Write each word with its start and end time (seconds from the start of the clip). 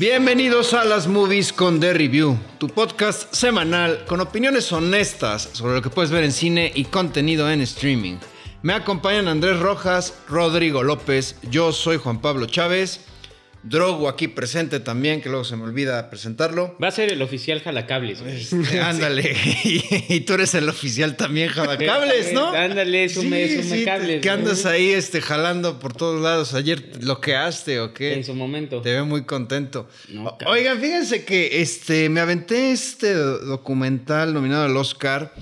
Bienvenidos 0.00 0.72
a 0.72 0.86
las 0.86 1.08
Movies 1.08 1.52
con 1.52 1.78
The 1.78 1.92
Review, 1.92 2.38
tu 2.56 2.68
podcast 2.68 3.34
semanal 3.34 4.06
con 4.06 4.22
opiniones 4.22 4.72
honestas 4.72 5.50
sobre 5.52 5.74
lo 5.74 5.82
que 5.82 5.90
puedes 5.90 6.10
ver 6.10 6.24
en 6.24 6.32
cine 6.32 6.72
y 6.74 6.84
contenido 6.84 7.50
en 7.50 7.60
streaming. 7.60 8.16
Me 8.62 8.72
acompañan 8.72 9.28
Andrés 9.28 9.60
Rojas, 9.60 10.14
Rodrigo 10.26 10.82
López, 10.82 11.36
yo 11.50 11.70
soy 11.72 11.98
Juan 11.98 12.22
Pablo 12.22 12.46
Chávez 12.46 13.09
Drogo 13.62 14.08
aquí 14.08 14.26
presente 14.26 14.80
también, 14.80 15.20
que 15.20 15.28
luego 15.28 15.44
se 15.44 15.54
me 15.54 15.64
olvida 15.64 16.08
presentarlo. 16.08 16.76
Va 16.82 16.88
a 16.88 16.90
ser 16.90 17.12
el 17.12 17.20
oficial 17.20 17.60
Jalacables. 17.60 18.22
Este, 18.22 18.80
ándale. 18.80 19.22
y, 20.08 20.20
tú 20.20 20.34
eres 20.34 20.54
el 20.54 20.68
oficial 20.68 21.16
también 21.16 21.50
Jalacables, 21.50 22.32
¿no? 22.32 22.48
Ándale, 22.48 23.08
sume, 23.10 23.62
sí, 23.62 23.84
cables. 23.84 24.22
Que 24.22 24.30
andas 24.30 24.64
ahí 24.64 24.90
este, 24.90 25.20
jalando 25.20 25.78
por 25.78 25.92
todos 25.92 26.22
lados. 26.22 26.54
Ayer 26.54 27.02
lo 27.02 27.20
que 27.20 27.36
haste 27.36 27.80
o 27.80 27.92
qué. 27.92 28.14
En 28.14 28.24
su 28.24 28.34
momento. 28.34 28.80
Te 28.80 28.92
veo 28.92 29.04
muy 29.04 29.24
contento. 29.24 29.88
Oigan, 30.46 30.80
fíjense 30.80 31.24
que 31.26 31.60
este, 31.60 32.08
me 32.08 32.20
aventé 32.20 32.72
este 32.72 33.12
documental 33.12 34.32
nominado 34.32 34.64
al 34.64 34.76
Oscar, 34.76 35.34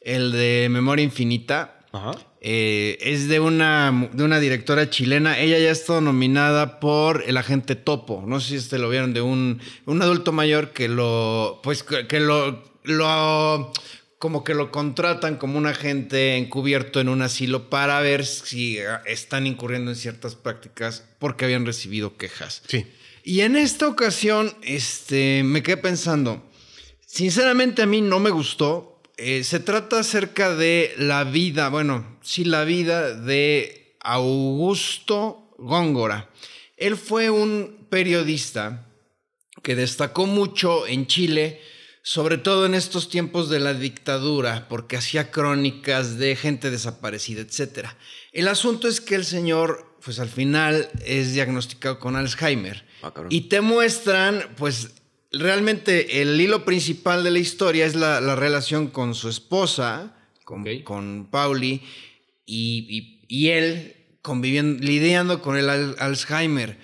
el 0.00 0.30
de 0.30 0.68
Memoria 0.70 1.02
Infinita. 1.02 1.80
Ajá. 1.92 2.12
Eh, 2.46 2.98
es 3.00 3.26
de 3.28 3.40
una, 3.40 4.10
de 4.12 4.22
una 4.22 4.38
directora 4.38 4.90
chilena. 4.90 5.38
Ella 5.38 5.58
ya 5.58 5.70
ha 5.70 5.72
estado 5.72 6.02
nominada 6.02 6.78
por 6.78 7.24
El 7.26 7.38
Agente 7.38 7.74
Topo. 7.74 8.22
No 8.26 8.38
sé 8.38 8.48
si 8.50 8.56
este 8.56 8.76
lo 8.76 8.90
vieron, 8.90 9.14
de 9.14 9.22
un, 9.22 9.62
un 9.86 10.02
adulto 10.02 10.30
mayor 10.30 10.72
que 10.72 10.88
lo. 10.88 11.60
Pues 11.62 11.82
que 11.82 12.20
lo, 12.20 12.62
lo. 12.82 13.72
como 14.18 14.44
que 14.44 14.52
lo 14.52 14.70
contratan 14.70 15.38
como 15.38 15.56
un 15.56 15.66
agente 15.66 16.36
encubierto 16.36 17.00
en 17.00 17.08
un 17.08 17.22
asilo 17.22 17.70
para 17.70 17.98
ver 18.00 18.26
si 18.26 18.78
están 19.06 19.46
incurriendo 19.46 19.92
en 19.92 19.96
ciertas 19.96 20.34
prácticas 20.34 21.02
porque 21.18 21.46
habían 21.46 21.64
recibido 21.64 22.18
quejas. 22.18 22.62
Sí. 22.66 22.84
Y 23.24 23.40
en 23.40 23.56
esta 23.56 23.88
ocasión, 23.88 24.52
este, 24.60 25.42
me 25.44 25.62
quedé 25.62 25.78
pensando. 25.78 26.44
Sinceramente, 27.06 27.80
a 27.80 27.86
mí 27.86 28.02
no 28.02 28.18
me 28.20 28.28
gustó 28.28 28.94
eh, 29.16 29.44
se 29.44 29.60
trata 29.60 30.00
acerca 30.00 30.54
de 30.56 30.92
la 30.98 31.22
vida, 31.22 31.68
bueno, 31.68 32.13
sí, 32.24 32.44
la 32.44 32.64
vida 32.64 33.14
de 33.14 33.96
Augusto 34.00 35.54
Góngora. 35.58 36.30
Él 36.76 36.96
fue 36.96 37.30
un 37.30 37.86
periodista 37.88 38.86
que 39.62 39.76
destacó 39.76 40.26
mucho 40.26 40.86
en 40.86 41.06
Chile, 41.06 41.60
sobre 42.02 42.36
todo 42.38 42.66
en 42.66 42.74
estos 42.74 43.08
tiempos 43.08 43.48
de 43.48 43.60
la 43.60 43.72
dictadura, 43.72 44.68
porque 44.68 44.96
hacía 44.96 45.30
crónicas 45.30 46.18
de 46.18 46.36
gente 46.36 46.70
desaparecida, 46.70 47.42
etc. 47.42 47.88
El 48.32 48.48
asunto 48.48 48.88
es 48.88 49.00
que 49.00 49.14
el 49.14 49.24
señor, 49.24 49.96
pues 50.04 50.18
al 50.18 50.28
final 50.28 50.90
es 51.04 51.32
diagnosticado 51.32 51.98
con 51.98 52.16
Alzheimer. 52.16 52.84
Ah, 53.02 53.12
y 53.30 53.42
te 53.42 53.60
muestran, 53.60 54.54
pues, 54.56 54.90
realmente 55.30 56.20
el 56.20 56.38
hilo 56.40 56.64
principal 56.64 57.24
de 57.24 57.30
la 57.30 57.38
historia 57.38 57.86
es 57.86 57.94
la, 57.94 58.34
relación 58.34 58.88
con 58.88 59.14
su 59.14 59.28
esposa, 59.28 60.16
con, 60.44 60.64
con 60.82 61.28
Pauli, 61.30 61.82
y, 62.46 63.48
él 63.48 63.96
conviviendo, 64.22 64.82
lidiando 64.84 65.40
con 65.40 65.56
el 65.56 65.68
Alzheimer. 65.68 66.76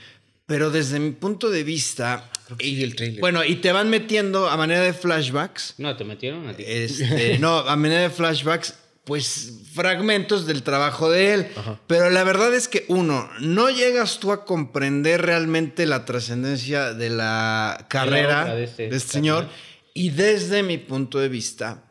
Pero 0.46 0.70
desde 0.70 0.98
mi 0.98 1.12
punto 1.12 1.50
de 1.50 1.62
vista. 1.62 2.28
Y 2.58 2.82
el 2.82 2.96
trailer. 2.96 3.20
Bueno, 3.20 3.44
y 3.44 3.56
te 3.56 3.70
van 3.70 3.88
metiendo 3.88 4.48
a 4.48 4.56
manera 4.56 4.82
de 4.82 4.92
flashbacks. 4.92 5.74
No, 5.78 5.96
te 5.96 6.04
metieron 6.04 6.48
a 6.48 6.56
ti. 6.56 6.64
Este, 6.66 7.38
no, 7.40 7.58
a 7.58 7.76
manera 7.76 8.02
de 8.02 8.10
flashbacks 8.10 8.74
pues 9.04 9.60
fragmentos 9.72 10.46
del 10.46 10.62
trabajo 10.62 11.10
de 11.10 11.34
él. 11.34 11.46
Pero 11.86 12.10
la 12.10 12.22
verdad 12.22 12.54
es 12.54 12.68
que 12.68 12.84
uno, 12.88 13.28
no 13.40 13.70
llegas 13.70 14.20
tú 14.20 14.30
a 14.30 14.44
comprender 14.44 15.22
realmente 15.22 15.86
la 15.86 16.04
trascendencia 16.04 16.94
de 16.94 17.10
la 17.10 17.86
carrera 17.88 18.56
este 18.60 18.88
de 18.88 18.96
este, 18.96 19.12
señor. 19.12 19.48
Y 19.94 20.10
desde 20.10 20.62
mi 20.62 20.78
punto 20.78 21.18
de 21.18 21.28
vista, 21.28 21.84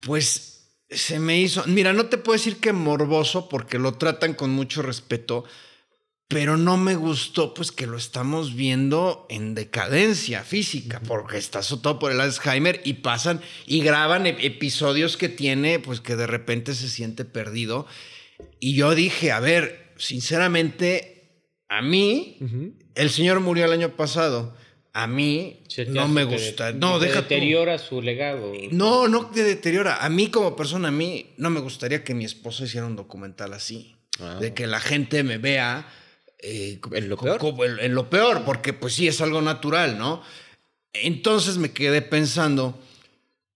pues 0.00 0.51
se 0.94 1.18
me 1.18 1.40
hizo, 1.40 1.64
mira, 1.66 1.92
no 1.92 2.06
te 2.06 2.18
puedo 2.18 2.38
decir 2.38 2.58
que 2.58 2.72
morboso 2.72 3.48
porque 3.48 3.78
lo 3.78 3.94
tratan 3.94 4.34
con 4.34 4.50
mucho 4.50 4.82
respeto, 4.82 5.44
pero 6.28 6.56
no 6.56 6.78
me 6.78 6.94
gustó 6.94 7.52
pues 7.52 7.72
que 7.72 7.86
lo 7.86 7.98
estamos 7.98 8.54
viendo 8.54 9.26
en 9.28 9.54
decadencia 9.54 10.42
física, 10.44 11.00
porque 11.06 11.36
está 11.36 11.58
azotado 11.58 11.98
por 11.98 12.10
el 12.10 12.20
Alzheimer 12.20 12.80
y 12.84 12.94
pasan 12.94 13.42
y 13.66 13.82
graban 13.82 14.26
episodios 14.26 15.16
que 15.16 15.28
tiene 15.28 15.78
pues 15.78 16.00
que 16.00 16.16
de 16.16 16.26
repente 16.26 16.74
se 16.74 16.88
siente 16.88 17.24
perdido. 17.26 17.86
Y 18.60 18.74
yo 18.74 18.94
dije, 18.94 19.30
a 19.30 19.40
ver, 19.40 19.92
sinceramente, 19.98 21.44
a 21.68 21.82
mí, 21.82 22.38
el 22.94 23.10
señor 23.10 23.40
murió 23.40 23.66
el 23.66 23.72
año 23.72 23.90
pasado. 23.90 24.56
A 24.94 25.06
mí 25.06 25.62
no 25.88 26.06
me 26.08 26.24
gusta. 26.24 26.72
no, 26.72 26.98
deteriora 26.98 27.78
su 27.78 28.02
legado. 28.02 28.52
No, 28.70 29.08
no 29.08 29.30
te 29.30 29.42
deteriora. 29.42 30.04
A 30.04 30.10
mí 30.10 30.28
como 30.28 30.54
persona, 30.54 30.88
a 30.88 30.92
mí 30.92 31.32
no 31.38 31.48
me 31.48 31.60
gustaría 31.60 32.04
que 32.04 32.14
mi 32.14 32.26
esposo 32.26 32.64
hiciera 32.64 32.86
un 32.86 32.96
documental 32.96 33.54
así. 33.54 33.96
Ah. 34.20 34.36
De 34.38 34.52
que 34.52 34.66
la 34.66 34.80
gente 34.80 35.22
me 35.22 35.38
vea 35.38 35.88
eh, 36.38 36.78
en 36.92 37.08
lo 37.08 37.16
peor. 37.16 37.40
en, 37.80 37.94
lo 37.94 38.10
peor, 38.10 38.42
porque 38.44 38.74
pues 38.74 38.94
sí, 38.94 39.08
es 39.08 39.20
algo 39.22 39.40
natural, 39.40 39.96
¿no? 39.96 40.22
Entonces 40.92 41.56
me 41.56 41.72
quedé 41.72 42.02
pensando, 42.02 42.78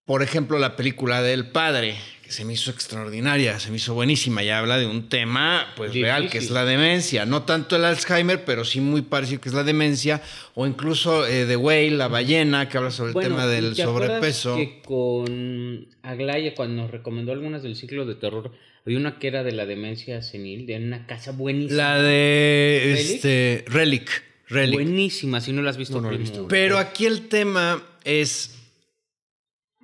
por 0.07 0.23
ejemplo, 0.23 0.59
la 0.59 0.75
película 0.77 1.21
del 1.21 1.51
padre, 1.51 1.99
que 2.27 2.33
se 2.33 2.45
me 2.45 2.55
hizo 2.55 2.73
extraordinaria, 2.73 3.61
se 3.61 3.71
me 3.71 3.77
hizo 3.77 3.95
buenísima, 3.95 4.43
y 4.43 4.49
habla 4.49 4.79
de 4.79 4.87
un 4.87 5.09
tema 5.09 5.73
pues 5.77 5.95
real, 5.95 6.29
que 6.29 6.39
es 6.39 6.51
la 6.51 6.65
demencia, 6.65 7.25
no 7.25 7.45
tanto 7.45 7.77
el 7.77 7.85
Alzheimer, 7.85 8.45
pero 8.45 8.65
sí 8.65 8.81
muy 8.81 9.03
parecido 9.03 9.41
que 9.41 9.49
es 9.49 9.55
la 9.55 9.63
demencia, 9.63 10.21
o 10.55 10.67
incluso 10.67 11.25
eh, 11.25 11.47
The 11.47 11.57
Whale, 11.57 11.93
la 11.93 12.09
ballena, 12.09 12.69
que 12.69 12.79
habla 12.79 12.91
sobre 12.91 13.13
el 13.13 13.29
tema 13.29 13.47
del 13.47 13.77
sobrepeso. 13.77 14.57
que 14.57 14.83
con 14.85 15.87
Aglaya, 16.03 16.53
cuando 16.57 16.83
nos 16.83 16.91
recomendó 16.91 17.31
algunas 17.31 17.63
del 17.63 17.77
ciclo 17.77 18.05
de 18.05 18.17
terror, 18.17 18.51
había 18.85 18.99
una 18.99 19.21
que 19.21 19.29
era 19.29 19.45
de 19.45 19.53
la 19.53 19.65
demencia 19.65 20.21
senil, 20.21 20.67
de 20.67 20.79
una 20.79 21.07
casa 21.07 21.31
buenísima. 21.31 21.77
La 21.77 22.03
de 22.03 22.93
este 22.93 23.65
Relic. 23.69 24.11
Relic. 24.49 24.75
Buenísima, 24.75 25.41
si 25.41 25.53
no 25.53 25.63
la 25.63 25.71
has 25.71 25.77
visto. 25.77 26.01
No, 26.01 26.11
visto. 26.11 26.49
Pero 26.49 26.79
aquí 26.79 27.07
el 27.07 27.29
tema 27.29 27.85
es, 28.03 28.59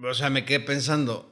o 0.02 0.14
sea, 0.14 0.28
me 0.28 0.44
quedé 0.44 0.58
pensando, 0.58 1.31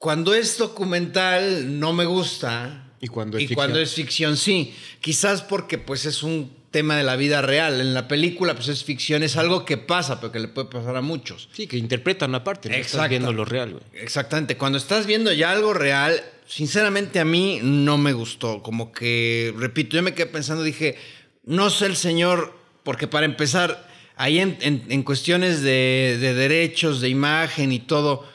cuando 0.00 0.32
es 0.32 0.56
documental 0.56 1.78
no 1.78 1.92
me 1.92 2.06
gusta. 2.06 2.86
Y 3.02 3.08
cuando 3.08 3.36
es 3.36 3.50
y 3.50 3.54
cuando 3.54 3.78
es 3.78 3.94
ficción 3.94 4.38
sí. 4.38 4.74
Quizás 5.02 5.42
porque 5.42 5.76
pues 5.76 6.06
es 6.06 6.22
un 6.22 6.50
tema 6.70 6.96
de 6.96 7.04
la 7.04 7.16
vida 7.16 7.42
real. 7.42 7.82
En 7.82 7.92
la 7.92 8.08
película, 8.08 8.54
pues 8.54 8.68
es 8.68 8.82
ficción, 8.82 9.22
es 9.22 9.36
algo 9.36 9.66
que 9.66 9.76
pasa, 9.76 10.18
pero 10.18 10.32
que 10.32 10.40
le 10.40 10.48
puede 10.48 10.68
pasar 10.68 10.96
a 10.96 11.02
muchos. 11.02 11.50
Sí, 11.52 11.66
que 11.66 11.76
interpretan 11.76 12.34
aparte, 12.34 12.70
no 12.70 12.76
estás 12.76 13.10
viendo 13.10 13.30
lo 13.34 13.44
real, 13.44 13.72
güey. 13.72 13.82
Exactamente. 13.92 14.56
Cuando 14.56 14.78
estás 14.78 15.04
viendo 15.04 15.34
ya 15.34 15.50
algo 15.50 15.74
real, 15.74 16.24
sinceramente 16.46 17.20
a 17.20 17.26
mí 17.26 17.60
no 17.62 17.98
me 17.98 18.14
gustó. 18.14 18.62
Como 18.62 18.92
que, 18.92 19.52
repito, 19.58 19.96
yo 19.96 20.02
me 20.02 20.14
quedé 20.14 20.26
pensando, 20.26 20.62
dije, 20.62 20.96
no 21.44 21.68
sé 21.68 21.84
el 21.84 21.96
señor, 21.96 22.54
porque 22.84 23.06
para 23.06 23.26
empezar, 23.26 23.86
ahí 24.16 24.38
en, 24.38 25.02
cuestiones 25.02 25.60
de, 25.60 26.16
derechos, 26.20 27.02
de 27.02 27.10
imagen 27.10 27.70
y 27.70 27.80
todo, 27.80 28.26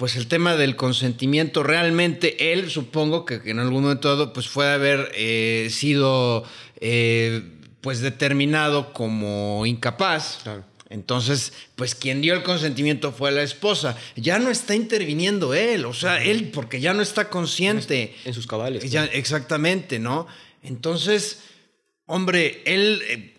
pues 0.00 0.16
el 0.16 0.28
tema 0.28 0.56
del 0.56 0.76
consentimiento, 0.76 1.62
realmente 1.62 2.54
él, 2.54 2.70
supongo 2.70 3.26
que, 3.26 3.34
en 3.44 3.58
algún 3.58 3.82
momento 3.82 4.32
pues 4.32 4.48
puede 4.48 4.72
haber 4.72 5.12
eh, 5.14 5.68
sido 5.70 6.42
eh, 6.80 7.42
pues 7.82 8.00
determinado 8.00 8.94
como 8.94 9.66
incapaz. 9.66 10.38
Claro. 10.42 10.64
Entonces, 10.88 11.52
pues 11.76 11.94
quien 11.94 12.22
dio 12.22 12.32
el 12.32 12.42
consentimiento 12.42 13.12
fue 13.12 13.30
la 13.30 13.42
esposa. 13.42 13.94
Ya 14.16 14.38
no 14.38 14.48
está 14.48 14.74
interviniendo 14.74 15.52
él, 15.52 15.84
o 15.84 15.92
sea, 15.92 16.24
él 16.24 16.50
porque 16.50 16.80
ya 16.80 16.94
no 16.94 17.02
está 17.02 17.28
consciente. 17.28 18.14
En 18.24 18.32
sus 18.32 18.46
cabales. 18.46 18.90
Ya, 18.90 19.04
exactamente, 19.04 19.98
¿no? 19.98 20.26
Entonces, 20.62 21.40
hombre, 22.06 22.62
él 22.64 23.02
eh, 23.06 23.34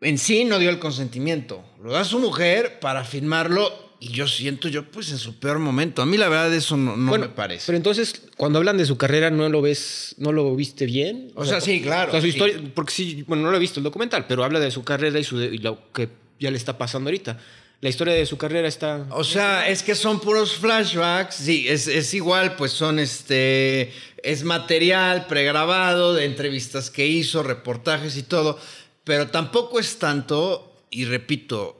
en 0.00 0.18
sí 0.18 0.44
no 0.44 0.60
dio 0.60 0.70
el 0.70 0.78
consentimiento. 0.78 1.64
Lo 1.82 1.90
da 1.90 2.04
su 2.04 2.20
mujer 2.20 2.78
para 2.78 3.02
firmarlo 3.02 3.83
y 4.04 4.08
yo 4.08 4.28
siento 4.28 4.68
yo 4.68 4.84
pues 4.84 5.10
en 5.12 5.18
su 5.18 5.38
peor 5.38 5.58
momento. 5.58 6.02
A 6.02 6.06
mí 6.06 6.18
la 6.18 6.28
verdad 6.28 6.52
eso 6.52 6.76
no, 6.76 6.94
me 6.94 7.28
parece. 7.30 7.64
Pero 7.66 7.78
entonces 7.78 8.22
cuando 8.36 8.58
hablan 8.58 8.76
de 8.76 8.84
su 8.84 8.98
carrera 8.98 9.30
no 9.30 9.48
lo 9.48 9.62
ves, 9.62 10.14
no 10.18 10.30
lo 10.30 10.54
viste 10.54 10.84
bien. 10.84 11.32
O, 11.36 11.46
sea, 11.46 11.62
sí, 11.62 11.80
claro. 11.80 12.10
O 12.10 12.12
sea, 12.12 12.20
su 12.20 12.26
historia, 12.26 12.60
porque 12.74 12.92
sí, 12.92 13.24
bueno, 13.26 13.44
no 13.44 13.50
lo 13.50 13.56
he 13.56 13.60
visto 13.60 13.80
el 13.80 13.84
documental, 13.84 14.26
pero 14.28 14.44
habla 14.44 14.60
de 14.60 14.70
su 14.70 14.84
carrera 14.84 15.18
y, 15.18 15.24
su, 15.24 15.40
y 15.40 15.56
lo 15.56 15.90
que 15.92 16.10
ya 16.38 16.50
le 16.50 16.58
está 16.58 16.76
pasando 16.76 17.08
ahorita. 17.08 17.40
La 17.80 17.88
historia 17.88 18.12
de 18.12 18.26
su 18.26 18.36
carrera 18.36 18.68
está... 18.68 19.06
O 19.10 19.24
sea, 19.24 19.68
es 19.68 19.82
que 19.82 19.94
son 19.94 20.20
puros 20.20 20.54
flashbacks, 20.54 21.36
sí, 21.36 21.66
es, 21.68 22.14
igual, 22.14 22.56
pues 22.56 22.72
son 22.72 22.98
este... 22.98 23.90
Es 24.22 24.42
material 24.44 25.26
pregrabado 25.26 26.14
de 26.14 26.24
entrevistas 26.26 26.90
que 26.90 27.06
hizo, 27.06 27.42
reportajes 27.42 28.16
y 28.18 28.22
todo, 28.22 28.58
pero 29.04 29.28
tampoco 29.28 29.80
es 29.80 29.98
tanto, 29.98 30.74
y 30.90 31.04
repito, 31.04 31.78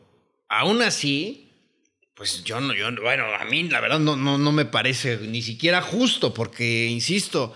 aún 0.48 0.82
así, 0.82 1.43
pues 2.24 2.42
yo 2.42 2.58
no, 2.58 2.72
yo, 2.72 2.86
bueno, 3.02 3.26
a 3.38 3.44
mí 3.44 3.64
la 3.64 3.82
verdad 3.82 3.98
no, 3.98 4.16
no, 4.16 4.38
no 4.38 4.50
me 4.50 4.64
parece 4.64 5.18
ni 5.18 5.42
siquiera 5.42 5.82
justo, 5.82 6.32
porque, 6.32 6.86
insisto, 6.86 7.52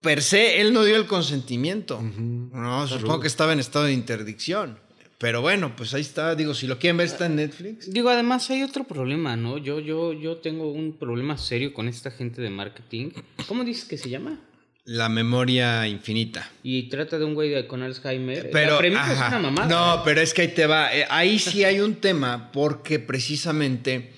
per 0.00 0.22
se 0.22 0.60
él 0.60 0.72
no 0.72 0.84
dio 0.84 0.94
el 0.94 1.06
consentimiento. 1.06 2.00
No, 2.00 2.86
supongo 2.86 3.18
que 3.18 3.26
estaba 3.26 3.52
en 3.52 3.58
estado 3.58 3.86
de 3.86 3.92
interdicción. 3.92 4.78
Pero 5.18 5.42
bueno, 5.42 5.74
pues 5.74 5.92
ahí 5.92 6.02
está. 6.02 6.36
Digo, 6.36 6.54
si 6.54 6.68
lo 6.68 6.78
quieren 6.78 6.98
ver, 6.98 7.08
está 7.08 7.26
en 7.26 7.34
Netflix. 7.34 7.92
Digo, 7.92 8.10
además 8.10 8.48
hay 8.50 8.62
otro 8.62 8.84
problema, 8.84 9.34
¿no? 9.34 9.58
Yo, 9.58 9.80
yo, 9.80 10.12
yo 10.12 10.36
tengo 10.36 10.70
un 10.70 10.96
problema 10.96 11.36
serio 11.36 11.74
con 11.74 11.88
esta 11.88 12.12
gente 12.12 12.40
de 12.40 12.50
marketing. 12.50 13.10
¿Cómo 13.48 13.64
dices 13.64 13.86
que 13.86 13.98
se 13.98 14.08
llama? 14.08 14.38
La 14.84 15.08
memoria 15.08 15.86
infinita. 15.86 16.50
Y 16.62 16.84
trata 16.88 17.18
de 17.18 17.24
un 17.24 17.34
güey 17.34 17.50
de- 17.50 17.66
con 17.66 17.82
Alzheimer. 17.82 18.50
Pero, 18.50 18.72
la 18.72 18.78
premisa 18.78 19.02
ajá. 19.12 19.26
es 19.26 19.32
una 19.32 19.50
mamada. 19.50 19.68
No, 19.96 20.02
pero 20.04 20.20
es 20.20 20.34
que 20.34 20.42
ahí 20.42 20.48
te 20.48 20.66
va. 20.66 20.94
Eh, 20.94 21.06
ahí 21.10 21.38
sí 21.38 21.64
hay 21.64 21.80
un 21.80 21.96
tema 21.96 22.50
porque 22.52 22.98
precisamente 22.98 24.12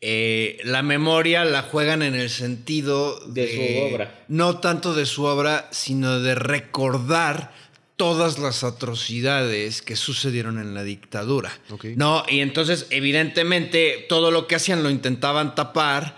eh, 0.00 0.58
la 0.64 0.82
memoria 0.82 1.44
la 1.44 1.62
juegan 1.62 2.02
en 2.02 2.14
el 2.14 2.30
sentido 2.30 3.20
De 3.28 3.54
su 3.54 3.94
obra. 3.94 4.24
No 4.28 4.58
tanto 4.58 4.94
de 4.94 5.06
su 5.06 5.24
obra, 5.24 5.68
sino 5.72 6.20
de 6.20 6.34
recordar 6.34 7.52
todas 7.96 8.38
las 8.38 8.62
atrocidades 8.62 9.82
que 9.82 9.96
sucedieron 9.96 10.58
en 10.58 10.72
la 10.72 10.84
dictadura. 10.84 11.50
No, 11.96 12.24
y 12.28 12.40
entonces 12.40 12.86
evidentemente 12.90 14.06
todo 14.08 14.30
lo 14.30 14.46
que 14.46 14.54
hacían 14.54 14.84
lo 14.84 14.90
intentaban 14.90 15.56
tapar 15.56 16.16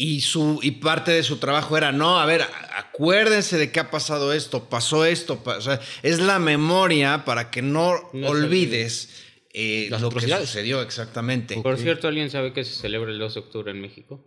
y 0.00 0.20
su 0.20 0.60
y 0.62 0.70
parte 0.72 1.10
de 1.10 1.22
su 1.24 1.38
trabajo 1.38 1.76
era 1.76 1.90
no, 1.92 2.20
a 2.20 2.24
ver, 2.26 2.42
acuérdense 2.76 3.56
de 3.58 3.72
que 3.72 3.80
ha 3.80 3.90
pasado 3.90 4.32
esto, 4.32 4.68
pasó 4.68 5.04
esto, 5.04 5.42
o 5.44 5.60
sea, 5.60 5.80
es 6.02 6.20
la 6.20 6.38
memoria 6.38 7.24
para 7.24 7.50
que 7.50 7.62
no, 7.62 7.94
olvides 8.12 9.24
eh, 9.52 9.88
Las 9.90 10.00
lo 10.02 10.10
que 10.10 10.20
sucedió 10.28 10.82
exactamente. 10.82 11.56
Por 11.60 11.78
cierto, 11.78 12.06
¿alguien 12.08 12.30
sabe 12.30 12.52
que 12.52 12.64
se 12.64 12.74
celebra 12.74 13.10
el 13.10 13.18
2 13.18 13.34
de 13.34 13.40
octubre 13.40 13.70
en 13.72 13.80
México? 13.80 14.24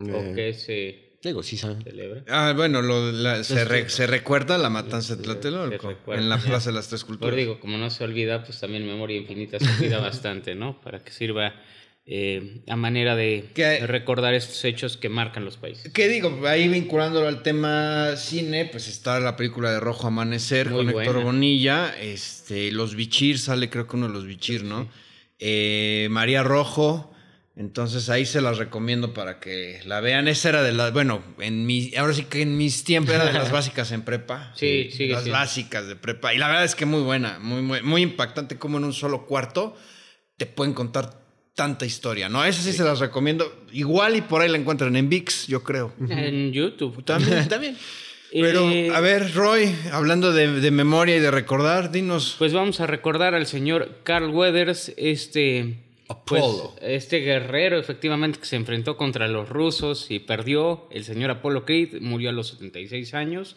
¿O 0.00 0.04
Eh, 0.04 0.32
qué 0.34 0.52
se 0.54 1.08
Digo, 1.22 1.42
sí 1.42 1.56
saben. 1.56 1.82
celebra? 1.82 2.22
Ah, 2.28 2.52
bueno, 2.56 2.80
lo- 2.82 3.10
la- 3.10 3.42
se, 3.42 3.54
Este, 3.54 3.64
re- 3.64 3.88
se 3.88 4.06
recuerda 4.06 4.56
la 4.58 4.70
matanza 4.70 5.16
de 5.16 5.22
se 5.22 5.24
Tlatelolco 5.24 5.96
en 6.12 6.28
la 6.28 6.36
Plaza 6.60 6.70
de 6.70 6.74
las 6.76 6.88
Tres 6.88 7.02
Pero 7.02 7.08
Culturas. 7.08 7.36
digo, 7.36 7.60
como 7.60 7.76
no 7.78 7.90
se 7.90 8.04
olvida, 8.04 8.44
pues 8.44 8.60
también 8.60 8.86
memoria 8.86 9.16
infinita 9.16 9.58
se 9.58 9.68
olvida 9.70 9.98
bastante, 9.98 10.54
¿no? 10.54 10.80
Para 10.80 11.02
que 11.02 11.10
sirva 11.10 11.54
eh, 12.10 12.62
a 12.66 12.74
manera 12.76 13.14
de 13.16 13.50
Que- 13.54 13.86
recordar 13.86 14.32
estos 14.32 14.64
hechos 14.64 14.96
que 14.96 15.10
marcan 15.10 15.44
los 15.44 15.58
países. 15.58 15.92
¿Qué 15.92 16.08
digo? 16.08 16.40
Ahí 16.46 16.66
vinculándolo 16.68 17.28
al 17.28 17.42
tema 17.42 18.16
cine, 18.16 18.64
pues 18.64 18.88
está 18.88 19.20
la 19.20 19.36
película 19.36 19.70
de 19.70 19.78
Rojo 19.78 20.06
Amanecer 20.06 20.70
Muy 20.70 20.86
con 20.86 20.88
Héctor 20.88 21.14
buena. 21.16 21.24
Bonilla. 21.30 21.94
Este, 22.00 22.72
los 22.72 22.94
Bichir, 22.94 23.38
sale 23.38 23.68
creo 23.68 23.86
que 23.86 23.96
uno 23.96 24.08
de 24.08 24.14
los 24.14 24.24
Bichir, 24.26 24.64
¿no? 24.64 24.88
Eh, 25.38 26.08
María 26.10 26.42
Rojo. 26.42 27.12
Entonces 27.56 28.08
ahí 28.08 28.24
se 28.24 28.40
las 28.40 28.56
recomiendo 28.56 29.12
para 29.12 29.40
que 29.40 29.80
la 29.84 30.00
vean. 30.00 30.28
Esa 30.28 30.48
era 30.50 30.62
de 30.62 30.72
las, 30.72 30.92
bueno, 30.92 31.22
en 31.40 31.66
mi, 31.66 31.92
ahora 31.96 32.14
sí 32.14 32.22
que 32.22 32.40
en 32.42 32.56
mis 32.56 32.84
tiempos 32.84 33.12
era 33.14 33.26
de 33.26 33.32
las 33.32 33.50
básicas 33.52 33.90
en 33.92 34.02
prepa. 34.02 34.52
Sí, 34.54 34.90
sigue 34.92 35.12
Las 35.14 35.24
siendo. 35.24 35.40
básicas 35.40 35.88
de 35.88 35.96
prepa. 35.96 36.32
Y 36.32 36.38
la 36.38 36.46
verdad 36.46 36.64
es 36.64 36.74
que 36.76 36.86
muy 36.86 37.02
buena, 37.02 37.38
muy, 37.40 37.60
muy, 37.60 37.82
muy 37.82 38.00
impactante 38.02 38.56
como 38.58 38.78
en 38.78 38.84
un 38.84 38.92
solo 38.94 39.26
cuarto 39.26 39.76
te 40.36 40.46
pueden 40.46 40.72
contar 40.72 41.18
tanta 41.58 41.84
historia, 41.84 42.28
¿no? 42.28 42.44
Esa 42.44 42.62
sí, 42.62 42.72
se 42.72 42.84
las 42.84 43.00
recomiendo. 43.00 43.52
Igual 43.72 44.14
y 44.14 44.20
por 44.20 44.40
ahí 44.42 44.48
la 44.48 44.58
encuentran 44.58 44.94
en 44.94 45.08
VIX, 45.08 45.48
yo 45.48 45.64
creo. 45.64 45.92
En 46.08 46.52
YouTube. 46.52 47.02
También. 47.04 47.48
También. 47.48 47.76
Pero, 48.30 48.70
Eh, 48.70 48.90
a 48.94 49.00
ver, 49.00 49.34
Roy, 49.34 49.74
hablando 49.90 50.32
de, 50.32 50.60
de 50.60 50.70
memoria 50.70 51.16
y 51.16 51.20
de 51.20 51.32
recordar, 51.32 51.90
dinos. 51.90 52.36
Pues 52.38 52.52
vamos 52.52 52.78
a 52.80 52.86
recordar 52.86 53.34
al 53.34 53.46
señor 53.48 53.98
Carl 54.04 54.30
Weathers, 54.30 54.92
este. 54.96 55.80
pues, 56.26 56.40
Apolo. 56.44 56.76
este 56.80 57.18
guerrero, 57.18 57.76
efectivamente, 57.80 58.38
que 58.38 58.46
se 58.46 58.54
enfrentó 58.54 58.96
contra 58.96 59.26
los 59.26 59.48
rusos 59.48 60.12
y 60.12 60.20
perdió. 60.20 60.86
El 60.92 61.02
señor 61.04 61.30
Apollo 61.32 61.64
Creed 61.64 62.00
murió 62.02 62.30
a 62.30 62.32
los 62.32 62.46
76 62.50 63.14
años. 63.14 63.56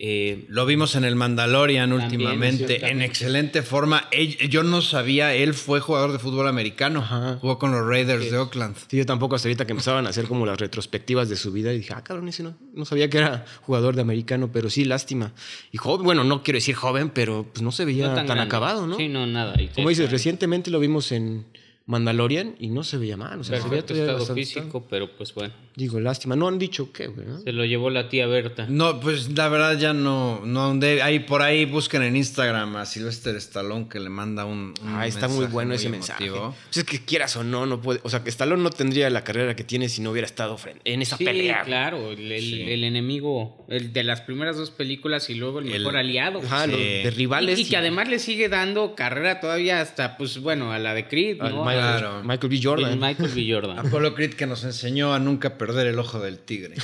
Eh, 0.00 0.44
Lo 0.48 0.64
vimos 0.64 0.94
en 0.94 1.02
el 1.02 1.16
Mandalorian 1.16 1.90
También, 1.90 2.04
últimamente, 2.12 2.86
en 2.88 3.02
excelente 3.02 3.62
forma. 3.62 4.06
Él- 4.12 4.36
yo 4.48 4.62
no 4.62 4.80
sabía, 4.80 5.34
él 5.34 5.54
fue 5.54 5.80
jugador 5.80 6.12
de 6.12 6.20
fútbol 6.20 6.46
americano. 6.46 7.00
Ajá. 7.00 7.38
Jugó 7.40 7.58
con 7.58 7.72
los 7.72 7.84
Raiders 7.84 8.30
de 8.30 8.38
Oakland. 8.38 8.76
Sí, 8.88 8.96
yo 8.96 9.04
tampoco 9.06 9.34
hasta 9.34 9.48
ahorita 9.48 9.66
que 9.66 9.72
empezaban 9.72 10.06
a 10.06 10.10
hacer 10.10 10.26
como 10.26 10.46
las 10.46 10.58
retrospectivas 10.60 11.28
de 11.28 11.34
su 11.34 11.50
vida 11.50 11.72
y 11.72 11.78
dije, 11.78 11.94
ah, 11.96 12.04
cabrón, 12.04 12.28
ese 12.28 12.44
no, 12.44 12.56
no 12.74 12.84
sabía 12.84 13.10
que 13.10 13.18
era 13.18 13.44
jugador 13.62 13.96
de 13.96 14.02
americano, 14.02 14.50
pero 14.52 14.70
sí, 14.70 14.84
lástima. 14.84 15.32
Y 15.72 15.78
joven, 15.78 16.04
bueno, 16.04 16.22
no 16.22 16.44
quiero 16.44 16.58
decir 16.58 16.76
joven, 16.76 17.10
pero 17.10 17.44
pues 17.52 17.62
no 17.62 17.72
se 17.72 17.84
veía 17.84 18.06
no 18.08 18.14
tan, 18.14 18.26
grande. 18.26 18.44
acabado, 18.44 18.86
¿no? 18.86 18.96
Sí, 18.96 19.08
no, 19.08 19.26
nada. 19.26 19.56
Como 19.74 19.88
dices, 19.88 20.12
recientemente 20.12 20.70
lo 20.70 20.78
vimos 20.78 21.10
en 21.10 21.44
Mandalorian 21.88 22.54
y 22.60 22.68
no 22.68 22.84
se 22.84 22.98
veía 22.98 23.16
mal, 23.16 23.40
o 23.40 23.44
sea, 23.44 23.60
se 23.62 23.68
veía 23.68 23.80
estado 23.80 24.18
bastante- 24.18 24.42
físico, 24.44 24.86
pero 24.88 25.10
pues 25.16 25.34
bueno, 25.34 25.52
Digo, 25.74 26.00
lástima, 26.00 26.34
no 26.36 26.48
han 26.48 26.58
dicho 26.58 26.92
qué, 26.92 27.06
güey, 27.06 27.24
¿no? 27.26 27.38
se 27.40 27.52
lo 27.52 27.64
llevó 27.64 27.88
la 27.88 28.08
tía 28.08 28.26
Berta. 28.26 28.66
No, 28.68 28.98
pues 29.00 29.30
la 29.36 29.48
verdad 29.48 29.78
ya 29.78 29.92
no, 29.92 30.42
no 30.44 30.60
ahondé. 30.62 31.02
Ahí 31.02 31.20
por 31.20 31.40
ahí 31.40 31.66
busquen 31.66 32.02
en 32.02 32.16
Instagram 32.16 32.74
a 32.76 32.84
Sylvester 32.84 33.36
Stallone 33.36 33.88
que 33.88 34.00
le 34.00 34.08
manda 34.10 34.44
un, 34.44 34.74
un 34.82 34.88
Ah, 34.96 35.06
está 35.06 35.28
muy 35.28 35.46
bueno 35.46 35.68
muy 35.68 35.76
ese 35.76 35.88
mensaje. 35.88 36.30
Pues 36.32 36.76
es 36.78 36.82
que 36.84 37.04
quieras 37.04 37.36
o 37.36 37.44
no, 37.44 37.64
no 37.64 37.80
puede. 37.80 38.00
O 38.02 38.10
sea, 38.10 38.24
que 38.24 38.28
Stallone 38.30 38.60
no 38.60 38.70
tendría 38.70 39.08
la 39.08 39.22
carrera 39.22 39.54
que 39.54 39.62
tiene 39.62 39.88
si 39.88 40.02
no 40.02 40.10
hubiera 40.10 40.26
estado 40.26 40.56
en 40.84 41.00
esa 41.00 41.16
Sí, 41.16 41.24
pelea. 41.24 41.62
claro, 41.64 42.10
el, 42.10 42.32
el- 42.32 42.42
Sí. 42.42 42.62
el 42.62 42.82
enemigo 42.84 43.64
el 43.68 43.92
de 43.92 44.02
las 44.02 44.20
primeras 44.22 44.56
dos 44.56 44.70
películas 44.72 45.30
y 45.30 45.34
luego 45.36 45.60
el 45.60 45.68
El- 45.70 45.78
mejor 45.82 45.96
aliado. 45.96 46.40
Ajá, 46.40 46.64
Sí. 46.64 46.70
los 46.72 46.80
de 46.80 47.10
rivales. 47.16 47.56
y, 47.56 47.62
y 47.62 47.64
que 47.66 47.76
además 47.76 48.08
le 48.08 48.18
sigue 48.18 48.48
dando 48.48 48.96
carrera 48.96 49.38
todavía 49.40 49.80
hasta, 49.80 50.16
pues 50.16 50.40
bueno, 50.40 50.72
a 50.72 50.78
la 50.80 50.92
de 50.94 51.06
Creed, 51.06 51.40
al 51.40 51.54
¿no? 51.54 51.62
Michael, 51.82 52.00
Claro. 52.00 52.22
Michael 52.24 52.50
B. 52.50 52.60
Jordan. 52.62 52.92
El 52.92 52.98
Michael 52.98 53.30
B. 53.34 53.46
Jordan. 53.52 53.78
Apolo 53.86 54.14
Creed 54.14 54.34
que 54.34 54.46
nos 54.46 54.64
enseñó 54.64 55.14
a 55.14 55.18
nunca 55.18 55.58
perder 55.58 55.86
el 55.86 55.98
ojo 55.98 56.20
del 56.20 56.38
tigre. 56.38 56.74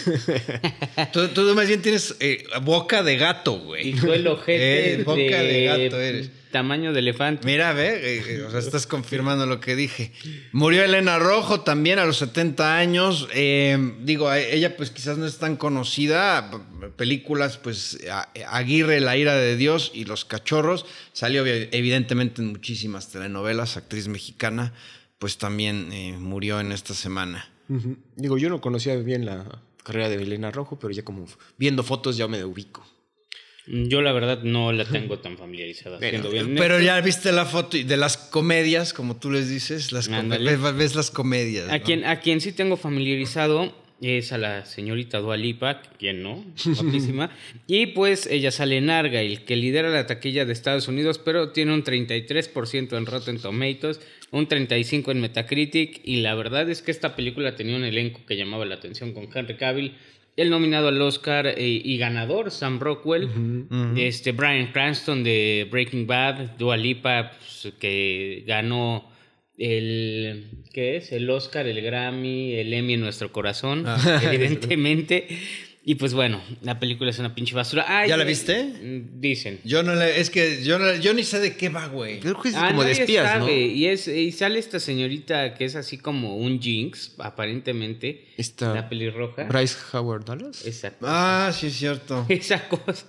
tú, 1.12 1.28
tú 1.28 1.42
más 1.54 1.66
bien 1.68 1.82
tienes 1.82 2.16
eh, 2.20 2.44
boca 2.62 3.02
de 3.02 3.16
gato, 3.16 3.52
güey. 3.58 3.88
Y 3.90 3.92
tú 3.94 4.12
el 4.12 4.26
ojete 4.26 4.94
Eh, 4.94 5.02
boca 5.04 5.18
de 5.20 5.64
gato 5.64 6.00
eres. 6.00 6.30
Tamaño 6.54 6.92
de 6.92 7.00
elefante. 7.00 7.44
Mira, 7.44 7.72
ve, 7.72 7.88
eh, 8.18 8.24
eh, 8.28 8.42
o 8.44 8.50
sea, 8.50 8.60
estás 8.60 8.86
confirmando 8.86 9.44
lo 9.44 9.58
que 9.58 9.74
dije. 9.74 10.12
Murió 10.52 10.84
Elena 10.84 11.18
Rojo 11.18 11.62
también 11.62 11.98
a 11.98 12.04
los 12.04 12.18
70 12.18 12.76
años. 12.78 13.28
Eh, 13.34 13.76
digo, 14.02 14.32
ella 14.32 14.76
pues 14.76 14.90
quizás 14.90 15.18
no 15.18 15.26
es 15.26 15.38
tan 15.38 15.56
conocida. 15.56 16.48
Películas, 16.96 17.58
pues 17.58 17.98
Aguirre, 18.48 19.00
La 19.00 19.16
ira 19.16 19.34
de 19.34 19.56
Dios 19.56 19.90
y 19.92 20.04
Los 20.04 20.24
Cachorros. 20.24 20.86
Salió 21.12 21.44
evi- 21.44 21.68
evidentemente 21.72 22.40
en 22.40 22.48
muchísimas 22.52 23.10
telenovelas, 23.10 23.76
actriz 23.76 24.06
mexicana, 24.06 24.72
pues 25.18 25.38
también 25.38 25.90
eh, 25.92 26.14
murió 26.18 26.60
en 26.60 26.70
esta 26.70 26.94
semana. 26.94 27.50
Digo, 28.14 28.38
yo 28.38 28.48
no 28.48 28.60
conocía 28.60 28.94
bien 28.96 29.26
la 29.26 29.60
carrera 29.82 30.08
de 30.08 30.22
Elena 30.22 30.52
Rojo, 30.52 30.78
pero 30.78 30.92
ya 30.92 31.02
como 31.02 31.26
viendo 31.58 31.82
fotos 31.82 32.16
ya 32.16 32.28
me 32.28 32.44
ubico. 32.44 32.86
Yo 33.66 34.02
la 34.02 34.12
verdad 34.12 34.42
no 34.42 34.72
la 34.72 34.84
tengo 34.84 35.18
tan 35.18 35.38
familiarizada. 35.38 35.98
bien 35.98 36.54
Pero 36.56 36.80
ya 36.80 37.00
viste 37.00 37.32
la 37.32 37.46
foto 37.46 37.78
de 37.78 37.96
las 37.96 38.16
comedias, 38.16 38.92
como 38.92 39.16
tú 39.16 39.30
les 39.30 39.48
dices, 39.48 39.90
las 39.90 40.08
ves 40.76 40.94
las 40.94 41.10
comedias. 41.10 41.70
A 41.70 41.78
¿no? 41.78 41.84
quien, 41.84 42.04
a 42.04 42.20
quien 42.20 42.40
sí 42.40 42.52
tengo 42.52 42.76
familiarizado 42.76 43.72
es 44.00 44.32
a 44.32 44.38
la 44.38 44.64
señorita 44.64 45.18
Dua 45.18 45.36
Lipa, 45.36 45.80
quien 45.98 46.22
no, 46.22 46.44
guapísima. 46.64 47.30
y 47.66 47.86
pues 47.86 48.26
ella 48.26 48.50
sale 48.50 48.78
en 48.78 48.90
Argyle, 48.90 49.44
que 49.44 49.56
lidera 49.56 49.88
la 49.88 50.06
taquilla 50.06 50.44
de 50.44 50.52
Estados 50.52 50.88
Unidos, 50.88 51.18
pero 51.18 51.50
tiene 51.50 51.72
un 51.72 51.84
33% 51.84 52.96
en 52.96 53.06
Rotten 53.06 53.38
Tomatoes, 53.38 54.00
un 54.30 54.48
35% 54.48 55.10
en 55.10 55.20
Metacritic. 55.20 56.00
Y 56.04 56.20
la 56.20 56.34
verdad 56.34 56.68
es 56.68 56.82
que 56.82 56.90
esta 56.90 57.16
película 57.16 57.56
tenía 57.56 57.76
un 57.76 57.84
elenco 57.84 58.20
que 58.26 58.36
llamaba 58.36 58.64
la 58.64 58.74
atención 58.74 59.12
con 59.12 59.28
Henry 59.32 59.56
Cavill. 59.56 59.94
El 60.36 60.50
nominado 60.50 60.88
al 60.88 61.00
Oscar 61.00 61.46
eh, 61.46 61.54
y 61.58 61.96
ganador, 61.96 62.50
Sam 62.50 62.80
Rockwell. 62.80 63.28
Este, 63.96 64.32
Brian 64.32 64.72
Cranston 64.72 65.22
de 65.22 65.68
Breaking 65.70 66.08
Bad, 66.08 66.56
Dua 66.58 66.76
Lipa, 66.76 67.30
pues, 67.38 67.72
que 67.78 68.42
ganó 68.44 69.13
el 69.58 70.44
¿qué 70.72 70.96
es? 70.96 71.12
El 71.12 71.28
Oscar, 71.30 71.66
el 71.66 71.80
Grammy, 71.80 72.54
el 72.54 72.72
Emmy 72.72 72.94
en 72.94 73.00
nuestro 73.00 73.32
corazón, 73.32 73.84
Ah. 73.86 74.20
evidentemente. 74.24 75.28
Y 75.86 75.96
pues 75.96 76.14
bueno, 76.14 76.40
la 76.62 76.80
película 76.80 77.10
es 77.10 77.18
una 77.18 77.34
pinche 77.34 77.54
basura. 77.54 77.84
Ay, 77.86 78.08
¿Ya 78.08 78.16
la 78.16 78.22
eh, 78.22 78.26
viste? 78.26 78.72
Dicen. 79.16 79.60
Yo 79.64 79.82
no 79.82 79.94
le, 79.94 80.18
es 80.18 80.30
que 80.30 80.64
yo, 80.64 80.78
no- 80.78 80.94
yo 80.96 81.12
ni 81.12 81.24
sé 81.24 81.40
de 81.40 81.56
qué 81.58 81.68
va, 81.68 81.88
güey. 81.88 82.20
Creo 82.20 82.40
que 82.40 82.48
es 82.48 82.54
Ah, 82.54 82.68
como 82.68 82.84
de 82.84 82.92
espías, 82.92 83.26
sabe. 83.26 83.40
¿no? 83.40 83.50
Y, 83.52 83.84
es, 83.88 84.08
y 84.08 84.32
sale 84.32 84.58
esta 84.58 84.80
señorita 84.80 85.52
que 85.52 85.66
es 85.66 85.76
así 85.76 85.98
como 85.98 86.38
un 86.38 86.58
Jinx, 86.58 87.14
aparentemente. 87.18 88.24
Esta 88.38 88.72
La 88.74 88.88
pelirroja. 88.88 89.44
Bryce 89.44 89.76
Howard 89.92 90.24
Dallas. 90.24 90.66
Exacto. 90.66 91.04
Ah, 91.06 91.52
sí 91.54 91.66
es 91.66 91.74
cierto. 91.74 92.24
Esa 92.30 92.66
cosa. 92.66 93.04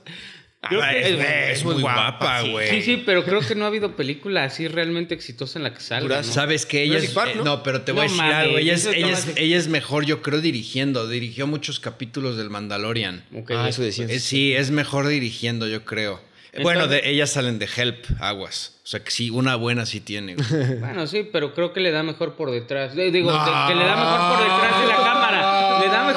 Creo 0.69 0.81
Ah, 0.84 0.89
que 0.91 1.00
es, 1.01 1.07
es- 1.19 1.57
es 1.60 1.63
muy 1.63 1.81
guapa, 1.81 2.41
güey. 2.41 2.69
Sí, 2.69 2.81
sí, 2.81 3.03
pero 3.05 3.24
creo 3.24 3.41
que 3.41 3.55
no 3.55 3.65
ha 3.65 3.67
habido 3.67 3.95
película 3.95 4.43
así 4.43 4.67
realmente 4.67 5.13
exitosa 5.13 5.60
en 5.60 5.63
la 5.63 5.74
que 5.74 5.79
salga. 5.81 6.17
¿no? 6.17 6.24
Sabes 6.24 6.65
que 6.65 6.84
ella 6.84 6.98
es, 6.98 7.12
Park, 7.12 7.31
eh, 7.34 7.38
¿no? 7.38 7.43
no, 7.43 7.63
pero 7.63 7.81
te 7.81 7.91
voy 7.91 8.01
a 8.01 8.03
decir 8.03 8.22
algo. 8.22 8.57
Ella 8.57 8.74
es, 8.74 8.86
ella, 8.86 9.17
ella 9.36 9.62
mejor, 9.69 10.05
yo 10.05 10.22
creo, 10.22 10.41
dirigiendo. 10.41 11.07
Dirigió 11.07 11.48
muchos 11.48 11.79
capítulos 11.79 12.38
del 12.38 12.50
Mandalorian. 12.50 13.24
Ok, 13.36 13.51
Ah, 13.55 13.69
eso 13.69 13.81
decían. 13.81 14.10
Eh, 14.10 14.19
sí, 14.19 14.53
es 14.53 14.72
mejor 14.72 15.07
dirigiendo, 15.07 15.67
yo 15.67 15.86
creo. 15.86 16.22
bueno, 16.62 16.88
de, 16.88 17.01
ellas 17.10 17.31
salen 17.31 17.60
de 17.60 17.67
Help, 17.75 18.05
aguas. 18.19 18.72
O 18.84 18.88
sea 18.88 19.03
que 19.03 19.12
sí, 19.12 19.29
una 19.29 19.55
buena 19.55 19.86
sí 19.86 20.00
tiene. 20.00 20.36
güey. 20.36 20.48
Bueno, 20.79 21.07
sí, 21.07 21.27
pero 21.31 21.53
creo 21.53 21.74
que 21.74 21.79
le 21.79 21.91
da 21.91 22.03
mejor 22.03 22.36
por 22.36 22.51
detrás. 22.51 22.93
Eh, 22.95 23.12
Digo, 23.12 23.29
que 23.31 23.75
le 23.75 23.84
da 23.86 23.95
mejor 23.95 24.29
por 24.29 24.39
detrás 24.43 24.81
de 24.81 24.88
la 24.88 24.95
cámara. 24.95 25.64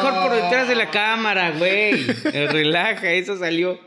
Mejor 0.03 0.23
por 0.23 0.43
detrás 0.43 0.69
de 0.69 0.75
la 0.75 0.91
cámara, 0.91 1.53
güey. 1.53 2.07
Eh, 2.33 2.49
Relaja, 2.51 3.13
eso 3.13 3.39
salió. 3.39 3.79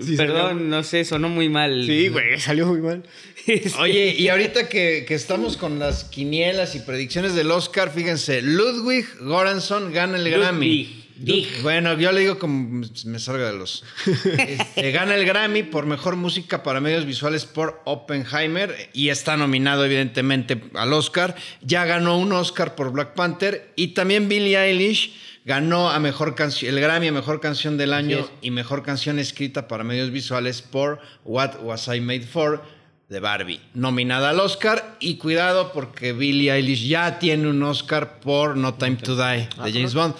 Sí, 0.00 0.16
Perdón, 0.16 0.68
no 0.68 0.82
sé, 0.82 1.04
sonó 1.04 1.28
muy 1.28 1.48
mal. 1.48 1.84
Sí, 1.86 2.08
güey, 2.08 2.38
salió 2.40 2.66
muy 2.66 2.80
mal. 2.80 3.02
Oye, 3.78 4.14
y 4.18 4.28
ahorita 4.28 4.68
que, 4.68 5.04
que 5.06 5.14
estamos 5.14 5.56
con 5.56 5.78
las 5.78 6.04
quinielas 6.04 6.74
y 6.74 6.80
predicciones 6.80 7.34
del 7.34 7.50
Oscar, 7.50 7.92
fíjense, 7.92 8.42
Ludwig 8.42 9.06
Göransson 9.20 9.92
gana 9.92 10.18
el 10.18 10.30
Grammy. 10.30 10.84
Ludwig. 10.84 11.04
Dig. 11.16 11.62
Bueno, 11.62 11.96
yo 11.96 12.10
le 12.10 12.22
digo 12.22 12.38
como 12.40 12.84
me 13.04 13.18
salga 13.20 13.46
de 13.46 13.56
los. 13.56 13.84
Este, 14.04 14.90
gana 14.90 15.14
el 15.14 15.24
Grammy 15.24 15.62
por 15.62 15.86
mejor 15.86 16.16
música 16.16 16.64
para 16.64 16.80
medios 16.80 17.06
visuales 17.06 17.44
por 17.44 17.80
Oppenheimer 17.84 18.90
y 18.92 19.10
está 19.10 19.36
nominado, 19.36 19.84
evidentemente, 19.84 20.60
al 20.74 20.92
Oscar. 20.92 21.36
Ya 21.62 21.84
ganó 21.84 22.18
un 22.18 22.32
Oscar 22.32 22.74
por 22.74 22.90
Black 22.90 23.14
Panther 23.14 23.72
y 23.76 23.88
también 23.88 24.28
Billie 24.28 24.58
Eilish 24.58 25.14
ganó 25.44 25.90
a 25.90 25.98
mejor 26.00 26.34
canción, 26.34 26.74
el 26.74 26.80
Grammy 26.80 27.08
a 27.08 27.12
mejor 27.12 27.40
canción 27.40 27.76
del 27.76 27.92
año 27.92 28.28
y 28.40 28.50
mejor 28.50 28.82
canción 28.82 29.18
escrita 29.18 29.68
para 29.68 29.84
medios 29.84 30.10
visuales 30.10 30.62
por 30.62 31.00
What 31.24 31.62
Was 31.62 31.88
I 31.88 32.00
Made 32.00 32.22
For 32.22 32.62
de 33.08 33.20
Barbie, 33.20 33.60
nominada 33.74 34.30
al 34.30 34.40
Oscar 34.40 34.96
y 34.98 35.16
cuidado 35.16 35.72
porque 35.72 36.12
Billie 36.12 36.50
Eilish 36.50 36.86
ya 36.86 37.18
tiene 37.18 37.48
un 37.48 37.62
Oscar 37.62 38.20
por 38.20 38.56
No 38.56 38.74
Time 38.74 38.96
to 38.96 39.14
Die 39.14 39.48
de 39.62 39.72
James 39.72 39.94
Bond. 39.94 40.14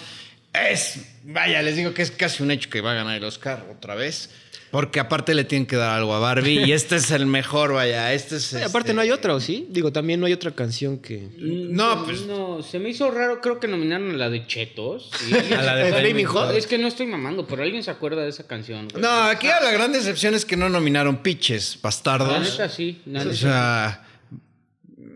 Es, 0.53 1.01
vaya, 1.25 1.63
les 1.63 1.77
digo 1.77 1.95
que 1.95 2.03
es 2.03 2.11
casi 2.11 2.43
un 2.43 2.51
hecho 2.51 2.71
que 2.71 2.81
va 2.81 2.93
a 2.93 2.95
ganar 2.95 3.17
el 3.17 3.25
Oscar 3.25 3.65
otra 3.73 3.95
vez. 3.95 4.31
Porque 4.75 4.99
aparte 4.99 5.37
le 5.37 5.45
tienen 5.45 5.67
que 5.67 5.77
dar 5.77 5.91
algo 5.97 6.13
a 6.15 6.19
Barbie 6.19 6.65
y 6.65 6.73
este 6.81 6.97
es 6.97 7.13
el 7.13 7.27
mejor, 7.27 7.75
vaya. 7.75 8.13
Este 8.13 8.35
es. 8.39 8.53
Ay, 8.55 8.63
este- 8.63 8.69
aparte 8.71 8.93
no 8.93 9.03
hay 9.03 9.13
otra, 9.13 9.33
¿o 9.33 9.39
sí? 9.39 9.69
Digo, 9.71 9.93
también 9.93 10.19
no 10.19 10.27
hay 10.27 10.33
otra 10.33 10.51
canción 10.51 10.99
que... 10.99 11.29
No, 11.39 12.05
pues- 12.05 12.23
No, 12.23 12.61
se 12.61 12.81
me 12.81 12.89
hizo 12.89 13.09
raro, 13.13 13.41
creo 13.41 13.61
que 13.61 13.69
nominaron 13.69 14.11
a 14.11 14.15
la 14.15 14.31
de 14.31 14.45
Chetos. 14.49 15.13
A 15.57 15.63
la 15.63 15.77
de 15.77 15.93
Flaming 16.01 16.27
Hot. 16.27 16.57
Es 16.57 16.67
que 16.67 16.77
no 16.79 16.89
estoy 16.89 17.07
mamando, 17.07 17.47
pero 17.47 17.63
alguien 17.63 17.85
se 17.85 17.93
acuerda 17.93 18.23
de 18.23 18.31
esa 18.31 18.49
canción. 18.49 18.89
güey? 18.89 19.01
No, 19.01 19.09
aquí 19.23 19.47
la 19.47 19.71
gran 19.71 19.93
decepción 19.93 20.35
es 20.35 20.45
que 20.45 20.57
no 20.57 20.69
nominaron 20.69 21.19
Pitches, 21.23 21.77
La 21.77 21.81
bastardos. 21.83 22.41
neta 22.41 22.69
sí, 22.69 23.01
la 23.07 23.21
O 23.21 23.25
neta. 23.27 23.37
sea, 23.37 24.04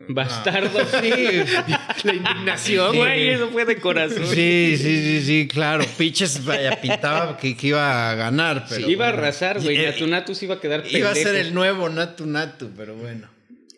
Bastardo, 0.09 0.79
sí. 1.01 1.11
La 2.05 2.15
indignación, 2.15 2.97
Güey, 2.97 3.29
eso 3.29 3.49
fue 3.51 3.65
de 3.65 3.77
corazón. 3.79 4.27
sí, 4.27 4.75
sí, 4.77 5.03
sí, 5.03 5.23
sí, 5.23 5.49
claro. 5.49 5.85
Pitches, 5.97 6.45
vaya, 6.45 6.81
pintaba 6.81 7.37
que, 7.37 7.57
que 7.57 7.69
iba 7.69 8.11
a 8.11 8.15
ganar, 8.15 8.67
pero. 8.69 8.89
iba 8.89 9.07
a 9.07 9.09
arrasar, 9.11 9.61
güey. 9.61 9.77
Eh, 9.77 9.87
Natu 9.93 10.07
Natu 10.07 10.35
se 10.35 10.47
iba 10.47 10.55
a 10.57 10.61
quedar 10.61 10.85
Iba 10.91 11.11
a 11.11 11.15
ser 11.15 11.25
pendejo. 11.25 11.47
el 11.49 11.55
nuevo 11.55 11.89
Natu 11.89 12.27
Natu, 12.27 12.71
pero 12.77 12.95
bueno. 12.97 13.29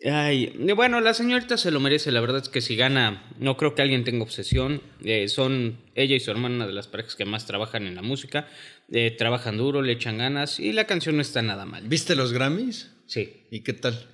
Ay, 0.03 0.55
bueno, 0.75 0.99
la 0.99 1.13
señorita 1.13 1.57
se 1.57 1.69
lo 1.69 1.79
merece. 1.79 2.11
La 2.11 2.21
verdad 2.21 2.41
es 2.41 2.49
que 2.49 2.61
si 2.61 2.75
gana, 2.75 3.23
no 3.37 3.55
creo 3.55 3.75
que 3.75 3.83
alguien 3.83 4.03
tenga 4.03 4.23
obsesión. 4.23 4.81
Eh, 5.03 5.27
son 5.27 5.77
ella 5.93 6.15
y 6.15 6.19
su 6.19 6.31
hermana 6.31 6.55
una 6.55 6.65
de 6.67 6.73
las 6.73 6.87
parejas 6.87 7.15
que 7.15 7.25
más 7.25 7.45
trabajan 7.45 7.85
en 7.85 7.93
la 7.95 8.01
música. 8.01 8.47
Eh, 8.91 9.13
trabajan 9.15 9.57
duro, 9.57 9.81
le 9.83 9.91
echan 9.93 10.17
ganas 10.17 10.59
y 10.59 10.73
la 10.73 10.85
canción 10.85 11.17
no 11.17 11.21
está 11.21 11.41
nada 11.43 11.65
mal. 11.65 11.87
¿Viste 11.87 12.15
los 12.15 12.33
Grammys? 12.33 12.89
Sí. 13.05 13.43
¿Y 13.51 13.59
qué 13.59 13.73
tal? 13.73 14.07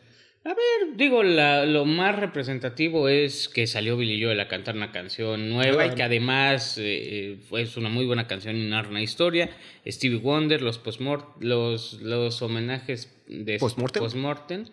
A 0.47 0.53
ver, 0.53 0.95
digo, 0.95 1.23
la- 1.23 1.65
lo 1.65 1.83
más 1.83 2.17
representativo 2.17 3.09
es 3.09 3.49
que 3.49 3.67
salió 3.67 3.97
Billy 3.97 4.23
Joel 4.23 4.39
a 4.39 4.47
cantar 4.47 4.77
una 4.77 4.93
canción 4.93 5.49
nueva 5.49 5.85
y 5.87 5.89
que 5.95 6.03
además 6.03 6.77
eh, 6.79 7.35
fue 7.49 7.63
es 7.63 7.75
una 7.75 7.89
muy 7.89 8.05
buena 8.05 8.27
canción 8.27 8.55
y 8.55 8.65
narra 8.69 8.87
una 8.89 9.01
historia. 9.01 9.49
Stevie 9.85 10.19
Wonder, 10.19 10.61
los, 10.61 10.77
postmort 10.77 11.43
los, 11.43 11.99
los 12.01 12.41
homenajes 12.41 13.13
de 13.27 13.57
Postmortem. 14.03 14.65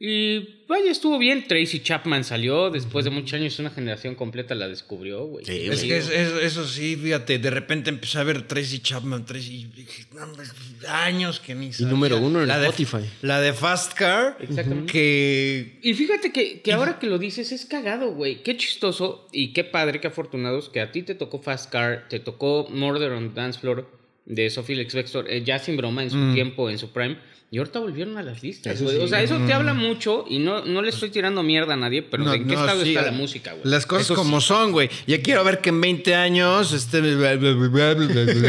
Y 0.00 0.60
vaya, 0.68 0.92
estuvo 0.92 1.18
bien. 1.18 1.48
Tracy 1.48 1.80
Chapman 1.80 2.22
salió 2.22 2.70
después 2.70 3.04
de 3.04 3.10
muchos 3.10 3.32
años, 3.34 3.58
una 3.58 3.70
generación 3.70 4.14
completa 4.14 4.54
la 4.54 4.68
descubrió, 4.68 5.24
güey. 5.26 5.44
Sí, 5.44 5.66
Es 5.68 5.82
que 5.82 5.96
es- 5.96 6.08
es- 6.08 6.32
eso 6.44 6.64
sí, 6.68 6.94
fíjate, 6.94 7.40
de 7.40 7.50
repente 7.50 7.90
empecé 7.90 8.18
a 8.18 8.22
ver 8.22 8.46
Tracy 8.46 8.78
Chapman, 8.78 9.26
Tracy, 9.26 9.66
y 9.76 10.16
hombre, 10.16 10.44
años 10.88 11.40
que 11.40 11.56
ni 11.56 11.72
sabía. 11.72 11.90
número 11.90 12.18
uno 12.18 12.40
en 12.42 12.46
la 12.46 12.60
de, 12.60 12.68
Spotify. 12.68 13.10
La 13.22 13.40
de 13.40 13.52
Fast 13.52 13.94
Car, 13.94 14.36
Exactamente. 14.40 14.92
que 14.92 15.78
Y 15.82 15.94
fíjate 15.94 16.30
que, 16.30 16.60
que 16.60 16.72
ahora 16.72 17.00
que 17.00 17.08
lo 17.08 17.18
dices 17.18 17.50
es 17.50 17.66
cagado, 17.66 18.12
güey. 18.12 18.44
Qué 18.44 18.56
chistoso 18.56 19.26
y 19.32 19.52
qué 19.52 19.64
padre, 19.64 20.00
qué 20.00 20.06
afortunados 20.06 20.68
que 20.68 20.80
a 20.80 20.92
ti 20.92 21.02
te 21.02 21.16
tocó 21.16 21.42
Fast 21.42 21.72
Car, 21.72 22.06
te 22.08 22.20
tocó 22.20 22.68
Murder 22.70 23.10
on 23.10 23.34
Dance 23.34 23.58
Floor 23.58 23.90
de 24.26 24.48
Sophie 24.50 24.76
Lex 24.76 24.94
Vector, 24.94 25.28
eh, 25.28 25.42
ya 25.44 25.58
sin 25.58 25.76
broma 25.76 26.04
en 26.04 26.10
su 26.10 26.34
tiempo, 26.34 26.70
en 26.70 26.78
su 26.78 26.92
prime. 26.92 27.18
Y 27.50 27.56
ahorita 27.56 27.78
volvieron 27.78 28.18
a 28.18 28.22
las 28.22 28.42
listas, 28.42 28.74
Eso 28.74 28.84
güey. 28.84 28.98
sí. 28.98 29.02
O 29.04 29.08
sea, 29.08 29.22
eso 29.22 29.38
te 29.46 29.54
habla 29.54 29.72
mucho 29.72 30.26
y 30.28 30.38
no, 30.38 30.66
no 30.66 30.82
le 30.82 30.90
estoy 30.90 31.08
tirando 31.08 31.42
mierda 31.42 31.72
a 31.72 31.76
nadie, 31.78 32.02
pero 32.02 32.22
No, 32.24 32.34
¿en 32.34 32.46
qué 32.46 32.54
no, 32.54 32.60
estado 32.60 32.82
sí, 32.82 32.90
está 32.90 33.02
la 33.06 33.12
música, 33.12 33.52
güey? 33.52 33.62
Las 33.64 33.86
cosas 33.86 34.04
Eso 34.04 34.14
como 34.16 34.42
son, 34.42 34.70
güey. 34.72 34.90
Ya 35.06 35.22
quiero 35.22 35.42
ver 35.44 35.60
que 35.60 35.70
en 35.70 35.80
20 35.80 36.14
años 36.14 36.74
este, 36.74 37.00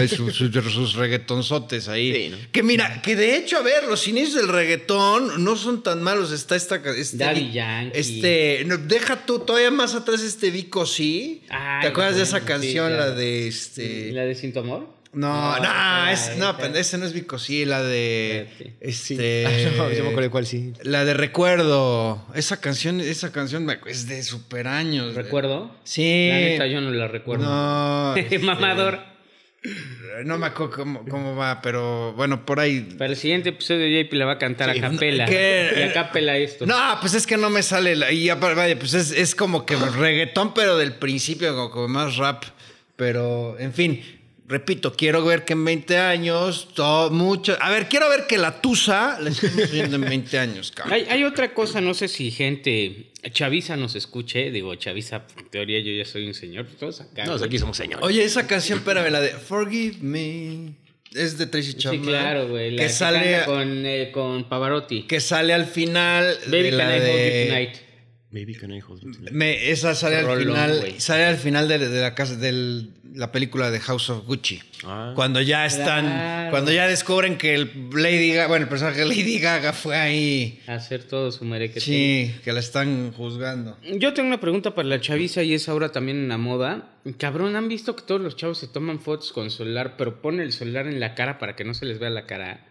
sus, 0.10 0.36
sus- 0.36 0.94
reggaetonzotes 0.96 1.88
ahí. 1.88 2.13
Sí, 2.13 2.29
¿no? 2.29 2.38
Que 2.51 2.62
mira, 2.62 3.01
que 3.01 3.15
de 3.15 3.38
hecho, 3.38 3.58
a 3.58 3.62
ver, 3.62 3.86
los 3.86 4.06
inicios 4.08 4.36
del 4.36 4.50
reggaetón 4.50 5.44
no 5.46 5.56
son 5.56 5.82
tan 5.82 6.03
malos. 6.03 6.34
Está 6.34 6.56
esta. 6.58 6.75
Este, 6.96 7.18
Daddy 7.18 7.51
Yankee. 7.53 7.98
Este. 7.98 8.63
no, 8.65 8.77
deja 8.77 9.25
tú, 9.25 9.39
todavía 9.39 9.72
más 9.72 9.96
atrás 9.96 10.22
este 10.22 10.51
Vico, 10.51 10.86
sí. 10.86 11.44
Ay, 11.50 11.84
¿Te 11.84 11.88
acuerdas 11.88 12.18
de 12.18 12.24
esa 12.24 12.41
canción, 12.41 12.88
claro. 12.89 13.12
la 13.12 13.15
de 13.15 13.48
este. 13.48 14.12
¿La 14.12 14.24
de 14.24 14.36
Sin 14.36 14.51
tu 14.53 14.60
amor? 14.60 14.99
No, 15.12 15.58
no, 15.58 16.08
esa, 16.10 16.12
es, 16.34 16.38
no, 16.38 16.56
esa. 16.75 16.98
no 16.98 17.06
es 17.06 17.13
Vico, 17.13 17.39
sí, 17.39 17.66
la 17.66 17.82
de. 17.82 18.42
Espérate. 18.42 18.94
Sí. 18.94 19.13
Este. 19.13 19.46
Ah, 19.48 19.72
no, 19.78 19.89
yo 19.92 20.04
me 20.04 20.10
acuerdo 20.10 20.22
de 20.22 20.30
cuál 20.30 20.46
sí. 20.46 20.74
La 20.84 21.04
de 21.04 21.13
Recuerdo. 21.16 22.25
Esa 22.36 22.62
canción, 22.62 23.01
esa 23.01 23.32
canción 23.32 23.66
me- 23.66 23.80
es 23.88 24.08
de 24.08 24.22
super 24.22 24.68
años. 24.68 25.16
¿Recuerdo? 25.16 25.75
Sí. 25.84 26.28
La 26.30 26.36
neta, 26.36 26.68
yo 26.68 26.82
no 26.82 26.92
la 26.92 27.08
recuerdo. 27.08 27.46
No. 27.46 28.16
este, 28.18 28.38
Mamador. 28.39 29.00
No 30.24 30.38
me 30.38 30.46
acuerdo 30.48 30.74
cómo, 30.74 31.06
cómo 31.06 31.36
va, 31.36 31.62
pero 31.62 32.13
bueno, 32.13 32.46
por 32.46 32.60
ahí. 32.60 32.82
Para 32.98 33.10
el 33.12 33.18
siguiente 33.18 33.50
episodio, 33.50 33.88
JP 33.88 34.13
la 34.13 34.25
va 34.25 34.32
a 34.34 34.38
cantar 34.38 34.72
Sí, 34.74 34.80
a 34.80 34.82
capela. 34.89 35.25
¿qué? 35.25 35.70
Y 35.78 35.82
a 35.82 35.92
capela 35.94 36.38
esto. 36.38 36.66
No, 36.66 36.78
pues 37.01 37.13
es 37.13 37.28
que 37.28 37.36
no 37.36 37.50
me 37.50 37.62
sale. 37.63 37.96
La, 37.96 38.12
y 38.12 38.30
vaya, 38.30 38.78
pues 38.80 38.94
es, 38.94 39.12
es 39.12 39.36
como 39.36 39.66
que 39.66 39.75
reggaetón, 39.75 40.54
pero 40.54 40.78
del 40.78 40.94
principio, 40.94 41.54
como, 41.56 41.72
como 41.72 41.88
más 41.89 42.16
rap. 42.18 42.44
Pero, 42.96 43.58
en 43.60 43.74
fin, 43.74 44.01
repito, 44.50 44.94
quiero 44.94 45.24
ver 45.24 45.46
que 45.46 45.53
en 45.53 45.63
20 45.63 45.98
años, 45.98 46.68
todo, 46.74 47.10
mucho. 47.12 47.56
A 47.62 47.70
ver, 47.70 47.88
quiero 47.88 48.10
ver 48.10 48.25
que 48.27 48.38
la 48.38 48.60
Tusa 48.62 49.18
la 49.22 49.29
estemos 49.29 49.72
viendo 49.72 49.96
en 49.96 50.01
20 50.01 50.38
años, 50.39 50.72
cabrón. 50.72 50.94
Hay, 50.96 51.03
hay 51.10 51.24
otra 51.24 51.53
cosa, 51.53 51.79
no 51.79 51.94
sé 51.94 52.08
si 52.10 52.32
gente 52.32 53.12
chaviza 53.32 53.77
nos 53.77 53.96
escuche. 53.96 54.51
Digo, 54.51 54.75
chaviza, 54.75 55.24
en 55.38 55.50
teoría 55.50 55.79
yo 55.79 55.91
ya 55.91 56.03
soy 56.06 56.27
un 56.27 56.34
señor. 56.34 56.65
Todos 56.79 57.00
acá. 57.01 57.25
No, 57.25 57.34
aquí 57.36 57.58
somos 57.60 57.77
señores. 57.77 58.03
Oye, 58.06 58.24
esa 58.24 58.48
canción, 58.48 58.79
espérame, 58.79 59.10
la 59.12 59.22
de 59.22 59.29
Forgive 59.29 59.98
Me. 60.01 60.74
Es 61.13 61.38
de 61.39 61.48
Tracy 61.48 61.72
Sí, 61.72 61.77
Chapman. 61.79 62.03
claro, 62.03 62.48
güey. 62.50 62.72
La 62.72 62.77
Que 62.84 62.88
que 62.88 62.89
sale, 62.94 63.41
con, 63.46 63.86
eh, 63.86 64.12
con 64.13 64.44
Pavarotti. 64.48 65.03
que 65.03 65.20
sale 65.20 65.53
al 65.53 65.65
final. 65.65 66.38
Baby, 66.48 66.63
de 66.63 66.72
la 66.72 66.84
can 66.86 66.94
I 66.94 67.00
hold 67.00 67.08
you 67.08 67.13
de- 67.15 67.46
tonight? 67.48 67.88
Baby, 68.31 68.53
can 68.53 68.71
I 68.71 68.79
hold 68.79 69.01
you 69.01 69.12
tonight? 69.12 69.31
Me- 69.31 69.71
esa 69.71 69.95
sale 69.95 70.17
al 70.17 70.25
Rolón, 70.25 70.43
final, 70.43 70.93
sale 71.00 71.25
al 71.25 71.38
final 71.38 71.67
de, 71.67 71.79
de 71.79 72.00
la 72.01 72.13
casa 72.13 72.36
de 72.36 72.86
la 73.15 73.31
película 73.31 73.71
de 73.71 73.79
House 73.79 74.12
of 74.12 74.27
Gucci. 74.27 74.62
Ah. 74.86 75.13
Cuando 75.15 75.41
ya 75.41 75.65
están, 75.65 76.05
Claro. 76.05 76.51
cuando 76.51 76.71
ya 76.71 76.88
descubren 76.88 77.39
que 77.39 77.55
el 77.55 77.89
Lady 77.91 78.33
Gaga, 78.33 78.48
bueno, 78.48 78.63
el 78.65 78.69
personaje 78.69 79.00
de 79.00 79.05
Lady 79.07 79.39
Gaga 79.39 79.74
fue 79.74 79.98
ahí. 79.98 80.62
Hacer 80.67 81.05
todo 81.05 81.31
su 81.31 81.43
mereque. 81.43 81.79
Sí, 81.79 82.36
que 82.43 82.53
la 82.53 82.59
están 82.59 83.12
juzgando. 83.13 83.77
Yo 83.98 84.13
tengo 84.13 84.27
una 84.27 84.39
pregunta 84.39 84.75
para 84.75 84.88
la 84.88 85.01
chaviza 85.01 85.41
y 85.41 85.55
es 85.55 85.67
ahora 85.67 85.91
también 85.91 86.17
en 86.17 86.27
la 86.29 86.38
moda. 86.38 87.00
Cabrón, 87.17 87.55
¿han 87.55 87.67
visto 87.67 87.95
que 87.95 88.03
todos 88.03 88.21
los 88.21 88.36
chavos 88.36 88.59
se 88.59 88.67
toman 88.67 89.00
fotos 89.00 89.31
con 89.33 89.50
celular, 89.50 89.95
pero 89.98 90.21
ponen 90.21 90.41
el 90.41 90.53
celular 90.53 90.86
en 90.86 91.00
la 91.00 91.15
cara 91.15 91.39
para 91.39 91.55
que 91.55 91.63
no 91.63 91.74
se 91.74 91.88
les 91.88 91.98
vea 91.98 92.12
la 92.12 92.27
cara? 92.27 92.63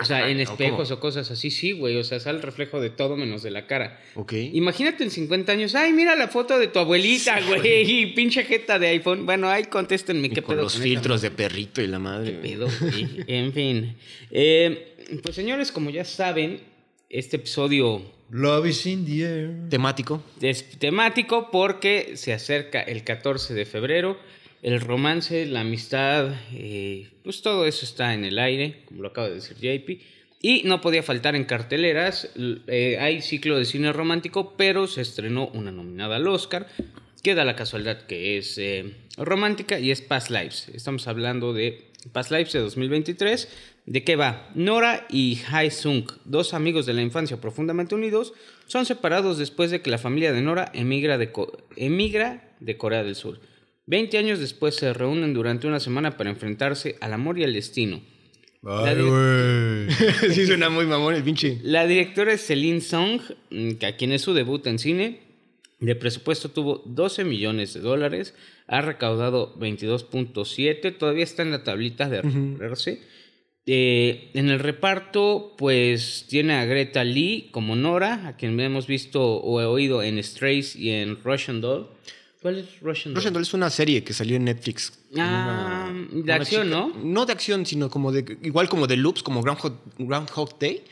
O 0.00 0.04
sea, 0.04 0.18
Ah, 0.18 0.30
en 0.30 0.38
¿o 0.38 0.42
espejos 0.42 0.90
o 0.92 1.00
cosas 1.00 1.30
así, 1.32 1.50
sí, 1.50 1.72
güey. 1.72 1.96
O 1.96 2.04
sea, 2.04 2.20
sale 2.20 2.36
el 2.38 2.42
reflejo 2.44 2.80
de 2.80 2.90
todo 2.90 3.16
menos 3.16 3.42
de 3.42 3.50
la 3.50 3.66
cara. 3.66 4.00
Ok. 4.14 4.34
Imagínate 4.52 5.02
en 5.02 5.10
50 5.10 5.50
años, 5.50 5.74
ay, 5.74 5.92
mira 5.92 6.14
la 6.14 6.28
foto 6.28 6.58
de 6.60 6.68
tu 6.68 6.78
abuelita, 6.78 7.40
güey, 7.40 7.90
y 8.02 8.06
pinche 8.06 8.44
jeta 8.44 8.78
de 8.78 8.86
iPhone. 8.88 9.26
Bueno, 9.26 9.48
ahí 9.50 9.64
contéstenme 9.64 10.28
Y 10.28 10.30
qué 10.30 10.42
con 10.42 10.54
pedo 10.54 10.62
los 10.62 10.74
con 10.74 10.82
filtros 10.82 11.22
de 11.22 11.32
perrito 11.32 11.82
y 11.82 11.88
la 11.88 11.98
madre. 11.98 12.32
güey. 12.38 12.42
pedo, 12.52 12.68
güey. 12.80 13.08
En 13.26 13.52
fin. 13.52 13.96
Eh, 14.30 15.18
pues 15.24 15.34
señores, 15.34 15.72
como 15.72 15.90
ya 15.90 16.04
saben, 16.04 16.60
este 17.08 17.36
episodio 17.36 18.00
Love 18.30 18.66
is 18.66 18.86
in 18.86 19.04
the 19.04 19.22
air. 19.24 19.68
Temático. 19.70 20.22
es 20.40 20.78
temático 20.78 21.50
porque 21.50 22.12
se 22.14 22.32
acerca 22.32 22.80
el 22.80 23.02
14 23.02 23.54
de 23.54 23.66
febrero. 23.66 24.16
El 24.62 24.78
romance, 24.82 25.46
la 25.46 25.60
amistad, 25.60 26.34
eh, 26.52 27.08
pues 27.24 27.40
todo 27.40 27.64
eso 27.64 27.86
está 27.86 28.12
en 28.12 28.26
el 28.26 28.38
aire, 28.38 28.82
como 28.84 29.00
lo 29.00 29.08
acaba 29.08 29.28
de 29.28 29.36
decir 29.36 29.56
JP. 29.56 30.02
Y 30.42 30.62
no 30.64 30.82
podía 30.82 31.02
faltar 31.02 31.34
en 31.34 31.44
carteleras. 31.44 32.30
eh, 32.66 32.98
hay 33.00 33.22
ciclo 33.22 33.58
de 33.58 33.64
cine 33.64 33.90
romántico, 33.92 34.54
pero 34.58 34.86
se 34.86 35.00
estrenó 35.00 35.48
una 35.54 35.70
nominada 35.70 36.16
al 36.16 36.28
Oscar. 36.28 36.66
Queda 37.22 37.46
la 37.46 37.56
casualidad 37.56 38.02
que 38.02 38.36
es 38.36 38.58
eh, 38.58 38.94
romántica 39.16 39.78
y 39.78 39.90
es 39.90 40.02
Past 40.02 40.30
Lives. 40.30 40.68
Estamos 40.74 41.06
hablando 41.08 41.54
de 41.54 41.86
Past 42.12 42.30
Lives 42.30 42.52
de 42.52 42.60
2023. 42.60 43.48
¿De 43.86 44.04
qué 44.04 44.16
va? 44.16 44.50
Nora 44.54 45.06
y 45.08 45.40
Hae 45.50 45.70
Sung, 45.70 46.04
dos 46.26 46.52
amigos 46.52 46.84
de 46.84 46.92
la 46.92 47.02
infancia 47.02 47.40
profundamente 47.40 47.94
unidos, 47.94 48.34
son 48.66 48.84
separados 48.84 49.38
después 49.38 49.70
de 49.70 49.80
que 49.80 49.90
la 49.90 49.98
familia 49.98 50.32
de 50.32 50.42
Nora 50.42 50.70
emigra 50.74 51.16
de 51.18 51.32
Corea 52.76 53.02
del 53.02 53.16
Sur. 53.16 53.40
20 53.90 54.18
años 54.18 54.38
después 54.38 54.76
se 54.76 54.94
reúnen 54.94 55.34
durante 55.34 55.66
una 55.66 55.80
semana 55.80 56.16
para 56.16 56.30
enfrentarse 56.30 56.94
al 57.00 57.12
amor 57.12 57.40
y 57.40 57.42
al 57.42 57.52
destino. 57.52 58.00
Güey. 58.62 59.90
sí, 60.32 60.46
suena 60.46 60.70
muy 60.70 60.86
mamón 60.86 61.16
el 61.16 61.24
pinche. 61.24 61.58
La 61.64 61.88
directora 61.88 62.32
es 62.32 62.46
Celine 62.46 62.82
Song, 62.82 63.20
que 63.80 63.86
a 63.86 63.96
quien 63.96 64.12
es 64.12 64.22
su 64.22 64.32
debut 64.32 64.64
en 64.68 64.78
cine. 64.78 65.18
De 65.80 65.96
presupuesto 65.96 66.50
tuvo 66.50 66.84
12 66.86 67.24
millones 67.24 67.74
de 67.74 67.80
dólares, 67.80 68.36
ha 68.68 68.80
recaudado 68.80 69.58
22.7, 69.58 70.96
todavía 70.96 71.24
está 71.24 71.42
en 71.42 71.50
la 71.50 71.64
tablita 71.64 72.08
de 72.08 72.22
recuperarse. 72.22 73.00
Eh, 73.66 74.30
en 74.34 74.50
el 74.50 74.60
reparto, 74.60 75.56
pues 75.58 76.26
tiene 76.28 76.54
a 76.54 76.64
Greta 76.64 77.02
Lee 77.02 77.48
como 77.50 77.74
Nora, 77.74 78.28
a 78.28 78.36
quien 78.36 78.60
hemos 78.60 78.86
visto 78.86 79.38
o 79.38 79.60
he 79.60 79.64
oído 79.64 80.04
en 80.04 80.22
Strays 80.22 80.76
y 80.76 80.90
en 80.90 81.20
Russian 81.24 81.60
Doll. 81.60 81.88
¿Cuál 82.42 82.58
es 82.58 82.80
Russian 82.80 83.12
Doll? 83.12 83.16
Russian 83.16 83.32
Doll 83.34 83.42
es 83.42 83.54
una 83.54 83.68
serie 83.70 84.02
que 84.02 84.12
salió 84.14 84.36
en 84.36 84.44
Netflix. 84.44 84.92
Ah, 85.18 85.88
Una- 85.90 86.08
de 86.10 86.20
una 86.22 86.34
acción, 86.36 86.64
chica- 86.68 86.76
¿no? 86.76 86.92
No 87.04 87.26
de 87.26 87.32
acción, 87.32 87.66
sino 87.66 87.90
como 87.90 88.12
de. 88.12 88.38
Igual 88.42 88.68
como 88.68 88.86
de 88.86 88.96
loops, 88.96 89.22
como 89.22 89.42
Groundhog, 89.42 89.74
Groundhog 89.98 90.58
Day. 90.58 90.84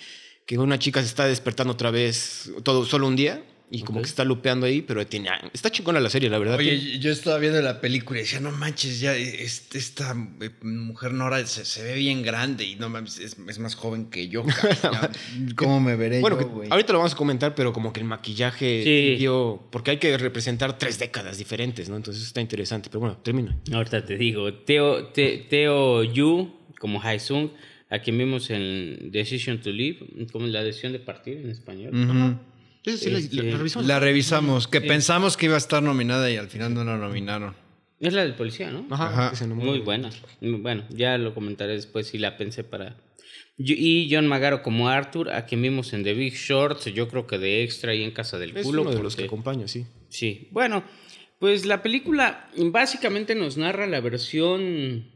Que 0.45 0.59
una 0.59 0.79
chica 0.79 1.01
se 1.01 1.07
está 1.09 1.27
despertando 1.27 1.73
otra 1.75 1.91
vez 1.91 2.51
todo, 2.63 2.85
solo 2.85 3.07
un 3.07 3.17
día. 3.17 3.43
Y 3.71 3.83
como 3.83 4.01
que 4.01 4.09
está 4.09 4.25
lupeando 4.25 4.65
ahí, 4.65 4.81
pero 4.81 5.07
tiene, 5.07 5.29
está 5.53 5.71
chingona 5.71 6.01
la 6.01 6.09
serie, 6.09 6.31
la 6.31 6.39
verdad. 6.39 6.57
Oye, 6.57 6.79
Tiene- 6.79 6.99
yo 7.01 7.13
estaba 7.13 7.37
viendo 7.39 7.61
la 7.61 7.83
película 7.83 8.19
y 8.19 8.23
decía, 8.23 8.41
no 8.41 8.51
manches, 8.51 8.99
ya 8.99 9.15
este- 9.15 9.77
esta 9.77 10.17
eh, 10.41 10.51
mujer 10.63 11.13
Nora 11.13 11.45
se, 11.47 11.67
se 11.67 11.83
ve 11.83 11.95
bien 11.97 12.23
grande 12.23 12.65
y 12.65 12.77
no 12.77 12.89
mames, 12.89 13.19
es, 13.19 13.37
es 13.47 13.59
más 13.59 13.75
joven 13.75 14.07
que 14.09 14.29
yo. 14.29 14.43
¿Cómo 15.57 15.81
me 15.81 15.97
veré 15.97 16.21
bueno, 16.21 16.41
yo, 16.41 16.47
que 16.49 16.55
güey? 16.55 16.69
ahorita 16.71 16.93
lo 16.93 17.01
vamos 17.01 17.13
a 17.13 17.17
comentar, 17.17 17.55
pero 17.55 17.73
como 17.73 17.93
que 17.93 18.01
el 18.01 18.07
maquillaje 18.07 18.83
Sí. 18.85 19.17
siguió- 19.17 19.63
porque 19.71 19.93
hay 19.93 19.97
que 19.99 20.17
representar 20.17 20.79
tres 20.79 20.99
décadas 20.99 21.39
diferentes, 21.39 21.89
¿no? 21.89 21.97
Entonces 21.97 22.23
está 22.25 22.41
interesante. 22.41 22.89
Pero 22.89 23.01
bueno, 23.01 23.19
termina. 23.19 23.57
Ahorita 23.73 24.05
te 24.05 24.17
digo, 24.17 24.53
Teo, 24.55 25.07
Te- 25.09 25.47
Teo 25.49 26.05
Yu 26.05 26.55
como 26.79 27.03
Haesung, 27.03 27.51
a 27.91 27.99
quien 28.01 28.19
vimos 28.19 28.51
en 28.51 29.11
Decision 29.11 29.61
to 29.61 29.71
Live, 29.71 29.99
como 30.33 30.47
la 30.47 30.63
decisión 30.63 30.93
de 30.93 31.01
partir 31.01 31.39
en 31.39 31.51
español. 31.51 31.91
Esa 31.95 32.39
sí 32.85 33.11
la- 33.11 33.19
Este, 33.19 33.37
la- 33.37 33.43
la 33.43 33.57
revisamos. 33.59 33.87
La 33.87 34.01
revisamos, 34.01 34.69
que 34.69 34.81
pensamos 34.81 35.37
que 35.37 35.47
iba 35.47 35.55
a 35.55 35.59
estar 35.59 35.83
nominada 35.83 36.31
y 36.31 36.37
al 36.37 36.49
final 36.49 36.75
no 36.75 36.85
la 36.85 36.97
nominaron. 36.97 37.55
Es 38.01 38.13
la 38.13 38.23
del 38.23 38.35
policía, 38.35 38.71
¿no? 38.71 38.87
Ajá, 38.91 39.09
Ajá. 39.09 39.31
que 39.31 39.37
se 39.37 39.47
nombró. 39.47 39.71
Muy 39.71 39.81
buena. 39.81 40.11
Muy 40.41 40.61
Bueno, 40.61 40.85
ya 40.91 41.19
lo 41.19 41.35
comentaré 41.35 41.73
después 41.75 42.07
si 42.07 42.19
la 42.19 42.37
pensé 42.37 42.63
para... 42.65 42.97
Y 43.61 44.09
John 44.09 44.29
Magaro 44.29 44.63
como 44.63 44.89
Arthur, 44.89 45.31
a 45.33 45.45
quien 45.45 45.61
vimos 45.63 45.93
en 45.93 46.05
The 46.05 46.15
Big 46.15 46.35
Short, 46.35 46.87
yo 46.91 47.09
creo 47.09 47.27
que 47.27 47.39
de 47.39 47.65
extra 47.65 47.93
y 47.93 48.05
en 48.05 48.13
Casa 48.13 48.39
del 48.39 48.57
Es 48.57 48.65
Culo. 48.65 48.83
uno 48.83 48.93
de 48.93 49.03
los 49.03 49.17
que 49.17 49.25
acompaña, 49.25 49.67
sí. 49.67 49.85
Sí, 50.09 50.47
bueno, 50.53 50.85
pues 51.41 51.67
la 51.67 51.83
película 51.83 52.49
básicamente 52.57 53.35
nos 53.35 53.57
narra 53.57 53.89
la 53.89 54.01
versión 54.01 55.11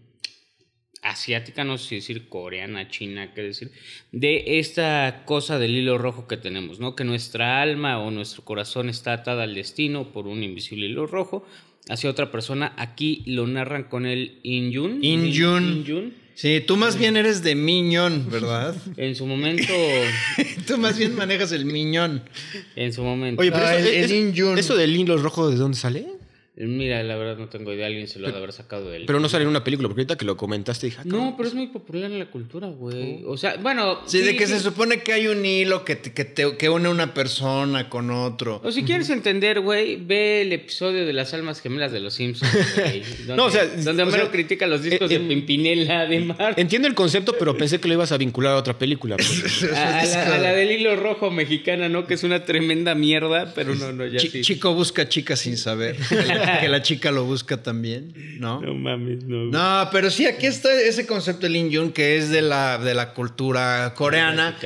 asiática, 1.03 1.65
no 1.65 1.79
sé 1.79 1.89
si 1.89 1.95
decir 1.97 2.29
coreana, 2.29 2.89
china, 2.89 3.33
qué 3.35 3.43
decir, 3.43 3.71
de 4.13 4.59
esta 4.61 5.23
cosa 5.27 5.59
del 5.59 5.77
hilo 5.77 5.99
rojo 5.99 6.27
que 6.29 6.37
tenemos, 6.37 6.79
¿no? 6.81 6.95
Que 6.97 7.05
nuestra 7.05 7.61
alma 7.61 7.99
o 7.99 8.11
nuestro 8.11 8.45
corazón 8.45 8.89
está 8.89 9.13
atada 9.13 9.43
al 9.43 9.55
destino 9.55 10.13
por 10.13 10.27
un 10.29 10.43
invisible 10.43 10.87
hilo 10.87 11.07
rojo 11.07 11.45
hacia 11.89 12.09
otra 12.09 12.31
persona. 12.31 12.73
Aquí 12.77 13.23
lo 13.27 13.47
narran 13.47 13.85
con 13.85 14.07
el 14.07 14.39
Inyun. 14.45 15.05
Inyun. 15.05 15.63
Inyun. 15.79 16.23
Sí, 16.35 16.63
tú 16.67 16.77
más 16.79 16.97
bien 16.99 17.19
eres 17.19 17.43
de 17.43 17.55
Miñón, 17.55 18.31
¿verdad? 18.31 18.75
En 18.97 19.15
su 19.15 19.27
momento, 19.27 19.71
tú 20.67 20.79
más 20.79 20.97
bien 20.99 21.15
manejas 21.15 21.53
el 21.53 21.67
Miñón. 21.67 22.23
en 22.75 22.93
su 22.93 23.03
momento. 23.03 23.41
Oye, 23.43 23.53
pero 23.53 23.67
Ah, 23.67 23.77
eso, 23.77 23.89
es- 23.89 24.11
In 24.11 24.33
Yun. 24.33 24.57
eso 24.59 24.75
del 24.77 24.97
hilo 24.97 25.19
rojo, 25.19 25.51
¿de 25.51 25.57
dónde 25.57 25.77
sale? 25.77 26.07
Mira, 26.55 27.03
la 27.03 27.17
verdad 27.17 27.39
no 27.39 27.49
tengo 27.49 27.73
idea, 27.73 27.87
alguien 27.87 28.07
se 28.07 28.19
lo 28.19 28.29
ha 28.29 28.31
de 28.31 28.37
haber 28.37 28.53
sacado 28.53 28.91
de 28.91 28.99
él. 28.99 29.05
Pero 29.07 29.19
no 29.21 29.29
sale 29.31 29.45
en 29.45 29.49
una 29.49 29.65
película, 29.65 29.89
porque 29.89 30.03
ahorita 30.03 30.19
que 30.19 30.27
lo 30.27 30.37
comentaste 30.37 30.87
dije, 30.87 30.99
ah, 31.01 31.05
No, 31.07 31.33
pero 31.35 31.49
es 31.49 31.55
muy 31.55 31.69
popular 31.69 32.11
en 32.11 32.19
la 32.19 32.27
cultura, 32.31 32.69
güey. 32.69 33.23
O 33.27 33.39
sea, 33.39 33.57
bueno. 33.57 34.01
Sí, 34.07 34.19
de 34.21 34.37
que 34.37 34.47
se 34.47 34.61
supone 34.61 35.03
que 35.03 35.15
hay 35.15 35.29
un 35.29 35.47
hilo 35.47 35.83
que, 35.87 35.97
te- 35.97 36.13
que, 36.13 36.27
te- 36.27 36.59
que 36.59 36.69
une 36.69 36.91
una 36.91 37.15
persona 37.15 37.89
con 37.89 38.11
otro. 38.11 38.61
O 38.63 38.71
si 38.71 38.83
quieres 38.83 39.09
entender, 39.09 39.61
güey, 39.61 39.97
ve 39.97 40.43
el 40.43 40.53
episodio 40.53 41.07
de 41.07 41.15
las 41.15 41.33
almas 41.33 41.59
gemelas 41.63 41.91
de 41.91 42.01
los 42.01 42.13
Simpsons, 42.13 42.53
güey. 42.77 43.01
Donde, 43.27 43.37
No, 43.37 43.45
o 43.47 43.51
sea, 43.51 43.65
donde 43.67 44.03
Homero 44.03 44.31
critica 44.31 44.67
los 44.67 44.83
discos 44.83 45.11
eh, 45.11 45.19
de 45.19 45.25
eh, 45.25 45.29
Pimpinela 45.29 46.05
de 46.07 46.21
Mar. 46.21 46.53
Entiendo 46.59 46.87
el 46.87 46.95
concepto, 46.95 47.35
pero 47.39 47.57
pensé 47.57 47.81
que 47.81 47.89
lo 47.89 47.95
ibas 47.95 48.13
a 48.13 48.19
vincular 48.19 48.53
a 48.53 48.57
otra 48.59 48.79
película. 48.79 49.17
porque- 49.17 49.73
A, 49.75 50.01
a 50.01 50.05
la, 50.05 50.35
a 50.35 50.39
la 50.39 50.53
del 50.53 50.71
hilo 50.71 50.97
rojo 50.97 51.31
mexicana, 51.31 51.89
¿no? 51.89 52.07
Que 52.07 52.13
es 52.13 52.25
una 52.25 52.45
tremenda 52.45 52.95
mierda, 52.95 53.53
pero 53.55 53.75
no, 53.75 53.91
no, 53.93 54.07
ya 54.07 54.19
sí. 54.21 54.43
Chico 54.43 54.75
busca 54.75 55.09
chica 55.09 55.35
sin 55.35 55.57
saber. 55.57 55.97
Que 56.61 56.69
la, 56.69 56.83
chica 56.83 57.11
lo 57.11 57.25
busca 57.25 57.63
también, 57.63 58.13
¿no? 58.41 58.61
No 58.61 58.75
mames, 58.75 59.25
no. 59.25 59.45
No, 59.47 59.89
pero 59.91 60.11
sí, 60.11 60.27
aquí 60.27 60.47
está 60.47 60.73
ese 60.73 61.07
concepto 61.07 61.43
del 61.49 61.71
Yun 61.71 61.93
que 61.93 62.17
es 62.17 62.31
de 62.31 62.43
la, 62.43 62.79
de 62.79 62.95
la 62.95 63.15
cultura 63.15 63.93
coreana, 63.97 64.57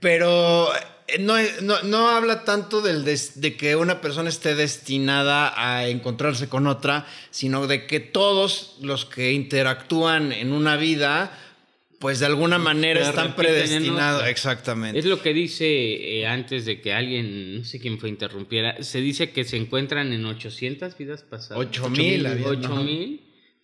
pero 0.00 0.68
eh, 1.08 1.18
no, 1.20 1.36
es- 1.36 1.62
no, 1.62 1.80
no 1.82 2.08
habla 2.10 2.44
tanto 2.44 2.80
del 2.80 3.04
des- 3.04 3.40
de 3.40 3.56
que 3.56 3.76
una 3.76 4.00
persona 4.00 4.28
esté 4.28 4.54
destinada 4.54 5.52
a 5.56 5.86
encontrarse 5.88 6.48
con 6.48 6.66
otra, 6.66 7.06
sino 7.30 7.66
de 7.66 7.86
que 7.86 8.00
todos 8.00 8.76
los 8.82 9.04
que 9.04 9.32
interactúan 9.32 10.32
en 10.32 10.52
una 10.52 10.76
vida, 10.76 11.32
pues 12.02 12.18
de 12.18 12.26
alguna 12.26 12.58
manera 12.58 13.00
Se 13.00 13.10
están 13.10 13.36
predestinados. 13.36 14.26
Exactamente. 14.26 14.98
Es 14.98 15.04
lo 15.04 15.22
que 15.22 15.32
dice 15.32 15.64
eh, 16.18 16.26
antes 16.26 16.64
de 16.64 16.80
que 16.80 16.92
alguien, 16.92 17.58
no 17.58 17.64
sé 17.64 17.78
quién 17.78 18.00
fue, 18.00 18.08
interrumpiera. 18.08 18.82
Se 18.82 19.00
dice 19.00 19.30
que 19.30 19.44
se 19.44 19.56
encuentran 19.56 20.12
en 20.12 20.26
800 20.26 20.98
vidas 20.98 21.22
pasadas. 21.22 21.64
Ocho 21.64 21.88
mil, 21.88 22.26
había, 22.26 22.48
¿Ocho 22.48 22.74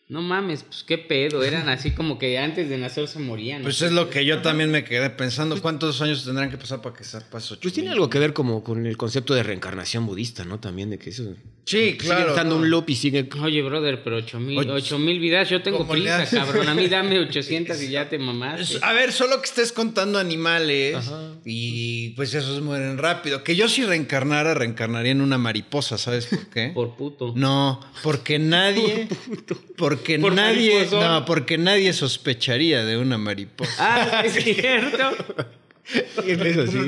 ¿no? 0.09 0.23
mames, 0.23 0.62
pues 0.64 0.85
qué 0.85 0.99
pedo. 0.99 1.42
Eran 1.42 1.68
así 1.68 1.90
como 1.92 2.18
que 2.18 2.38
antes 2.38 2.68
de 2.68 2.79
nacer 2.79 3.09
se 3.09 3.18
morían. 3.18 3.62
Pues 3.62 3.83
es 3.83 3.92
lo 3.92 4.11
que 4.11 4.25
yo 4.25 4.40
también 4.42 4.71
me 4.71 4.85
quedé 4.85 5.11
pensando. 5.11 5.61
¿Cuántos 5.61 6.01
años 6.03 6.25
tendrán 6.25 6.51
que 6.51 6.57
pasar 6.59 6.81
para 6.83 6.94
que 6.97 7.05
se 7.05 7.21
pase 7.21 7.55
ocho 7.55 7.61
Pues 7.62 7.75
tiene 7.75 7.90
algo 7.90 8.09
que 8.11 8.18
ver 8.18 8.33
como 8.33 8.62
con 8.64 8.87
el 8.87 8.97
concepto 8.97 9.35
de 9.35 9.42
reencarnación 9.42 10.07
budista, 10.07 10.44
¿no? 10.44 10.59
También 10.61 10.90
de 10.90 10.99
que 10.99 11.11
eso... 11.11 11.35
Sí, 11.64 11.77
Sigue 11.90 11.97
claro. 11.99 12.31
estando 12.31 12.55
no. 12.55 12.62
un 12.62 12.71
loop 12.71 12.88
y 12.88 12.94
sigue... 12.97 13.29
Oye, 13.42 13.61
brother, 13.61 14.03
pero 14.03 14.16
8 14.16 14.40
mil, 14.40 14.59
Ocho- 14.59 14.73
ocho 14.73 14.99
mil 14.99 15.18
vidas, 15.21 15.51
yo 15.51 15.61
tengo 15.61 15.77
¿Cómo 15.79 15.94
le 15.94 16.01
prisa, 16.16 16.25
cabrón. 16.38 16.66
A 16.66 16.75
mí 16.75 16.88
dame 16.88 17.18
800 17.18 17.83
y 17.83 17.88
ya 17.90 18.09
te 18.09 18.18
mamaste. 18.18 18.79
A 18.81 18.94
ver, 18.94 19.12
solo 19.12 19.37
que 19.42 19.44
estés 19.49 19.73
contando 19.73 20.18
animales 20.18 20.97
Ajá. 20.97 21.35
y 21.44 22.11
pues 22.16 22.33
esos 22.33 22.62
mueren 22.62 22.97
rápido. 22.97 23.44
Que 23.44 23.55
yo 23.55 23.68
si 23.68 23.85
reencarnara, 23.85 24.55
reencarnaría 24.55 25.12
en 25.12 25.21
una 25.21 25.37
mariposa, 25.37 25.99
¿sabes 25.99 26.25
por 26.27 26.47
qué? 26.49 26.71
Por 26.75 26.97
puto. 26.97 27.35
No, 27.37 27.81
porque 28.03 28.38
nadie, 28.38 29.07
porque 29.77 29.97
Por 30.20 30.32
nadie, 30.34 30.74
mariposón. 30.74 31.00
no, 31.00 31.24
porque 31.24 31.58
nadie 31.58 31.92
sospecharía 31.92 32.84
de 32.84 32.96
una 32.96 33.18
mariposa. 33.18 33.72
Ah, 33.78 34.22
es 34.24 34.34
cierto. 34.44 35.11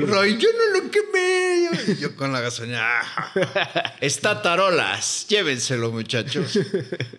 Roy, 0.05 0.37
yo 0.37 0.49
no 0.51 0.79
lo 0.83 0.91
quemé. 0.91 1.69
Yo, 1.87 1.93
yo 2.01 2.15
con 2.15 2.31
la 2.31 2.39
gasolina. 2.41 2.79
ah, 3.01 3.95
Está 3.99 4.41
tarolas. 4.41 5.25
Llévenselo, 5.27 5.91
muchachos. 5.91 6.59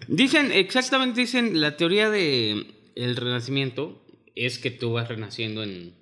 Dicen, 0.06 0.52
exactamente 0.52 1.20
dicen, 1.20 1.60
la 1.60 1.76
teoría 1.76 2.08
de 2.10 2.66
el 2.94 3.16
renacimiento 3.16 4.04
es 4.36 4.58
que 4.58 4.70
tú 4.70 4.92
vas 4.92 5.08
renaciendo 5.08 5.62
en... 5.62 5.94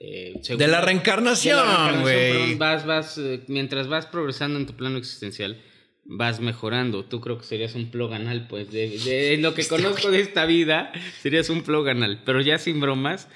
eh, 0.00 0.34
según- 0.42 0.58
De 0.60 0.68
la 0.68 0.80
reencarnación, 0.80 2.00
güey. 2.00 2.54
Vas, 2.54 2.86
vas, 2.86 3.18
eh, 3.18 3.42
mientras 3.48 3.88
vas 3.88 4.06
progresando 4.06 4.58
en 4.58 4.66
tu 4.66 4.74
plano 4.76 4.96
existencial, 4.98 5.60
vas 6.08 6.40
mejorando. 6.40 7.04
Tú 7.04 7.20
creo 7.20 7.38
que 7.38 7.44
serías 7.44 7.74
un 7.74 7.90
ploganal, 7.90 8.48
pues, 8.48 8.70
de, 8.72 9.36
lo 9.38 9.54
que 9.54 9.66
conozco 9.68 10.10
de 10.10 10.20
esta 10.20 10.46
vida, 10.46 10.90
serías 11.22 11.50
un 11.50 11.62
ploganal. 11.62 12.22
Pero 12.24 12.40
ya 12.40 12.58
sin 12.58 12.80
bromas. 12.80 13.28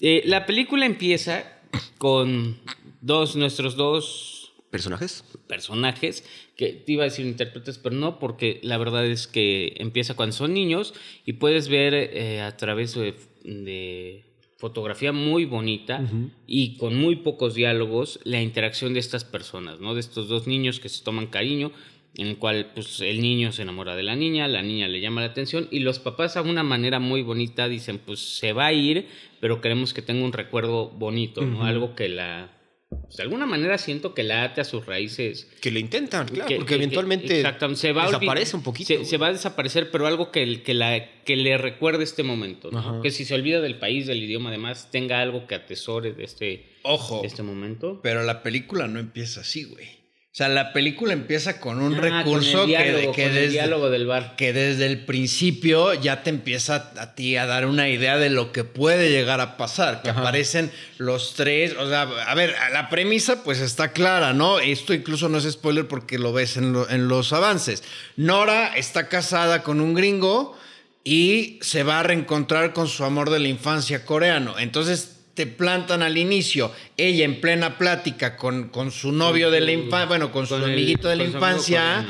eh, 0.00 0.22
la 0.26 0.46
película 0.46 0.86
empieza 0.86 1.58
con 1.96 2.58
dos, 3.00 3.34
nuestros 3.34 3.74
dos 3.76 4.52
¿Personajes? 4.70 5.24
personajes 5.46 6.24
que 6.54 6.74
te 6.74 6.92
iba 6.92 7.02
a 7.02 7.06
decir 7.06 7.24
intérpretes, 7.24 7.78
pero 7.78 7.94
no, 7.94 8.18
porque 8.18 8.60
la 8.62 8.76
verdad 8.76 9.06
es 9.06 9.26
que 9.26 9.74
empieza 9.78 10.14
cuando 10.14 10.36
son 10.36 10.52
niños 10.52 10.92
y 11.24 11.34
puedes 11.34 11.68
ver 11.68 11.94
eh, 11.94 12.42
a 12.42 12.54
través 12.58 12.94
de, 12.94 13.14
de 13.44 14.24
fotografía 14.58 15.12
muy 15.12 15.46
bonita 15.46 16.02
y 16.46 16.76
con 16.76 16.96
muy 16.96 17.16
pocos 17.16 17.54
diálogos 17.54 18.20
la 18.24 18.42
interacción 18.42 18.92
de 18.92 19.00
estas 19.00 19.24
personas, 19.24 19.80
¿no? 19.80 19.94
De 19.94 20.00
estos 20.00 20.28
dos 20.28 20.46
niños 20.46 20.80
que 20.80 20.88
se 20.88 21.02
toman 21.02 21.28
cariño, 21.28 21.72
en 22.16 22.26
el 22.28 22.36
cual 22.38 22.70
pues 22.74 23.00
el 23.00 23.20
niño 23.20 23.52
se 23.52 23.62
enamora 23.62 23.94
de 23.94 24.02
la 24.02 24.16
niña, 24.16 24.48
la 24.48 24.62
niña 24.62 24.88
le 24.88 25.00
llama 25.00 25.20
la 25.20 25.28
atención 25.28 25.68
y 25.70 25.80
los 25.80 25.98
papás 25.98 26.36
a 26.36 26.42
una 26.42 26.62
manera 26.62 26.98
muy 26.98 27.22
bonita 27.22 27.68
dicen, 27.68 27.98
pues 28.04 28.18
se 28.38 28.52
va 28.52 28.66
a 28.66 28.72
ir, 28.72 29.06
pero 29.40 29.60
queremos 29.60 29.94
que 29.94 30.02
tenga 30.02 30.24
un 30.24 30.32
recuerdo 30.32 30.88
bonito, 30.88 31.42
¿no? 31.42 31.64
Algo 31.64 31.94
que 31.94 32.08
la... 32.08 32.50
pues, 32.88 33.16
de 33.18 33.22
alguna 33.22 33.46
manera 33.46 33.78
siento 33.78 34.14
que 34.14 34.24
la 34.24 34.42
ate 34.42 34.60
a 34.60 34.64
sus 34.64 34.84
raíces 34.86 35.44
Que 35.60 35.70
lo 35.70 35.78
intentan, 35.78 36.26
claro, 36.26 36.48
que- 36.48 36.56
porque 36.56 36.70
que- 36.70 36.74
eventualmente 36.76 37.42
se 37.74 37.92
va 37.92 38.06
desaparece 38.06 38.56
un 38.56 38.62
poquito. 38.64 38.88
Se, 38.88 39.04
se 39.04 39.16
va 39.16 39.28
a 39.28 39.32
desaparecer, 39.32 39.90
pero 39.92 40.06
algo 40.08 40.32
que, 40.32 40.62
que, 40.62 40.74
la, 40.74 41.22
que 41.24 41.36
le 41.36 41.56
recuerde 41.56 42.02
este 42.02 42.24
momento. 42.24 42.70
Que 43.02 43.10
si 43.12 43.24
se 43.24 43.34
olvida 43.34 43.60
del 43.60 43.78
país, 43.78 44.06
del 44.08 44.22
idioma, 44.24 44.48
además, 44.48 44.88
tenga 44.90 45.20
algo 45.20 45.46
que 45.46 45.54
atesore 45.54 46.14
de 46.14 46.24
este, 46.24 46.66
Ojo. 46.82 47.20
de 47.20 47.28
este 47.28 47.44
momento. 47.44 48.00
Pero 48.02 48.24
la 48.24 48.42
película 48.42 48.88
no 48.88 48.98
empieza 48.98 49.42
así, 49.42 49.62
güey. 49.64 49.97
O 50.38 50.40
sea, 50.40 50.48
la 50.48 50.72
película 50.72 51.14
empieza 51.14 51.58
con 51.58 51.80
un 51.82 51.96
Ah, 51.96 52.00
recurso 52.00 52.60
que- 52.60 52.66
diálogo, 52.68 53.12
que, 53.12 53.22
con 53.24 53.30
el 53.32 53.34
desde, 53.34 53.48
diálogo 53.54 53.90
del 53.90 54.06
bar. 54.06 54.36
que 54.36 54.52
desde 54.52 54.86
el 54.86 55.04
principio 55.04 55.94
ya 55.94 56.22
te 56.22 56.30
empieza 56.30 56.92
a 56.96 57.14
ti 57.16 57.36
a 57.36 57.44
dar 57.44 57.66
una 57.66 57.88
idea 57.88 58.18
de 58.18 58.30
lo 58.30 58.52
que 58.52 58.62
puede 58.62 59.10
llegar 59.10 59.40
a 59.40 59.56
pasar, 59.56 60.00
que 60.00 60.10
aparecen 60.10 60.70
los 60.96 61.34
tres, 61.34 61.74
o 61.76 61.88
sea, 61.88 62.02
a 62.02 62.34
ver, 62.36 62.54
la 62.72 62.88
premisa 62.88 63.42
pues 63.42 63.58
está 63.58 63.90
clara, 63.90 64.32
¿no? 64.32 64.60
Esto 64.60 64.94
incluso 64.94 65.28
no 65.28 65.38
es 65.38 65.50
spoiler 65.50 65.88
porque 65.88 66.20
lo 66.20 66.32
ves 66.32 66.56
en, 66.56 66.72
lo- 66.72 66.88
en 66.88 67.08
los 67.08 67.32
avances. 67.32 67.82
Nora 68.16 68.76
está 68.76 69.08
casada 69.08 69.64
con 69.64 69.80
un 69.80 69.92
gringo 69.94 70.56
y 71.02 71.58
se 71.62 71.82
va 71.82 71.98
a 71.98 72.02
reencontrar 72.04 72.72
con 72.72 72.86
su 72.86 73.02
amor 73.02 73.30
de 73.30 73.40
la 73.40 73.48
infancia 73.48 74.04
coreano. 74.04 74.54
Entonces 74.60 75.17
te 75.38 75.46
plantan 75.46 76.02
al 76.02 76.18
inicio, 76.18 76.72
ella 76.96 77.24
en 77.24 77.40
plena 77.40 77.78
plática 77.78 78.36
con, 78.36 78.70
con 78.70 78.90
su 78.90 79.12
novio 79.12 79.52
de 79.52 79.60
la 79.60 79.70
infancia, 79.70 80.06
bueno, 80.06 80.32
con 80.32 80.48
su 80.48 80.54
Con 80.54 80.64
el- 80.64 80.72
amiguito 80.72 81.06
de 81.08 81.14
la 81.14 81.22
infancia 81.22 82.04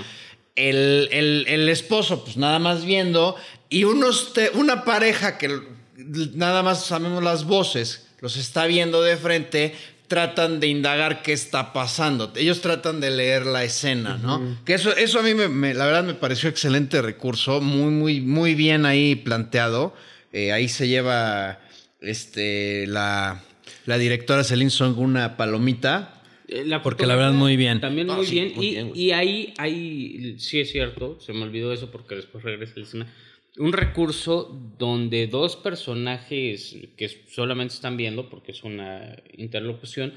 el, 0.57 1.11
el- 1.13 1.45
el 1.47 1.69
esposo, 1.69 2.25
pues 2.25 2.39
nada 2.39 2.59
más 2.59 2.87
viendo, 2.87 3.37
y 3.69 3.85
unos 3.85 4.33
te- 4.33 4.49
una 4.55 4.83
pareja 4.85 5.37
que 5.37 5.61
nada 6.35 6.63
más 6.63 6.87
sabemos 6.87 7.23
las 7.23 7.45
voces, 7.45 8.07
los 8.21 8.39
está 8.39 8.65
viendo 8.65 9.03
de 9.03 9.19
frente, 9.19 9.75
tratan 10.07 10.59
de 10.59 10.69
indagar 10.69 11.21
qué 11.21 11.35
está 11.35 11.75
pasando. 11.75 12.33
Ellos 12.35 12.63
tratan 12.63 12.99
de 12.99 13.11
leer 13.11 13.45
la 13.45 13.63
escena, 13.63 14.17
¿no? 14.23 14.57
Que 14.65 14.73
eso, 14.73 14.97
eso 14.97 15.19
a 15.21 15.23
mí, 15.23 15.35
me, 15.35 15.49
me- 15.49 15.75
la 15.75 15.85
verdad, 15.85 16.03
me 16.03 16.15
pareció 16.15 16.49
excelente 16.49 17.03
recurso, 17.03 17.61
muy, 17.61 17.91
muy, 17.91 18.21
muy 18.23 18.55
bien 18.55 18.87
ahí 18.87 19.17
planteado. 19.17 19.95
Eh, 20.33 20.51
ahí 20.51 20.69
se 20.71 20.89
lleva 20.89 21.61
este, 22.01 22.87
la, 22.87 23.43
la 23.87 23.99
directora 23.99 24.45
Celine 24.45 24.71
Song 24.71 24.99
una 24.99 25.37
palomita. 25.37 26.15
Eh, 26.49 26.65
La 26.65 26.83
Porque 26.83 27.07
la 27.07 27.15
verdad, 27.17 27.33
muy 27.33 27.57
bien. 27.57 27.81
También 27.81 28.09
Ah, 28.11 28.17
muy 28.17 28.27
sí, 28.27 28.35
bien. 28.35 28.53
muy 28.55 28.67
y, 28.67 28.71
bien, 28.71 28.93
y 28.95 29.11
ahí, 29.11 29.55
ahí, 29.59 30.37
sí 30.39 30.61
es 30.61 30.71
cierto, 30.71 31.21
se 31.21 31.33
me 31.33 31.43
olvidó 31.43 31.73
eso 31.73 31.91
porque 31.91 32.15
después 32.15 32.43
regresa 32.45 32.75
la 32.77 32.83
escena. 32.85 33.15
Un 33.59 33.73
recurso 33.73 34.57
donde 34.79 35.27
dos 35.27 35.57
personajes 35.57 36.77
que 36.97 37.09
solamente 37.29 37.75
están 37.75 37.97
viendo, 37.97 38.31
porque 38.31 38.53
es 38.53 38.63
una 38.63 39.17
interlocución, 39.37 40.15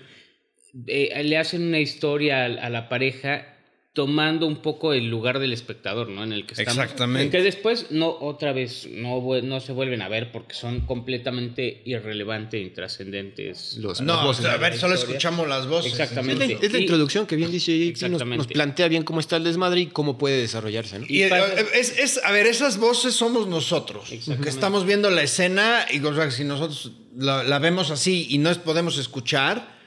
eh, 0.88 1.22
le 1.24 1.38
hacen 1.38 1.64
una 1.64 1.80
historia 1.80 2.44
a, 2.44 2.46
a 2.46 2.70
la 2.70 2.88
pareja 2.88 3.51
tomando 3.94 4.48
un 4.48 4.62
poco 4.62 4.94
el 4.94 5.10
lugar 5.10 5.40
del 5.40 5.52
espectador, 5.52 6.08
¿no? 6.08 6.24
En 6.24 6.32
el 6.32 6.46
que 6.46 6.54
estamos. 6.54 6.82
Exactamente. 6.82 7.30
Que 7.38 7.44
después, 7.44 7.88
no, 7.92 8.08
otra 8.22 8.54
vez, 8.54 8.88
no, 8.90 9.22
no 9.44 9.60
se 9.60 9.74
vuelven 9.74 10.02
a 10.02 10.08
ver 10.08 10.32
porque 10.32 10.56
son 10.56 10.82
completamente 10.86 11.82
irrelevantes, 11.84 12.62
intrascendentes. 12.62 13.78
Los- 13.80 14.00
No, 14.00 14.24
voces. 14.24 14.46
a 14.46 14.56
ver, 14.56 14.78
solo 14.78 14.94
historia. 14.96 15.14
escuchamos 15.18 15.48
las 15.50 15.68
voces. 15.68 15.94
Es 15.94 16.00
Exactamente. 16.00 16.48
la, 16.48 16.54
es 16.66 16.72
la 16.72 16.78
Y- 16.80 16.82
introducción 16.84 17.28
que 17.28 17.36
bien 17.36 17.52
dice 17.52 17.78
JP, 17.94 18.10
nos, 18.10 18.26
nos 18.26 18.48
plantea 18.48 18.88
bien 18.88 19.04
cómo 19.04 19.20
está 19.20 19.36
el 19.36 19.44
desmadre 19.44 19.82
y 19.82 19.88
cómo 19.88 20.18
puede 20.18 20.38
desarrollarse, 20.40 21.00
¿no? 21.00 21.06
Y 21.10 21.18
Y 21.18 21.24
eh, 21.24 21.30
es, 21.76 22.00
es- 22.00 22.22
a 22.24 22.32
ver, 22.32 22.48
esas 22.48 22.78
voces 22.78 23.14
somos 23.14 23.48
nosotros. 23.48 24.10
Que 24.10 24.50
estamos 24.50 24.86
viendo 24.86 25.10
la 25.10 25.24
escena 25.24 25.86
y 25.92 26.00
o 26.04 26.16
sea, 26.16 26.32
si 26.32 26.46
nosotros 26.46 26.92
la, 27.18 27.44
la 27.44 27.60
vemos 27.60 27.92
así 27.92 28.26
y 28.30 28.38
no 28.38 28.54
podemos 28.64 28.98
escuchar, 28.98 29.81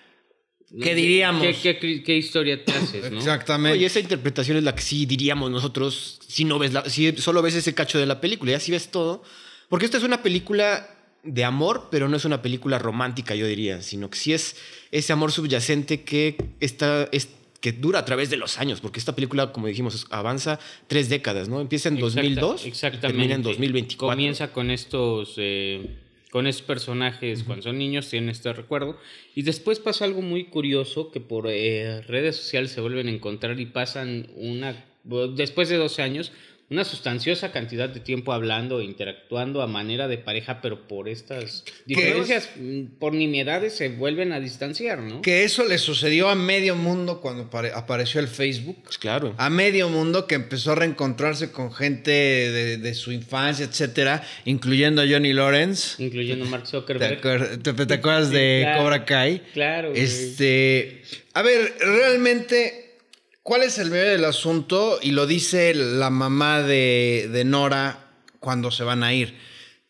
¿qué 0.82 0.94
diríamos? 0.94 1.42
¿Qué, 1.62 1.78
qué, 1.78 2.02
qué 2.02 2.16
historia 2.16 2.64
te 2.64 2.72
haces, 2.72 3.10
no? 3.10 3.18
Exactamente. 3.18 3.78
Oye, 3.78 3.86
esa 3.86 4.00
interpretación 4.00 4.56
es 4.56 4.64
la 4.64 4.74
que 4.74 4.82
sí 4.82 5.06
diríamos 5.06 5.50
nosotros 5.50 6.18
si 6.26 6.44
no 6.44 6.58
ves 6.58 6.72
la, 6.72 6.88
si 6.88 7.12
solo 7.16 7.42
ves 7.42 7.54
ese 7.54 7.74
cacho 7.74 7.98
de 7.98 8.06
la 8.06 8.20
película, 8.20 8.52
ya 8.52 8.60
si 8.60 8.70
ves 8.72 8.90
todo. 8.90 9.22
Porque 9.68 9.86
esta 9.86 9.98
es 9.98 10.04
una 10.04 10.22
película 10.22 10.88
de 11.22 11.44
amor, 11.44 11.88
pero 11.90 12.08
no 12.08 12.16
es 12.16 12.24
una 12.26 12.42
película 12.42 12.78
romántica, 12.78 13.34
yo 13.34 13.46
diría, 13.46 13.80
sino 13.82 14.10
que 14.10 14.18
sí 14.18 14.32
es 14.34 14.56
ese 14.90 15.12
amor 15.12 15.32
subyacente 15.32 16.02
que 16.02 16.36
está, 16.60 17.08
es, 17.12 17.28
que 17.60 17.72
dura 17.72 18.00
a 18.00 18.04
través 18.04 18.28
de 18.28 18.36
los 18.36 18.58
años, 18.58 18.82
porque 18.82 18.98
esta 18.98 19.14
película, 19.14 19.50
como 19.50 19.66
dijimos, 19.66 20.06
avanza 20.10 20.60
tres 20.86 21.08
décadas, 21.08 21.48
¿no? 21.48 21.62
Empieza 21.62 21.88
en 21.88 21.94
Exacta- 21.96 22.16
2002 22.20 22.66
y 22.66 22.68
Exactamente. 22.68 23.06
termina 23.08 23.34
en 23.36 23.42
2024. 23.42 24.14
Comienza 24.14 24.52
con 24.52 24.70
estos, 24.70 25.34
eh, 25.38 25.96
con 26.34 26.48
estos 26.48 26.66
personajes 26.66 27.44
cuando 27.44 27.62
son 27.62 27.78
niños, 27.78 28.10
tienen 28.10 28.28
este 28.28 28.52
recuerdo. 28.52 28.98
Y 29.36 29.42
después 29.42 29.78
pasa 29.78 30.04
algo 30.04 30.20
muy 30.20 30.46
curioso 30.46 31.12
que 31.12 31.20
por 31.20 31.46
eh, 31.46 32.02
redes 32.08 32.34
sociales 32.34 32.72
se 32.72 32.80
vuelven 32.80 33.06
a 33.06 33.12
encontrar 33.12 33.60
y 33.60 33.66
pasan 33.66 34.26
una, 34.34 34.84
después 35.36 35.68
de 35.68 35.76
12 35.76 36.02
años, 36.02 36.32
una 36.70 36.84
sustanciosa 36.84 37.52
cantidad 37.52 37.88
de 37.88 38.00
tiempo 38.00 38.32
hablando 38.32 38.80
e 38.80 38.84
interactuando 38.84 39.60
a 39.62 39.66
manera 39.66 40.08
de 40.08 40.16
pareja, 40.18 40.60
pero 40.62 40.88
por 40.88 41.08
estas 41.08 41.64
diferencias, 41.84 42.48
mm, 42.56 42.98
por 42.98 43.12
nimiedades, 43.12 43.74
se 43.76 43.90
vuelven 43.90 44.32
a 44.32 44.40
distanciar, 44.40 45.00
¿no? 45.00 45.20
Que 45.22 45.44
eso 45.44 45.64
le 45.66 45.78
sucedió 45.78 46.28
a 46.30 46.34
medio 46.34 46.74
mundo 46.74 47.20
cuando 47.20 47.50
pare- 47.50 47.70
apareció 47.74 48.18
el 48.20 48.28
Facebook. 48.28 48.78
Pues 48.84 48.98
claro. 48.98 49.34
A 49.36 49.50
medio 49.50 49.88
mundo 49.90 50.26
que 50.26 50.34
empezó 50.36 50.72
a 50.72 50.74
reencontrarse 50.76 51.52
con 51.52 51.72
gente 51.72 52.10
de, 52.10 52.78
de 52.78 52.94
su 52.94 53.12
infancia, 53.12 53.66
etcétera, 53.66 54.22
incluyendo 54.44 55.02
a 55.02 55.06
Johnny 55.06 55.32
Lawrence. 55.32 56.02
Incluyendo 56.02 56.46
Mark 56.46 56.64
¿Te, 56.64 56.70
Zuckerberg. 56.70 57.20
acuer- 57.20 57.62
te- 57.62 57.86
te 57.86 57.94
acuerdas 57.94 58.28
Sí, 58.28 58.34
de 58.34 58.60
claro. 58.62 58.82
Cobra 58.82 59.04
Kai? 59.04 59.42
Claro. 59.52 59.92
Este, 59.94 61.02
a 61.34 61.42
ver, 61.42 61.74
realmente, 61.78 62.83
¿cuál 63.44 63.62
es 63.62 63.78
el 63.78 63.92
medio 63.92 64.10
del 64.10 64.24
asunto? 64.24 64.98
Y 65.00 65.12
lo 65.12 65.28
dice 65.28 65.72
la 65.74 66.10
mamá 66.10 66.62
de, 66.62 67.28
de 67.30 67.44
Nora 67.44 68.08
cuando 68.40 68.72
se 68.72 68.82
van 68.82 69.04
a 69.04 69.14
ir. 69.14 69.38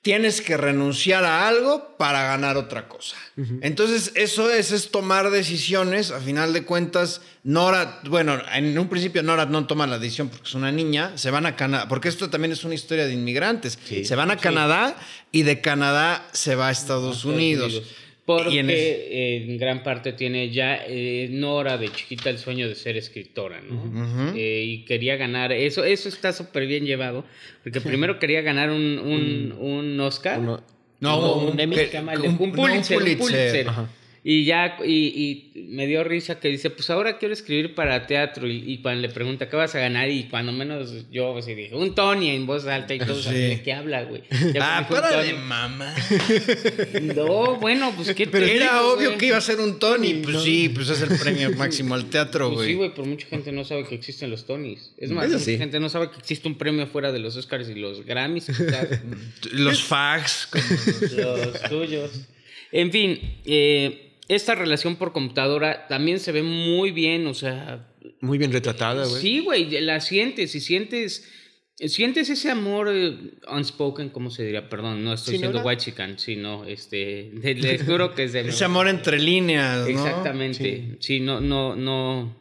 Tienes 0.02 0.42
que 0.42 0.58
renunciar 0.58 1.24
a 1.24 1.48
algo 1.48 1.96
para 1.96 2.24
ganar 2.24 2.58
otra 2.58 2.88
cosa. 2.88 3.16
Entonces, 3.62 4.12
eso 4.14 4.50
es, 4.50 4.70
es 4.70 4.90
tomar 4.90 5.30
decisiones. 5.30 6.10
A 6.10 6.20
final 6.20 6.52
de 6.52 6.64
cuentas, 6.64 7.22
Nora, 7.42 8.02
bueno, 8.04 8.38
en 8.52 8.78
un 8.78 8.90
principio 8.90 9.22
Nora 9.22 9.46
no 9.46 9.66
toma 9.66 9.86
la 9.86 9.98
decisión 9.98 10.28
porque 10.28 10.46
es 10.46 10.54
una 10.54 10.70
niña. 10.70 11.16
Se 11.16 11.30
van 11.30 11.46
a 11.46 11.56
Canadá, 11.56 11.88
porque 11.88 12.10
esto 12.10 12.28
también 12.28 12.52
es 12.52 12.64
una 12.64 12.74
historia 12.74 13.06
de 13.06 13.14
inmigrantes. 13.14 13.78
Sí. 13.82 14.04
Se 14.04 14.14
van 14.14 14.30
a 14.30 14.36
Canadá 14.36 14.94
y 15.32 15.44
de 15.44 15.62
Canadá 15.62 16.28
se 16.32 16.54
va 16.54 16.68
a 16.68 16.70
Estados, 16.70 17.16
Estados 17.16 17.24
Unidos. 17.24 17.82
Porque 18.26 18.58
en 19.48 19.58
gran 19.58 19.82
parte 19.82 20.12
tiene 20.14 20.50
ya 20.50 20.82
eh, 20.86 21.28
Nora 21.30 21.76
de 21.76 21.90
chiquita 21.90 22.30
el 22.30 22.38
sueño 22.38 22.66
de 22.68 22.74
ser 22.74 22.96
escritora, 22.96 23.60
¿no? 23.60 24.32
Eh, 24.34 24.64
y 24.66 24.84
quería 24.86 25.16
ganar, 25.16 25.52
eso, 25.52 25.84
eso 25.84 26.08
está 26.08 26.32
súper 26.32 26.66
bien 26.66 26.86
llevado, 26.86 27.24
porque 27.62 27.80
primero 27.82 28.18
quería 28.18 28.40
ganar 28.40 28.70
un, 28.70 28.98
un, 28.98 29.52
un 29.58 30.00
Oscar. 30.00 30.38
Uno- 30.40 30.62
No, 31.00 31.18
un, 31.18 31.44
un, 31.50 31.50
un- 31.50 31.56
un 32.22 32.38
no, 32.38 32.44
un 32.44 32.52
Pulitzer, 32.52 32.96
un 32.96 33.02
Pulitzer. 33.02 33.18
Pulitzer. 33.18 33.68
Ajá. 33.68 33.88
Y 34.26 34.46
ya, 34.46 34.78
y, 34.82 35.50
y 35.54 35.64
me 35.68 35.86
dio 35.86 36.02
risa 36.02 36.40
que 36.40 36.48
dice, 36.48 36.70
pues 36.70 36.88
ahora 36.88 37.18
quiero 37.18 37.34
escribir 37.34 37.74
para 37.74 38.06
teatro. 38.06 38.48
Y, 38.48 38.64
y 38.72 38.78
cuando 38.78 39.02
le 39.02 39.10
pregunta, 39.10 39.50
¿qué 39.50 39.56
vas 39.56 39.74
a 39.74 39.80
ganar? 39.80 40.08
Y 40.08 40.24
cuando 40.24 40.50
menos 40.50 41.04
yo 41.10 41.36
así 41.36 41.54
dije, 41.54 41.74
un 41.74 41.94
Tony 41.94 42.30
en 42.30 42.46
voz 42.46 42.66
alta 42.66 42.94
y 42.94 42.98
todo. 43.00 43.20
Sí. 43.22 43.34
¿De 43.34 43.60
qué 43.62 43.74
habla, 43.74 44.04
güey? 44.04 44.22
Ya 44.54 44.78
Ah, 44.78 44.88
para 44.88 45.22
de 45.22 45.34
mamá. 45.34 45.94
No, 47.14 47.56
bueno, 47.56 47.92
pues 47.94 48.14
qué 48.14 48.26
Pero 48.26 48.46
era 48.46 48.74
digo, 48.76 48.92
obvio 48.94 49.08
güey? 49.08 49.18
que 49.18 49.26
iba 49.26 49.36
a 49.36 49.40
ser 49.42 49.60
un 49.60 49.78
Tony. 49.78 50.14
Pues 50.14 50.42
sí, 50.42 50.70
pues 50.70 50.88
es 50.88 51.02
el 51.02 51.18
premio 51.18 51.50
máximo 51.52 51.94
al 51.94 52.06
teatro, 52.06 52.52
Pues 52.52 52.66
sí, 52.66 52.74
güey. 52.74 52.88
güey, 52.88 52.90
pero 52.96 53.06
mucha 53.06 53.26
gente 53.26 53.52
no 53.52 53.64
sabe 53.64 53.84
que 53.86 53.94
existen 53.94 54.30
los 54.30 54.46
Tonys. 54.46 54.92
Es 54.96 55.10
más, 55.10 55.24
Eso 55.26 55.34
mucha 55.34 55.44
sí. 55.44 55.58
gente 55.58 55.78
no 55.80 55.88
sabe 55.88 56.10
que 56.10 56.18
existe 56.18 56.48
un 56.48 56.56
premio 56.56 56.86
fuera 56.86 57.12
de 57.12 57.18
los 57.18 57.36
Oscars 57.36 57.68
y 57.68 57.74
los 57.74 58.04
Grammys, 58.06 58.46
quizás, 58.46 58.88
Los 59.52 59.82
fags. 59.82 60.48
los 61.14 61.62
tuyos. 61.68 62.10
En 62.72 62.90
fin, 62.90 63.20
eh, 63.44 64.03
esta 64.28 64.54
relación 64.54 64.96
por 64.96 65.12
computadora 65.12 65.86
también 65.88 66.18
se 66.18 66.32
ve 66.32 66.42
muy 66.42 66.90
bien, 66.90 67.26
o 67.26 67.34
sea, 67.34 67.86
Muy 68.20 68.38
bien 68.38 68.52
retratada, 68.52 69.06
güey. 69.06 69.20
sí, 69.20 69.38
güey, 69.40 69.80
la 69.80 70.00
sientes 70.00 70.54
y 70.54 70.60
sientes... 70.60 71.30
Sientes 71.76 72.30
ese 72.30 72.52
amor 72.52 72.88
eh, 72.88 73.16
unspoken, 73.50 74.10
¿cómo 74.10 74.30
se 74.30 74.44
diría? 74.44 74.68
Perdón, 74.68 75.02
no 75.02 75.12
estoy 75.12 75.38
siendo 75.38 75.60
white 75.60 75.82
chican, 75.82 76.20
sino 76.20 76.64
este, 76.66 77.32
les 77.42 77.82
juro 77.82 78.14
que 78.14 78.22
es 78.22 78.32
de 78.32 78.40
Ese 78.48 78.64
amor 78.64 78.86
entre 78.86 79.18
líneas, 79.18 79.80
¿no? 79.80 79.86
Exactamente. 79.88 80.96
Sí. 81.00 81.18
no, 81.18 81.40
no, 81.40 81.74
no, 81.74 82.36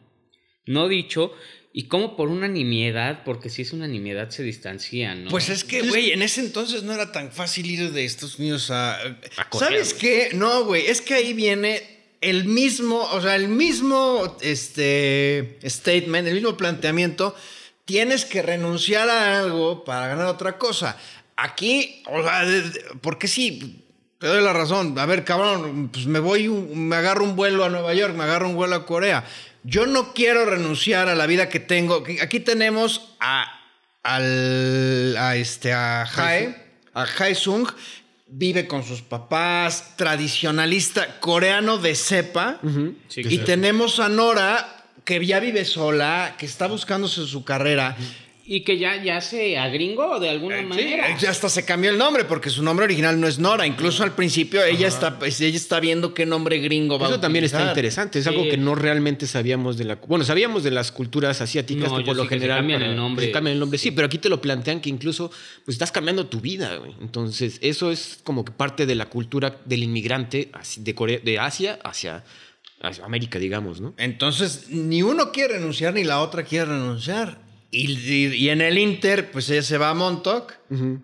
no 0.66 0.88
dicho. 0.88 1.32
Y 1.76 1.88
como 1.88 2.14
por 2.16 2.28
una 2.28 2.46
nimiedad, 2.46 3.24
porque 3.24 3.50
si 3.50 3.62
es 3.62 3.72
una 3.72 3.88
nimiedad 3.88 4.30
se 4.30 4.44
distancian, 4.44 5.24
¿no? 5.24 5.30
Pues 5.30 5.48
es 5.48 5.64
que, 5.64 5.82
güey, 5.82 6.12
en 6.12 6.22
ese 6.22 6.40
entonces 6.40 6.84
no 6.84 6.92
era 6.92 7.10
tan 7.10 7.32
fácil 7.32 7.68
ir 7.68 7.90
de 7.90 8.04
Estados 8.04 8.38
Unidos 8.38 8.70
a... 8.70 8.94
A 8.94 9.50
coger, 9.50 9.68
¿Sabes 9.68 9.92
qué? 9.92 10.30
No, 10.34 10.66
güey, 10.66 10.86
es 10.86 11.00
que 11.00 11.14
ahí 11.14 11.32
viene 11.32 11.82
el 12.20 12.44
mismo, 12.44 13.00
o 13.00 13.20
sea, 13.20 13.34
el 13.34 13.48
mismo 13.48 14.36
este, 14.40 15.58
statement, 15.64 16.28
el 16.28 16.34
mismo 16.34 16.56
planteamiento. 16.56 17.34
Tienes 17.84 18.24
que 18.24 18.40
renunciar 18.40 19.10
a 19.10 19.40
algo 19.40 19.82
para 19.82 20.06
ganar 20.06 20.26
otra 20.26 20.58
cosa. 20.58 20.96
Aquí, 21.34 22.04
o 22.06 22.22
sea, 22.22 22.44
porque 23.00 23.26
sí, 23.26 23.84
te 24.20 24.28
doy 24.28 24.44
la 24.44 24.52
razón. 24.52 24.96
A 24.96 25.06
ver, 25.06 25.24
cabrón, 25.24 25.90
pues 25.92 26.06
me 26.06 26.20
voy, 26.20 26.48
me 26.48 26.94
agarro 26.94 27.24
un 27.24 27.34
vuelo 27.34 27.64
a 27.64 27.68
Nueva 27.68 27.92
York, 27.94 28.14
me 28.14 28.22
agarro 28.22 28.48
un 28.48 28.54
vuelo 28.54 28.76
a 28.76 28.86
Corea. 28.86 29.24
Yo 29.64 29.86
no 29.86 30.12
quiero 30.12 30.44
renunciar 30.44 31.08
a 31.08 31.14
la 31.14 31.26
vida 31.26 31.48
que 31.48 31.58
tengo. 31.58 32.04
Aquí 32.22 32.38
tenemos 32.38 33.14
a, 33.18 33.46
al, 34.02 35.16
a, 35.18 35.36
este, 35.36 35.72
a 35.72 36.06
Jae, 36.06 36.54
a 36.92 37.06
Jae 37.06 37.34
Sung, 37.34 37.66
vive 38.26 38.66
con 38.66 38.84
sus 38.84 39.00
papás, 39.00 39.96
tradicionalista 39.96 41.18
coreano 41.18 41.78
de 41.78 41.94
cepa. 41.94 42.60
Sí, 43.08 43.22
Y 43.24 43.38
tenemos 43.38 44.00
a 44.00 44.10
Nora 44.10 44.84
que 45.04 45.24
ya 45.24 45.40
vive 45.40 45.64
sola, 45.64 46.34
que 46.38 46.46
está 46.46 46.66
buscándose 46.66 47.26
su 47.26 47.44
carrera. 47.44 47.96
Y 48.46 48.60
que 48.60 48.76
ya, 48.76 49.02
ya 49.02 49.22
se 49.22 49.56
agringó 49.56 50.20
de 50.20 50.28
alguna 50.28 50.58
Sí, 50.60 50.66
manera. 50.66 51.16
ya 51.16 51.30
hasta 51.30 51.48
se 51.48 51.64
cambió 51.64 51.90
el 51.90 51.96
nombre 51.96 52.24
porque 52.26 52.50
su 52.50 52.62
nombre 52.62 52.84
original 52.84 53.18
no 53.18 53.26
es 53.26 53.38
Nora. 53.38 53.66
Incluso 53.66 54.02
al 54.02 54.14
principio 54.14 54.62
ella 54.62 54.86
está, 54.86 55.18
pues, 55.18 55.40
ella 55.40 55.56
está 55.56 55.80
viendo 55.80 56.12
qué 56.12 56.26
nombre 56.26 56.58
gringo 56.58 56.98
va 56.98 57.06
Eso 57.06 57.16
a 57.16 57.20
también 57.22 57.46
está 57.46 57.66
interesante. 57.66 58.18
Es 58.18 58.24
Sí. 58.26 58.28
algo 58.30 58.42
que 58.44 58.58
no 58.58 58.74
realmente 58.74 59.26
sabíamos 59.26 59.78
de 59.78 59.84
la. 59.84 59.94
Bueno, 59.94 60.26
sabíamos 60.26 60.62
de 60.62 60.72
las 60.72 60.92
culturas 60.92 61.40
asiáticas 61.40 61.90
No, 61.90 61.96
que 61.96 62.02
yo 62.02 62.06
por 62.08 62.16
lo 62.16 62.22
sí 62.24 62.28
que 62.28 62.34
se 62.34 62.40
general. 62.40 62.58
cambian 62.58 62.82
el 62.82 62.96
nombre. 62.96 63.24
se 63.24 63.32
cambian 63.32 63.54
el 63.54 63.60
nombre, 63.60 63.78
sí, 63.78 63.92
pero 63.92 64.06
aquí 64.08 64.18
te 64.18 64.28
lo 64.28 64.42
plantean 64.42 64.80
que 64.82 64.90
incluso 64.90 65.30
pues 65.64 65.76
estás 65.76 65.90
cambiando 65.90 66.26
tu 66.26 66.40
vida, 66.42 66.76
güey. 66.76 66.94
Entonces, 67.00 67.58
eso 67.62 67.90
es 67.90 68.18
como 68.24 68.44
que 68.44 68.52
parte 68.52 68.84
de 68.84 68.94
la 68.94 69.06
cultura 69.06 69.56
del 69.64 69.84
inmigrante 69.84 70.50
así, 70.52 70.82
de, 70.82 70.94
Corea, 70.94 71.18
de 71.24 71.38
Asia 71.38 71.78
hacia, 71.82 72.22
hacia 72.82 73.06
América, 73.06 73.38
digamos, 73.38 73.80
¿no? 73.80 73.94
Entonces, 73.96 74.66
ni 74.68 75.00
uno 75.02 75.32
quiere 75.32 75.54
renunciar 75.54 75.94
ni 75.94 76.04
la 76.04 76.20
otra 76.20 76.42
quiere 76.42 76.66
renunciar. 76.66 77.42
Y, 77.74 77.90
y- 77.92 78.34
y 78.34 78.48
en 78.50 78.60
el 78.60 78.78
Inter, 78.78 79.30
pues 79.30 79.50
ella 79.50 79.62
se 79.62 79.78
va 79.78 79.90
a 79.90 79.94
Montauk, 79.94 80.52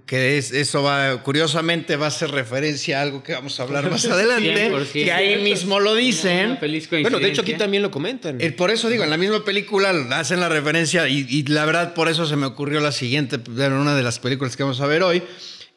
que 0.07 0.39
es, 0.39 0.53
eso 0.53 0.83
va, 0.83 1.23
curiosamente 1.23 1.97
va 1.97 2.07
a 2.07 2.11
ser 2.11 2.31
referencia 2.31 2.99
a 2.99 3.03
algo 3.03 3.23
que 3.23 3.33
vamos 3.33 3.59
a 3.59 3.65
hablar 3.65 3.91
más 3.91 4.05
adelante, 4.11 4.71
100%. 4.71 4.93
que 4.93 5.13
ahí 5.13 5.43
mismo 5.43 5.81
lo 5.81 5.95
dicen. 5.95 6.51
Una 6.53 6.57
feliz 6.57 6.89
Bueno, 6.91 7.19
de 7.19 7.29
hecho 7.29 7.43
aquí 7.43 7.55
también 7.55 7.83
lo 7.83 7.91
comentan. 7.91 8.41
Eh, 8.41 8.53
por 8.53 8.71
eso 8.71 8.89
digo, 8.89 9.05
en 9.05 9.11
la 9.11 9.17
misma 9.17 9.45
película 9.45 9.91
hacen 10.13 10.41
la 10.41 10.49
referencia 10.49 11.09
y, 11.09 11.27
y 11.29 11.43
la 11.45 11.65
verdad 11.65 11.95
por 11.95 12.09
eso 12.09 12.27
se 12.27 12.37
me 12.37 12.47
ocurrió 12.47 12.81
la 12.81 12.93
siguiente, 12.93 13.37
bueno, 13.39 13.81
una 13.81 13.95
de 13.95 14.03
las 14.03 14.19
películas 14.19 14.57
que 14.57 14.63
vamos 14.63 14.81
a 14.81 14.87
ver 14.87 15.03
hoy. 15.03 15.23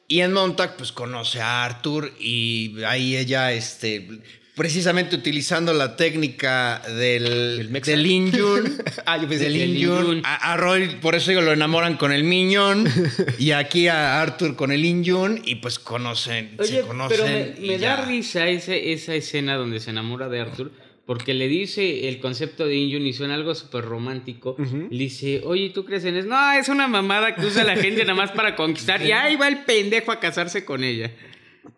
Y 0.08 0.20
en 0.20 0.34
Montauk 0.34 0.74
pues 0.78 0.92
conoce 0.92 1.42
a 1.42 1.64
Arthur 1.64 2.12
y 2.20 2.84
ahí 2.84 3.16
ella, 3.16 3.52
este, 3.54 4.08
precisamente 4.56 5.16
utilizando 5.16 5.74
la 5.74 5.96
técnica 5.96 6.82
del, 6.88 7.72
¿Del 7.72 8.32
Yun. 8.32 8.78
Ah, 9.06 9.18
yo 9.18 9.28
pensé 9.28 9.46
del 9.46 9.56
el. 9.62 9.78
Yun. 9.78 10.22
A, 10.24 10.54
a 10.54 10.58
Roy, 10.58 10.88
por 11.02 11.16
eso 11.16 11.32
digo, 11.32 11.42
lo 11.42 11.52
enamoran 11.52 11.98
con 11.98 12.12
el 12.12 12.24
Miñón 12.24 12.88
y 13.40 13.52
aquí 13.52 13.88
a 13.88 14.22
Arthur 14.22 14.56
con 14.56 14.72
el 14.72 14.82
Lin 14.82 15.04
Yun 15.04 15.42
y 15.44 15.56
pues 15.56 15.80
conocen, 15.80 16.56
se 16.58 16.80
Oye, 16.80 16.82
conocen. 16.82 17.18
pero 17.18 17.28
me, 17.28 17.66
y 17.66 17.68
me 17.70 17.78
da 17.80 18.06
risa 18.06 18.48
ese, 18.48 18.94
esa 18.94 19.16
escena 19.16 19.56
donde 19.56 19.80
se 19.80 19.90
enamora 19.90 20.30
de 20.30 20.40
Arthur, 20.40 20.72
porque 21.06 21.34
le 21.34 21.48
dice 21.48 22.08
el 22.08 22.20
concepto 22.20 22.66
de 22.66 22.76
Injun 22.76 23.06
y 23.06 23.12
suena 23.14 23.34
algo 23.36 23.54
súper 23.56 23.84
romántico. 23.84 24.56
Le 24.58 24.98
dice, 24.98 25.42
oye, 25.44 25.72
¿tú 25.72 25.84
crees 25.84 26.06
en 26.06 26.16
eso? 26.16 26.28
No, 26.30 26.54
es 26.54 26.70
una 26.70 26.88
mamada 26.88 27.36
que 27.36 27.46
usa 27.46 27.66
la 27.66 27.76
gente 27.76 28.04
nada 28.06 28.14
más 28.14 28.32
para 28.32 28.56
conquistar. 28.56 29.02
Y 29.02 29.12
ahí 29.12 29.36
va 29.36 29.50
el 29.50 29.66
pendejo 29.66 30.14
a 30.14 30.20
casarse 30.22 30.64
con 30.64 30.84
ella. 30.84 31.12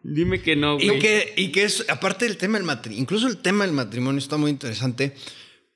Dime 0.04 0.42
que 0.42 0.56
no, 0.56 0.80
Y 0.80 0.88
güey. 0.88 1.00
que, 1.00 1.34
y 1.38 1.52
que 1.52 1.64
es, 1.64 1.86
aparte 1.90 2.26
del 2.26 2.38
tema 2.38 2.58
del 2.58 2.66
matrimonio, 2.66 3.02
incluso 3.02 3.28
el 3.28 3.38
tema 3.38 3.66
del 3.66 3.74
matrimonio 3.74 4.20
está 4.20 4.38
muy 4.38 4.52
interesante 4.52 5.16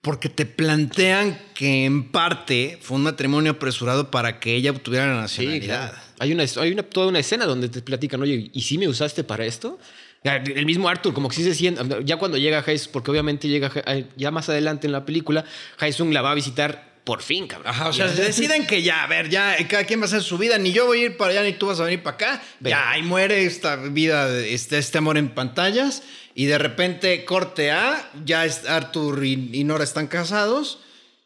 porque 0.02 0.30
te 0.30 0.46
plantean 0.46 1.38
que 1.54 1.84
en 1.86 2.10
parte 2.12 2.78
fue 2.82 2.98
un 2.98 3.04
matrimonio 3.04 3.52
apresurado 3.52 4.10
para 4.12 4.40
que 4.40 4.56
ella 4.56 4.72
obtuviera 4.72 5.08
la 5.08 5.28
Sí, 5.28 5.42
nacionalidad. 5.46 5.90
claro. 5.92 6.04
Hay, 6.20 6.32
una, 6.32 6.44
hay 6.58 6.72
una, 6.72 6.84
toda 6.84 7.08
una 7.08 7.20
escena 7.20 7.46
donde 7.46 7.70
te 7.70 7.82
platican, 7.82 8.22
oye, 8.22 8.50
¿y 8.54 8.62
si 8.62 8.78
me 8.78 8.88
usaste 8.88 9.24
para 9.24 9.46
esto? 9.46 9.78
El 10.24 10.66
mismo 10.66 10.90
Arthur, 10.90 11.14
como 11.14 11.30
que 11.30 11.36
sí 11.38 11.44
se 11.44 11.56
siente, 11.56 11.82
ya 12.04 12.18
cuando 12.18 12.38
llega 12.38 12.60
Haes, 12.66 12.88
porque 12.90 13.10
obviamente 13.12 13.48
llega, 13.48 13.72
ya 14.18 14.32
más 14.32 14.50
adelante 14.50 14.86
en 14.88 14.92
la 14.92 15.06
película, 15.06 15.46
Haesung 15.80 16.12
la 16.14 16.22
va 16.22 16.32
a 16.32 16.36
visitar 16.36 16.89
por 17.10 17.24
fin, 17.24 17.48
cabrón. 17.48 17.72
Ajá, 17.74 17.88
o 17.88 17.94
sea, 17.94 18.08
se 18.08 18.22
deciden 18.22 18.68
que 18.68 18.84
ya, 18.84 19.04
a 19.04 19.08
ver, 19.08 19.30
ya 19.30 19.58
cada 19.68 19.84
quien 19.86 20.00
va 20.00 20.04
a 20.04 20.06
hacer 20.06 20.22
su 20.22 20.38
vida, 20.38 20.60
ni 20.60 20.74
yo 20.74 20.86
voy 20.86 21.02
a 21.02 21.06
ir 21.06 21.18
para 21.18 21.32
allá, 21.32 21.42
ni 21.42 21.54
tú 21.54 21.66
vas 21.66 21.80
a 21.80 21.84
venir 21.84 22.04
para 22.04 22.14
acá. 22.14 22.44
Ya, 22.60 22.92
ahí 22.92 23.02
muere 23.02 23.46
esta 23.46 23.78
vida, 23.78 24.30
este, 24.38 24.78
este 24.78 25.00
amor 25.00 25.18
en 25.18 25.30
pantallas, 25.30 26.04
y 26.36 26.46
de 26.46 26.60
repente 26.60 27.26
corte 27.26 27.72
A, 27.72 28.12
ya 28.26 28.46
es 28.46 28.64
Arthur 28.68 29.26
y, 29.26 29.50
y 29.54 29.64
Nora 29.64 29.84
están 29.84 30.06
casados, 30.06 30.82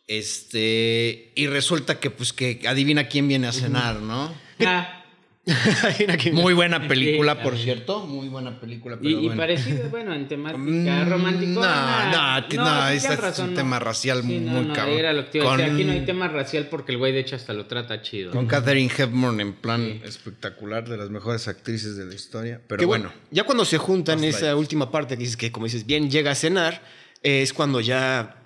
este, 0.08 1.34
y 1.36 1.48
resulta 1.48 2.00
que 2.00 2.10
pues 2.10 2.32
que 2.32 2.62
adivina 2.66 3.10
quién 3.10 3.28
viene 3.28 3.48
a 3.48 3.52
cenar, 3.52 3.98
¿no? 3.98 4.34
Ah, 4.66 5.03
Muy 6.32 6.54
buena 6.54 6.88
película, 6.88 7.36
Sí, 7.36 7.40
por 7.44 7.58
cierto, 7.58 8.06
muy 8.08 8.30
buena 8.30 8.60
película, 8.62 8.96
pero 8.98 9.10
y, 9.10 9.14
y 9.14 9.16
bueno. 9.28 9.36
parecido, 9.42 9.90
bueno, 9.90 10.14
en 10.14 10.28
temática 10.30 10.58
Mm, 10.60 11.10
romántico. 11.10 11.60
no, 11.62 12.12
no, 12.12 12.42
no, 12.64 12.88
es 12.88 13.20
razón, 13.20 13.48
un 13.50 13.54
no. 13.54 13.60
tema 13.60 13.80
racial 13.80 14.22
Sí, 14.24 14.40
no, 14.40 14.52
muy 14.54 14.66
no, 14.68 14.74
cabrón. 14.74 14.98
Era 15.00 15.12
lo 15.12 15.30
que. 15.30 15.40
Con- 15.40 15.60
Aquí 15.60 15.84
no 15.84 15.92
hay 15.92 16.06
tema 16.06 16.30
racial 16.30 16.68
porque 16.70 16.94
el 16.94 16.98
güey 16.98 17.12
de 17.12 17.20
hecho 17.20 17.36
hasta 17.36 17.52
lo 17.52 17.66
trata 17.66 18.02
chido. 18.02 18.32
Con 18.32 18.48
Catherine 18.48 18.90
Hepburn 18.98 19.42
en 19.42 19.54
plan 19.54 20.00
espectacular, 20.06 20.88
de 20.88 20.96
las 20.96 21.10
mejores 21.10 21.48
actrices 21.50 21.98
de 21.98 22.06
la 22.06 22.16
historia. 22.16 22.62
Pero 22.66 22.80
que 22.80 22.86
bueno, 22.86 23.12
Ya 23.32 23.44
cuando 23.44 23.66
se 23.66 23.78
juntan, 23.78 24.24
esa 24.24 24.56
última 24.56 24.92
parte 24.92 25.16
que 25.16 25.20
dices 25.24 25.36
que, 25.36 25.52
como 25.52 25.66
dices, 25.66 25.86
bien 25.86 26.10
llega 26.10 26.32
a 26.32 26.36
cenar, 26.36 26.82
eh, 27.22 27.42
es 27.42 27.52
cuando 27.52 27.82
ya. 27.82 28.38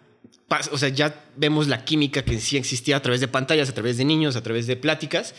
O 0.72 0.78
sea, 0.80 0.90
ya 0.90 1.14
vemos 1.36 1.68
la 1.68 1.86
química 1.86 2.24
que 2.24 2.40
sí 2.40 2.58
existía 2.58 2.96
a 2.98 3.02
través 3.02 3.20
de 3.22 3.28
pantallas, 3.28 3.70
a 3.70 3.74
través 3.74 3.98
de 3.98 4.06
niños, 4.06 4.36
a 4.36 4.42
través 4.42 4.66
de 4.66 4.78
pláticas. 4.78 5.36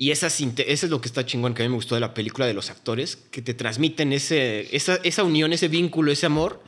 Y 0.00 0.12
esa, 0.12 0.28
eso 0.28 0.46
es 0.64 0.84
lo 0.90 1.00
que 1.00 1.08
está 1.08 1.26
chingón, 1.26 1.54
que 1.54 1.62
a 1.62 1.66
mí 1.66 1.70
me 1.70 1.74
gustó 1.74 1.96
de 1.96 2.00
la 2.00 2.14
película 2.14 2.46
de 2.46 2.54
los 2.54 2.70
actores, 2.70 3.16
que 3.16 3.42
te 3.42 3.52
transmiten 3.52 4.12
ese, 4.12 4.74
esa, 4.74 4.94
esa 5.02 5.24
unión, 5.24 5.52
ese 5.52 5.66
vínculo, 5.66 6.12
ese 6.12 6.24
amor, 6.26 6.62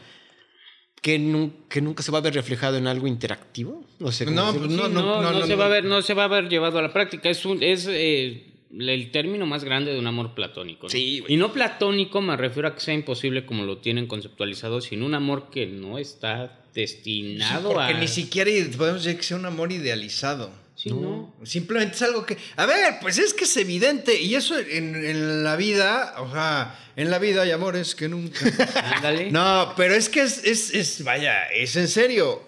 que, 1.01 1.17
nun- 1.21 1.53
que 1.69 1.81
nunca 1.81 2.03
se 2.03 2.11
va 2.11 2.19
a 2.19 2.23
ver 2.23 2.35
reflejado 2.35 2.77
en 2.77 2.89
algo 2.89 3.07
interactivo. 3.07 3.87
No 4.01 4.11
sé. 4.11 4.27
No. 4.27 4.53
Sí, 4.53 4.59
no, 4.59 4.67
no, 4.67 4.89
no, 4.89 5.23
no, 5.23 5.33
no, 5.33 5.47
se 5.47 5.53
no. 5.53 5.59
va 5.59 5.67
a 5.67 5.69
ver, 5.69 5.85
no 5.85 6.03
se 6.03 6.13
va 6.15 6.25
a 6.25 6.29
ver 6.29 6.49
llevado 6.49 6.79
a 6.79 6.83
la 6.83 6.93
práctica. 6.93 7.31
Es 7.31 7.45
un, 7.47 7.63
es 7.63 7.87
eh, 7.89 8.53
el 8.77 9.11
término 9.13 9.47
más 9.47 9.63
grande 9.63 9.93
de 9.93 9.99
un 10.01 10.09
amor 10.09 10.35
platónico. 10.35 10.87
¿no? 10.87 10.91
Sí, 10.91 11.21
güey. 11.21 11.35
Y 11.35 11.37
no 11.37 11.53
platónico 11.53 12.21
me 12.21 12.37
refiero 12.37 12.67
a 12.67 12.75
que 12.75 12.81
sea 12.81 12.95
imposible 12.95 13.47
como 13.47 13.63
lo 13.65 13.79
tienen 13.79 14.09
conceptualizado, 14.09 14.81
sino 14.81 15.07
un 15.07 15.15
amor 15.15 15.51
que 15.51 15.67
no 15.67 15.99
está 15.99 16.65
destinado 16.75 17.73
porque 17.73 17.95
a. 17.95 17.99
ni 17.99 18.09
siquiera 18.09 18.51
podemos 18.77 19.05
decir 19.05 19.17
que 19.19 19.25
sea 19.25 19.37
un 19.37 19.47
amor 19.47 19.71
idealizado. 19.71 20.51
No. 20.87 21.35
Simplemente 21.45 21.97
es 21.97 22.03
algo 22.03 22.25
que. 22.25 22.39
A 22.57 22.65
ver, 22.67 22.95
pues 23.01 23.19
es 23.19 23.35
que 23.35 23.45
es 23.45 23.57
evidente. 23.57 24.21
Y 24.21 24.35
eso 24.35 24.59
en, 24.59 24.95
en 25.05 25.45
la 25.45 25.57
vida, 25.57 26.15
o 26.19 26.31
sea, 26.33 26.79
en 26.97 27.11
la 27.11 27.19
vida 27.19 27.43
hay 27.43 27.51
amores 27.51 27.95
que 27.95 28.09
nunca. 28.09 28.39
Ándale. 28.97 29.31
no, 29.31 29.75
pero 29.77 29.95
es 29.95 30.09
que 30.09 30.23
es, 30.23 30.43
es, 30.45 30.73
es- 30.75 31.05
vaya, 31.05 31.45
es 31.49 31.77
en 31.77 31.89
serio. 31.89 32.43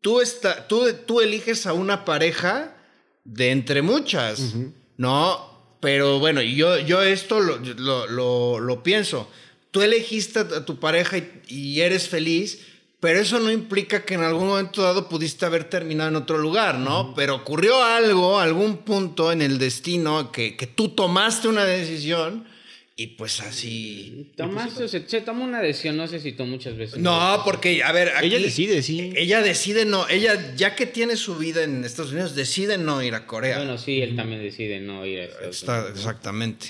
Tú, 0.00 0.20
está, 0.20 0.66
tú, 0.68 0.92
tú 1.06 1.20
eliges 1.20 1.66
a 1.66 1.72
una 1.72 2.04
pareja 2.04 2.76
de 3.24 3.50
entre 3.50 3.82
muchas, 3.82 4.54
¿no? 4.96 5.76
Pero 5.80 6.18
bueno, 6.18 6.40
yo, 6.42 6.78
yo 6.78 7.02
esto 7.02 7.40
lo, 7.40 7.58
lo, 7.58 8.06
lo- 8.06 8.60
lo 8.60 8.82
pienso. 8.82 9.28
Tú 9.72 9.82
elegiste 9.82 10.38
a 10.40 10.64
tu 10.64 10.78
pareja 10.78 11.18
y, 11.18 11.42
y 11.48 11.80
eres 11.80 12.08
feliz, 12.08 12.60
pero 13.06 13.20
eso 13.20 13.38
no 13.38 13.52
implica 13.52 14.04
que 14.04 14.14
en 14.14 14.22
algún 14.22 14.48
momento 14.48 14.82
dado 14.82 15.08
pudiste 15.08 15.46
haber 15.46 15.62
terminado 15.70 16.08
en 16.10 16.16
otro 16.16 16.38
lugar, 16.38 16.76
¿no? 16.80 17.14
Pero 17.14 17.36
ocurrió 17.36 17.84
algo, 17.84 18.40
algún 18.40 18.78
punto 18.78 19.30
en 19.30 19.42
el 19.42 19.58
destino 19.60 20.32
que, 20.32 20.56
que 20.56 20.66
tú 20.66 20.88
tomaste 20.88 21.46
una 21.46 21.64
decisión 21.64 22.48
y 22.96 23.06
pues 23.08 23.40
así... 23.42 24.32
Tomaste, 24.36 24.88
se, 24.88 25.08
se 25.08 25.20
tomó 25.20 25.44
una 25.44 25.60
decisión, 25.60 25.96
no 25.96 26.08
sé 26.08 26.18
si 26.18 26.32
tomó 26.32 26.50
muchas 26.50 26.76
veces. 26.76 26.98
No, 26.98 27.42
porque, 27.44 27.80
a 27.84 27.92
ver, 27.92 28.08
aquí- 28.16 28.26
Ella 28.26 28.40
decide, 28.40 28.82
sí. 28.82 29.12
Ella 29.14 29.40
decide 29.40 29.84
no, 29.84 30.08
ella 30.08 30.56
ya 30.56 30.74
que 30.74 30.86
tiene 30.86 31.14
su 31.14 31.36
vida 31.36 31.62
en 31.62 31.84
Estados 31.84 32.10
Unidos, 32.10 32.34
decide 32.34 32.76
no 32.76 33.04
ir 33.04 33.14
a 33.14 33.24
Corea. 33.24 33.58
Bueno, 33.58 33.78
sí, 33.78 34.02
él 34.02 34.16
también 34.16 34.42
decide 34.42 34.80
no 34.80 35.06
ir 35.06 35.20
a 35.20 35.24
Estados 35.26 35.56
Está, 35.58 35.78
Unidos. 35.82 35.98
exactamente. 35.98 36.66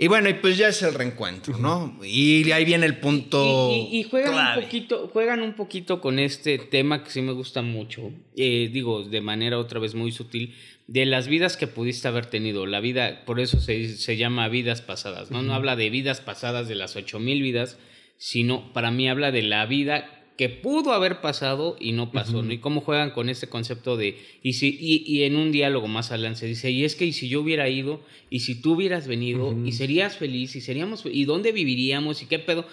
Y 0.00 0.06
bueno, 0.06 0.28
y 0.28 0.34
pues 0.34 0.56
ya 0.56 0.68
es 0.68 0.80
el 0.82 0.94
reencuentro, 0.94 1.58
¿no? 1.58 1.98
Y 2.04 2.48
ahí 2.52 2.64
viene 2.64 2.86
el 2.86 2.98
punto. 2.98 3.70
Y, 3.72 3.96
y- 3.96 4.00
y 4.00 4.02
juegan 4.04 4.32
clave. 4.32 4.58
un 4.58 4.64
poquito, 4.64 5.08
juegan 5.12 5.42
un 5.42 5.54
poquito 5.54 6.00
con 6.00 6.20
este 6.20 6.56
tema 6.58 7.02
que 7.02 7.10
sí 7.10 7.20
me 7.20 7.32
gusta 7.32 7.62
mucho. 7.62 8.12
Eh, 8.36 8.70
digo, 8.72 9.02
de 9.02 9.20
manera 9.20 9.58
otra 9.58 9.80
vez 9.80 9.96
muy 9.96 10.12
sutil, 10.12 10.54
de 10.86 11.04
las 11.04 11.26
vidas 11.26 11.56
que 11.56 11.66
pudiste 11.66 12.06
haber 12.06 12.26
tenido. 12.26 12.64
La 12.66 12.78
vida, 12.78 13.24
por 13.26 13.40
eso 13.40 13.58
se, 13.60 13.96
se 13.96 14.16
llama 14.16 14.46
vidas 14.48 14.82
pasadas, 14.82 15.32
¿no? 15.32 15.42
No 15.42 15.52
habla 15.52 15.74
de 15.74 15.90
vidas 15.90 16.20
pasadas 16.20 16.68
de 16.68 16.76
las 16.76 16.94
8000 16.94 17.42
vidas, 17.42 17.76
sino 18.18 18.72
para 18.72 18.92
mí 18.92 19.08
habla 19.08 19.32
de 19.32 19.42
la 19.42 19.66
vida 19.66 20.17
que 20.38 20.48
pudo 20.48 20.92
haber 20.92 21.20
pasado 21.20 21.76
y 21.80 21.90
no 21.90 22.12
pasó, 22.12 22.44
¿no? 22.44 22.52
Y 22.52 22.58
cómo 22.58 22.80
juegan 22.80 23.10
con 23.10 23.28
este 23.28 23.48
concepto 23.48 23.96
de, 23.96 24.16
y, 24.40 24.52
si, 24.52 24.68
y, 24.80 25.02
y 25.04 25.24
en 25.24 25.34
un 25.34 25.50
diálogo 25.50 25.88
más 25.88 26.12
adelante 26.12 26.38
se 26.38 26.46
dice, 26.46 26.70
y 26.70 26.84
es 26.84 26.94
que 26.94 27.04
y 27.06 27.12
si 27.12 27.28
yo 27.28 27.40
hubiera 27.40 27.68
ido, 27.68 28.00
y 28.30 28.38
si 28.40 28.54
tú 28.54 28.74
hubieras 28.74 29.08
venido, 29.08 29.52
y 29.64 29.72
serías 29.72 30.16
feliz, 30.16 30.54
y 30.54 30.60
seríamos, 30.60 31.02
y 31.10 31.24
dónde 31.24 31.50
viviríamos, 31.50 32.22
y 32.22 32.26
qué 32.26 32.38
pedo, 32.38 32.64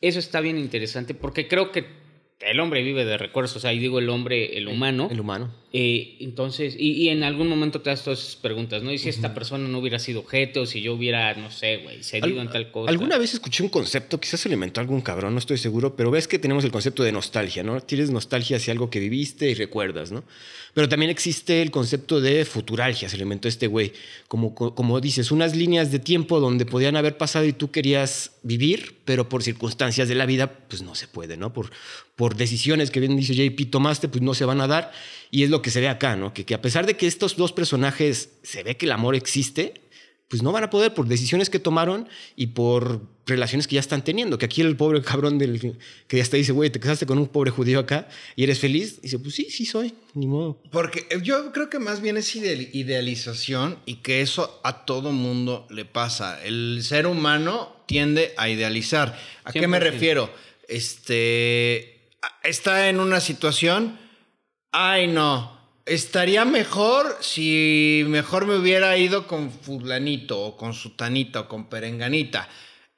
eso 0.00 0.18
está 0.18 0.40
bien 0.40 0.58
interesante, 0.58 1.14
porque 1.14 1.46
creo 1.46 1.70
que 1.70 2.01
el 2.44 2.60
hombre 2.60 2.82
vive 2.82 3.04
de 3.04 3.16
recuerdos, 3.18 3.54
o 3.56 3.60
sea, 3.60 3.72
y 3.72 3.78
digo 3.78 3.98
el 3.98 4.08
hombre, 4.08 4.56
el 4.58 4.68
humano, 4.68 5.08
El 5.10 5.20
humano. 5.20 5.50
Eh, 5.74 6.16
entonces, 6.20 6.76
y, 6.78 6.92
y 6.92 7.08
en 7.08 7.22
algún 7.24 7.48
momento 7.48 7.80
te 7.80 7.88
das 7.88 8.04
todas 8.04 8.20
esas 8.20 8.36
preguntas, 8.36 8.82
¿no? 8.82 8.92
Y 8.92 8.98
si 8.98 9.08
esta 9.08 9.32
persona 9.32 9.66
no 9.68 9.78
hubiera 9.78 9.98
sido 9.98 10.20
objeto, 10.20 10.62
o 10.62 10.66
si 10.66 10.82
yo 10.82 10.92
hubiera, 10.92 11.32
no 11.34 11.50
sé, 11.50 11.78
güey, 11.78 12.02
cedido 12.02 12.42
en 12.42 12.50
tal 12.50 12.70
cosa. 12.70 12.90
Alguna 12.90 13.16
vez 13.16 13.32
escuché 13.32 13.62
un 13.62 13.70
concepto, 13.70 14.20
quizás 14.20 14.40
se 14.40 14.48
lo 14.50 14.54
inventó 14.54 14.80
algún 14.82 15.00
cabrón, 15.00 15.32
no 15.32 15.38
estoy 15.38 15.56
seguro, 15.56 15.96
pero 15.96 16.10
ves 16.10 16.28
que 16.28 16.38
tenemos 16.38 16.64
el 16.64 16.70
concepto 16.72 17.02
de 17.02 17.12
nostalgia, 17.12 17.62
¿no? 17.62 17.80
Tienes 17.80 18.10
nostalgia 18.10 18.58
hacia 18.58 18.72
algo 18.72 18.90
que 18.90 19.00
viviste 19.00 19.48
y 19.50 19.54
recuerdas, 19.54 20.12
¿no? 20.12 20.24
Pero 20.74 20.88
también 20.88 21.10
existe 21.10 21.62
el 21.62 21.70
concepto 21.70 22.20
de 22.20 22.44
futuralgia, 22.44 23.08
se 23.08 23.16
lo 23.16 23.22
inventó 23.22 23.48
este 23.48 23.66
güey. 23.66 23.92
Como, 24.28 24.54
co- 24.54 24.74
como 24.74 25.00
dices, 25.00 25.30
unas 25.30 25.56
líneas 25.56 25.90
de 25.90 25.98
tiempo 26.00 26.38
donde 26.40 26.66
podían 26.66 26.96
haber 26.96 27.16
pasado 27.16 27.46
y 27.46 27.52
tú 27.54 27.70
querías 27.70 28.32
vivir, 28.42 28.96
pero 29.04 29.28
por 29.28 29.42
circunstancias 29.42 30.08
de 30.08 30.14
la 30.16 30.26
vida, 30.26 30.50
pues 30.68 30.82
no 30.82 30.94
se 30.94 31.08
puede, 31.08 31.36
¿no? 31.38 31.52
Por, 31.52 31.70
por 32.22 32.36
decisiones 32.36 32.92
que 32.92 33.00
bien 33.00 33.16
dice 33.16 33.34
JP 33.34 33.68
tomaste, 33.68 34.06
pues 34.06 34.22
no 34.22 34.32
se 34.32 34.44
van 34.44 34.60
a 34.60 34.68
dar. 34.68 34.92
Y 35.32 35.42
es 35.42 35.50
lo 35.50 35.60
que 35.60 35.70
se 35.70 35.80
ve 35.80 35.88
acá, 35.88 36.14
¿no? 36.14 36.32
Que, 36.32 36.44
que 36.44 36.54
a 36.54 36.62
pesar 36.62 36.86
de 36.86 36.96
que 36.96 37.08
estos 37.08 37.34
dos 37.34 37.50
personajes 37.52 38.28
se 38.44 38.62
ve 38.62 38.76
que 38.76 38.86
el 38.86 38.92
amor 38.92 39.16
existe, 39.16 39.74
pues 40.28 40.40
no 40.40 40.52
van 40.52 40.62
a 40.62 40.70
poder 40.70 40.94
por 40.94 41.08
decisiones 41.08 41.50
que 41.50 41.58
tomaron 41.58 42.08
y 42.36 42.46
por 42.58 43.02
relaciones 43.26 43.66
que 43.66 43.74
ya 43.74 43.80
están 43.80 44.04
teniendo. 44.04 44.38
Que 44.38 44.44
aquí 44.46 44.60
el 44.60 44.76
pobre 44.76 45.02
cabrón 45.02 45.36
del 45.36 45.74
que 46.06 46.16
ya 46.16 46.22
está 46.22 46.36
dice, 46.36 46.52
güey, 46.52 46.70
te 46.70 46.78
casaste 46.78 47.06
con 47.06 47.18
un 47.18 47.26
pobre 47.26 47.50
judío 47.50 47.80
acá 47.80 48.06
y 48.36 48.44
eres 48.44 48.60
feliz. 48.60 49.02
dice, 49.02 49.18
pues 49.18 49.34
sí, 49.34 49.48
sí 49.50 49.66
soy, 49.66 49.92
ni 50.14 50.28
modo. 50.28 50.62
Porque 50.70 51.08
yo 51.24 51.50
creo 51.50 51.68
que 51.70 51.80
más 51.80 52.00
bien 52.00 52.16
es 52.18 52.36
ideal- 52.36 52.68
idealización 52.72 53.78
y 53.84 53.96
que 53.96 54.20
eso 54.20 54.60
a 54.62 54.84
todo 54.84 55.10
mundo 55.10 55.66
le 55.70 55.84
pasa. 55.86 56.40
El 56.44 56.82
ser 56.84 57.08
humano 57.08 57.74
tiende 57.86 58.32
a 58.36 58.48
idealizar. 58.48 59.18
¿A 59.42 59.50
qué 59.52 59.66
me 59.66 59.78
100%. 59.78 59.80
refiero? 59.80 60.30
Este 60.68 61.91
está 62.42 62.88
en 62.88 63.00
una 63.00 63.20
situación, 63.20 63.98
ay 64.70 65.06
no, 65.06 65.60
estaría 65.86 66.44
mejor 66.44 67.18
si 67.20 68.04
mejor 68.06 68.46
me 68.46 68.56
hubiera 68.56 68.96
ido 68.96 69.26
con 69.26 69.50
fulanito 69.50 70.40
o 70.40 70.56
con 70.56 70.74
sutanita 70.74 71.40
o 71.40 71.48
con 71.48 71.68
perenganita. 71.68 72.48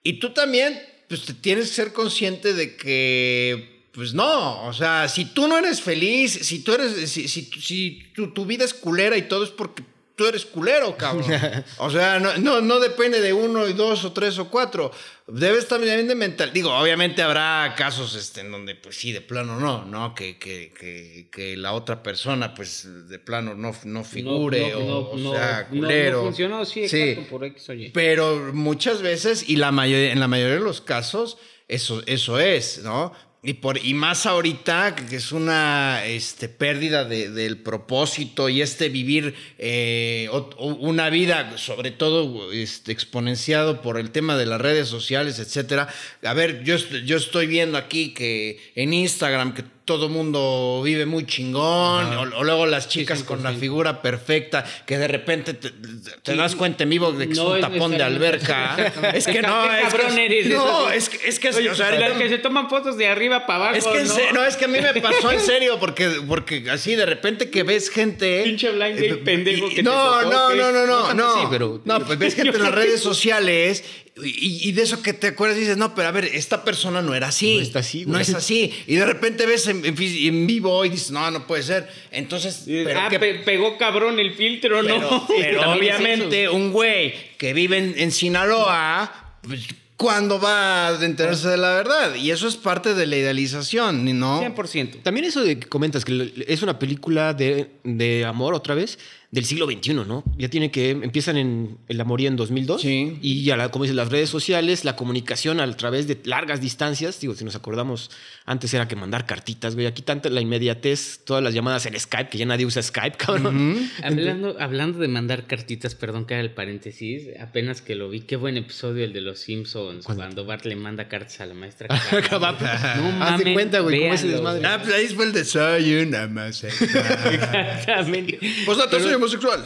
Y 0.02 0.14
tú 0.14 0.30
también, 0.30 0.80
pues 1.08 1.22
te 1.24 1.34
tienes 1.34 1.68
que 1.68 1.74
ser 1.74 1.92
consciente 1.92 2.52
de 2.52 2.76
que, 2.76 3.88
pues 3.92 4.12
no, 4.12 4.66
o 4.66 4.72
sea, 4.72 5.08
si 5.08 5.24
tú 5.24 5.48
no 5.48 5.58
eres 5.58 5.80
feliz, 5.80 6.32
si 6.32 6.60
tú 6.60 6.74
eres, 6.74 7.10
si, 7.10 7.28
si, 7.28 7.44
si 7.44 8.12
tu, 8.14 8.32
tu 8.32 8.44
vida 8.44 8.64
es 8.64 8.74
culera 8.74 9.16
y 9.16 9.22
todo 9.22 9.44
es 9.44 9.50
porque 9.50 9.82
tú 10.16 10.26
eres 10.26 10.44
culero, 10.46 10.96
cabrón. 10.96 11.24
O 11.78 11.90
sea, 11.90 12.18
no, 12.18 12.36
no, 12.38 12.60
no 12.60 12.80
depende 12.80 13.20
de 13.20 13.32
uno 13.32 13.66
y 13.68 13.72
dos 13.72 14.04
o 14.04 14.12
tres 14.12 14.38
o 14.38 14.48
cuatro. 14.48 14.90
Debes 15.26 15.66
también 15.68 16.06
de 16.06 16.14
mental. 16.14 16.52
Digo, 16.52 16.70
obviamente 16.76 17.22
habrá 17.22 17.74
casos 17.76 18.14
este, 18.14 18.42
en 18.42 18.50
donde, 18.52 18.74
pues 18.74 18.96
sí, 18.96 19.12
de 19.12 19.20
plano 19.20 19.58
no, 19.58 19.84
¿no? 19.84 20.14
Que, 20.14 20.38
que, 20.38 20.72
que, 20.78 21.28
que 21.32 21.56
la 21.56 21.72
otra 21.72 22.02
persona, 22.02 22.54
pues 22.54 22.86
de 23.08 23.18
plano 23.18 23.54
no, 23.54 23.74
no 23.84 24.04
figure 24.04 24.70
No, 24.70 24.78
o, 24.78 25.14
o 25.14 25.32
sea, 25.34 25.66
no 25.70 25.80
culero. 25.80 26.22
funcionó, 26.24 26.64
sí, 26.64 26.84
exacto, 26.84 27.30
por 27.30 27.44
X 27.44 27.68
o 27.70 27.72
Y. 27.72 27.90
Pero 27.90 28.52
muchas 28.52 29.02
veces, 29.02 29.48
y 29.48 29.56
la 29.56 29.72
mayoría, 29.72 30.12
en 30.12 30.20
la 30.20 30.28
mayoría 30.28 30.54
de 30.56 30.60
los 30.60 30.80
casos, 30.80 31.38
eso, 31.68 32.02
eso 32.06 32.38
es, 32.38 32.82
¿no? 32.82 33.12
Y, 33.46 33.54
por, 33.54 33.76
y 33.84 33.92
más 33.92 34.24
ahorita, 34.24 34.96
que 34.96 35.16
es 35.16 35.30
una 35.30 36.02
este, 36.06 36.48
pérdida 36.48 37.04
de- 37.04 37.28
del 37.28 37.58
propósito 37.58 38.48
y 38.48 38.62
este 38.62 38.88
vivir 38.88 39.34
eh, 39.58 40.30
una 40.58 41.10
vida, 41.10 41.58
sobre 41.58 41.90
todo 41.90 42.50
este, 42.52 42.90
exponenciado 42.92 43.82
por 43.82 43.98
el 43.98 44.10
tema 44.12 44.38
de 44.38 44.46
las 44.46 44.60
redes 44.62 44.88
sociales, 44.88 45.38
etcétera. 45.38 45.88
A 46.24 46.32
ver, 46.32 46.64
yo, 46.64 46.76
yo 47.04 47.18
estoy 47.18 47.46
viendo 47.46 47.76
aquí 47.76 48.14
que 48.14 48.58
en 48.76 48.94
Instagram 48.94 49.52
que 49.52 49.64
todo 49.84 50.08
mundo 50.08 50.80
vive 50.84 51.04
muy 51.06 51.26
chingón, 51.26 52.14
o, 52.16 52.38
o 52.38 52.44
luego 52.44 52.64
las 52.66 52.88
chicas 52.88 53.22
con 53.22 53.42
la 53.42 53.52
100%. 53.52 53.58
figura 53.60 54.00
perfecta, 54.02 54.64
que 54.86 54.96
de 54.98 55.08
repente 55.08 55.54
te, 55.54 55.70
te 55.70 56.32
Sí. 56.32 56.38
das 56.38 56.56
cuenta 56.56 56.84
en 56.84 56.90
vivo 56.90 57.12
de 57.12 57.26
que 57.26 57.32
es 57.34 57.38
un 57.38 57.60
tapón 57.60 57.90
de 57.92 58.02
alberca. 58.02 58.76
es 59.14 59.26
que 59.26 59.42
no, 59.42 59.64
es 59.72 59.82
cabrón 59.92 60.14
que, 60.16 60.24
eres, 60.24 60.46
no, 60.48 60.90
es 60.90 61.08
que 61.08 61.28
es 61.28 61.38
que 61.38 61.48
Oye, 61.50 61.70
o 61.70 61.74
sea, 61.74 61.90
las 61.90 62.00
ahorita- 62.02 62.18
que 62.18 62.28
se 62.28 62.38
toman 62.38 62.70
fotos 62.70 62.96
de 62.96 63.08
arriba 63.08 63.46
para 63.46 63.68
abajo. 63.70 63.76
es 63.76 63.84
que 63.86 64.04
¿no? 64.04 64.14
se- 64.14 64.32
no, 64.32 64.44
es 64.44 64.56
que 64.56 64.64
a 64.64 64.68
mí 64.68 64.78
me 64.80 65.00
pasó 65.00 65.30
en 65.30 65.40
serio 65.40 65.78
porque 65.78 66.08
porque 66.26 66.70
así 66.70 66.94
de 66.94 67.04
repente 67.06 67.50
que 67.50 67.62
ves 67.62 67.90
gente 67.90 68.42
Pinche 68.44 68.70
blind 68.70 68.94
date 68.96 69.08
eh, 69.10 69.16
pendejo 69.16 69.66
y- 69.66 69.70
que 69.70 69.76
te 69.76 69.82
no, 69.82 69.92
tocó, 69.92 70.30
no, 70.32 70.54
no, 70.54 70.72
no, 70.72 70.86
No 70.86 71.14
no, 71.14 71.42
no, 71.44 71.50
pero- 71.50 71.80
no, 71.84 72.00
pues 72.06 72.18
ves 72.18 72.34
gente 72.36 72.56
en 72.56 72.62
las 72.62 72.72
redes 72.74 73.00
sociales 73.00 73.84
y, 74.16 74.68
y 74.68 74.72
de 74.72 74.82
eso 74.82 75.02
que 75.02 75.12
te 75.12 75.26
acuerdas 75.26 75.56
y 75.58 75.62
dices, 75.62 75.76
no, 75.76 75.92
pero 75.96 76.06
a 76.06 76.12
ver, 76.12 76.24
esta 76.26 76.62
persona 76.64 77.02
no 77.02 77.16
era 77.16 77.28
así. 77.28 77.56
No 77.56 77.62
está 77.62 77.80
así, 77.80 78.04
No 78.06 78.20
es 78.20 78.32
así. 78.32 78.72
Y 78.86 78.94
de 78.94 79.04
repente 79.04 79.44
ves 79.44 79.66
en, 79.74 79.84
en 79.84 79.96
fis- 79.96 80.26
en 80.28 80.46
vivo 80.46 80.84
y 80.84 80.88
dices, 80.90 81.10
no, 81.10 81.30
no 81.30 81.46
puede 81.46 81.62
ser. 81.62 81.88
Entonces, 82.10 82.64
pero 82.66 83.00
ah, 83.00 83.08
¿qué- 83.10 83.18
pe- 83.18 83.34
pegó 83.44 83.76
cabrón 83.78 84.18
el 84.18 84.32
filtro, 84.34 84.80
pero, 84.82 84.98
¿no? 85.00 85.26
pero 85.28 85.60
es 85.60 85.66
obviamente 85.66 86.48
un 86.48 86.72
güey 86.72 87.12
que 87.38 87.52
vive 87.52 87.78
en, 87.78 87.94
en 87.98 88.10
Sinaloa, 88.12 89.38
pues, 89.42 89.66
¿cuándo 89.96 90.40
va 90.40 90.88
a 90.88 91.04
enterarse 91.04 91.48
de 91.48 91.56
la 91.56 91.74
verdad? 91.74 92.14
Y 92.16 92.30
eso 92.30 92.48
es 92.48 92.56
parte 92.56 92.94
de 92.94 93.06
la 93.06 93.16
idealización, 93.16 94.18
¿no? 94.18 94.42
100%. 94.42 95.02
También 95.02 95.24
eso 95.26 95.42
de 95.42 95.58
que 95.58 95.68
comentas 95.68 96.04
que 96.04 96.32
es 96.46 96.62
una 96.62 96.78
película 96.78 97.32
de, 97.34 97.70
de 97.84 98.24
amor 98.24 98.54
otra 98.54 98.74
vez 98.74 98.98
del 99.34 99.44
siglo 99.44 99.66
XXI, 99.66 99.94
¿no? 99.94 100.22
Ya 100.38 100.48
tiene 100.48 100.70
que 100.70 100.90
empiezan 100.90 101.36
en 101.36 101.76
el 101.88 102.00
amorío 102.00 102.28
en 102.28 102.36
2002 102.36 102.80
Sí. 102.82 103.18
y 103.20 103.42
ya 103.42 103.56
la, 103.56 103.70
como 103.70 103.84
dices 103.84 103.96
las 103.96 104.08
redes 104.08 104.30
sociales, 104.30 104.84
la 104.84 104.94
comunicación 104.94 105.58
a 105.60 105.76
través 105.76 106.06
de 106.06 106.16
largas 106.24 106.60
distancias, 106.60 107.20
digo, 107.20 107.34
si 107.34 107.44
nos 107.44 107.56
acordamos 107.56 108.12
antes 108.46 108.72
era 108.74 108.86
que 108.86 108.94
mandar 108.94 109.26
cartitas, 109.26 109.74
güey, 109.74 109.86
aquí 109.88 110.02
tanta 110.02 110.28
la 110.30 110.40
inmediatez, 110.40 111.20
todas 111.24 111.42
las 111.42 111.52
llamadas 111.52 111.84
en 111.86 111.98
Skype, 111.98 112.28
que 112.30 112.38
ya 112.38 112.46
nadie 112.46 112.64
usa 112.64 112.80
Skype, 112.80 113.16
cabrón. 113.16 113.90
Hablando, 114.04 114.56
hablando 114.60 114.98
de 115.00 115.08
mandar 115.08 115.46
cartitas, 115.48 115.96
perdón 115.96 116.26
que 116.26 116.34
haga 116.34 116.42
el 116.44 116.52
paréntesis, 116.52 117.28
apenas 117.40 117.82
que 117.82 117.96
lo 117.96 118.08
vi, 118.10 118.20
qué 118.20 118.36
buen 118.36 118.56
episodio 118.56 119.04
el 119.04 119.12
de 119.12 119.20
los 119.20 119.40
Simpsons, 119.40 120.04
cuando 120.06 120.44
Bart 120.44 120.64
le 120.64 120.76
manda 120.76 121.08
cartas 121.08 121.40
a 121.40 121.46
la 121.46 121.54
maestra. 121.54 121.88
Cabap. 122.30 122.60
No 122.60 122.68
Haz 122.68 123.38
de 123.38 123.44
mamen, 123.44 123.54
cuenta, 123.54 123.80
güey, 123.80 123.98
cómo 123.98 124.14
ese 124.14 124.28
véanlo, 124.28 124.52
desmadre. 124.54 124.66
Ah, 124.68 124.80
pues 124.80 124.94
ahí 124.94 125.06
fue 125.08 125.24
el 125.24 125.32
de 125.32 125.44
soy 125.44 125.94
una 125.96 126.28
más. 126.28 126.62
Exactamente. 126.64 128.38
Pues 128.64 128.78
no, 128.78 128.88
soy 128.88 129.23
homosexual. 129.24 129.64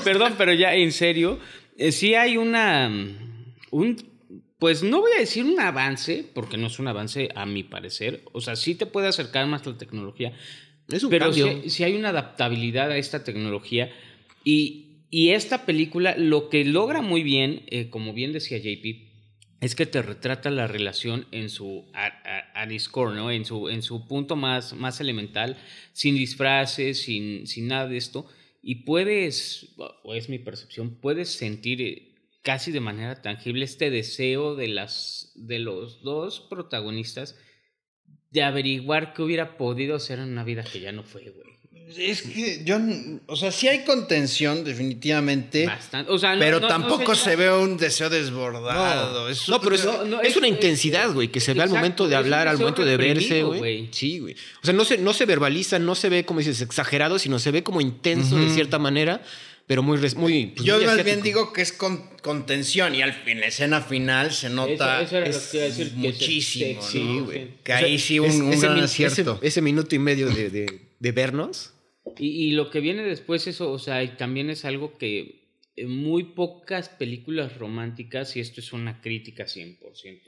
Perdón, 0.04 0.34
pero 0.38 0.52
ya 0.52 0.74
en 0.74 0.92
serio, 0.92 1.38
eh, 1.76 1.92
sí 1.92 2.14
hay 2.14 2.36
una. 2.36 2.88
mm, 2.88 3.54
Un, 3.70 3.96
pues 4.58 4.82
no 4.82 5.00
voy 5.00 5.12
a 5.16 5.20
decir 5.20 5.44
un 5.44 5.58
avance, 5.58 6.24
porque 6.34 6.58
no 6.58 6.66
es 6.66 6.78
un 6.78 6.88
avance 6.88 7.30
a 7.34 7.46
mi 7.46 7.62
parecer. 7.62 8.22
O 8.32 8.40
sea, 8.42 8.56
sí 8.56 8.74
te 8.74 8.84
puede 8.86 9.08
acercar 9.08 9.46
más 9.46 9.64
la 9.66 9.78
tecnología. 9.78 10.32
Es 10.88 11.02
un 11.04 11.10
pero 11.10 11.26
cambio. 11.26 11.60
sí, 11.62 11.70
sí 11.70 11.84
hay 11.84 11.94
una 11.96 12.10
adaptabilidad 12.10 12.90
a 12.90 12.98
esta 12.98 13.24
tecnología. 13.24 13.90
Y, 14.44 15.04
y 15.10 15.30
esta 15.30 15.64
película 15.64 16.14
lo 16.18 16.48
que 16.50 16.64
logra 16.64 17.00
muy 17.00 17.22
bien, 17.22 17.62
eh, 17.68 17.88
como 17.90 18.12
bien 18.12 18.32
decía 18.32 18.58
JP, 18.58 19.08
es 19.62 19.74
que 19.74 19.86
te 19.86 20.02
retrata 20.02 20.50
la 20.50 20.66
relación 20.66 21.26
en 21.32 21.48
su 21.48 21.84
a- 21.94 22.06
a- 22.06 22.62
at 22.62 22.70
its 22.70 22.88
core, 22.88 23.14
¿no? 23.14 23.30
En 23.30 23.44
su, 23.46 23.68
en 23.70 23.82
su 23.82 24.06
punto 24.06 24.36
más, 24.36 24.74
más 24.74 25.00
elemental, 25.00 25.56
sin 25.92 26.16
disfraces, 26.16 27.00
sin, 27.02 27.46
sin 27.46 27.68
nada 27.68 27.86
de 27.88 27.96
esto. 27.96 28.26
Y 28.62 28.84
puedes, 28.84 29.74
o 30.02 30.14
es 30.14 30.28
mi 30.28 30.38
percepción, 30.38 31.00
puedes 31.00 31.30
sentir 31.30 31.80
eh, 31.80 32.14
casi 32.42 32.72
de 32.72 32.80
manera 32.80 33.22
tangible 33.22 33.64
este 33.64 33.90
deseo 33.90 34.54
de, 34.54 34.68
las, 34.68 35.32
de 35.34 35.58
los 35.58 36.02
dos 36.02 36.40
protagonistas 36.40 37.38
de 38.30 38.42
averiguar 38.42 39.12
qué 39.12 39.22
hubiera 39.22 39.56
podido 39.56 39.98
ser 39.98 40.18
en 40.18 40.30
una 40.30 40.44
vida 40.44 40.62
que 40.64 40.80
ya 40.80 40.92
no 40.92 41.02
fue, 41.02 41.30
güey. 41.30 41.59
Es 41.96 42.22
que 42.22 42.62
yo, 42.64 42.78
o 43.26 43.36
sea, 43.36 43.50
sí 43.52 43.68
hay 43.68 43.84
contención, 43.84 44.64
definitivamente. 44.64 45.66
Bastante. 45.66 46.10
O 46.12 46.18
sea, 46.18 46.34
no- 46.34 46.40
Pero 46.40 46.60
no- 46.60 46.68
tampoco 46.68 47.14
se 47.14 47.36
ve 47.36 47.50
un 47.52 47.76
deseo 47.76 48.08
desbordado. 48.10 49.28
Es 49.28 49.48
No, 49.48 49.60
pero 49.60 49.74
es, 49.74 49.84
es 49.84 49.88
es- 50.30 50.36
una 50.36 50.48
intensidad, 50.48 51.12
güey, 51.12 51.28
que 51.28 51.40
se 51.40 51.54
ve 51.54 51.62
al 51.62 51.70
momento 51.70 52.08
de 52.08 52.16
hablar, 52.16 52.48
al 52.48 52.58
momento 52.58 52.84
de 52.84 52.96
verse, 52.96 53.42
güey. 53.42 53.88
Sí, 53.92 54.18
güey. 54.18 54.34
O 54.62 54.64
sea, 54.66 54.74
no 54.74 54.84
se, 54.84 54.98
no 54.98 55.12
se 55.12 55.26
verbaliza, 55.26 55.78
no 55.78 55.94
se 55.94 56.08
ve, 56.08 56.24
como 56.24 56.40
dices, 56.40 56.60
exagerado, 56.60 57.18
sino 57.18 57.38
se 57.38 57.50
ve 57.50 57.62
como 57.62 57.80
intenso 57.80 58.36
de 58.36 58.50
cierta 58.50 58.78
manera, 58.78 59.22
pero 59.66 59.82
muy... 59.82 59.98
muy 60.16 60.46
pues, 60.46 60.66
Yo 60.66 60.76
muy 60.76 60.84
más 60.84 60.94
asiático. 60.94 61.04
bien 61.04 61.22
digo 61.22 61.52
que 61.52 61.62
es 61.62 61.72
con, 61.72 62.08
contención 62.22 62.94
y 62.94 63.02
al 63.02 63.12
fin, 63.12 63.38
la 63.40 63.46
escena 63.46 63.80
final 63.80 64.32
se 64.32 64.50
nota 64.50 65.00
Eso- 65.02 65.06
eso 65.06 65.16
era 65.18 65.26
lo 65.28 65.30
es 65.36 65.38
que 65.46 65.56
iba 65.58 65.66
a 65.66 65.68
decir, 65.68 65.84
que 65.90 66.08
es 66.08 66.14
muchísimo, 66.14 66.80
¿no? 66.94 67.24
güey. 67.24 67.48
Que 67.62 67.72
O 67.72 67.76
sea, 67.78 67.86
ahí 67.86 67.98
sí 67.98 68.18
un, 68.18 68.50
gran 68.60 68.80
acierto. 68.80 69.36
Ese, 69.38 69.46
ese 69.46 69.62
minuto 69.62 69.94
y 69.94 69.98
medio 70.00 70.28
de, 70.28 70.50
de- 70.50 70.80
de 70.98 71.12
vernos. 71.12 71.70
Y, 72.18 72.28
y 72.28 72.52
lo 72.52 72.70
que 72.70 72.80
viene 72.80 73.02
después, 73.02 73.46
eso, 73.46 73.72
o 73.72 73.78
sea, 73.78 74.16
también 74.16 74.50
es 74.50 74.64
algo 74.64 74.96
que 74.98 75.39
muy 75.86 76.24
pocas 76.24 76.88
películas 76.88 77.56
románticas, 77.58 78.36
y 78.36 78.40
esto 78.40 78.60
es 78.60 78.72
una 78.72 79.00
crítica 79.00 79.44
100% 79.44 79.78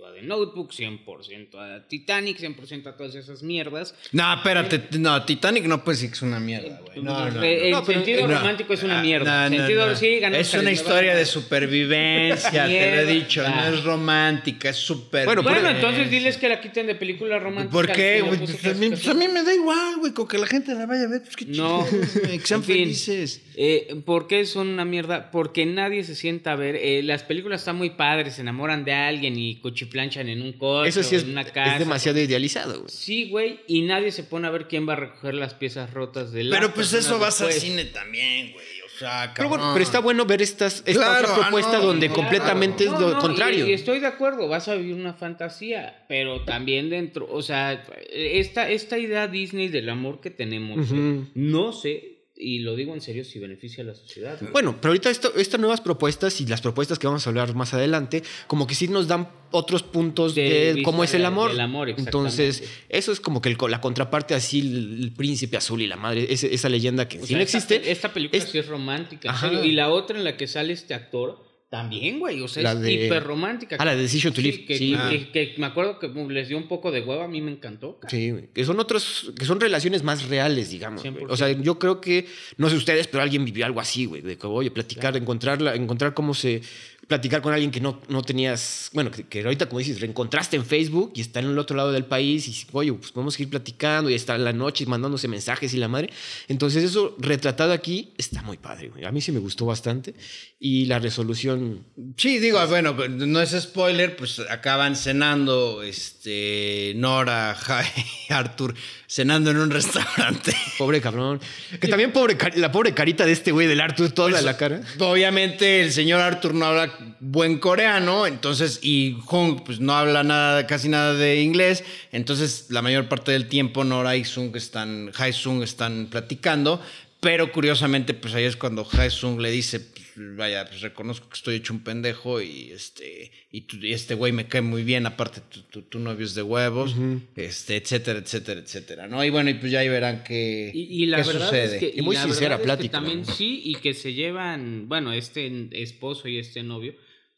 a 0.08 0.14
The 0.14 0.22
Notebook, 0.22 0.72
100% 0.72 1.54
a 1.58 1.86
Titanic, 1.88 2.38
100% 2.38 2.86
a 2.86 2.96
todas 2.96 3.14
esas 3.14 3.42
mierdas. 3.42 3.94
No, 4.12 4.34
espérate, 4.34 4.80
no, 4.98 5.24
Titanic 5.24 5.64
no 5.64 5.82
puede 5.84 5.96
decir 5.96 6.10
que 6.10 6.16
es 6.16 6.22
una 6.22 6.40
mierda, 6.40 6.80
güey. 6.84 7.02
No, 7.02 7.26
no, 7.26 7.30
no. 7.32 7.42
Eh, 7.42 7.66
El 7.66 7.70
No, 7.72 7.84
pero- 7.84 7.98
sentido 7.98 8.26
No. 8.28 8.38
romántico 8.38 8.72
es 8.74 8.82
una 8.82 8.98
Ah, 9.00 9.02
mierda. 9.02 9.48
Sentido, 9.48 9.96
sí, 9.96 10.20
es 10.22 10.54
una 10.54 10.70
historia 10.72 11.14
de 11.16 11.24
supervivencia, 11.26 12.66
te 12.66 12.96
lo 12.96 13.02
he 13.02 13.06
dicho, 13.14 13.42
no 13.48 13.66
es 13.74 13.84
romántica, 13.84 14.70
es 14.70 14.76
super. 14.76 15.26
Bueno, 15.42 15.68
entonces 15.68 16.10
diles 16.10 16.36
que 16.36 16.48
la 16.48 16.60
quiten 16.60 16.86
de 16.86 16.94
película 16.94 17.38
romántica. 17.38 17.72
¿Por 17.72 17.92
qué, 17.92 18.22
güey? 18.22 18.38
Pues 18.38 18.64
a, 18.66 18.74
mí, 18.74 18.88
pues 18.90 19.06
a 19.08 19.14
mí 19.14 19.28
me 19.28 19.42
da 19.42 19.54
igual, 19.54 19.96
güey, 19.98 20.12
con 20.12 20.26
que 20.28 20.38
la 20.38 20.46
gente 20.46 20.74
la 20.74 20.86
vaya 20.86 21.04
a 21.04 21.08
ver. 21.08 21.22
Pues 21.22 21.36
qué 21.36 21.44
No. 21.46 21.86
chido, 21.88 22.00
güey, 22.24 22.38
que 22.38 22.46
sean 22.46 22.60
En 22.62 22.64
fin. 22.64 22.76
felices. 22.76 23.42
Eh, 23.56 23.94
¿Por 24.04 24.26
qué 24.28 24.44
son 24.46 24.68
una 24.68 24.84
mierda? 24.84 25.30
Porque 25.42 25.66
nadie 25.66 26.04
se 26.04 26.14
sienta 26.14 26.52
a 26.52 26.56
ver. 26.56 26.76
eh, 26.76 27.02
las 27.02 27.24
películas 27.24 27.62
están 27.62 27.74
muy 27.74 27.90
padres, 27.90 28.34
se 28.34 28.42
enamoran 28.42 28.84
de 28.84 28.92
alguien 28.92 29.36
y 29.36 29.56
cuchiplanchan 29.56 30.28
en 30.28 30.40
un 30.40 30.52
coche, 30.52 30.88
Eso 30.90 31.02
sí 31.02 31.16
es, 31.16 31.24
en 31.24 31.30
una 31.30 31.40
es 31.40 31.50
casa. 31.50 31.80
demasiado 31.80 32.20
idealizado, 32.20 32.74
güey. 32.78 32.88
Sí, 32.88 33.28
güey, 33.28 33.58
y 33.66 33.82
nadie 33.82 34.12
se 34.12 34.22
pone 34.22 34.46
a 34.46 34.50
ver 34.50 34.68
quién 34.68 34.88
va 34.88 34.92
a 34.92 34.96
recoger 34.96 35.34
las 35.34 35.54
piezas 35.54 35.92
rotas 35.92 36.30
de 36.30 36.44
la 36.44 36.54
Pero 36.56 36.72
pues 36.72 36.92
eso 36.92 37.18
vas 37.18 37.40
al 37.40 37.50
cine 37.52 37.86
también, 37.86 38.52
güey. 38.52 38.64
O 38.86 38.98
sea, 39.04 39.32
Pero, 39.34 39.48
bueno, 39.48 39.70
pero 39.72 39.82
está 39.82 39.98
bueno 39.98 40.24
ver 40.26 40.42
estas, 40.42 40.84
esta 40.86 40.92
Claro, 40.92 41.18
otra 41.26 41.34
ah, 41.34 41.40
propuesta 41.40 41.78
no, 41.78 41.86
donde 41.86 42.08
no, 42.08 42.14
completamente 42.14 42.84
es 42.84 42.90
lo 42.92 43.10
no, 43.14 43.18
contrario. 43.18 43.66
Y, 43.66 43.70
y 43.70 43.72
estoy 43.72 43.98
de 43.98 44.06
acuerdo, 44.06 44.46
vas 44.46 44.68
a 44.68 44.76
vivir 44.76 44.94
una 44.94 45.14
fantasía, 45.14 46.04
pero 46.08 46.42
también 46.42 46.88
dentro, 46.88 47.26
o 47.28 47.42
sea, 47.42 47.84
esta, 48.12 48.70
esta 48.70 48.98
idea 48.98 49.26
Disney 49.26 49.66
del 49.68 49.88
amor 49.88 50.20
que 50.20 50.30
tenemos, 50.30 50.90
Ujú. 50.92 51.26
no 51.34 51.72
sé, 51.72 52.11
y 52.42 52.58
lo 52.60 52.74
digo 52.74 52.92
en 52.94 53.00
serio, 53.00 53.24
si 53.24 53.38
beneficia 53.38 53.84
a 53.84 53.86
la 53.86 53.94
sociedad. 53.94 54.36
güey. 54.40 54.52
Bueno, 54.52 54.76
pero 54.80 54.90
ahorita 54.90 55.10
esto, 55.10 55.32
estas 55.36 55.60
nuevas 55.60 55.80
propuestas 55.80 56.40
y 56.40 56.46
las 56.46 56.60
propuestas 56.60 56.98
que 56.98 57.06
vamos 57.06 57.26
a 57.26 57.30
hablar 57.30 57.54
más 57.54 57.72
adelante, 57.74 58.22
como 58.46 58.66
que 58.66 58.74
sí 58.74 58.88
nos 58.88 59.06
dan 59.08 59.28
otros 59.52 59.82
puntos 59.82 60.34
De 60.34 60.74
de, 60.74 60.82
cómo 60.82 61.04
es 61.04 61.14
el 61.14 61.24
amor. 61.24 61.50
del 61.50 61.60
amor, 61.60 61.88
Entonces, 61.90 62.64
eso 62.88 63.12
es 63.12 63.20
como 63.20 63.40
que 63.40 63.48
el 63.50 63.56
la 63.68 63.80
contraparte 63.80 64.34
así, 64.34 64.60
el, 64.60 65.02
el 65.04 65.12
príncipe 65.12 65.56
azul 65.56 65.80
y 65.82 65.86
la 65.86 65.96
madre, 65.96 66.26
ese- 66.32 66.52
esa 66.52 66.68
leyenda 66.68 67.06
que 67.08 67.18
O 67.18 67.20
sí 67.22 67.28
sea, 67.28 67.36
no 67.36 67.42
existe. 67.42 67.90
Esta, 67.90 68.12
película 68.12 68.42
es- 68.42 68.50
sí 68.50 68.58
es 68.58 68.66
romántica. 68.66 69.28
en 69.28 69.34
Ajá. 69.34 69.48
serio. 69.48 69.64
Y 69.64 69.72
la 69.72 69.90
otra 69.90 70.16
en 70.18 70.24
la 70.24 70.36
que 70.36 70.46
sale 70.48 70.72
este 70.72 70.94
actor, 70.94 71.44
también, 71.72 72.18
güey. 72.18 72.38
O 72.42 72.48
sea, 72.48 72.62
La 72.62 72.72
es 72.72 72.80
de- 72.80 72.92
hiper 72.92 73.24
romántica. 73.24 73.76
Ah, 73.78 73.84
la 73.86 73.96
de 73.96 74.02
Decision 74.02 74.34
to 74.34 74.42
Sí, 74.42 74.46
Live. 74.52 74.64
Que, 74.66 74.76
Sí, 74.76 74.94
que- 75.32 75.54
me 75.56 75.64
acuerdo 75.64 75.98
que 75.98 76.06
uh, 76.06 76.28
les 76.28 76.48
dio 76.48 76.58
un 76.58 76.68
poco 76.68 76.90
de 76.90 77.00
hueva, 77.00 77.24
a 77.24 77.28
mí 77.28 77.40
me 77.40 77.50
encantó. 77.50 77.98
Sí, 78.08 78.30
güey, 78.30 78.48
que 78.52 78.62
son 78.62 78.78
otros, 78.78 79.32
que 79.38 79.46
son 79.46 79.58
relaciones 79.58 80.02
más 80.02 80.28
reales, 80.28 80.68
digamos. 80.70 81.00
güey. 81.02 81.14
100%. 81.24 81.30
O 81.32 81.36
sea, 81.38 81.50
yo 81.50 81.78
creo 81.78 81.98
que, 81.98 82.26
no 82.58 82.68
sé 82.68 82.76
ustedes, 82.76 83.06
pero 83.08 83.22
alguien 83.22 83.46
vivió 83.46 83.64
algo 83.64 83.80
así, 83.80 84.04
güey, 84.04 84.20
de 84.20 84.36
que, 84.36 84.46
oye, 84.46 84.70
platicar, 84.70 85.16
encontrarla, 85.16 85.74
encontrar 85.74 86.12
cómo 86.12 86.34
se, 86.34 86.60
platicar 87.08 87.42
con 87.42 87.52
alguien 87.52 87.70
que 87.70 87.80
no, 87.80 88.00
no 88.08 88.22
tenías, 88.22 88.90
bueno, 88.92 89.10
que, 89.10 89.24
que 89.24 89.42
ahorita, 89.42 89.66
como 89.68 89.80
dices, 89.80 90.00
reencontraste 90.00 90.56
en 90.56 90.64
Facebook 90.64 91.12
y 91.14 91.20
está 91.20 91.40
en 91.40 91.46
el 91.46 91.58
otro 91.58 91.76
lado 91.76 91.92
del 91.92 92.04
país 92.04 92.48
y, 92.48 92.66
oye, 92.72 92.92
pues 92.92 93.12
podemos 93.12 93.38
ir 93.40 93.50
platicando 93.50 94.08
y 94.10 94.14
está 94.14 94.34
en 94.34 94.44
la 94.44 94.52
noche 94.52 94.86
mandándose 94.86 95.28
mensajes 95.28 95.74
y 95.74 95.78
la 95.78 95.88
madre. 95.88 96.10
Entonces, 96.48 96.84
eso 96.84 97.14
retratado 97.18 97.72
aquí 97.72 98.12
está 98.16 98.42
muy 98.42 98.56
padre, 98.56 98.88
güey. 98.88 99.04
A 99.04 99.12
mí 99.12 99.20
sí 99.20 99.32
me 99.32 99.40
gustó 99.40 99.66
bastante 99.66 100.14
y 100.58 100.86
la 100.86 100.98
resolución 100.98 101.84
Sí, 102.16 102.38
digo, 102.38 102.64
bueno, 102.66 102.94
no 103.08 103.40
es 103.40 103.50
spoiler, 103.50 104.16
pues 104.16 104.38
acaban 104.38 104.96
cenando, 104.96 105.82
este, 105.82 106.92
Nora, 106.96 107.54
Jai, 107.58 107.86
Arthur, 108.28 108.74
cenando 109.12 109.50
en 109.50 109.58
un 109.58 109.70
restaurante. 109.70 110.56
Pobre 110.78 111.02
cabrón. 111.02 111.38
Que 111.78 111.86
también 111.88 112.12
pobre, 112.12 112.38
la 112.56 112.72
pobre 112.72 112.94
carita 112.94 113.26
de 113.26 113.32
este 113.32 113.52
güey 113.52 113.66
del 113.66 113.80
Arthur, 113.82 114.10
toda 114.12 114.30
Pues, 114.30 114.42
la 114.42 114.56
cara. 114.56 114.80
Obviamente 114.98 115.82
el 115.82 115.92
señor 115.92 116.20
Arthur 116.22 116.54
no 116.54 116.64
habla 116.64 116.90
buen 117.20 117.58
coreano, 117.58 118.26
entonces, 118.26 118.78
y 118.80 119.18
Hong 119.26 119.64
pues 119.64 119.80
no 119.80 119.92
habla 119.92 120.22
nada, 120.22 120.66
casi 120.66 120.88
nada 120.88 121.12
de 121.12 121.42
inglés, 121.42 121.84
entonces 122.10 122.66
la 122.70 122.80
mayor 122.80 123.08
parte 123.08 123.32
del 123.32 123.48
tiempo 123.48 123.84
Nora 123.84 124.16
y 124.16 124.24
Sung 124.24 124.56
están, 124.56 125.12
Hae 125.14 125.34
Sung 125.34 125.62
están 125.62 126.06
platicando, 126.10 126.80
pero 127.22 127.52
curiosamente 127.52 128.12
pues 128.14 128.34
ahí 128.34 128.44
es 128.44 128.56
cuando 128.56 128.84
Hae 128.92 129.08
Sung 129.08 129.40
le 129.40 129.50
dice, 129.52 129.78
pues, 129.80 130.36
vaya, 130.36 130.66
pues 130.68 130.80
reconozco 130.80 131.28
que 131.28 131.36
estoy 131.36 131.54
hecho 131.54 131.72
un 131.72 131.84
pendejo 131.84 132.42
y 132.42 132.72
este, 132.72 133.30
y, 133.52 133.64
este 133.92 134.14
güey 134.14 134.32
me 134.32 134.48
cae 134.48 134.60
muy 134.60 134.82
bien, 134.82 135.06
aparte 135.06 135.40
tu, 135.48 135.60
tu- 135.62 135.82
tu 135.82 135.98
novio 136.00 136.26
es 136.26 136.34
de 136.34 136.42
huevos, 136.42 136.96
este, 137.36 137.76
etcétera, 137.76 138.18
etcétera, 138.18 138.60
etcétera, 138.60 139.06
¿no? 139.06 139.24
Y 139.24 139.30
bueno, 139.30 139.50
y 139.50 139.54
pues 139.54 139.70
ya 139.70 139.78
ahí 139.78 139.88
verán 139.88 140.24
qué, 140.24 140.72
Y, 140.74 141.04
y 141.04 141.06
la 141.06 141.22
qué 141.22 141.28
verdad 141.28 141.46
sucede. 141.46 141.74
es 141.76 141.80
que. 141.80 141.92
Y 141.96 142.02
muy 142.02 142.16
la 142.16 142.24
sincera 142.24 142.56
verdad 142.56 142.60
es 142.60 142.60
que 142.60 142.88
plática, 142.90 142.92
también 142.98 143.22
¿no? 143.22 143.32
sí, 143.32 143.62
y 143.64 143.76
que 143.76 143.94
se 143.94 144.14
llevan. 144.14 144.88
Bueno, 144.88 145.12
este 145.12 145.68
esposo 145.80 146.26
y 146.28 146.38
este 146.38 146.62
novio. 146.64 146.94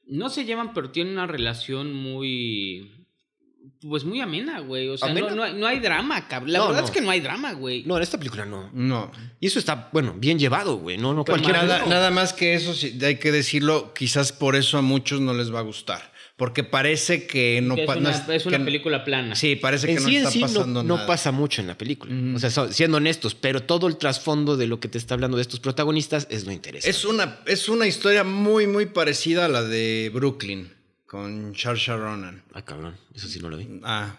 No 0.07 0.31
se 0.31 0.45
llevan, 0.47 0.73
pero 0.75 0.91
tienen 0.91 1.13
una 1.13 1.27
relación 1.27 1.93
muy. 1.93 3.04
Pues 3.81 4.05
muy 4.05 4.21
amena, 4.21 4.61
güey. 4.61 4.89
O 4.89 4.97
sea, 4.97 5.13
no, 5.13 5.31
no 5.31 5.43
hay, 5.43 5.55
no 5.55 5.67
hay 5.67 5.79
drama, 5.81 6.27
cabrón. 6.29 6.53
La 6.53 6.59
No, 6.61 6.67
verdad 6.69 6.81
no. 6.81 6.87
es 6.87 6.91
que 6.93 7.01
no 7.01 7.11
hay 7.11 7.21
drama, 7.21 7.53
güey. 7.53 7.83
No, 7.85 7.97
en 7.97 8.03
esta 8.03 8.19
película 8.19 8.45
no. 8.47 8.71
No. 8.73 9.11
Y 9.41 9.47
eso 9.47 9.59
está, 9.59 9.91
bueno, 9.93 10.15
bien 10.17 10.39
llevado, 10.39 10.77
güey. 10.79 10.97
No, 10.99 11.13
no 11.15 11.25
Pero 11.25 11.39
cualquier 11.43 11.57
nada, 11.67 11.81
no. 11.81 11.87
nada 11.89 12.11
más 12.11 12.33
que 12.33 12.55
eso, 12.55 12.73
hay 13.05 13.17
que 13.19 13.33
decirlo, 13.33 13.93
quizás 13.95 14.33
por 14.33 14.57
eso 14.57 14.79
a 14.79 14.83
muchos 14.83 15.21
no 15.21 15.35
les 15.35 15.53
va 15.55 15.59
a 15.61 15.63
gustar. 15.63 16.13
Porque 16.37 16.65
parece 16.65 17.29
que 17.29 17.61
no 17.63 17.77
Que 17.77 17.83
es 17.85 17.89
no 17.89 17.97
una, 17.99 18.11
es- 18.11 18.29
es 18.29 18.47
una 18.47 18.59
que- 18.59 18.65
película 18.65 19.05
plana. 19.05 19.37
Sí, 19.37 19.55
parece 19.55 19.87
que 19.87 19.93
En 19.95 20.03
no 20.03 20.09
sí, 20.09 20.17
está 20.17 20.31
sí, 20.33 20.41
no, 20.41 20.47
pasando 20.49 20.83
no 20.83 20.95
nada. 20.97 21.07
pasa 21.07 21.31
mucho 21.31 21.61
en 21.61 21.69
la 21.69 21.79
película. 21.79 22.13
O 22.35 22.39
sea, 22.41 22.51
so- 22.51 22.73
siendo 22.73 22.97
honestos, 22.97 23.37
pero 23.37 23.63
todo 23.63 23.87
el 23.87 23.99
trasfondo 23.99 24.57
de 24.57 24.67
lo 24.67 24.81
que 24.81 24.89
te 24.89 24.99
está 24.99 25.15
hablando 25.15 25.37
de 25.37 25.43
estos 25.43 25.61
protagonistas 25.61 26.27
es 26.31 26.45
lo 26.45 26.51
interesante. 26.51 26.91
Es 26.91 27.05
una, 27.05 27.39
es 27.47 27.69
una 27.69 27.87
historia 27.87 28.25
muy, 28.25 28.67
muy 28.67 28.87
parecida 28.87 29.45
a 29.45 29.49
la 29.49 29.63
de 29.63 30.11
Brooklyn 30.13 30.73
con 31.15 31.55
Saoirse 31.57 31.95
Ronan. 31.97 32.43
Ay, 32.53 32.63
cabrón, 32.65 32.97
eso 33.15 33.29
sí 33.29 33.39
no 33.39 33.49
lo 33.49 33.57
vi. 33.57 33.69
Ah, 33.85 34.17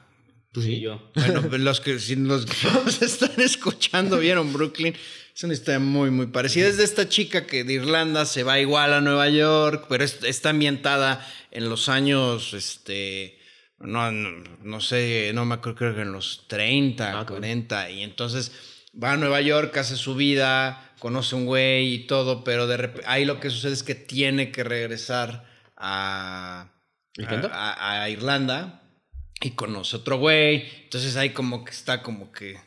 ¿Tú 0.53 0.61
Sí, 0.61 0.79
yo. 0.79 1.11
bueno, 1.13 1.41
los 1.57 1.81
que, 1.81 1.99
si 1.99 2.15
los 2.15 2.45
que 2.45 2.55
nos 2.85 3.01
están 3.01 3.33
escuchando 3.41 4.17
vieron 4.19 4.53
Brooklyn, 4.53 4.95
es 5.35 5.43
una 5.43 5.53
historia 5.53 5.79
muy, 5.79 6.09
muy 6.09 6.27
parecida. 6.27 6.69
Es 6.69 6.77
de 6.77 6.85
esta 6.85 7.09
chica 7.09 7.45
que 7.45 7.65
de 7.65 7.73
Irlanda 7.73 8.23
se 8.25 8.43
va 8.43 8.61
igual 8.61 8.93
a 8.93 9.01
Nueva 9.01 9.27
York, 9.27 9.87
pero 9.89 10.05
es- 10.05 10.23
está 10.23 10.51
ambientada 10.51 11.19
en 11.51 11.67
los 11.67 11.89
años, 11.89 12.53
este, 12.53 13.39
no, 13.79 14.09
no, 14.13 14.29
no 14.63 14.79
sé, 14.79 15.31
no 15.35 15.43
me 15.43 15.55
acuerdo, 15.55 15.77
creo 15.77 15.95
que 15.95 16.01
en 16.03 16.13
los 16.13 16.47
30, 16.47 17.09
Ah, 17.09 17.11
cabrón. 17.25 17.39
40, 17.39 17.89
y 17.91 18.03
entonces 18.03 18.53
va 19.03 19.11
a 19.11 19.17
Nueva 19.17 19.41
York, 19.41 19.75
hace 19.75 19.97
su 19.97 20.15
vida, 20.15 20.93
conoce 20.99 21.35
un 21.35 21.45
güey 21.45 21.93
y 21.93 22.07
todo, 22.07 22.45
pero 22.45 22.65
de 22.67 22.77
repente, 22.77 23.05
ahí 23.09 23.25
lo 23.25 23.41
que 23.41 23.49
sucede 23.49 23.73
es 23.73 23.83
que 23.83 23.95
tiene 23.95 24.53
que 24.53 24.63
regresar 24.63 25.43
a. 25.75 26.71
a- 27.51 27.74
a- 27.74 28.03
a 28.03 28.09
Irlanda 28.09 28.82
y 29.41 29.51
conoce 29.51 29.95
otro 29.97 30.18
güey. 30.18 30.66
Entonces 30.84 31.16
ahí 31.16 31.30
como 31.32 31.63
que 31.63 31.72
está 31.72 32.01
como 32.01 32.32
que... 32.32 32.57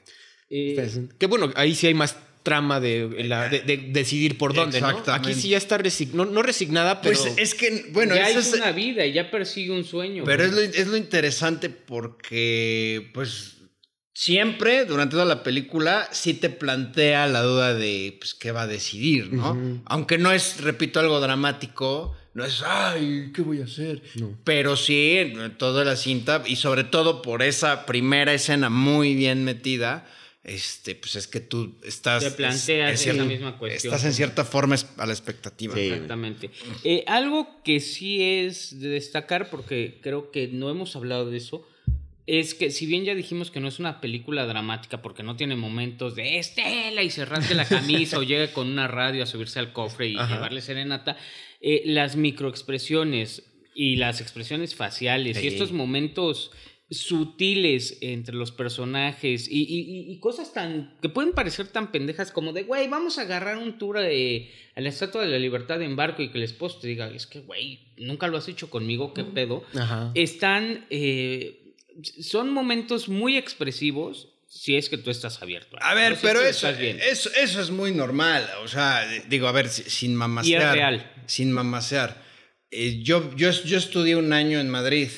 Eh, 0.51 1.09
Que 1.19 1.27
bueno, 1.27 1.51
ahí 1.57 1.75
sí 1.75 1.87
hay 1.89 1.95
más 1.95 2.17
trama 2.43 2.81
de, 2.81 3.25
la- 3.25 3.49
de- 3.51 3.61
de 3.61 3.77
decidir 3.77 4.39
por 4.39 4.55
dónde, 4.55 4.81
¿no? 4.81 5.03
Aquí 5.09 5.35
sí 5.35 5.51
ya 5.51 5.59
está 5.59 5.77
resign- 5.79 6.13
no, 6.13 6.25
no 6.25 6.43
resignada, 6.43 7.03
pero... 7.03 7.21
Pues 7.21 7.37
es 7.37 7.55
que, 7.55 7.91
bueno, 7.93 8.15
ya 8.15 8.31
eso 8.31 8.39
es, 8.39 8.55
una 8.55 8.73
vida 8.73 9.05
y 9.05 9.13
ya 9.13 9.31
persigue 9.31 9.71
un 9.73 9.85
sueño. 9.85 10.23
pero 10.25 10.45
es 10.45 10.53
lo, 10.53 10.61
es 10.61 10.87
lo 10.87 10.97
interesante 10.97 11.69
porque, 12.33 13.11
pues, 13.13 13.57
siempre 14.15 14.85
durante 14.87 15.13
toda 15.13 15.25
la 15.27 15.43
película 15.43 16.09
sí 16.13 16.35
te 16.35 16.49
plantea 16.51 17.27
la 17.27 17.43
duda 17.43 17.75
de, 17.75 18.17
pues, 18.19 18.35
qué 18.35 18.51
va 18.53 18.63
a 18.63 18.67
decidir, 18.67 19.33
¿no? 19.33 19.83
Aunque 19.87 20.17
no 20.19 20.33
es, 20.33 20.61
repito, 20.63 21.01
algo 21.01 21.21
dramático, 21.21 22.17
no 22.35 22.45
es, 22.45 22.63
ay, 22.65 23.31
¿qué 23.35 23.43
voy 23.43 23.61
a 23.61 23.65
hacer? 23.65 24.03
No. 24.15 24.37
Pero 24.45 24.77
sí, 24.77 25.33
toda 25.57 25.85
la 25.85 25.97
cinta, 25.97 26.43
y 26.47 26.57
sobre 26.57 26.85
todo 26.85 27.23
por 27.23 27.43
esa 27.43 27.87
primera 27.87 28.33
escena 28.33 28.69
muy 28.71 29.15
bien 29.15 29.45
metida, 29.45 30.07
este, 30.45 30.95
pues 30.95 31.17
es 31.17 31.27
que 31.27 31.41
tú 31.41 31.75
estás... 31.85 32.23
Te 32.25 32.31
planteas 32.31 32.95
es- 32.95 33.01
cierto, 33.01 33.25
misma 33.25 33.59
cuestión. 33.59 33.93
Estás 33.93 34.07
en 34.07 34.15
cierta 34.15 34.45
forma 34.45 34.77
a 34.97 35.07
la 35.07 35.13
expectativa. 35.13 35.75
Sí. 35.75 35.81
Exactamente. 35.89 36.51
Eh, 36.85 37.05
algo 37.07 37.61
que 37.65 37.81
sí 37.81 38.23
es 38.23 38.79
de 38.81 38.89
destacar, 38.89 39.51
porque 39.51 39.99
creo 40.03 40.31
que 40.31 40.49
no 40.49 40.71
hemos 40.71 40.95
hablado 40.97 41.29
de 41.31 41.37
eso, 41.37 41.69
es 42.27 42.55
que 42.55 42.71
si 42.71 42.85
bien 42.87 43.05
ya 43.05 43.15
dijimos 43.15 43.51
que 43.51 43.59
no 43.59 43.69
es 43.69 43.79
una 43.79 44.03
película 44.03 44.45
dramática 44.45 45.01
porque 45.01 45.23
no 45.23 45.35
tiene 45.37 45.57
momentos 45.57 46.15
de 46.15 46.39
Estela 46.39 47.03
y 47.03 47.09
cerrarse 47.11 47.55
la 47.55 47.65
camisa 47.67 48.19
o 48.19 48.23
llega 48.23 48.53
con 48.53 48.69
una 48.69 48.87
radio 48.87 49.23
a 49.23 49.27
subirse 49.27 49.59
al 49.59 49.73
cofre 49.73 50.09
y 50.09 50.17
Ajá. 50.19 50.35
llevarle 50.35 50.61
serenata, 50.61 51.17
eh, 51.61 51.83
las 51.87 52.17
microexpresiones 52.17 53.45
y 53.75 53.97
las 53.97 54.21
expresiones 54.21 54.75
faciales 54.75 55.37
Sí. 55.39 55.45
y 55.45 55.49
estos 55.49 55.73
momentos 55.73 56.51
sutiles 56.91 57.99
entre 58.01 58.35
los 58.35 58.51
personajes 58.51 59.47
y, 59.49 59.63
y- 59.63 59.81
y- 59.81 60.13
y 60.13 60.21
cosas 60.21 60.53
tan 60.55 60.97
que 61.03 61.09
pueden 61.09 61.33
parecer 61.33 61.69
tan 61.69 61.93
pendejas 61.93 62.33
como 62.33 62.53
de, 62.53 62.63
güey, 62.63 62.89
vamos 62.89 63.19
a 63.19 63.23
agarrar 63.23 63.59
un 63.59 63.77
tour 63.79 63.99
eh, 64.01 64.51
a 64.75 64.81
la 64.81 64.89
Estatua 64.89 65.23
de 65.23 65.29
la 65.29 65.39
Libertad 65.39 65.83
en 65.83 65.97
barco 65.97 66.23
y 66.23 66.31
que 66.31 66.39
el 66.39 66.45
esposo 66.45 66.79
te 66.81 66.89
diga, 66.89 67.09
es 67.11 67.27
que, 67.27 67.41
güey, 67.41 67.93
nunca 67.99 68.27
lo 68.29 68.39
has 68.39 68.49
hecho 68.49 68.71
conmigo, 68.71 69.13
qué 69.13 69.25
pedo. 69.25 69.65
Ajá. 69.75 70.13
Están, 70.15 70.87
eh, 70.91 71.75
son 72.23 72.51
momentos 72.53 73.09
muy 73.09 73.37
expresivos 73.37 74.29
si 74.47 74.77
es 74.77 74.89
que 74.89 74.97
tú 74.97 75.11
estás 75.11 75.43
abierto. 75.43 75.77
A 75.81 75.93
ver, 75.95 76.13
No 76.13 76.17
sé 76.17 76.27
pero 76.27 76.41
si 76.41 76.47
eso, 76.47 76.69
estás 76.69 76.81
bien. 76.81 76.99
eso, 77.01 77.29
eso 77.39 77.61
es 77.61 77.71
muy 77.71 77.93
normal. 77.93 78.49
O 78.65 78.69
sea, 78.69 79.07
digo, 79.29 79.47
a 79.47 79.53
ver, 79.53 79.69
si- 79.69 79.83
sin 79.91 80.19
y 80.45 80.55
es 80.55 80.73
real. 80.73 81.13
Sin 81.29 81.53
mamasear. 81.53 82.21
Eh, 82.73 83.01
yo, 83.03 83.35
yo, 83.37 83.51
yo 83.53 83.79
estudié 83.79 84.17
un 84.17 84.33
año 84.33 84.59
en 84.59 84.69
Madrid. 84.69 85.09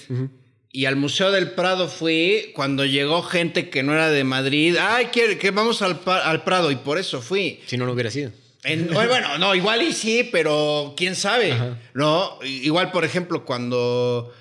Y 0.72 0.84
al 0.84 0.94
Museo 0.96 1.32
del 1.32 1.50
Prado 1.52 1.88
fui 1.88 2.52
cuando 2.54 2.84
llegó 2.84 3.22
gente 3.22 3.70
que 3.70 3.82
no 3.82 3.92
era 3.94 4.08
de 4.10 4.22
Madrid. 4.22 4.76
Ay, 4.78 5.06
que, 5.06 5.36
que 5.38 5.50
vamos 5.50 5.80
al, 5.82 5.98
al 6.06 6.44
Prado. 6.44 6.70
Y 6.70 6.76
por 6.76 6.98
eso 6.98 7.20
fui. 7.22 7.58
Si 7.66 7.76
no, 7.76 7.86
no 7.86 7.92
hubiera 7.92 8.10
sido. 8.10 8.30
En- 8.62 8.86
bueno, 8.92 9.38
no, 9.38 9.54
igual 9.54 9.82
y 9.82 9.92
sí, 9.92 10.28
pero 10.30 10.92
quién 10.96 11.16
sabe. 11.16 11.54
No, 11.94 12.38
igual, 12.44 12.92
por 12.92 13.04
ejemplo, 13.04 13.44
cuando. 13.46 14.32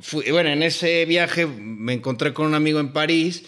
fui- 0.00 0.30
bueno, 0.30 0.48
en 0.50 0.62
ese 0.62 1.04
viaje 1.04 1.44
me 1.46 1.92
encontré 1.94 2.32
con 2.32 2.46
un 2.46 2.54
amigo 2.54 2.80
en 2.80 2.92
París 2.94 3.44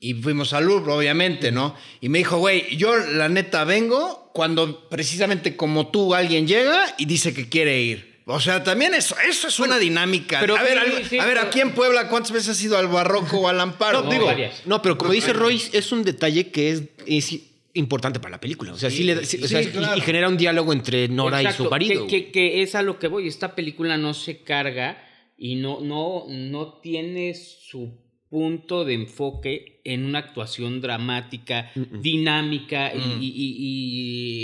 y 0.00 0.14
fuimos 0.14 0.52
al 0.52 0.64
Louvre, 0.66 0.92
obviamente, 0.92 1.50
¿no? 1.52 1.74
Y 2.00 2.08
me 2.10 2.18
dijo, 2.18 2.36
güey, 2.38 2.76
yo 2.76 2.94
la 2.96 3.28
neta 3.30 3.64
vengo 3.64 4.27
cuando 4.38 4.88
precisamente 4.88 5.56
como 5.56 5.88
tú 5.88 6.14
alguien 6.14 6.46
llega 6.46 6.94
y 6.96 7.06
dice 7.06 7.34
que 7.34 7.48
quiere 7.48 7.82
ir. 7.82 8.20
O 8.24 8.38
sea, 8.38 8.62
también 8.62 8.94
eso, 8.94 9.16
eso 9.28 9.48
es 9.48 9.58
una 9.58 9.80
dinámica. 9.80 10.38
pero- 10.38 10.56
a 10.56 10.62
ver, 10.62 10.74
Sí, 10.74 10.78
algo- 10.78 11.08
sí, 11.08 11.18
a 11.18 11.24
ver, 11.26 11.34
pero- 11.38 11.48
aquí 11.48 11.60
en 11.60 11.72
Puebla, 11.72 12.08
¿cuántas 12.08 12.30
veces 12.30 12.50
has 12.50 12.62
ido 12.62 12.78
al 12.78 12.86
Barroco 12.86 13.38
o 13.40 13.48
al 13.48 13.58
Amparo? 13.58 14.02
No, 14.02 14.10
Digo, 14.12 14.26
varias. 14.26 14.64
No, 14.64 14.80
pero 14.80 14.96
como 14.96 15.10
dice 15.10 15.32
Royce, 15.32 15.76
es 15.76 15.90
un 15.90 16.04
detalle 16.04 16.52
que 16.52 16.70
es, 16.70 16.82
es 17.04 17.36
importante 17.74 18.20
para 18.20 18.30
la 18.30 18.40
película. 18.40 18.72
O 18.74 18.78
sea, 18.78 18.92
sí, 18.92 19.02
le 19.02 19.16
da- 19.16 19.24
sí, 19.24 19.42
o 19.42 19.48
sea, 19.48 19.60
sí, 19.60 19.70
y- 19.70 19.72
claro. 19.72 19.98
y, 19.98 20.00
genera 20.02 20.28
un 20.28 20.36
diálogo 20.36 20.72
entre 20.72 21.08
Nora 21.08 21.42
y 21.42 21.50
su 21.52 21.68
marido. 21.68 22.06
Que, 22.06 22.26
que- 22.26 22.30
que 22.30 22.62
es 22.62 22.76
a 22.76 22.82
lo 22.82 23.00
que 23.00 23.08
voy. 23.08 23.26
Esta 23.26 23.56
película 23.56 23.96
no 23.96 24.14
se 24.14 24.44
carga 24.44 25.04
y 25.36 25.56
no, 25.56 25.80
no, 25.80 26.26
no 26.28 26.74
tiene 26.74 27.34
su 27.34 27.92
punto 28.30 28.84
de 28.84 28.94
enfoque 28.94 29.80
en 29.84 30.04
una 30.04 30.18
actuación 30.18 30.80
dramática, 30.80 31.70
dinámica 32.02 32.92
y- 32.94 32.98
Mm. 32.98 33.22
y, 33.22 33.26
y- 33.26 33.56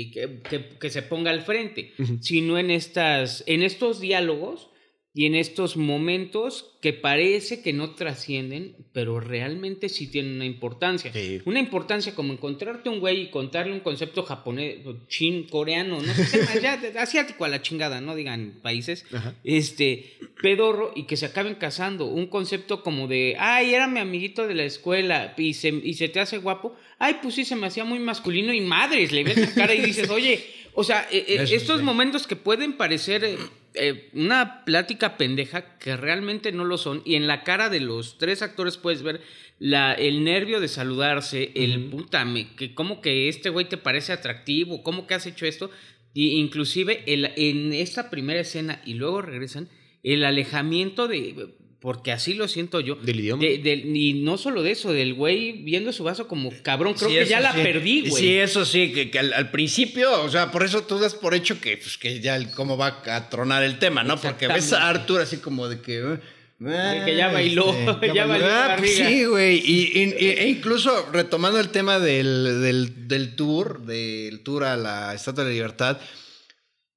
y 0.07 0.11
que, 0.11 0.39
que- 0.49 0.69
que 0.81 0.91
se 0.91 1.03
ponga 1.03 1.31
al 1.31 1.43
frente, 1.43 1.93
sino 2.21 2.59
en, 2.59 2.71
estas, 2.71 3.45
en 3.47 3.63
estos 3.63 4.01
diálogos 4.01 4.69
y 5.17 5.27
en 5.27 5.37
estos 5.37 5.77
momentos 5.77 6.73
que 6.83 6.93
parece 6.93 7.63
que 7.63 7.73
no 7.73 7.95
trascienden, 7.95 8.75
pero 8.93 9.21
realmente 9.21 9.89
sí 9.89 10.09
tienen 10.09 10.35
una 10.35 10.45
importancia. 10.45 11.13
Sí. 11.13 11.41
Una 11.45 11.61
importancia 11.61 12.17
como 12.17 12.33
encontrarte 12.33 12.89
un 12.89 12.99
güey 12.99 13.23
y 13.23 13.31
contarle 13.31 13.73
un 13.73 13.81
concepto 13.81 14.25
japonés, 14.25 14.79
chin, 15.07 15.45
coreano, 15.45 16.01
no 16.03 16.15
sé 16.15 16.27
qué 16.31 16.45
más, 16.45 16.61
ya, 16.61 16.81
asiático 17.01 17.45
a 17.45 17.49
la 17.49 17.63
chingada, 17.63 18.01
no 18.01 18.17
digan 18.17 18.59
países, 18.61 19.07
Ajá. 19.13 19.35
este, 19.45 20.19
pedorro 20.43 20.93
y 20.97 21.05
que 21.05 21.17
se 21.17 21.27
acaben 21.27 21.55
casando. 21.55 22.07
Un 22.07 22.27
concepto 22.27 22.83
como 22.83 23.07
de, 23.07 23.37
ay, 23.39 23.73
era 23.73 23.87
mi 23.87 24.01
amiguito 24.01 24.49
de 24.49 24.55
la 24.57 24.65
escuela 24.65 25.33
y 25.37 25.55
se, 25.55 25.69
y 25.69 25.95
se 25.95 26.09
te 26.09 26.19
hace 26.19 26.39
guapo, 26.39 26.75
ay, 26.99 27.19
pues 27.23 27.37
sí, 27.37 27.45
se 27.45 27.55
me 27.55 27.69
hacía 27.69 27.85
muy 27.85 28.01
masculino 28.01 28.53
y 28.53 28.61
madres, 28.61 29.13
le 29.13 29.23
ves 29.23 29.37
la 29.37 29.55
cara 29.55 29.75
y 29.75 29.81
dices, 29.81 30.11
oye, 30.11 30.45
o 30.75 30.83
sea, 30.83 31.07
eh, 31.13 31.25
eh, 31.29 31.37
Eso 31.43 31.55
estos 31.55 31.83
momentos 31.83 32.27
que 32.27 32.35
pueden 32.35 32.77
parecer 32.77 33.23
eh, 33.23 33.39
eh, 33.75 34.11
una 34.15 34.65
plática 34.65 35.17
pendeja 35.17 35.79
que 35.79 35.97
realmente 35.97 36.53
no 36.53 36.65
lo 36.65 36.79
son 36.79 37.03
y 37.05 37.15
en 37.17 37.27
la 37.27 37.43
cara 37.45 37.69
de 37.71 37.81
los 37.81 38.19
tres 38.19 38.43
actores 38.43 38.77
puedes 38.77 39.03
ver 39.03 39.21
la, 39.59 39.93
el 39.95 40.25
nervio 40.25 40.61
de 40.61 40.69
saludarse, 40.69 41.53
el 41.55 41.85
puta, 41.91 42.25
me- 42.25 42.55
que 42.57 42.75
como 42.75 43.01
que 43.01 43.29
este 43.29 43.51
güey 43.51 43.69
te 43.69 43.77
parece 43.77 44.13
atractivo, 44.13 44.83
cómo 44.83 45.07
que 45.07 45.15
has 45.15 45.27
hecho 45.27 45.47
esto, 45.47 45.71
y 46.13 46.39
inclusive 46.41 47.03
el, 47.07 47.33
en 47.37 47.73
esta 47.73 48.11
primera 48.11 48.41
escena 48.41 48.81
y 48.85 48.95
luego 48.95 49.23
regresan, 49.23 49.69
el 50.03 50.25
alejamiento 50.25 51.09
de, 51.09 51.55
porque 51.85 52.13
así 52.13 52.33
lo 52.33 52.49
siento 52.49 52.81
yo, 52.81 52.95
Del 52.95 53.21
idioma. 53.21 53.43
de- 53.43 53.83
y 53.95 54.15
no 54.23 54.39
solo 54.39 54.63
de 54.63 54.71
eso, 54.71 54.91
del 54.91 55.13
güey 55.13 55.53
viendo 55.53 55.93
su 55.93 56.03
vaso 56.03 56.27
como 56.27 56.51
cabrón, 56.63 56.95
creo 56.95 57.11
Sí, 57.11 57.15
que 57.17 57.27
ya 57.27 57.41
la 57.41 57.53
perdí, 57.53 58.09
güey. 58.09 58.23
Sí, 58.23 58.39
eso 58.39 58.65
sí, 58.65 58.91
que, 58.91 59.11
que 59.11 59.19
al, 59.19 59.35
al 59.35 59.51
principio, 59.51 60.23
o 60.23 60.31
sea, 60.31 60.51
por 60.51 60.65
eso 60.65 60.85
tú 60.85 60.99
das 60.99 61.15
por 61.15 61.35
hecho 61.35 61.61
que, 61.61 61.77
pues, 61.77 61.99
que 61.99 62.21
ya 62.21 62.37
el- 62.37 62.51
cómo 62.53 62.79
va 62.79 63.03
a 63.05 63.29
tronar 63.29 63.63
el 63.65 63.79
tema, 63.79 64.03
¿no? 64.03 64.19
Porque 64.19 64.49
ves 64.49 64.73
a 64.73 64.89
Arthur 64.89 65.21
así 65.21 65.37
como 65.37 65.69
de 65.69 65.83
que... 65.83 65.99
eh, 65.99 66.19
De 66.59 67.03
que 67.05 67.17
ya 67.17 67.29
bailó, 67.31 67.67
ya 68.15 68.25
bailó 68.25 68.47
Ah, 68.49 68.77
pues 68.79 68.95
sí, 68.97 69.27
güey. 69.27 69.59
Y, 69.59 69.93
y- 69.95 70.15
y- 70.25 70.29
e 70.39 70.49
incluso 70.49 71.11
retomando 71.13 71.61
el 71.61 71.69
tema 71.69 71.99
del, 71.99 72.63
del, 72.63 73.09
del 73.09 73.37
tour, 73.37 73.85
del 73.85 74.41
tour 74.43 74.65
a 74.65 74.79
la 74.79 75.13
Estatua 75.13 75.45
de 75.45 75.51
la 75.51 75.55
Libertad, 75.55 76.01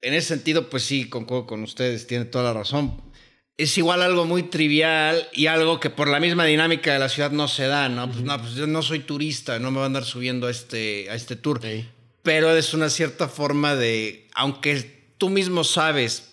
en 0.00 0.14
ese 0.14 0.28
sentido, 0.28 0.70
pues 0.70 0.84
sí, 0.84 1.10
concuerdo 1.10 1.44
con 1.46 1.62
ustedes, 1.62 2.06
tiene 2.06 2.24
toda 2.24 2.44
la 2.44 2.54
razón. 2.54 3.02
Es 3.58 3.76
igual 3.76 4.02
algo 4.02 4.24
muy 4.24 4.44
trivial 4.44 5.28
y 5.32 5.46
algo 5.46 5.80
que 5.80 5.90
por 5.90 6.08
la 6.08 6.20
misma 6.20 6.44
dinámica 6.44 6.92
de 6.92 7.00
la 7.00 7.08
ciudad 7.08 7.32
no 7.32 7.48
se 7.48 7.66
da, 7.66 7.88
¿no? 7.88 8.08
Pues 8.10 8.22
no, 8.22 8.38
pues 8.40 8.54
yo 8.54 8.66
no 8.68 8.82
soy 8.82 9.00
turista, 9.00 9.58
no 9.58 9.70
me 9.70 9.78
voy 9.78 9.82
a 9.82 9.86
andar 9.86 10.04
subiendo 10.04 10.46
a 10.46 10.50
este, 10.50 11.10
a 11.10 11.16
este 11.16 11.34
tour. 11.34 11.60
Sí. 11.60 11.84
Pero 12.22 12.56
es 12.56 12.72
una 12.72 12.88
cierta 12.88 13.28
forma 13.28 13.74
de, 13.74 14.28
aunque 14.34 15.02
tú 15.18 15.28
mismo 15.28 15.64
sabes 15.64 16.27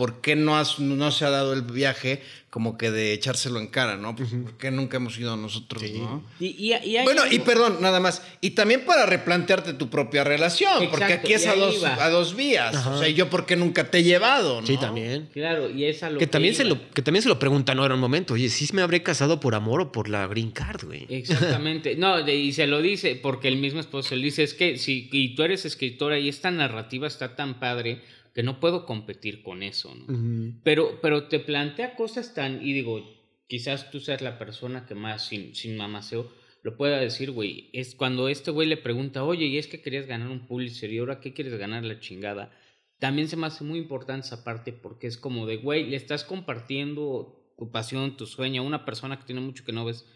por 0.00 0.22
qué 0.22 0.34
no, 0.34 0.56
has, 0.56 0.78
no 0.80 1.10
se 1.10 1.26
ha 1.26 1.30
dado 1.30 1.52
el 1.52 1.60
viaje, 1.60 2.22
como 2.48 2.78
que 2.78 2.90
de 2.90 3.12
echárselo 3.12 3.60
en 3.60 3.66
cara, 3.66 3.96
¿no? 3.98 4.16
Pues, 4.16 4.30
¿Por 4.30 4.56
qué 4.56 4.70
nunca 4.70 4.96
hemos 4.96 5.18
ido 5.18 5.36
nosotros, 5.36 5.82
no? 5.92 6.24
Y, 6.40 6.46
y- 6.46 6.72
y 6.72 6.96
hay 6.96 7.04
Bueno, 7.04 7.22
y 7.30 7.38
perdón, 7.40 7.76
nada 7.82 8.00
más. 8.00 8.22
Y 8.40 8.52
también 8.52 8.86
para 8.86 9.04
replantearte 9.04 9.74
tu 9.74 9.90
propia 9.90 10.24
relación, 10.24 10.88
porque 10.88 11.12
aquí 11.12 11.34
es 11.34 11.46
a 11.46 11.54
dos, 11.54 11.84
a 11.84 12.08
dos 12.08 12.34
vías. 12.34 12.74
O 12.86 12.98
sea, 12.98 13.08
¿y 13.10 13.14
yo 13.14 13.28
por 13.28 13.44
qué 13.44 13.56
nunca 13.56 13.90
te 13.90 13.98
he 13.98 14.02
llevado, 14.02 14.62
¿no? 14.62 14.66
Sí, 14.66 14.78
también. 14.78 15.28
Claro, 15.34 15.68
y 15.70 15.84
es 15.84 16.02
a 16.02 16.08
lo 16.08 16.18
Que 16.18 16.26
también, 16.26 16.54
se 16.54 16.64
lo, 16.64 16.78
que 16.94 17.02
también 17.02 17.22
se 17.22 17.28
lo 17.28 17.38
pregunta 17.38 17.74
Nora 17.74 17.94
un 17.94 18.00
momento. 18.00 18.32
Oye, 18.32 18.48
¿sí 18.48 18.66
me 18.72 18.80
habré 18.80 19.02
casado 19.02 19.38
por 19.38 19.54
amor 19.54 19.82
o 19.82 19.92
por 19.92 20.08
la 20.08 20.26
green 20.26 20.50
card, 20.50 20.86
güey? 20.86 21.06
Exactamente. 21.10 21.94
No, 21.96 22.22
de- 22.24 22.36
y 22.36 22.52
se 22.54 22.66
lo 22.66 22.80
dice 22.80 23.16
porque 23.16 23.48
el 23.48 23.58
mismo 23.58 23.80
esposo 23.80 24.16
le 24.16 24.24
dice, 24.24 24.44
es 24.44 24.54
que 24.54 24.78
si 24.78 25.10
y 25.12 25.34
tú 25.34 25.42
eres 25.42 25.66
escritora 25.66 26.18
y 26.18 26.30
esta 26.30 26.50
narrativa 26.50 27.06
está 27.06 27.36
tan 27.36 27.60
padre 27.60 28.00
que 28.34 28.42
no 28.42 28.60
puedo 28.60 28.86
competir 28.86 29.42
con 29.42 29.62
eso, 29.62 29.94
¿no? 29.94 30.54
Pero, 30.62 31.00
pero 31.00 31.28
te 31.28 31.40
plantea 31.40 31.96
cosas 31.96 32.34
tan, 32.34 32.64
y 32.64 32.72
digo, 32.72 33.04
quizás 33.46 33.90
tú 33.90 34.00
seas 34.00 34.22
la 34.22 34.38
persona 34.38 34.86
que 34.86 34.94
más 34.94 35.26
sin, 35.26 35.54
sin 35.54 35.76
mamaseo 35.76 36.30
lo 36.62 36.76
pueda 36.76 36.98
decir, 36.98 37.30
güey. 37.30 37.70
Es 37.72 37.94
cuando 37.94 38.28
este 38.28 38.50
güey 38.50 38.68
le 38.68 38.76
pregunta, 38.76 39.24
oye, 39.24 39.46
y 39.46 39.58
es 39.58 39.66
que 39.66 39.80
querías 39.80 40.06
ganar 40.06 40.28
un 40.28 40.46
Pulitzer 40.46 40.92
y 40.92 40.98
ahora 40.98 41.20
qué 41.20 41.32
quieres 41.32 41.54
ganar 41.54 41.84
la 41.84 42.00
chingada. 42.00 42.52
También 42.98 43.28
se 43.28 43.36
me 43.36 43.46
hace 43.46 43.64
muy 43.64 43.78
importante 43.78 44.26
esa 44.26 44.44
parte 44.44 44.72
porque 44.72 45.06
es 45.06 45.16
como 45.16 45.46
de, 45.46 45.56
güey, 45.56 45.88
le 45.88 45.96
estás 45.96 46.22
compartiendo 46.22 47.54
tu 47.56 47.70
pasión, 47.70 48.16
tu 48.16 48.26
sueño 48.26 48.62
a 48.62 48.64
una 48.64 48.84
persona 48.84 49.18
que 49.18 49.24
tiene 49.24 49.40
mucho 49.40 49.64
que 49.64 49.72
no 49.72 49.84
ves 49.84 50.06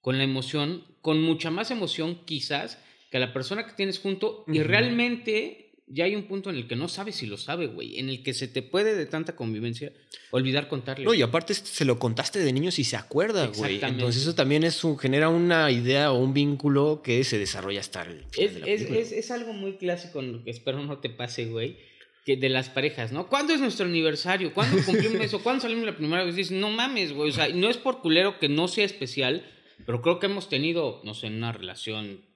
con 0.00 0.16
la 0.16 0.24
emoción, 0.24 0.84
con 1.02 1.20
mucha 1.22 1.50
más 1.50 1.70
emoción 1.70 2.24
quizás 2.24 2.82
que 3.10 3.18
a 3.18 3.20
la 3.20 3.32
persona 3.32 3.66
que 3.66 3.72
tienes 3.72 3.98
junto 3.98 4.44
y 4.46 4.60
realmente 4.60 5.69
ya 5.92 6.04
hay 6.04 6.14
un 6.14 6.24
punto 6.24 6.50
en 6.50 6.56
el 6.56 6.68
que 6.68 6.76
no 6.76 6.88
sabes 6.88 7.16
si 7.16 7.26
lo 7.26 7.36
sabe, 7.36 7.66
güey, 7.66 7.98
en 7.98 8.08
el 8.08 8.22
que 8.22 8.32
se 8.32 8.46
te 8.46 8.62
puede 8.62 8.94
de 8.94 9.06
tanta 9.06 9.34
convivencia 9.34 9.92
olvidar 10.30 10.68
contarle. 10.68 11.04
No, 11.04 11.14
y 11.14 11.22
aparte 11.22 11.52
se 11.52 11.84
lo 11.84 11.98
contaste 11.98 12.38
de 12.38 12.52
niño 12.52 12.70
si 12.70 12.84
se 12.84 12.96
acuerda, 12.96 13.48
güey. 13.48 13.80
Entonces 13.82 14.22
eso 14.22 14.34
también 14.34 14.62
es 14.62 14.84
un, 14.84 14.96
genera 14.98 15.28
una 15.28 15.70
idea 15.70 16.12
o 16.12 16.18
un 16.18 16.32
vínculo 16.32 17.02
que 17.02 17.24
se 17.24 17.38
desarrolla 17.38 17.80
hasta 17.80 18.02
el 18.02 18.24
final 18.30 18.46
es, 18.46 18.54
de 18.54 18.60
la 18.60 18.66
es, 18.66 18.82
es, 18.82 19.12
es 19.12 19.30
algo 19.32 19.52
muy 19.52 19.76
clásico, 19.76 20.20
que 20.44 20.50
espero 20.50 20.82
no 20.82 20.98
te 20.98 21.10
pase, 21.10 21.46
güey, 21.46 21.76
que 22.24 22.36
de 22.36 22.48
las 22.48 22.68
parejas, 22.68 23.10
¿no? 23.10 23.28
¿Cuándo 23.28 23.52
es 23.52 23.60
nuestro 23.60 23.86
aniversario? 23.86 24.54
¿Cuándo 24.54 24.80
cumplimos 24.86 25.20
eso? 25.20 25.42
¿Cuándo 25.42 25.62
salimos 25.62 25.86
la 25.86 25.96
primera 25.96 26.24
vez? 26.24 26.36
Dices, 26.36 26.56
no 26.56 26.70
mames, 26.70 27.12
güey, 27.12 27.30
o 27.30 27.32
sea, 27.32 27.48
no 27.48 27.68
es 27.68 27.78
por 27.78 28.00
culero 28.00 28.38
que 28.38 28.48
no 28.48 28.68
sea 28.68 28.84
especial, 28.84 29.44
pero 29.86 30.02
creo 30.02 30.20
que 30.20 30.26
hemos 30.26 30.48
tenido, 30.48 31.00
no 31.02 31.14
sé, 31.14 31.26
una 31.26 31.52
relación 31.52 32.29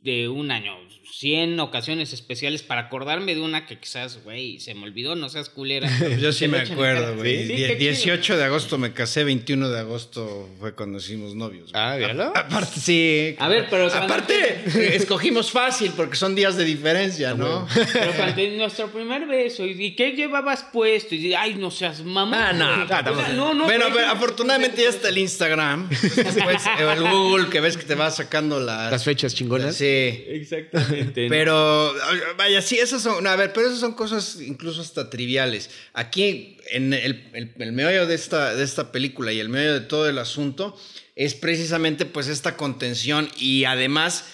de 0.00 0.28
un 0.28 0.50
año, 0.50 0.72
100 1.18 1.60
ocasiones 1.60 2.12
especiales 2.14 2.62
para 2.62 2.82
acordarme 2.82 3.34
de 3.34 3.42
una 3.42 3.66
que 3.66 3.78
quizás, 3.78 4.24
güey, 4.24 4.58
se 4.60 4.74
me 4.74 4.84
olvidó, 4.84 5.14
no 5.14 5.28
seas 5.28 5.50
culera. 5.50 5.90
Yo 6.18 6.32
sí 6.32 6.48
me 6.48 6.60
acuerdo, 6.60 7.16
güey. 7.16 7.46
Sí, 7.46 7.52
Die- 7.52 7.66
qué 7.66 7.78
chido. 7.78 7.90
18 8.16 8.36
de 8.38 8.44
agosto 8.44 8.78
me 8.78 8.94
casé, 8.94 9.24
21 9.24 9.68
de 9.68 9.78
agosto 9.80 10.48
fue 10.58 10.74
cuando 10.74 10.98
hicimos 10.98 11.34
novios. 11.34 11.70
güey. 11.70 11.82
Ah, 11.84 11.96
míralo. 11.98 12.32
Aparte, 12.34 12.80
sí. 12.80 13.36
A 13.38 13.48
ver, 13.48 13.66
pero 13.68 13.92
Aparte, 13.92 14.62
escogimos 14.96 15.50
fácil 15.50 15.92
porque 15.94 16.16
son 16.16 16.34
días 16.34 16.56
de 16.56 16.64
diferencia, 16.64 17.34
¿no? 17.34 17.68
Pero 17.92 18.12
cuando 18.16 18.42
nuestro 18.56 18.90
primer 18.90 19.26
beso, 19.26 19.66
¿y 19.66 19.72
y 19.84 19.94
qué 19.96 20.12
llevabas 20.12 20.64
puesto? 20.72 21.14
Y 21.14 21.18
dices, 21.18 21.36
ay, 21.38 21.54
no 21.56 21.70
seas 21.70 22.02
mamá. 22.02 22.48
Ah, 22.50 22.52
no, 22.54 22.64
ah, 22.64 22.84
O 23.10 23.16
sea, 23.16 23.28
no, 23.34 23.52
no. 23.52 23.64
bueno, 23.64 23.86
pero 23.92 24.06
afortunadamente 24.08 24.82
ya 24.82 24.88
está 24.88 25.10
el 25.10 25.18
Instagram. 25.18 25.88
Después, 25.90 26.62
el 26.78 27.00
Google 27.10 27.48
que 27.50 27.60
ves 27.60 27.76
que 27.76 27.84
te 27.84 27.94
va 27.94 28.10
sacando 28.10 28.58
las, 28.60 28.90
Las 28.90 29.04
fechas 29.04 29.34
chingonas. 29.42 29.76
Sí. 29.76 29.84
Exactamente. 29.84 31.26
Pero, 31.30 31.94
vaya, 32.36 32.62
sí, 32.62 32.78
esas 32.78 33.02
son, 33.02 33.26
a 33.26 33.36
ver, 33.36 33.52
pero 33.52 33.66
esas 33.66 33.80
son 33.80 33.94
cosas 33.94 34.40
incluso 34.40 34.80
hasta 34.80 35.10
triviales. 35.10 35.70
Aquí, 35.92 36.58
en 36.70 36.92
el, 36.92 37.30
el, 37.32 37.54
el 37.58 37.72
meollo 37.72 38.06
de 38.06 38.14
esta, 38.14 38.54
de 38.54 38.64
esta 38.64 38.92
película 38.92 39.32
y 39.32 39.40
el 39.40 39.48
meollo 39.48 39.74
de 39.74 39.80
todo 39.80 40.08
el 40.08 40.18
asunto, 40.18 40.76
es 41.16 41.34
precisamente 41.34 42.06
pues 42.06 42.28
esta 42.28 42.56
contención 42.56 43.28
y 43.36 43.64
además, 43.64 44.26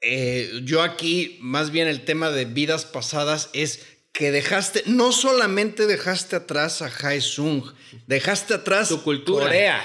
eh, 0.00 0.60
yo 0.64 0.82
aquí, 0.82 1.38
más 1.40 1.70
bien 1.70 1.88
el 1.88 2.04
tema 2.04 2.30
de 2.30 2.44
vidas 2.44 2.84
pasadas 2.84 3.50
es 3.52 3.97
que 4.18 4.32
dejaste, 4.32 4.82
no 4.86 5.12
solamente 5.12 5.86
dejaste 5.86 6.34
atrás 6.34 6.82
a 6.82 6.86
Haesung, 6.86 7.62
dejaste 8.08 8.52
atrás 8.54 8.88
Tu 8.88 9.00
cultura. 9.04 9.44
Corea. 9.46 9.80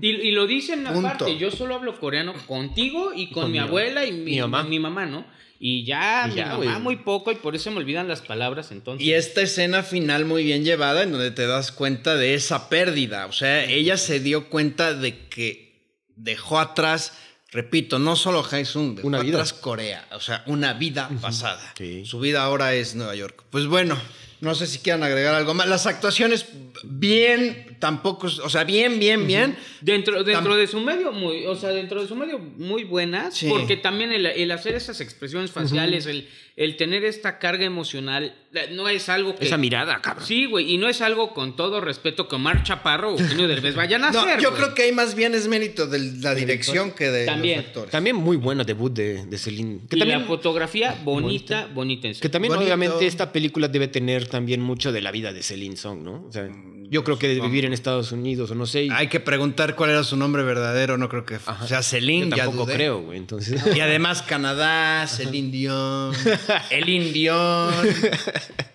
Y, 0.00 0.06
y 0.08 0.30
lo 0.30 0.46
dicen 0.46 0.86
aparte, 0.86 1.36
yo 1.36 1.50
solo 1.50 1.74
hablo 1.74 1.98
coreano 1.98 2.32
contigo 2.46 3.10
y 3.12 3.30
con, 3.32 3.42
con 3.42 3.52
mi 3.52 3.58
mi- 3.58 3.64
abuela 3.64 4.06
y 4.06 4.12
mi, 4.12 4.18
mi 4.34 4.40
mamá. 4.40 4.62
mi 4.62 4.78
mamá, 4.78 5.06
¿no? 5.06 5.26
Y 5.58 5.84
ya, 5.84 6.26
Y 6.26 6.30
mi 6.30 6.36
ya, 6.36 6.46
mamá 6.46 6.56
güey. 6.58 6.80
muy 6.80 6.96
poco 6.98 7.32
y 7.32 7.34
por 7.34 7.56
eso 7.56 7.72
me 7.72 7.78
olvidan 7.78 8.06
las 8.06 8.20
palabras 8.20 8.70
entonces. 8.70 9.04
Y 9.04 9.14
esta 9.14 9.42
escena 9.42 9.82
final 9.82 10.26
muy 10.26 10.44
bien 10.44 10.62
llevada 10.64 11.02
en 11.02 11.10
donde 11.10 11.32
te 11.32 11.48
das 11.48 11.72
cuenta 11.72 12.14
de 12.16 12.34
esa 12.34 12.68
pérdida. 12.68 13.26
O 13.26 13.32
sea, 13.32 13.64
ella 13.64 13.96
se 13.96 14.20
dio 14.20 14.48
cuenta 14.48 14.94
de 14.94 15.26
que 15.28 15.72
dejó 16.14 16.60
atrás, 16.60 17.18
repito, 17.52 17.98
no 17.98 18.16
solo 18.16 18.44
Haesung, 18.50 18.96
dejó 18.96 19.08
Una 19.08 19.20
vida. 19.20 19.36
atrás 19.36 19.52
Corea. 19.52 20.06
O 20.12 20.20
sea, 20.20 20.42
una 20.46 20.72
vida 20.72 21.08
pasada. 21.20 21.72
Sí. 21.76 22.04
Su 22.06 22.18
vida 22.20 22.42
ahora 22.42 22.74
es 22.74 22.94
Nueva 22.94 23.14
York. 23.14 23.44
Pues 23.50 23.66
bueno, 23.66 23.96
no 24.40 24.54
sé 24.54 24.66
si 24.66 24.78
quieran 24.78 25.02
agregar 25.04 25.34
algo 25.34 25.54
más. 25.54 25.68
Las 25.68 25.86
actuaciones, 25.86 26.46
bien, 26.82 27.76
tampoco, 27.78 28.26
o 28.26 28.48
sea, 28.48 28.64
bien, 28.64 28.98
bien, 28.98 29.26
bien. 29.26 29.56
Dentro, 29.80 30.24
dentro 30.24 30.56
de 30.56 30.66
su 30.66 30.80
medio, 30.80 31.12
muy, 31.12 31.46
o 31.46 31.54
sea, 31.54 31.70
dentro 31.70 32.00
de 32.02 32.08
su 32.08 32.16
medio, 32.16 32.38
muy 32.38 32.84
buenas, 32.84 33.34
Sí. 33.34 33.48
porque 33.48 33.76
también 33.76 34.12
el, 34.12 34.26
el 34.26 34.50
hacer 34.50 34.74
esas 34.74 35.00
expresiones 35.00 35.50
faciales, 35.52 36.06
el, 36.06 36.28
el 36.56 36.76
tener 36.76 37.04
esta 37.04 37.38
carga 37.38 37.64
emocional, 37.64 38.34
la- 38.50 38.66
no 38.68 38.88
es 38.88 39.08
algo 39.08 39.34
que... 39.34 39.46
Esa 39.46 39.56
mirada, 39.56 40.00
cabrón. 40.02 40.26
Sí, 40.26 40.44
güey, 40.44 40.72
y 40.72 40.76
no 40.78 40.88
es 40.88 41.00
algo 41.00 41.32
con 41.32 41.56
todo 41.56 41.80
respeto 41.80 42.28
que 42.28 42.34
Omar 42.36 42.62
Chaparro 42.62 43.14
o 43.14 43.18
Eugenio 43.18 43.48
Derbez 43.48 43.74
vayan 43.74 44.04
a 44.04 44.10
No, 44.12 44.20
hacer. 44.20 44.40
yo 44.40 44.52
creo 44.52 44.74
que 44.74 44.82
ahí 44.82 44.92
más 44.92 45.14
bien 45.14 45.34
es 45.34 45.48
mérito 45.48 45.86
de 45.86 45.98
la 46.20 46.34
dirección 46.34 46.92
que 46.92 47.10
de 47.10 47.24
También. 47.24 47.58
los 47.58 47.66
actores. 47.68 47.90
También 47.90 48.16
muy 48.16 48.36
bueno 48.36 48.64
debut 48.64 48.92
de, 48.92 49.24
de 49.24 49.38
Celine. 49.38 49.80
Que 49.88 49.96
y 49.96 49.98
también, 50.00 50.20
la 50.20 50.26
fotografía 50.26 51.00
bonita, 51.02 51.68
bonita 51.72 52.08
en 52.08 52.14
que 52.20 52.28
también 52.28 52.52
Bonito. 52.52 52.66
obviamente 52.66 53.06
esta 53.06 53.32
película 53.32 53.68
debe 53.68 53.88
tener 53.88 54.26
también 54.28 54.60
mucho 54.60 54.92
de 54.92 55.00
la 55.00 55.10
vida 55.10 55.32
de 55.32 55.42
Celine 55.42 55.76
Song, 55.76 56.02
¿no? 56.02 56.26
O 56.28 56.32
sea, 56.32 56.48
yo 56.92 57.02
creo 57.04 57.18
que 57.18 57.26
de 57.26 57.40
vivir 57.40 57.64
en 57.64 57.72
Estados 57.72 58.12
Unidos 58.12 58.50
o 58.50 58.54
no 58.54 58.66
sé. 58.66 58.86
Hay 58.92 59.08
que 59.08 59.18
preguntar 59.18 59.74
cuál 59.76 59.88
era 59.90 60.04
su 60.04 60.14
nombre 60.14 60.42
verdadero, 60.42 60.98
no 60.98 61.08
creo 61.08 61.24
que 61.24 61.36
Ajá. 61.36 61.66
sea 61.66 61.82
Celine, 61.82 62.28
yo 62.28 62.36
tampoco 62.36 62.66
creo, 62.66 63.00
güey. 63.00 63.16
Entonces, 63.16 63.64
Y 63.74 63.80
además 63.80 64.20
Canadá, 64.20 65.06
Celine 65.06 65.50
Dion, 65.50 66.12
el 66.70 66.88
Indión. 66.90 67.72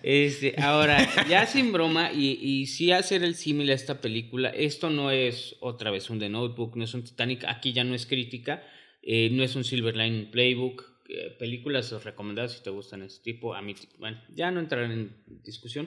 Este, 0.02 0.56
ahora, 0.60 1.26
ya 1.28 1.46
sin 1.46 1.72
broma, 1.72 2.10
y, 2.12 2.40
y 2.42 2.66
sí 2.66 2.90
hacer 2.90 3.22
el 3.22 3.36
símil 3.36 3.70
a 3.70 3.74
esta 3.74 4.00
película, 4.00 4.48
esto 4.48 4.90
no 4.90 5.12
es 5.12 5.54
otra 5.60 5.92
vez 5.92 6.10
un 6.10 6.18
The 6.18 6.28
Notebook, 6.28 6.76
no 6.76 6.82
es 6.82 6.94
un 6.94 7.04
Titanic, 7.04 7.44
aquí 7.44 7.72
ya 7.72 7.84
no 7.84 7.94
es 7.94 8.04
crítica, 8.06 8.64
eh, 9.00 9.30
no 9.30 9.44
es 9.44 9.54
un 9.54 9.62
Silver 9.62 9.96
Lining 9.96 10.32
Playbook, 10.32 10.84
eh, 11.08 11.36
películas 11.38 11.92
recomendadas 12.02 12.54
si 12.54 12.64
te 12.64 12.70
gustan 12.70 13.02
ese 13.02 13.22
tipo, 13.22 13.54
a 13.54 13.62
mí, 13.62 13.76
bueno, 14.00 14.20
ya 14.34 14.50
no 14.50 14.58
entraré 14.58 14.86
en 14.86 15.12
discusión. 15.44 15.86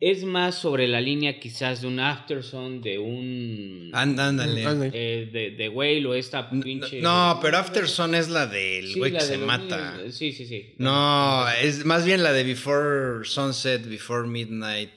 Es 0.00 0.24
más 0.24 0.56
sobre 0.58 0.88
la 0.88 1.00
línea 1.00 1.38
quizás 1.38 1.80
de 1.80 1.86
un 1.86 2.00
Afterson, 2.00 2.82
de 2.82 2.98
un... 2.98 3.90
And- 3.94 4.18
ándale. 4.18 4.66
Ándale. 4.66 4.90
eh, 4.92 5.26
de, 5.32 5.50
de 5.52 5.68
Whale 5.68 6.04
o 6.06 6.14
esta 6.14 6.50
pinche... 6.50 7.00
No, 7.00 7.38
pero 7.40 7.58
Afterson 7.58 8.14
es 8.14 8.28
la 8.28 8.46
del 8.46 8.88
Sí, 8.92 8.98
güey 8.98 9.12
la 9.12 9.20
que 9.20 9.24
de 9.24 9.30
se 9.30 9.38
mata. 9.38 9.96
niños, 9.96 10.14
Sí, 10.16 10.32
sí, 10.32 10.46
sí. 10.46 10.74
No, 10.78 11.48
es 11.62 11.84
más 11.84 12.04
bien 12.04 12.22
la 12.22 12.32
de 12.32 12.42
Before 12.42 13.24
Sunset, 13.24 13.88
Before 13.88 14.26
Midnight. 14.28 14.90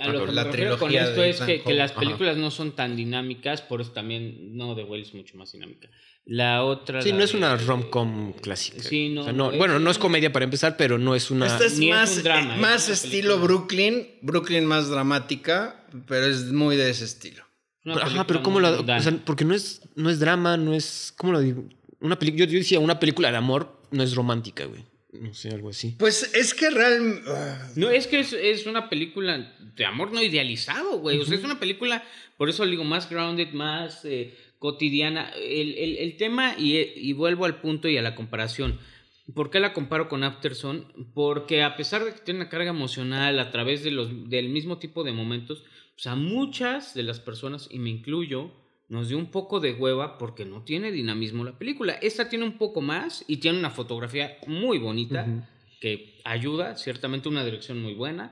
A 0.00 0.08
lo 0.08 0.26
que 0.26 0.32
la 0.32 0.44
me 0.44 0.50
refiero 0.52 0.78
con 0.78 0.94
esto 0.94 1.20
de 1.20 1.30
es 1.30 1.40
que, 1.40 1.60
que 1.62 1.74
las 1.74 1.90
Ajá. 1.90 2.00
películas 2.00 2.36
no 2.36 2.50
son 2.52 2.74
tan 2.74 2.94
dinámicas, 2.96 3.62
por 3.62 3.80
eso 3.80 3.90
también 3.92 4.56
no 4.56 4.74
The 4.76 4.84
Whale 4.84 5.02
es 5.02 5.12
mucho 5.12 5.36
más 5.36 5.52
dinámica. 5.52 5.90
La 6.28 6.64
otra. 6.64 7.02
sí, 7.02 7.10
la 7.12 7.18
no 7.18 7.24
es 7.24 7.34
una 7.34 7.56
rom-com 7.56 8.32
clásica. 8.34 8.82
Sí, 8.82 9.10
no, 9.10 9.20
O 9.20 9.24
sea, 9.24 9.32
no- 9.32 9.52
es- 9.52 9.58
bueno, 9.58 9.78
no 9.78 9.90
es 9.92 9.98
comedia 9.98 10.32
para 10.32 10.44
empezar, 10.44 10.76
pero 10.76 10.98
no 10.98 11.14
es 11.14 11.30
una. 11.30 11.46
Esta 11.46 11.64
es 11.66 11.78
Ni 11.78 11.88
es 11.90 11.94
más, 11.94 12.16
un 12.16 12.22
drama, 12.24 12.56
eh, 12.56 12.60
más 12.60 12.88
estilo 12.88 13.34
película. 13.36 13.44
Brooklyn, 13.44 14.06
Brooklyn 14.22 14.66
más 14.66 14.88
dramática, 14.88 15.86
pero 16.08 16.26
es 16.26 16.46
muy 16.46 16.76
de 16.76 16.90
ese 16.90 17.04
estilo. 17.04 17.44
Pero, 17.84 18.02
ajá, 18.02 18.26
pero 18.26 18.42
¿cómo 18.42 18.58
la.? 18.58 18.72
O 18.72 19.00
sea, 19.00 19.16
porque 19.24 19.44
no 19.44 19.54
es, 19.54 19.82
no 19.94 20.10
es 20.10 20.18
drama, 20.18 20.56
no 20.56 20.74
es. 20.74 21.14
¿Cómo 21.16 21.32
lo 21.32 21.38
digo? 21.40 21.64
Una 22.00 22.18
peli- 22.18 22.34
yo, 22.36 22.44
yo 22.44 22.58
decía, 22.58 22.80
una 22.80 22.98
película 22.98 23.30
de 23.30 23.36
amor 23.36 23.80
no 23.92 24.02
es 24.02 24.14
romántica, 24.16 24.64
güey. 24.64 24.84
No 25.12 25.32
sé, 25.32 25.48
algo 25.50 25.70
así. 25.70 25.94
Pues 25.98 26.30
es 26.34 26.52
que 26.52 26.68
realmente... 26.68 27.22
No, 27.76 27.88
es 27.88 28.06
que 28.06 28.20
es, 28.20 28.34
es 28.34 28.66
una 28.66 28.90
película 28.90 29.54
de 29.74 29.84
amor 29.86 30.12
no 30.12 30.20
idealizado, 30.22 30.98
güey. 30.98 31.18
O 31.18 31.24
sea, 31.24 31.36
es 31.38 31.44
una 31.44 31.58
película, 31.58 32.04
por 32.36 32.50
eso 32.50 32.64
le 32.66 32.72
digo, 32.72 32.84
más 32.84 33.08
grounded, 33.08 33.52
más 33.52 34.04
eh, 34.04 34.36
cotidiana. 34.70 35.30
El, 35.36 35.74
el- 35.84 35.96
el 35.98 36.16
tema, 36.16 36.54
y, 36.58 36.76
y 36.96 37.12
vuelvo 37.12 37.44
al 37.44 37.60
punto 37.60 37.88
y 37.88 37.96
a 37.96 38.02
la 38.02 38.14
comparación. 38.16 38.78
¿Por 39.34 39.50
qué 39.50 39.60
la 39.60 39.72
comparo 39.72 40.08
con 40.08 40.24
Afterson? 40.24 40.76
Porque 41.14 41.62
a 41.62 41.76
pesar 41.76 42.04
de 42.04 42.12
que 42.12 42.20
tiene 42.20 42.40
una 42.40 42.48
carga 42.48 42.70
emocional 42.70 43.38
a 43.38 43.50
través 43.50 43.82
de 43.84 43.90
los, 43.92 44.08
del 44.28 44.48
mismo 44.48 44.78
tipo 44.78 45.04
de 45.04 45.12
momentos, 45.12 45.58
o 45.96 45.98
sea, 45.98 46.14
muchas 46.16 46.94
de 46.94 47.02
las 47.04 47.20
personas, 47.20 47.68
y 47.70 47.78
me 47.78 47.90
incluyo, 47.90 48.50
nos 48.88 49.08
dio 49.08 49.18
un 49.18 49.30
poco 49.30 49.58
de 49.60 49.72
hueva 49.72 50.18
porque 50.18 50.44
no 50.44 50.62
tiene 50.62 50.90
dinamismo 50.92 51.44
la 51.44 51.58
película. 51.58 51.92
Esta 52.02 52.28
tiene 52.28 52.44
un 52.44 52.58
poco 52.58 52.80
más 52.80 53.24
y 53.28 53.36
tiene 53.38 53.58
una 53.58 53.70
fotografía 53.70 54.36
muy 54.48 54.78
bonita 54.78 55.24
que 55.80 56.20
ayuda, 56.24 56.76
ciertamente 56.76 57.28
una 57.28 57.44
dirección 57.44 57.80
muy 57.82 57.94
buena, 57.94 58.24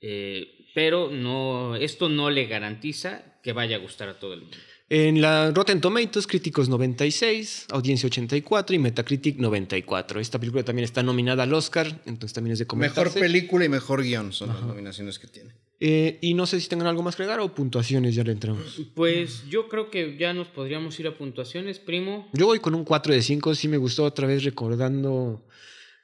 eh, 0.00 0.66
pero 0.74 1.10
no, 1.10 1.76
esto 1.76 2.08
no 2.08 2.30
le 2.30 2.46
garantiza 2.46 3.10
que 3.42 3.52
vaya 3.52 3.76
a 3.76 3.80
gustar 3.80 4.08
a 4.08 4.18
todo 4.18 4.32
el 4.34 4.40
mundo. 4.42 4.56
En 4.92 5.20
la 5.20 5.52
Rotten 5.52 5.80
Tomatoes, 5.80 6.26
críticos 6.26 6.68
96, 6.68 7.66
audiencia 7.70 8.08
84 8.08 8.74
y 8.74 8.78
Metacritic 8.80 9.36
94. 9.38 10.18
Esta 10.18 10.40
película 10.40 10.64
también 10.64 10.84
está 10.84 11.00
nominada 11.04 11.44
al 11.44 11.54
Oscar, 11.54 11.86
entonces 12.06 12.32
también 12.32 12.54
es 12.54 12.58
de 12.58 12.64
Mejor 12.64 12.68
comentarse. 12.70 13.20
película 13.20 13.64
y 13.64 13.68
mejor 13.68 14.02
guion 14.02 14.32
son 14.32 14.48
las 14.48 14.60
nominaciones 14.62 15.20
que 15.20 15.28
tiene. 15.28 15.54
Eh, 15.78 16.18
y 16.20 16.34
no 16.34 16.44
sé 16.44 16.58
si 16.60 16.68
tengan 16.68 16.88
algo 16.88 17.04
más 17.04 17.14
que 17.14 17.22
agregar 17.22 17.38
o 17.38 17.54
puntuaciones, 17.54 18.16
ya 18.16 18.24
le 18.24 18.32
entramos. 18.32 18.80
Pues 18.96 19.44
yo 19.48 19.68
creo 19.68 19.90
que 19.92 20.16
ya 20.18 20.34
nos 20.34 20.48
podríamos 20.48 20.98
ir 20.98 21.06
a 21.06 21.16
puntuaciones, 21.16 21.78
primo. 21.78 22.28
Yo 22.32 22.46
voy 22.46 22.58
con 22.58 22.74
un 22.74 22.82
4 22.84 23.14
de 23.14 23.22
5, 23.22 23.54
sí 23.54 23.68
me 23.68 23.76
gustó 23.76 24.02
otra 24.04 24.26
vez 24.26 24.42
recordando... 24.42 25.46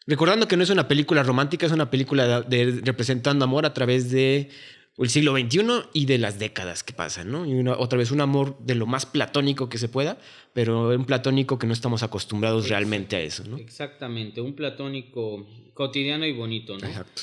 Recordando 0.07 0.47
que 0.47 0.57
no 0.57 0.63
es 0.63 0.71
una 0.71 0.87
película 0.87 1.25
romántica, 1.25 1.67
es 1.67 1.73
una 1.73 1.91
película 1.91 2.43
de, 2.43 2.67
de- 2.71 2.81
representando 2.83 3.45
amor 3.45 3.67
a 3.67 3.75
través 3.75 4.09
de 4.13 4.49
el 4.99 5.11
siglo 5.11 5.33
XXI 5.37 5.61
y 5.93 6.07
de 6.07 6.19
las 6.19 6.39
décadas 6.39 6.83
que 6.83 6.93
pasan, 6.93 7.31
¿no? 7.31 7.45
Y 7.47 7.55
una- 7.55 7.77
otra 7.79 7.99
vez 7.99 8.11
un 8.11 8.21
amor 8.21 8.57
de 8.61 8.75
lo 8.75 8.87
más 8.87 9.05
platónico 9.07 9.69
que 9.69 9.79
se 9.79 9.89
pueda, 9.89 10.19
pero 10.53 10.89
un 10.89 11.05
platónico 11.05 11.59
que 11.59 11.67
no 11.67 11.73
estamos 11.73 12.03
acostumbrados 12.03 12.69
realmente 12.69 13.17
a 13.17 13.21
eso, 13.21 13.45
¿no? 13.45 13.59
Exactamente, 13.59 14.41
un 14.41 14.55
platónico 14.55 15.47
cotidiano 15.75 16.25
y 16.27 16.33
bonito, 16.33 16.79
¿no? 16.79 16.87
Exacto. 16.87 17.23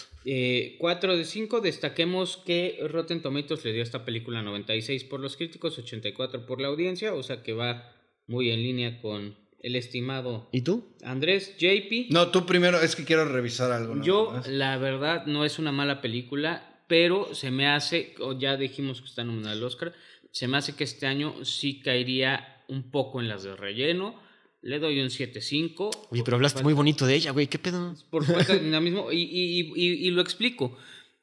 4 0.80 1.18
de 1.18 1.26
5, 1.26 1.60
destaquemos 1.62 2.38
que 2.38 2.80
Rotten 2.90 3.22
Tomatoes 3.22 3.66
le 3.66 3.74
dio 3.74 3.82
a 3.82 3.84
esta 3.84 4.06
película 4.06 4.42
96 4.42 5.04
por 5.04 5.20
los 5.20 5.36
críticos, 5.36 5.78
84 5.78 6.46
por 6.46 6.62
la 6.62 6.70
audiencia, 6.70 7.14
o 7.14 7.24
sea 7.24 7.44
que 7.44 7.54
va 7.54 7.92
muy 8.28 8.50
en 8.52 8.62
línea 8.64 9.02
con 9.02 9.36
el 9.62 9.76
estimado 9.76 10.48
¿Y 10.52 10.62
tú? 10.62 10.86
Andrés 11.04 11.56
JP. 11.58 12.08
No, 12.10 12.30
tú 12.30 12.46
primero, 12.46 12.80
es 12.82 12.96
que 12.96 13.04
quiero 13.06 13.26
revisar 13.26 13.72
algo. 13.72 14.02
Yo, 14.02 14.32
más. 14.32 14.48
la 14.48 14.78
verdad, 14.78 15.26
no 15.26 15.44
es 15.46 15.60
una 15.60 15.72
mala 15.72 16.02
película, 16.02 16.73
pero 16.88 17.34
se 17.34 17.52
me 17.52 17.68
hace, 17.68 18.16
o 18.20 18.38
ya 18.38 18.58
dijimos 18.58 19.02
que 19.02 19.08
está 19.08 19.24
nominada 19.24 19.54
al 19.54 19.64
Oscar, 19.64 19.94
se 20.32 20.48
me 20.48 20.58
hace 20.58 20.76
que 20.76 20.84
este 20.84 21.06
año 21.06 21.46
sí 21.46 21.80
caería 21.82 22.64
un 22.68 22.90
poco 22.92 23.22
en 23.22 23.28
las 23.28 23.44
de 23.44 23.56
relleno. 23.56 24.22
Le 24.62 24.80
doy 24.80 25.00
un 25.02 25.10
7.5. 25.10 26.08
Oye, 26.10 26.24
pero 26.24 26.36
hablaste 26.38 26.64
muy 26.64 26.74
bonito 26.74 27.06
de 27.06 27.16
ella, 27.16 27.32
güey, 27.32 27.48
¿qué 27.48 27.60
pedo? 27.60 27.96
Por 28.10 28.26
falta 28.26 28.54
de 28.54 28.60
dinamismo. 28.60 29.12
Y, 29.12 29.22
y, 29.24 29.74
y, 29.76 30.08
y 30.08 30.12
lo 30.12 30.22
explico. 30.22 30.78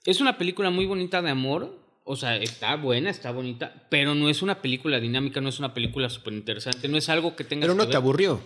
Es 0.05 0.21
una 0.21 0.37
película 0.37 0.69
muy 0.71 0.85
bonita 0.85 1.23
de 1.23 1.31
amor. 1.31 1.79
O 2.05 2.17
sea, 2.17 2.37
está 2.37 2.77
buena, 2.77 3.09
está 3.09 3.31
bonita, 3.31 3.87
pero 3.89 4.15
no 4.15 4.29
es 4.29 4.43
una 4.43 4.61
película 4.61 4.99
dinámica, 5.01 5.41
no 5.41 5.49
es 5.49 5.59
una 5.59 5.75
película 5.75 6.11
súper 6.11 6.33
interesante, 6.33 6.89
no 6.89 6.97
es 6.97 7.09
algo 7.09 7.37
que 7.37 7.45
tengas 7.45 7.65
Pero 7.65 7.75
no 7.75 7.83
que 7.85 7.87
te 7.87 7.93
ver. 7.93 7.97
aburrió. 7.99 8.41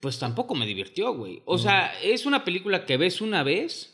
Pues 0.00 0.18
tampoco 0.18 0.54
me 0.54 0.66
divirtió, 0.66 1.14
güey. 1.14 1.40
O 1.44 1.56
sea, 1.58 1.94
es 2.02 2.26
una 2.26 2.44
película 2.44 2.84
que 2.84 2.96
ves 2.96 3.20
una 3.20 3.42
vez 3.42 3.93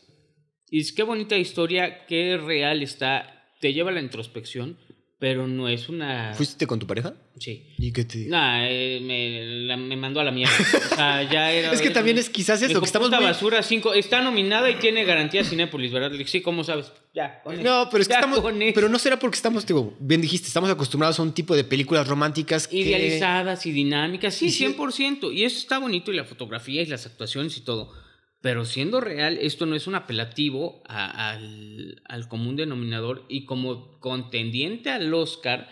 y 0.71 0.79
es 0.79 0.91
qué 0.91 1.03
bonita 1.03 1.37
historia, 1.37 2.05
qué 2.07 2.37
real 2.37 2.81
está, 2.81 3.45
te 3.59 3.73
lleva 3.73 3.91
a 3.91 3.93
la 3.93 4.01
introspección, 4.01 4.77
pero 5.19 5.45
no 5.47 5.69
es 5.69 5.87
una... 5.87 6.33
¿Fuiste 6.33 6.65
con 6.65 6.79
tu 6.79 6.87
pareja? 6.87 7.13
Sí. 7.37 7.67
¿Y 7.77 7.91
qué 7.93 8.05
te? 8.05 8.25
Nah, 8.25 8.65
eh, 8.67 8.99
me, 9.03 9.65
la- 9.67 9.77
me 9.77 9.95
mandó 9.95 10.19
a 10.19 10.23
la 10.23 10.31
mierda. 10.31 10.51
O 10.91 10.95
sea, 10.95 11.21
ya 11.31 11.51
era... 11.51 11.71
Es 11.73 11.79
que 11.81 11.91
también 11.91 12.17
es 12.17 12.27
quizás 12.31 12.59
eso, 12.63 12.79
que 12.79 12.85
estamos 12.87 13.09
"Puta 13.09 13.17
muy- 13.19 13.27
basura 13.27 13.61
5. 13.61 13.93
Está 13.93 14.23
nominada 14.23 14.67
y 14.71 14.75
tiene 14.77 15.03
garantía 15.05 15.43
Cinépolis, 15.43 15.91
¿verdad? 15.91 16.11
Sí, 16.25 16.41
¿cómo 16.41 16.63
sabes? 16.63 16.91
Ya, 17.13 17.39
con. 17.43 17.61
No, 17.61 17.87
pero 17.91 18.01
es 18.01 18.07
que 18.07 18.13
Ya 18.13 18.19
estamos. 18.19 18.39
con. 18.41 18.57
Pero 18.73 18.89
no 18.89 18.97
será 18.97 19.19
porque 19.19 19.35
estamos, 19.35 19.63
digo, 19.67 19.95
bien 19.99 20.21
dijiste, 20.21 20.47
estamos 20.47 20.71
acostumbrados 20.71 21.19
a 21.19 21.21
un 21.21 21.33
tipo 21.33 21.55
de 21.55 21.65
películas 21.65 22.07
románticas 22.07 22.67
que. 22.67 22.77
Idealizadas 22.77 23.63
y 23.67 23.71
dinámicas, 23.73 24.33
sí, 24.33 24.47
Y 24.47 24.51
sí- 24.51 24.65
100%. 24.65 25.31
Y 25.35 25.43
eso 25.43 25.59
está 25.59 25.77
bonito 25.77 26.11
y 26.11 26.15
la 26.15 26.23
fotografía 26.23 26.81
y 26.81 26.87
las 26.87 27.05
actuaciones 27.05 27.55
y 27.57 27.61
todo. 27.61 27.93
Pero 28.41 28.65
siendo 28.65 29.01
real, 29.01 29.37
esto 29.39 29.65
no 29.67 29.75
es 29.75 29.85
un 29.87 29.95
apelativo 29.95 30.81
al, 30.87 32.01
al 32.05 32.27
común 32.27 32.55
denominador 32.55 33.25
y 33.29 33.45
como 33.45 33.99
contendiente 33.99 34.89
al 34.89 35.13
Oscar. 35.13 35.69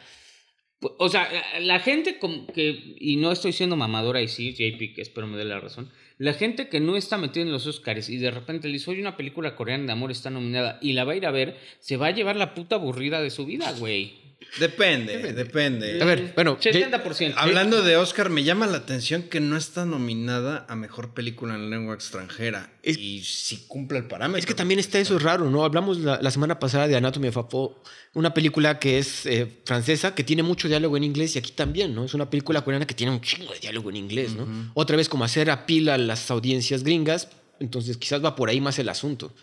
O 0.98 1.10
sea, 1.10 1.28
la- 1.60 1.80
gente 1.80 2.20
que, 2.54 2.96
y 3.00 3.18
no 3.18 3.32
estoy 3.32 3.52
siendo 3.54 3.76
mamadora 3.76 4.22
y 4.22 4.28
sí, 4.28 4.54
JP, 4.54 4.94
que 4.94 5.02
espero 5.02 5.28
me 5.28 5.38
dé 5.38 5.44
la 5.46 5.60
razón, 5.60 5.90
la 6.18 6.34
gente 6.34 6.70
que 6.70 6.80
no 6.80 6.96
está 6.96 7.18
metida 7.18 7.44
en 7.44 7.52
los 7.52 7.66
Oscars 7.68 8.08
y 8.10 8.18
de 8.18 8.32
repente 8.32 8.68
le 8.68 8.74
dice, 8.74 8.92
oye, 8.92 9.02
una 9.02 9.18
película 9.18 9.56
coreana 9.56 9.86
de 9.88 9.92
amor 9.92 10.12
está 10.12 10.30
nominada 10.30 10.78
y 10.82 10.94
la 10.94 11.04
va 11.04 11.14
a 11.14 11.16
ir 11.18 11.26
a 11.26 11.32
ver, 11.32 11.58
se 11.80 11.98
va 11.98 12.08
a 12.08 12.12
llevar 12.12 12.36
la 12.38 12.54
puta 12.54 12.76
aburrida 12.76 13.22
de 13.22 13.30
su 13.30 13.46
vida, 13.46 13.74
güey. 13.80 14.29
Depende, 14.60 15.34
depende. 15.34 16.02
A 16.02 16.06
ver, 16.06 16.32
bueno, 16.36 16.58
70%. 16.60 17.34
Hablando 17.38 17.84
de 17.84 17.98
Oscar, 17.98 18.30
me 18.30 18.44
llama 18.44 18.66
la 18.68 18.78
atención 18.78 19.24
que 19.24 19.40
no 19.40 19.56
está 19.56 19.86
nominada 19.86 20.66
a 20.68 20.76
mejor 20.76 21.14
película 21.14 21.54
en 21.56 21.70
lengua 21.70 21.94
extranjera. 21.94 22.74
Es- 22.82 22.98
y 22.98 23.22
si 23.24 23.58
cumple 23.68 24.00
el 24.00 24.06
parámetro. 24.08 24.40
Es 24.40 24.46
que 24.46 24.56
también 24.56 24.80
está 24.80 25.00
eso 25.00 25.20
raro, 25.20 25.50
¿no? 25.52 25.64
Hablamos 25.64 26.00
la, 26.00 26.20
la 26.22 26.32
semana 26.32 26.58
pasada 26.60 26.88
de 26.88 26.96
Anatomy 26.96 27.28
of 27.28 27.38
a 27.38 27.44
Fall, 27.44 27.70
una 28.16 28.34
película 28.34 28.80
que 28.80 28.98
es 28.98 29.26
eh, 29.28 29.48
francesa, 29.66 30.16
que 30.16 30.24
tiene 30.24 30.42
mucho 30.42 30.68
diálogo 30.68 30.98
en 30.98 31.04
inglés, 31.04 31.36
y 31.36 31.40
aquí 31.40 31.52
también, 31.52 31.94
¿no? 31.94 32.06
Es 32.06 32.14
una 32.16 32.30
película 32.30 32.62
coreana 32.64 32.88
que 32.88 32.96
tiene 32.96 33.12
un 33.14 33.22
chingo 33.22 33.54
de 33.54 33.60
diálogo 33.60 33.90
en 33.92 33.98
inglés, 33.98 34.34
¿no? 34.34 34.72
Otra 34.74 34.98
vez 34.98 35.08
como 35.10 35.24
hacer 35.26 35.52
apila 35.52 35.94
a 35.94 35.98
las 36.00 36.32
audiencias 36.32 36.84
gringas, 36.84 37.28
entonces 37.60 37.98
quizás 37.98 38.24
va 38.24 38.36
por 38.36 38.50
ahí 38.50 38.60
más 38.62 38.80
el 38.80 38.90
asunto. 38.90 39.34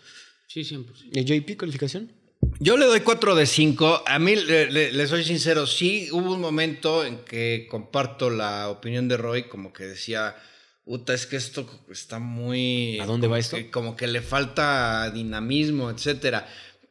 Sí, 0.47 0.61
100%. 0.61 0.85
¿Y 1.13 1.23
JP 1.23 1.55
calificación? 1.57 2.11
Yo 2.59 2.75
le 2.77 2.85
doy 2.85 3.01
4 3.01 3.35
de 3.35 3.45
5. 3.45 4.03
A 4.07 4.19
mí, 4.19 4.35
le, 4.35 4.71
le- 4.71 4.91
le 4.91 5.07
soy 5.07 5.23
sincero, 5.23 5.67
sí 5.67 6.09
hubo 6.11 6.33
un 6.33 6.41
momento 6.41 7.05
en 7.05 7.19
que 7.19 7.67
comparto 7.69 8.29
la 8.29 8.69
opinión 8.69 9.07
de 9.07 9.17
Roy, 9.17 9.43
como 9.43 9.73
que 9.73 9.83
decía, 9.85 10.35
Uta, 10.85 11.13
es 11.13 11.25
que 11.27 11.35
esto 11.35 11.69
está 11.91 12.17
muy... 12.17 12.97
¿A 12.99 13.05
dónde 13.05 13.27
va 13.27 13.37
esto? 13.37 13.57
que- 13.57 13.69
como 13.69 13.95
que 13.95 14.07
le 14.07 14.21
falta 14.21 15.11
dinamismo, 15.11 15.89
etcétera. 15.91 16.47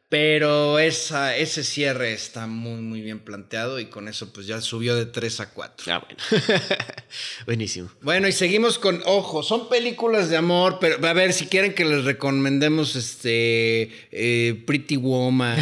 Pero 0.09 0.79
esa, 0.79 1.35
ese 1.35 1.65
cierre 1.65 2.13
está 2.13 2.47
muy, 2.47 2.81
muy 2.81 3.01
bien 3.01 3.19
planteado 3.19 3.77
y 3.77 3.87
con 3.87 4.07
eso 4.07 4.31
pues 4.31 4.47
ya 4.47 4.61
subió 4.61 4.95
de 4.95 5.05
3 5.05 5.41
a 5.41 5.49
4. 5.49 5.93
Ah, 5.93 6.05
bueno. 6.05 6.23
Buenísimo. 7.45 7.91
Bueno, 8.01 8.29
y 8.29 8.31
seguimos 8.31 8.79
con, 8.79 9.01
ojo, 9.05 9.43
son 9.43 9.67
películas 9.67 10.29
de 10.29 10.37
amor, 10.37 10.77
pero 10.79 11.05
a 11.05 11.11
ver, 11.11 11.33
si 11.33 11.47
quieren 11.47 11.73
que 11.73 11.83
les 11.83 12.05
recomendemos 12.05 12.95
este 12.95 13.91
eh, 14.11 14.63
Pretty 14.65 14.95
Woman 14.95 15.59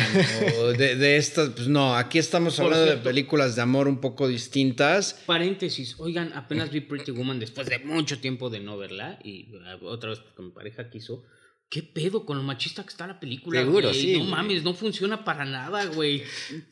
o 0.59 0.67
de, 0.73 0.95
de 0.95 1.17
estas, 1.17 1.49
pues 1.49 1.67
no, 1.67 1.95
aquí 1.95 2.19
estamos 2.19 2.59
hablando 2.59 2.85
de 2.85 2.97
películas 2.97 3.55
de 3.55 3.63
amor 3.63 3.87
un 3.87 3.99
poco 3.99 4.27
distintas. 4.27 5.23
Paréntesis, 5.25 5.95
oigan, 5.97 6.31
apenas 6.33 6.69
vi 6.69 6.81
Pretty 6.81 7.09
Woman 7.09 7.39
después 7.39 7.67
de 7.67 7.79
mucho 7.79 8.19
tiempo 8.19 8.51
de 8.51 8.59
no 8.59 8.77
verla 8.77 9.17
y 9.23 9.47
uh, 9.55 9.87
otra 9.87 10.11
vez 10.11 10.19
porque 10.19 10.43
mi 10.43 10.51
pareja 10.51 10.87
quiso. 10.91 11.23
¿Qué 11.69 11.81
pedo 11.83 12.25
con 12.25 12.37
lo 12.37 12.43
machista 12.43 12.83
que 12.83 12.89
está 12.89 13.05
la 13.07 13.19
película? 13.19 13.59
Seguro, 13.59 13.89
güey? 13.89 13.99
sí, 14.01 14.13
No 14.13 14.19
güey. 14.19 14.31
mames, 14.31 14.63
no 14.63 14.73
funciona 14.73 15.25
para 15.25 15.43
nada, 15.45 15.85
güey. 15.85 16.23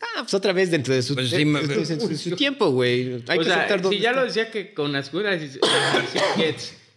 Ah, 0.02 0.20
pues 0.22 0.34
otra 0.34 0.54
vez 0.54 0.72
dentro 0.72 0.94
de 0.94 1.02
su, 1.02 1.14
Pues 1.16 1.30
sí, 1.30 1.44
me- 1.46 1.60
dentro 1.62 1.82
de 1.84 2.00
su- 2.00 2.18
su 2.30 2.36
tiempo, 2.36 2.70
güey. 2.70 3.22
Hay 3.28 3.38
o 3.38 3.42
que 3.42 3.46
sea, 3.46 3.64
aceptar 3.64 3.90
si 3.92 4.00
ya 4.00 4.12
está. 4.12 4.22
lo 4.22 4.28
decía 4.28 4.52
que 4.52 4.74
con 4.74 4.94
las 4.94 5.10
curas 5.10 5.42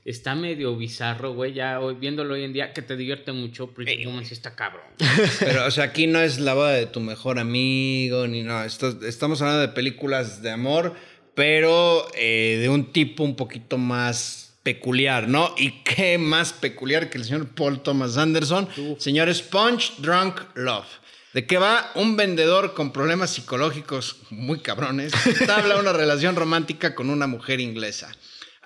está 0.05 0.35
medio 0.37 0.77
bizarro, 0.77 1.33
güey, 1.35 1.53
ya 1.53 1.81
hoy, 1.81 1.95
viéndolo 1.95 2.35
hoy 2.35 2.45
en 2.45 2.53
día, 2.53 2.73
que 2.73 2.81
te 2.83 2.97
divierte 2.97 3.33
mucho, 3.33 3.69
Pretty 3.75 4.05
Woman 4.07 4.25
sí 4.25 4.35
está 4.35 4.55
cabrón. 4.55 4.85
Pero, 5.41 5.67
o 5.67 5.71
sea, 5.71 5.85
aquí 5.85 6.07
no 6.07 6.21
es 6.21 6.39
la 6.39 6.55
boda 6.55 6.73
de 6.73 6.87
tu 6.87 7.01
mejor 7.01 7.39
amigo, 7.41 8.27
ni 8.29 8.43
no. 8.43 8.63
Esto- 8.63 9.01
estamos 9.05 9.41
hablando 9.43 9.63
de 9.63 9.69
películas 9.69 10.43
de 10.43 10.51
amor, 10.53 10.95
pero 11.35 12.07
eh, 12.15 12.59
de 12.61 12.69
un 12.69 12.93
tipo 12.93 13.25
un 13.25 13.35
poquito 13.37 13.79
más 13.79 14.46
peculiar, 14.67 15.29
¿no? 15.29 15.55
Y 15.57 15.71
qué 15.85 16.19
más 16.19 16.53
peculiar 16.53 17.09
que 17.09 17.19
el 17.19 17.25
señor 17.25 17.47
Paul 17.47 17.85
Thomas 17.85 18.17
Anderson. 18.17 18.69
Señor 18.99 19.33
Sponge 19.33 19.93
Drunk 19.99 20.41
Love. 20.57 20.89
¿De 21.33 21.47
qué 21.47 21.57
va? 21.57 21.93
Un 21.95 22.17
vendedor 22.17 22.75
con 22.75 22.93
problemas 22.93 23.31
psicológicos 23.31 24.17
muy 24.31 24.59
cabrones 24.59 25.13
entabla 25.25 25.79
una 25.79 25.93
relación 26.03 26.35
romántica 26.35 26.97
con 26.97 27.11
una 27.11 27.29
mujer 27.29 27.61
inglesa. 27.61 28.11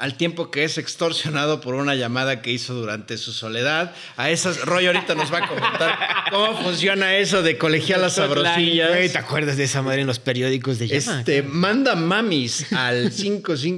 Al 0.01 0.17
tiempo 0.17 0.51
que 0.51 0.65
es 0.65 0.79
extorsionado 0.79 1.61
por 1.61 1.75
una 1.75 1.95
llamada 1.95 2.41
que 2.41 2.51
hizo 2.51 2.73
durante 2.75 3.19
su 3.19 3.33
soledad. 3.35 3.95
A 4.17 4.31
esas, 4.31 4.63
Roy 4.65 4.87
ahorita 4.87 5.15
nos 5.15 5.31
va 5.33 5.45
a 5.45 5.47
comentar 5.47 5.99
cómo 6.31 6.57
funciona 6.63 7.17
eso 7.19 7.43
de 7.43 7.59
colegialas 7.59 8.17
Güey, 8.17 8.29
sabrosillas. 8.29 9.13
¿te 9.13 9.19
acuerdas 9.19 9.59
de 9.59 9.65
esa 9.65 9.83
madre 9.83 10.01
en 10.01 10.07
los 10.07 10.19
periódicos 10.19 10.79
de 10.79 10.89
llama? 10.89 11.19
Este, 11.21 11.43
manda 11.43 11.95
mamis 11.97 12.73
al 12.73 13.13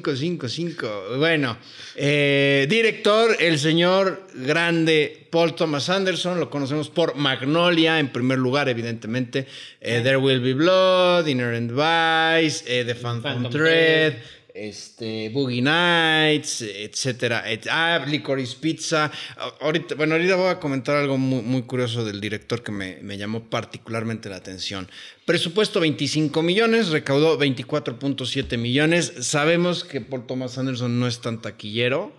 5555. 0.07 1.17
Bueno, 1.19 1.57
eh, 1.97 2.67
director, 2.71 3.37
el 3.41 3.59
señor 3.59 4.27
grande 4.35 5.27
Paul 5.31 5.55
Thomas 5.55 5.89
Anderson, 5.89 6.39
lo 6.39 6.51
conocemos 6.51 6.89
por 6.89 7.17
Magnolia, 7.17 7.99
en 7.99 8.09
primer 8.13 8.39
lugar, 8.39 8.69
evidentemente. 8.69 9.47
eh, 9.81 10.01
There 10.03 10.19
Will 10.19 10.41
Be 10.41 10.53
Blood, 10.55 11.27
Inherent 11.27 11.71
Vice, 11.73 12.65
eh, 12.67 12.85
The 12.85 12.95
Phantom, 12.95 13.23
Phantom 13.23 13.51
Thread. 13.53 14.13
Thread. 14.13 14.23
Este, 14.55 15.31
Boogie 15.31 15.63
Nights, 15.63 16.63
etcétera. 16.63 17.51
Et- 17.51 17.67
Ah, 17.71 18.05
Licorice 18.07 18.57
Pizza. 18.61 19.11
A- 19.37 19.55
Ahorita, 19.61 19.95
bueno, 19.95 20.15
ahorita 20.15 20.37
voy 20.37 20.51
a 20.51 20.61
comentar 20.61 20.97
algo 20.97 21.17
muy, 21.17 21.43
muy 21.43 21.63
curioso 21.63 22.05
del 22.05 22.21
director 22.21 22.63
que 22.63 22.71
me, 22.73 22.99
me 23.03 23.17
llamó 23.17 23.45
particularmente 23.49 24.29
la 24.29 24.37
atención. 24.37 24.89
Presupuesto 25.25 25.81
25 25.81 26.43
millones, 26.43 26.89
recaudó 26.91 27.39
24.7 27.39 28.59
millones. 28.59 29.13
Sabemos 29.21 29.85
que 29.85 30.01
Paul 30.01 30.27
Thomas 30.27 30.59
Anderson 30.59 31.01
no 31.01 31.07
es 31.07 31.21
tan 31.21 31.41
taquillero. 31.41 32.13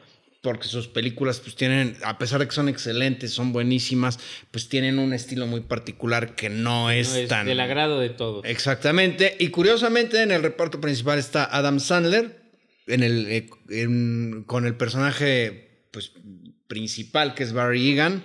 Porque 0.44 0.68
sus 0.68 0.90
películas, 0.90 1.40
pues 1.40 1.56
tienen, 1.56 1.96
a 2.04 2.18
pesar 2.18 2.42
de 2.42 2.48
que 2.48 2.52
son 2.52 2.68
excelentes, 2.68 3.32
son 3.32 3.54
buenísimas, 3.54 4.20
pues 4.52 4.68
tienen 4.68 5.00
un 5.00 5.14
estilo 5.14 5.48
muy 5.48 5.62
particular 5.62 6.36
que 6.36 6.50
no 6.50 6.92
es, 6.92 7.12
No 7.12 7.16
es 7.16 7.30
tan. 7.30 7.46
del 7.46 7.62
agrado 7.62 8.00
de 8.02 8.10
todos. 8.10 8.44
Exactamente. 8.46 9.38
Y 9.40 9.48
curiosamente 9.48 10.22
en 10.22 10.32
el 10.32 10.44
reparto 10.44 10.82
principal 10.82 11.18
está 11.18 11.46
Adam 11.46 11.80
Sandler 11.80 12.42
en 12.88 13.04
el, 13.04 13.26
eh, 13.28 13.50
en- 13.70 14.44
con 14.46 14.66
el 14.66 14.76
personaje 14.76 15.86
pues, 15.92 16.12
principal 16.68 17.36
que 17.36 17.44
es 17.44 17.54
Barry 17.54 17.92
Egan. 17.94 18.22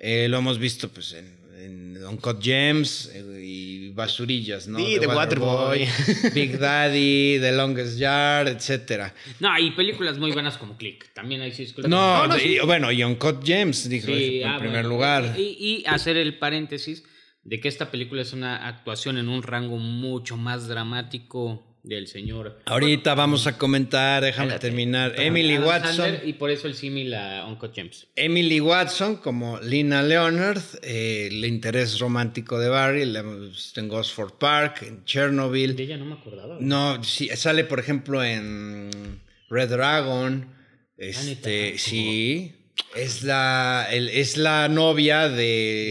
Eh, 0.00 0.26
lo 0.28 0.38
hemos 0.38 0.58
visto 0.58 0.88
pues, 0.88 1.12
en, 1.12 1.38
en 1.60 2.04
Uncut 2.04 2.42
Gems 2.42 3.08
eh, 3.14 3.40
y 3.40 3.71
Basurillas, 3.94 4.66
¿no? 4.68 4.78
Sí, 4.78 4.96
The 5.00 5.06
Waterboy. 5.06 5.86
Big 6.34 6.58
Daddy, 6.58 7.38
The 7.40 7.52
Longest 7.52 7.98
Yard, 7.98 8.48
etcétera. 8.48 9.14
No, 9.40 9.58
y 9.58 9.70
películas 9.72 10.18
muy 10.18 10.32
buenas 10.32 10.56
como 10.58 10.76
Click. 10.76 11.12
También 11.12 11.40
hay 11.42 11.52
sí, 11.52 11.62
disculpa. 11.62 11.88
No, 11.88 12.26
no, 12.26 12.36
y- 12.38 12.58
bueno, 12.64 12.90
y 12.92 13.02
Uncut 13.04 13.44
Gems, 13.44 13.88
dijo 13.88 14.06
Sí, 14.06 14.42
en 14.42 14.48
ah, 14.48 14.58
primer 14.58 14.82
bueno. 14.82 14.88
lugar. 14.88 15.34
Y, 15.38 15.56
y 15.58 15.84
hacer 15.86 16.16
el 16.16 16.38
paréntesis 16.38 17.04
de 17.44 17.60
que 17.60 17.68
esta 17.68 17.90
película 17.90 18.22
es 18.22 18.32
una 18.32 18.68
actuación 18.68 19.18
en 19.18 19.28
un 19.28 19.42
rango 19.42 19.76
mucho 19.78 20.36
más 20.36 20.68
dramático 20.68 21.71
del 21.82 22.06
señor. 22.06 22.60
Ahorita 22.66 23.14
vamos 23.14 23.46
a 23.46 23.58
comentar, 23.58 24.22
déjame 24.22 24.48
Espérate. 24.54 24.66
terminar. 24.68 25.14
Emily 25.18 25.54
Adam 25.56 25.66
Watson. 25.66 25.96
Sandler, 25.96 26.28
y 26.28 26.32
por 26.34 26.50
eso 26.50 26.68
el 26.68 26.74
símil 26.74 27.12
a 27.14 27.44
Uncle 27.46 27.70
James. 27.74 28.06
Emily 28.14 28.60
Watson 28.60 29.16
como 29.16 29.58
Lina 29.60 30.02
Leonard, 30.02 30.60
eh, 30.82 31.28
el 31.30 31.44
interés 31.44 31.98
romántico 31.98 32.58
de 32.60 32.68
Barry, 32.68 33.02
en 33.02 33.88
Gosford 33.88 34.34
Park, 34.34 34.82
en 34.82 34.98
De 35.00 35.04
Chernobyl. 35.04 35.78
ella 35.80 35.96
no 35.96 36.04
me 36.04 36.14
acordaba. 36.14 36.56
No, 36.60 37.02
sí, 37.02 37.28
sale 37.34 37.64
por 37.64 37.80
ejemplo 37.80 38.22
en 38.22 39.20
Red 39.50 39.70
Dragon. 39.70 40.54
Este, 40.96 41.70
neta? 41.72 41.78
sí. 41.78 42.54
Es 42.94 43.22
la, 43.24 43.86
el- 43.90 44.08
es 44.08 44.36
la 44.36 44.68
novia 44.68 45.28
de, 45.28 45.34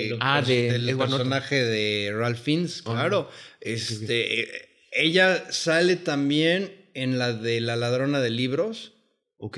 De 0.04 0.08
los- 0.12 0.20
Ah, 0.22 0.42
de 0.42 0.72
del 0.80 0.98
personaje 0.98 1.56
de 1.64 2.12
Ralph 2.14 2.40
Fiennes, 2.40 2.82
claro. 2.82 3.30
Este, 3.60 4.70
ella 4.92 5.52
sale 5.52 5.96
también 5.96 6.72
en 6.94 7.18
la 7.18 7.34
de 7.34 7.62
la 7.62 7.76
ladrona 7.76 8.20
de 8.22 8.30
libros. 8.30 8.94
Ok. 9.38 9.58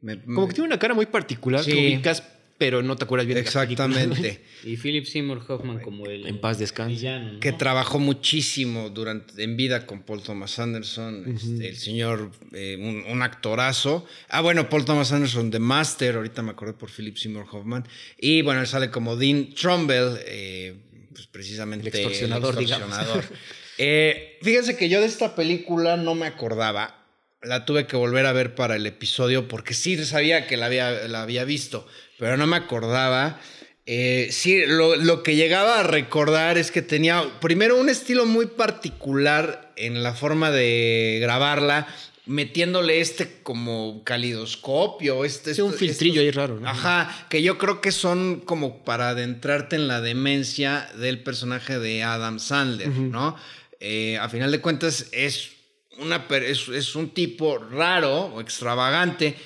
Me- 0.00 0.22
Como 0.22 0.46
que 0.48 0.54
tiene 0.54 0.66
una 0.68 0.78
cara 0.78 0.94
muy 0.94 1.06
particular 1.06 1.64
Sí. 1.64 1.70
que 1.72 1.76
ubicas, 1.78 2.22
pero 2.58 2.82
no 2.82 2.94
te 2.96 3.04
acuerdas 3.04 3.26
bien 3.26 3.38
de 3.38 3.44
la 3.44 3.50
película. 3.50 3.86
Exactamente. 3.86 4.44
Y 4.64 4.78
Philip 4.78 5.04
Seymour 5.04 5.44
Hoffman 5.46 5.80
como 5.80 6.06
el 6.06 6.26
En 6.26 6.40
paz 6.40 6.58
descanse. 6.58 6.94
villano, 6.94 7.32
¿no? 7.34 7.40
que 7.40 7.52
trabajó 7.52 7.98
muchísimo 7.98 8.88
durante 8.88 9.42
en 9.42 9.56
vida 9.58 9.84
con 9.84 10.02
Paul 10.04 10.22
Thomas 10.22 10.58
Anderson, 10.58 11.34
este, 11.36 11.68
el 11.68 11.76
señor, 11.76 12.30
eh, 12.52 12.78
un, 12.80 13.04
un 13.10 13.22
actorazo. 13.22 14.06
Ah, 14.28 14.40
bueno, 14.40 14.70
Paul 14.70 14.84
Thomas 14.86 15.12
Anderson, 15.12 15.50
The 15.50 15.58
Master, 15.58 16.16
ahorita 16.16 16.40
me 16.42 16.52
acordé 16.52 16.72
por 16.72 16.90
Philip 16.90 17.16
Seymour 17.18 17.46
Hoffman. 17.50 17.86
Y 18.18 18.40
bueno, 18.40 18.60
él 18.62 18.66
sale 18.66 18.90
como 18.90 19.16
Dean 19.16 19.52
Trumbull, 19.54 20.18
eh, 20.26 20.74
pues 21.12 21.26
precisamente 21.26 21.88
El 21.88 21.94
extorsionador, 21.94 22.56
digamos. 22.56 22.88
extorsionador. 22.88 23.24
Eh, 23.78 24.38
fíjense 24.42 24.76
que 24.76 24.88
yo 24.88 25.00
de 25.00 25.06
esta 25.06 25.34
película 25.34 25.96
no 25.96 26.14
me 26.14 26.26
acordaba. 26.26 27.00
La 27.42 27.64
tuve 27.66 27.86
que 27.86 27.96
volver 27.96 28.24
a 28.26 28.32
ver 28.32 28.54
para 28.54 28.76
el 28.76 28.86
episodio 28.86 29.48
porque 29.48 29.74
sí 29.74 30.02
sabía 30.04 30.46
que 30.46 30.56
la 30.56 30.66
había, 30.66 30.90
la 31.08 31.22
había 31.22 31.44
visto, 31.44 31.86
pero 32.18 32.36
no 32.36 32.46
me 32.46 32.56
acordaba. 32.56 33.38
Eh, 33.86 34.28
sí, 34.30 34.62
lo, 34.66 34.96
lo 34.96 35.22
que 35.22 35.36
llegaba 35.36 35.80
a 35.80 35.82
recordar 35.82 36.56
es 36.56 36.70
que 36.70 36.80
tenía 36.80 37.22
primero 37.42 37.76
un 37.78 37.90
estilo 37.90 38.24
muy 38.24 38.46
particular 38.46 39.72
en 39.76 40.02
la 40.02 40.14
forma 40.14 40.50
de 40.50 41.18
grabarla, 41.20 41.86
metiéndole 42.24 43.02
este 43.02 43.42
como 43.42 44.02
calidoscopio, 44.04 45.26
este, 45.26 45.54
Sí, 45.54 45.60
un 45.60 45.74
filtrillo 45.74 46.22
estos- 46.22 46.24
ahí 46.24 46.46
raro, 46.48 46.60
¿no? 46.60 46.68
Ajá, 46.68 47.26
que 47.28 47.42
yo 47.42 47.58
creo 47.58 47.82
que 47.82 47.92
son 47.92 48.40
como 48.40 48.82
para 48.84 49.10
adentrarte 49.10 49.76
en 49.76 49.88
la 49.88 50.00
demencia 50.00 50.88
del 50.98 51.22
personaje 51.22 51.78
de 51.78 52.02
Adam 52.02 52.38
Sandler, 52.38 52.88
¿no? 52.88 53.36
Eh, 53.80 54.18
a 54.18 54.28
final 54.28 54.50
de 54.50 54.60
cuentas 54.60 55.08
es, 55.12 55.52
una, 55.98 56.26
es, 56.30 56.68
es 56.68 56.94
un 56.94 57.10
tipo 57.10 57.58
raro 57.58 58.26
o 58.26 58.40
extravagante 58.40 59.36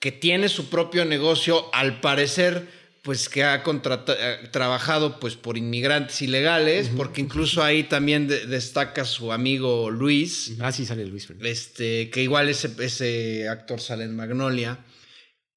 que 0.00 0.12
tiene 0.12 0.48
su 0.48 0.68
propio 0.68 1.04
negocio, 1.04 1.72
al 1.74 2.00
parecer, 2.00 2.68
pues 3.02 3.28
que 3.28 3.42
ha 3.42 3.62
eh, 3.64 4.48
trabajado 4.50 5.18
pues 5.18 5.34
por 5.34 5.56
inmigrantes 5.56 6.22
ilegales, 6.22 6.90
porque 6.96 7.20
incluso 7.20 7.62
ahí 7.62 7.84
también 7.84 8.28
destaca 8.28 9.04
su 9.04 9.32
amigo 9.32 9.90
Luis. 9.90 10.56
Ah, 10.60 10.72
sí, 10.72 10.84
sale 10.84 11.06
Luis. 11.06 11.28
Este, 11.40 12.10
que 12.10 12.22
igual 12.22 12.48
ese, 12.48 12.70
ese 12.78 13.48
actor 13.48 13.80
sale 13.80 14.04
en 14.04 14.14
Magnolia. 14.14 14.78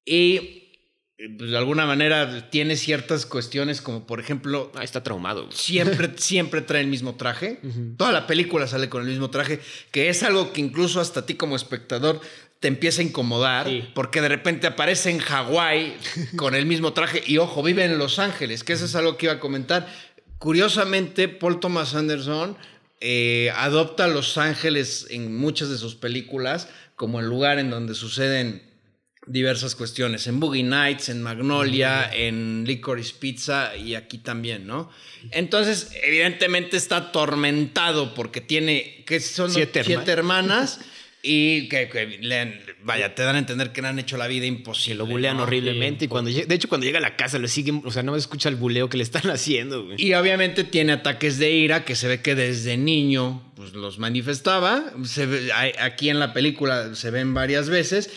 Y 0.04 0.61
pues, 1.38 1.50
de 1.50 1.56
alguna 1.56 1.86
manera 1.86 2.50
tiene 2.50 2.76
ciertas 2.76 3.26
cuestiones 3.26 3.80
como 3.80 4.06
por 4.06 4.20
ejemplo... 4.20 4.72
Ah, 4.74 4.84
está 4.84 5.02
traumado. 5.02 5.50
Siempre, 5.52 6.10
siempre 6.16 6.62
trae 6.62 6.80
el 6.80 6.88
mismo 6.88 7.14
traje. 7.14 7.60
Toda 7.96 8.12
la 8.12 8.26
película 8.26 8.66
sale 8.66 8.88
con 8.88 9.02
el 9.02 9.08
mismo 9.08 9.30
traje, 9.30 9.60
que 9.90 10.08
es 10.08 10.22
algo 10.22 10.52
que 10.52 10.60
incluso 10.60 11.00
hasta 11.00 11.20
a 11.20 11.26
ti 11.26 11.34
como 11.34 11.56
espectador 11.56 12.20
te 12.60 12.68
empieza 12.68 13.02
a 13.02 13.04
incomodar 13.04 13.68
porque 13.92 14.20
de 14.20 14.28
repente 14.28 14.68
aparece 14.68 15.10
en 15.10 15.18
Hawái 15.18 15.96
con 16.36 16.54
el 16.54 16.64
mismo 16.64 16.92
traje 16.92 17.22
y 17.26 17.38
ojo, 17.38 17.62
vive 17.62 17.84
en 17.84 17.98
Los 17.98 18.18
Ángeles, 18.20 18.62
que 18.62 18.72
eso 18.72 18.84
es 18.84 18.94
algo 18.94 19.16
que 19.16 19.26
iba 19.26 19.34
a 19.34 19.40
comentar. 19.40 19.88
Curiosamente, 20.38 21.28
Paul 21.28 21.60
Thomas 21.60 21.94
Anderson 21.94 22.56
eh, 23.00 23.52
adopta 23.56 24.06
Los 24.06 24.38
Ángeles 24.38 25.08
en 25.10 25.36
muchas 25.36 25.70
de 25.70 25.76
sus 25.76 25.96
películas 25.96 26.68
como 26.94 27.18
el 27.18 27.26
lugar 27.26 27.58
en 27.58 27.68
donde 27.68 27.94
suceden 27.94 28.62
diversas 29.26 29.74
cuestiones. 29.74 30.26
En 30.26 30.40
Boogie 30.40 30.64
Nights, 30.64 31.08
en 31.08 31.22
Magnolia, 31.22 32.10
en 32.12 32.64
Licorice 32.66 33.14
Pizza 33.18 33.76
y 33.76 33.94
aquí 33.94 34.18
también, 34.18 34.66
¿no? 34.66 34.90
Entonces, 35.30 35.92
evidentemente 36.02 36.76
está 36.76 36.96
atormentado 36.96 38.14
porque 38.14 38.40
tiene, 38.40 39.04
que 39.06 39.20
son 39.20 39.50
siete, 39.50 39.80
hermanas. 40.06 40.80
y 41.24 41.68
que, 41.68 41.88
vaya, 42.82 43.14
te 43.14 43.22
dan 43.22 43.36
a 43.36 43.38
entender 43.38 43.70
que 43.70 43.80
le 43.80 43.86
han 43.86 43.98
hecho 44.00 44.16
la 44.16 44.26
vida 44.26 44.44
imposible. 44.44 44.98
Lo 44.98 45.06
bulean 45.06 45.38
horriblemente. 45.38 46.06
y 46.06 46.08
cuando 46.08 46.32
de 46.32 46.52
hecho, 46.52 46.68
cuando 46.68 46.84
llega 46.84 46.98
a 46.98 47.02
la 47.02 47.14
casa 47.14 47.38
lo 47.38 47.46
siguen, 47.46 47.80
o 47.84 47.92
sea, 47.92 48.02
no 48.02 48.16
escucha 48.16 48.48
el 48.48 48.56
buleo 48.56 48.88
que 48.88 48.96
le 48.96 49.04
están 49.04 49.22
haciendo. 49.30 49.86
Y 49.96 50.14
obviamente 50.14 50.64
tiene 50.64 50.92
ataques 50.92 51.38
de 51.38 51.52
ira 51.52 51.84
que 51.84 51.94
se 51.94 52.08
ve 52.08 52.20
que 52.20 52.34
desde 52.34 52.76
niño 52.76 53.40
pues, 53.54 53.72
los 53.72 54.00
manifestaba. 54.00 54.82
Se 55.04 55.26
ve, 55.26 55.52
aquí 55.52 56.08
en 56.08 56.18
la 56.18 56.32
película 56.32 56.96
se 56.96 57.12
ven 57.12 57.34
varias 57.34 57.68
veces 57.68 58.10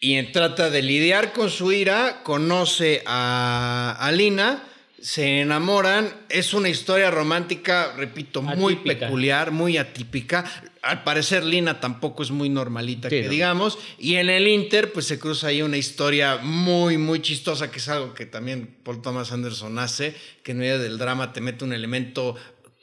y 0.00 0.22
trata 0.24 0.70
de 0.70 0.82
lidiar 0.82 1.32
con 1.32 1.50
su 1.50 1.72
ira, 1.72 2.22
conoce 2.22 3.02
a, 3.06 3.96
a 3.98 4.12
Lina, 4.12 4.64
se 5.00 5.40
enamoran, 5.40 6.12
es 6.28 6.54
una 6.54 6.68
historia 6.68 7.10
romántica, 7.10 7.92
repito, 7.96 8.42
muy 8.42 8.76
peculiar, 8.76 9.52
muy 9.52 9.76
atípica. 9.76 10.44
Al 10.82 11.04
parecer 11.04 11.44
Lina 11.44 11.80
tampoco 11.80 12.22
es 12.22 12.30
muy 12.30 12.48
normalita, 12.48 13.08
que 13.08 13.28
digamos, 13.28 13.78
y 13.98 14.16
en 14.16 14.28
el 14.28 14.48
Inter 14.48 14.92
pues 14.92 15.06
se 15.06 15.18
cruza 15.18 15.48
ahí 15.48 15.62
una 15.62 15.76
historia 15.76 16.38
muy, 16.38 16.98
muy 16.98 17.20
chistosa, 17.20 17.70
que 17.70 17.78
es 17.78 17.88
algo 17.88 18.14
que 18.14 18.26
también 18.26 18.76
Paul 18.82 19.00
Thomas 19.02 19.30
Anderson 19.30 19.78
hace, 19.78 20.16
que 20.42 20.52
en 20.52 20.58
medio 20.58 20.78
del 20.78 20.98
drama 20.98 21.32
te 21.32 21.40
mete 21.40 21.64
un 21.64 21.72
elemento 21.72 22.34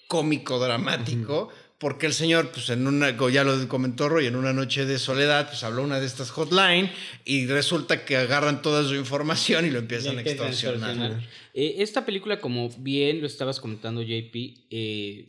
cómico 0.08 0.60
dramático 0.60 1.50
porque 1.78 2.06
el 2.06 2.14
señor, 2.14 2.52
pues 2.52 2.70
en 2.70 2.88
una, 2.88 3.12
ya 3.30 3.44
lo 3.44 3.68
comentó 3.68 4.08
Roy, 4.08 4.28
en 4.28 4.36
una 4.36 4.54
noche 4.54 4.86
de 4.86 4.98
soledad, 4.98 5.50
pues 5.50 5.64
habló 5.64 5.84
una 5.84 6.00
de 6.00 6.06
estas 6.06 6.32
hotline 6.32 6.90
y 7.26 7.48
resulta 7.48 8.06
que 8.06 8.16
agarran 8.16 8.62
toda 8.62 8.84
su 8.88 8.96
información 8.96 9.66
y 9.66 9.72
lo 9.72 9.80
empiezan, 9.80 10.18
a 10.18 10.22
extorsionar. 10.22 11.22
Eh, 11.54 11.76
esta 11.80 12.06
película, 12.06 12.40
como 12.40 12.70
bien 12.78 13.20
lo 13.20 13.28
estabas 13.28 13.60
comentando, 13.60 14.02
JP, 14.02 14.36
eh, 14.70 15.28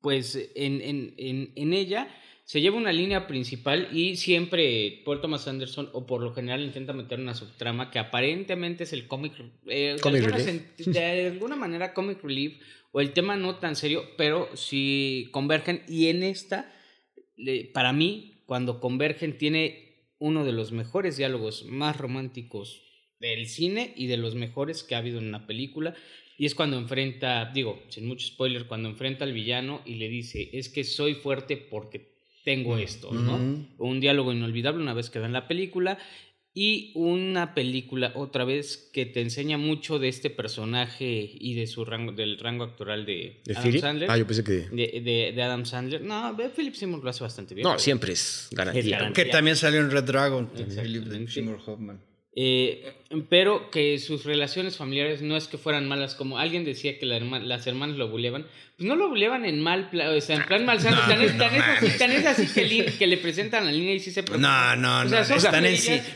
pues 0.00 0.36
en, 0.56 0.80
en, 0.82 1.14
en, 1.16 1.52
en, 1.54 1.72
ella 1.72 2.08
se 2.44 2.60
lleva 2.60 2.76
una 2.76 2.92
línea 2.92 3.26
principal 3.26 3.88
y 3.92 4.16
siempre 4.16 5.00
Paul 5.04 5.20
Thomas 5.20 5.46
Anderson, 5.46 5.88
o 5.92 6.06
por 6.06 6.22
lo 6.22 6.34
general, 6.34 6.62
intenta 6.62 6.92
meter 6.92 7.20
una 7.20 7.34
subtrama 7.34 7.90
que 7.90 8.00
aparentemente 8.00 8.82
es 8.84 8.92
el 8.92 9.06
comic, 9.06 9.32
eh, 9.68 9.96
de 10.86 11.26
alguna 11.28 11.56
manera 11.56 11.94
comic 11.94 12.22
relief 12.22 12.58
o 12.94 13.00
el 13.00 13.12
tema 13.12 13.36
no 13.36 13.56
tan 13.56 13.74
serio, 13.74 14.04
pero 14.16 14.48
sí 14.54 15.28
convergen. 15.32 15.82
Y 15.88 16.06
en 16.06 16.22
esta, 16.22 16.72
para 17.72 17.92
mí, 17.92 18.44
cuando 18.46 18.78
convergen, 18.78 19.36
tiene 19.36 20.12
uno 20.18 20.44
de 20.44 20.52
los 20.52 20.70
mejores 20.70 21.16
diálogos 21.16 21.64
más 21.64 21.96
románticos 21.96 22.82
del 23.18 23.48
cine 23.48 23.92
y 23.96 24.06
de 24.06 24.16
los 24.16 24.36
mejores 24.36 24.84
que 24.84 24.94
ha 24.94 24.98
habido 24.98 25.18
en 25.18 25.26
una 25.26 25.44
película. 25.44 25.96
Y 26.38 26.46
es 26.46 26.54
cuando 26.54 26.78
enfrenta, 26.78 27.50
digo, 27.52 27.82
sin 27.88 28.06
mucho 28.06 28.28
spoiler, 28.28 28.68
cuando 28.68 28.88
enfrenta 28.88 29.24
al 29.24 29.32
villano 29.32 29.82
y 29.84 29.96
le 29.96 30.08
dice, 30.08 30.50
es 30.52 30.68
que 30.68 30.84
soy 30.84 31.14
fuerte 31.14 31.56
porque 31.56 32.14
tengo 32.44 32.78
esto, 32.78 33.12
¿no? 33.12 33.66
Un 33.78 33.98
diálogo 33.98 34.32
inolvidable 34.32 34.80
una 34.80 34.94
vez 34.94 35.10
que 35.10 35.18
en 35.18 35.32
la 35.32 35.48
película 35.48 35.98
y 36.56 36.92
una 36.94 37.52
película 37.52 38.12
otra 38.14 38.44
vez 38.44 38.88
que 38.92 39.06
te 39.06 39.20
enseña 39.20 39.58
mucho 39.58 39.98
de 39.98 40.08
este 40.08 40.30
personaje 40.30 41.28
y 41.34 41.54
de 41.54 41.66
su 41.66 41.84
rango 41.84 42.12
del 42.12 42.38
rango 42.38 42.62
actoral 42.62 43.04
de, 43.04 43.40
Adam 43.56 43.80
Sandler. 43.80 44.10
Ah, 44.10 44.16
yo 44.16 44.26
pensé 44.26 44.44
que 44.44 44.52
de, 44.52 45.32
de, 45.34 45.42
Adam 45.42 45.66
Sandler. 45.66 46.00
No, 46.00 46.36
Philip 46.54 46.74
Seymour 46.74 47.02
lo 47.02 47.10
hace 47.10 47.24
bastante 47.24 47.56
bien. 47.56 47.64
No, 47.64 47.76
siempre 47.80 48.12
es 48.12 48.48
garantía. 48.52 49.10
Que 49.12 49.24
también 49.24 49.56
salió 49.56 49.80
en 49.80 49.90
Red 49.90 50.04
Dragon, 50.04 50.48
Philip 50.48 51.28
Seymour 51.28 51.58
Hoffman. 51.66 52.00
Eh, 52.36 53.03
pero 53.28 53.70
que 53.70 53.98
sus 53.98 54.24
relaciones 54.24 54.76
familiares 54.76 55.22
no 55.22 55.36
es 55.36 55.46
que 55.46 55.58
fueran 55.58 55.88
malas, 55.88 56.14
como 56.14 56.38
alguien 56.38 56.64
decía 56.64 56.98
que 56.98 57.06
las 57.06 57.66
hermanas 57.66 57.96
lo 57.96 58.08
buleaban, 58.08 58.46
pues 58.76 58.88
no 58.88 58.96
lo 58.96 59.08
buleaban 59.08 59.44
en 59.44 59.60
mal 59.60 59.88
plan, 59.88 60.16
o 60.16 60.20
sea, 60.20 60.34
en 60.34 60.46
plan 60.46 60.64
mal 60.64 60.82
tan, 60.82 62.10
es, 62.10 62.26
así, 62.26 62.46
que, 62.98 63.06
le 63.06 63.18
presentan 63.18 63.66
la 63.66 63.70
línea 63.70 63.94
y 63.94 64.00
sí 64.00 64.10
se 64.10 64.22
No, 64.22 64.74
no, 64.74 65.04
no, 65.04 65.18
están, 65.18 65.64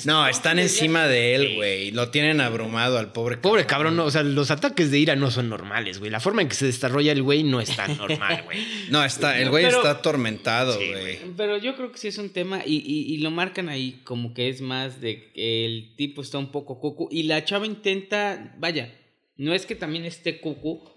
no, 0.07 0.27
están 0.27 0.59
encima 0.59 1.07
de 1.07 1.37
él, 1.37 1.55
güey, 1.55 1.93
lo 1.93 2.09
tienen 2.09 2.41
abrumado 2.41 2.99
al 2.99 3.13
pobre 3.13 3.37
Pobre 3.37 3.65
cabrón, 3.65 3.95
no, 3.95 4.07
o 4.07 4.11
sea, 4.11 4.25
los 4.25 4.51
ataques 4.51 4.91
de 4.91 4.99
ira 4.99 5.15
no 5.15 5.31
son 5.31 5.49
normales, 5.49 6.01
güey, 6.01 6.11
la 6.11 6.19
forma 6.19 6.43
en 6.43 6.49
que 6.49 6.57
se 6.57 6.67
desarrolla 6.67 7.13
el 7.13 7.23
güey 7.23 7.45
no 7.45 7.61
es 7.61 7.77
tan 7.77 7.97
normal, 7.97 8.43
güey. 8.45 8.59
no, 8.91 9.05
está, 9.05 9.39
el 9.39 9.51
güey 9.51 9.67
está 9.67 9.91
atormentado, 9.91 10.75
güey. 10.75 11.19
pero 11.37 11.59
yo 11.59 11.77
creo 11.77 11.93
que 11.93 11.99
sí 11.99 12.09
es 12.09 12.19
un 12.19 12.31
tema 12.31 12.63
y, 12.67 12.79
y, 12.79 13.15
y, 13.15 13.19
lo 13.19 13.31
marcan 13.31 13.69
ahí 13.69 14.01
como 14.03 14.35
que 14.35 14.49
es 14.49 14.61
más 14.61 15.01
de 15.01 15.31
que 15.33 15.65
el 15.65 15.95
tipo 15.95 16.23
está 16.23 16.39
un 16.39 16.51
poco 16.51 16.78
cucu 16.81 17.09
y 17.11 17.25
la 17.25 17.45
chava 17.45 17.67
intenta, 17.67 18.55
vaya, 18.59 18.95
no 19.37 19.55
es 19.55 19.67
que 19.67 19.75
también 19.75 20.05
esté 20.05 20.41
cucu, 20.41 20.89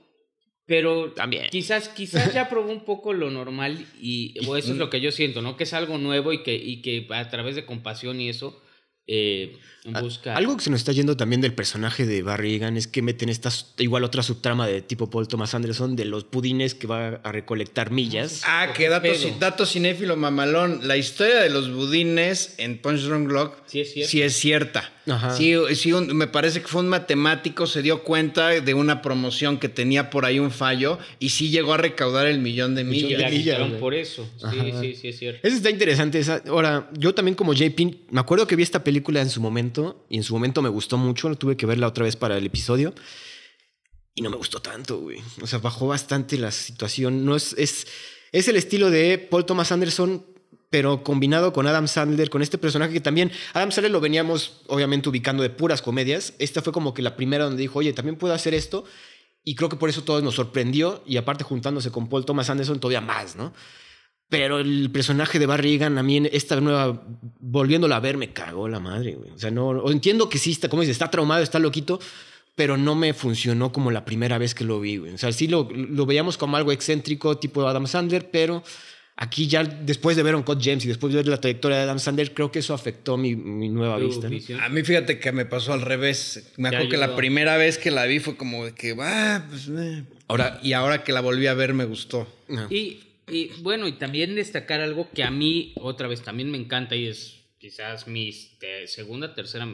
pero 0.66 1.12
también. 1.14 1.50
quizás, 1.50 1.90
quizás 1.90 2.34
ya 2.34 2.50
probó 2.50 2.72
un 2.72 2.86
poco 2.86 3.14
lo 3.14 3.30
normal 3.30 3.86
y 4.00 4.34
eso 4.40 4.58
es 4.58 4.70
lo 4.70 4.90
que 4.90 5.02
yo 5.02 5.12
siento, 5.12 5.42
¿no? 5.42 5.58
Que 5.58 5.64
es 5.64 5.74
algo 5.74 5.98
nuevo 5.98 6.34
y 6.34 6.44
que, 6.44 6.56
y 6.56 6.82
que 6.82 7.08
a 7.10 7.30
través 7.30 7.56
de 7.56 7.66
compasión 7.66 8.22
y 8.22 8.30
eso 8.30 8.62
eh, 9.08 9.58
busca... 10.02 10.38
Algo 10.38 10.56
que 10.56 10.64
se 10.64 10.70
nos 10.70 10.80
está 10.80 10.92
yendo 10.92 11.18
también 11.18 11.42
del 11.42 11.54
personaje 11.54 12.06
de 12.06 12.22
Barry 12.22 12.56
Egan 12.56 12.78
es 12.78 12.88
que 12.88 13.02
meten 13.02 13.28
esta 13.30 13.50
igual 13.80 14.04
otra 14.04 14.24
subtrama 14.24 14.68
de 14.68 14.82
tipo 14.82 15.10
Paul 15.10 15.28
Thomas 15.28 15.54
Anderson 15.54 15.96
de 15.96 16.06
los 16.06 16.24
pudines 16.24 16.76
que 16.76 16.88
va 16.88 17.20
a 17.22 17.32
recolectar 17.32 17.92
millas. 17.92 18.44
Ah, 18.46 18.72
qué 18.76 18.88
dato, 18.90 19.10
dato 19.40 19.66
cinéfilo 19.66 20.16
mamalón. 20.16 20.88
La 20.88 20.98
historia 20.98 21.42
de 21.42 21.50
los 21.50 21.74
budines 21.74 22.56
en 22.58 22.78
Punch 22.78 23.02
Drunk 23.02 23.30
Lock 23.30 23.58
sí 23.66 23.82
es 23.82 24.10
Sí 24.10 24.22
es 24.22 24.34
cierta. 24.38 24.94
Sí, 25.36 25.56
sí 25.76 25.92
me 25.94 26.28
parece 26.28 26.62
que 26.62 26.68
fue 26.68 26.82
un 26.82 26.90
matemático, 26.90 27.68
se 27.68 27.82
dio 27.82 28.04
cuenta 28.04 28.50
de 28.50 28.74
una 28.74 29.02
promoción 29.02 29.60
que 29.60 29.70
tenía 29.70 30.10
por 30.10 30.26
ahí 30.26 30.40
un 30.40 30.52
fallo 30.52 31.00
y 31.20 31.30
sí 31.30 31.50
llegó 31.50 31.74
a 31.74 31.78
recaudar 31.78 32.28
el 32.28 32.40
millón 32.40 32.76
de 32.76 32.84
millas. 32.84 33.32
Y 33.34 33.80
por 33.80 33.94
eso. 33.94 34.30
Sí, 34.38 34.74
sí, 34.80 34.96
sí, 34.96 35.08
es 35.10 35.20
cierto. 35.20 35.48
Eso 35.48 35.58
está 35.58 35.70
interesante. 35.70 36.20
Esa. 36.20 36.42
Ahora, 36.48 36.90
yo 36.98 37.14
también 37.14 37.36
como 37.36 37.54
JP, 37.54 38.12
me 38.12 38.20
acuerdo 38.20 38.48
que 38.48 38.56
vi 38.56 38.64
esta 38.64 38.84
película 38.84 39.22
en 39.22 39.30
su 39.30 39.42
momento 39.42 40.06
y 40.10 40.18
en 40.18 40.24
su 40.24 40.34
momento 40.34 40.62
me 40.62 40.70
gustó 40.70 40.98
mucho. 40.98 41.34
Tuve 41.36 41.58
que 41.58 41.66
verla 41.66 41.88
otra 41.88 42.04
vez 42.06 42.16
para 42.16 42.38
el 42.38 42.46
episodio 42.46 42.94
y 44.14 44.22
no 44.22 44.30
me 44.30 44.38
gustó 44.38 44.62
tanto, 44.62 45.00
güey. 45.00 45.20
O 45.42 45.48
sea, 45.48 45.60
bajó 45.60 45.88
bastante 45.88 46.38
la 46.38 46.52
situación. 46.52 47.26
No 47.26 47.36
es, 47.36 47.56
es, 47.58 47.88
es 48.32 48.48
el 48.48 48.56
estilo 48.58 48.92
de 48.92 49.18
Paul 49.18 49.46
Thomas 49.46 49.72
Anderson 49.72 50.26
pero 50.72 51.04
combinado 51.04 51.52
con 51.52 51.68
Adam 51.68 51.88
Sandler, 51.88 52.30
con 52.30 52.42
este 52.42 52.58
personaje 52.58 52.94
que 52.94 53.02
también 53.02 53.30
Adam 53.54 53.72
Sandler 53.72 53.92
lo 53.92 54.00
veníamos 54.00 54.62
obviamente 54.68 55.10
ubicando 55.10 55.44
de 55.44 55.50
puras 55.50 55.82
comedias. 55.82 56.34
Esta 56.40 56.62
fue 56.62 56.72
como 56.72 56.94
que 56.94 57.02
la 57.02 57.18
primera 57.18 57.44
donde 57.44 57.62
dijo, 57.62 57.80
oye, 57.80 57.92
también 57.92 58.16
puedo 58.16 58.34
hacer 58.34 58.54
esto. 58.54 58.86
Y 59.44 59.56
creo 59.56 59.68
que 59.68 59.76
por 59.76 59.90
eso 59.90 60.04
todo 60.06 60.22
nos 60.22 60.36
sorprendió. 60.36 61.04
Y 61.06 61.18
aparte 61.18 61.44
juntándose 61.44 61.92
con 61.92 62.08
Paul 62.08 62.24
Thomas 62.24 62.50
Anderson 62.50 62.80
todavía 62.80 63.02
más, 63.02 63.36
¿no? 63.36 63.54
Pero 64.30 64.60
el 64.60 64.90
personaje 64.92 65.40
de 65.40 65.46
Barry 65.46 65.74
Egan, 65.74 65.98
a 65.98 66.04
mí 66.04 66.24
esta 66.32 66.62
nueva, 66.62 67.04
volviéndola 67.42 67.98
a 67.98 68.00
ver, 68.00 68.16
me 68.16 68.32
cagó 68.32 68.70
la 68.70 68.80
madre, 68.80 69.16
güey. 69.16 69.32
O 69.32 69.38
sea, 69.38 69.52
no, 69.52 69.92
entiendo 69.92 70.30
que 70.30 70.38
sí 70.38 70.52
está, 70.52 70.70
como 70.70 70.84
dice, 70.84 70.94
está 70.94 71.12
traumado, 71.12 71.44
está 71.44 71.60
loquito, 71.60 72.00
pero 72.56 72.78
no 72.78 72.96
me 72.96 73.14
funcionó 73.14 73.74
como 73.74 73.92
la 73.92 74.06
primera 74.06 74.38
vez 74.38 74.56
que 74.56 74.64
lo 74.64 74.80
vi, 74.80 74.96
güey. 74.96 75.14
O 75.16 75.18
sea, 75.18 75.34
sí 75.34 75.50
lo, 75.50 75.68
lo 75.70 76.06
veíamos 76.06 76.38
como 76.38 76.56
algo 76.56 76.72
excéntrico, 76.72 77.40
tipo 77.40 77.68
Adam 77.68 77.88
Sandler, 77.88 78.32
pero 78.32 78.64
Aquí 79.22 79.48
ya 79.48 79.64
después 79.64 80.18
de 80.18 80.24
ver 80.24 80.34
un 80.34 80.42
Code 80.42 80.64
James 80.64 80.84
y 80.84 80.88
después 80.88 81.14
de 81.14 81.18
ver 81.18 81.28
la 81.28 81.40
trayectoria 81.40 81.78
de 81.78 81.84
Adam 81.84 82.00
Sandler, 82.00 82.34
creo 82.34 82.52
que 82.52 82.58
eso 82.58 82.74
afectó 82.74 83.18
mi, 83.18 83.36
mi 83.36 83.70
nueva 83.70 84.00
vista. 84.00 84.28
A 84.60 84.70
mí 84.70 84.82
fíjate 84.82 85.20
que 85.20 85.32
me 85.32 85.46
pasó 85.46 85.74
al 85.74 85.84
revés. 85.84 86.52
Me 86.58 86.70
acuerdo 86.70 86.90
que 86.90 86.98
la 86.98 87.16
primera 87.16 87.56
vez 87.56 87.78
que 87.78 87.92
la 87.92 88.08
vi 88.08 88.18
fue 88.18 88.36
como 88.36 88.66
de 88.66 88.74
que, 88.74 88.96
ah, 89.00 89.46
pues, 89.48 89.70
eh". 89.78 90.06
ahora, 90.28 90.60
y 90.64 90.74
ahora 90.74 91.04
que 91.04 91.12
la 91.12 91.22
volví 91.22 91.46
a 91.46 91.54
ver 91.54 91.76
me 91.76 91.86
gustó. 91.86 92.28
Y, 92.72 92.98
y, 93.30 93.52
bueno, 93.60 93.88
y 93.88 93.92
también 93.92 94.34
destacar 94.34 94.82
algo 94.82 95.08
que 95.14 95.24
a 95.24 95.30
mí 95.30 95.74
otra 95.76 96.08
vez 96.08 96.24
también 96.24 96.50
me 96.50 96.58
encanta 96.58 96.96
y 96.96 97.06
es 97.06 97.42
quizás 97.60 98.08
mi 98.08 98.34
segunda, 98.88 99.36
tercera 99.36 99.68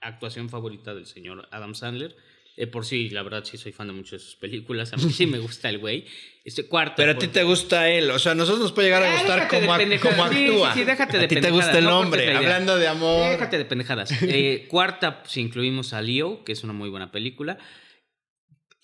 actuación 0.00 0.48
favorita 0.48 0.94
del 0.94 1.04
señor 1.04 1.46
Adam 1.50 1.74
Sandler, 1.74 2.16
Eh, 2.58 2.66
por 2.66 2.86
sí, 2.86 3.10
la 3.10 3.22
verdad, 3.22 3.44
sí 3.44 3.58
soy 3.58 3.72
fan 3.72 3.88
de 3.88 3.92
muchas 3.92 4.12
de 4.12 4.18
sus 4.20 4.36
películas. 4.36 4.92
A 4.92 4.96
mí 4.96 5.10
sí 5.12 5.26
me 5.26 5.38
gusta 5.38 5.68
el 5.68 5.78
güey. 5.78 6.06
Este, 6.42 6.64
cuarta. 6.66 6.94
Pero 6.96 7.12
a 7.12 7.18
ti 7.18 7.26
te 7.28 7.42
gusta 7.42 7.90
él. 7.90 8.10
O 8.10 8.18
sea, 8.18 8.32
a 8.32 8.34
nosotros 8.34 8.60
nos 8.62 8.72
puede 8.72 8.88
llegar 8.88 9.02
a 9.02 9.10
Ah, 9.10 9.12
gustar 9.18 9.36
déjate 9.40 9.56
de 9.56 9.60
como, 9.62 9.74
ac- 9.74 9.78
pendejadas. 9.78 10.16
como 10.16 10.28
Sí, 10.30 10.34
sí, 10.38 10.44
actúa. 10.46 10.74
sí, 10.74 10.84
déjate 10.84 11.18
de 11.18 11.24
a 11.24 11.28
ti 11.28 11.40
te 11.40 11.50
gusta 11.50 11.78
el 11.78 11.84
cortes 11.84 11.92
hombre. 12.04 12.34
Hablando 12.34 12.76
de 12.78 12.88
amor. 12.88 13.28
Déjate 13.30 13.58
de 13.58 13.64
pendejadas. 13.66 14.10
Eh, 14.22 14.64
cuarta, 14.68 15.22
si 15.26 15.40
incluimos 15.42 15.92
a 15.92 16.00
Leo, 16.00 16.44
que 16.44 16.52
es 16.52 16.64
una 16.64 16.72
muy 16.72 16.88
buena 16.88 17.12
película. 17.12 17.58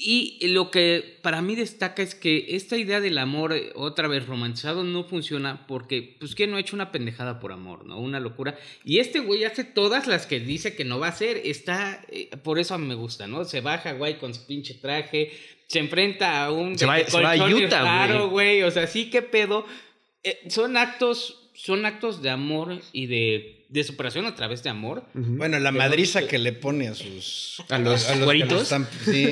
Y 0.04 0.48
lo 0.48 0.70
que 0.72 1.18
para 1.22 1.42
mí 1.42 1.54
destaca 1.54 2.02
es 2.02 2.16
que 2.16 2.56
esta 2.56 2.76
idea 2.76 3.00
del 3.00 3.18
amor 3.18 3.52
eh, 3.52 3.70
otra 3.76 4.08
vez 4.08 4.26
romantizado 4.26 4.82
no 4.82 5.04
funciona 5.04 5.64
porque, 5.68 6.16
pues, 6.18 6.34
¿quién 6.34 6.50
no 6.50 6.56
ha 6.56 6.60
hecho 6.60 6.74
una 6.74 6.90
pendejada 6.90 7.38
por 7.38 7.52
amor, 7.52 7.86
no? 7.86 8.00
Una 8.00 8.18
locura. 8.18 8.58
Y 8.84 8.98
este 8.98 9.20
güey 9.20 9.44
hace 9.44 9.62
todas 9.62 10.08
las 10.08 10.26
que 10.26 10.40
dice 10.40 10.74
que 10.74 10.84
no 10.84 10.98
va 10.98 11.06
a 11.06 11.10
hacer. 11.10 11.40
Está, 11.44 12.04
eh, 12.10 12.30
por 12.42 12.58
eso 12.58 12.74
a 12.74 12.78
mí 12.78 12.86
me 12.88 12.96
gusta, 12.96 13.28
¿no? 13.28 13.44
Se 13.44 13.60
va 13.60 13.74
a 13.74 13.78
Hawái 13.78 14.14
con 14.18 14.34
su 14.34 14.44
pinche 14.44 14.74
traje, 14.74 15.30
se 15.68 15.78
enfrenta 15.78 16.44
a 16.46 16.50
un 16.50 16.76
Se 16.76 16.84
va- 16.84 16.98
se 17.04 17.20
va 17.22 17.32
a 17.34 17.46
Utah, 17.48 17.82
raro, 17.84 18.28
güey. 18.28 18.62
O 18.64 18.70
sea, 18.72 18.88
sí, 18.88 19.08
qué 19.08 19.22
pedo. 19.22 19.64
Eh, 20.24 20.40
son 20.48 20.76
actos, 20.76 21.50
son 21.54 21.86
actos 21.86 22.22
de 22.22 22.30
amor 22.30 22.80
y 22.92 23.06
de, 23.06 23.61
de 23.72 23.84
superación 23.84 24.26
a 24.26 24.34
través 24.34 24.62
de 24.62 24.68
amor. 24.70 25.04
Bueno, 25.14 25.58
la 25.58 25.72
madriza 25.72 26.26
que 26.28 26.38
le 26.38 26.52
pone 26.52 26.88
a 26.88 26.94
sus... 26.94 27.62
A 27.70 27.78
los 27.78 28.06
están- 28.62 28.86
sí. 29.04 29.28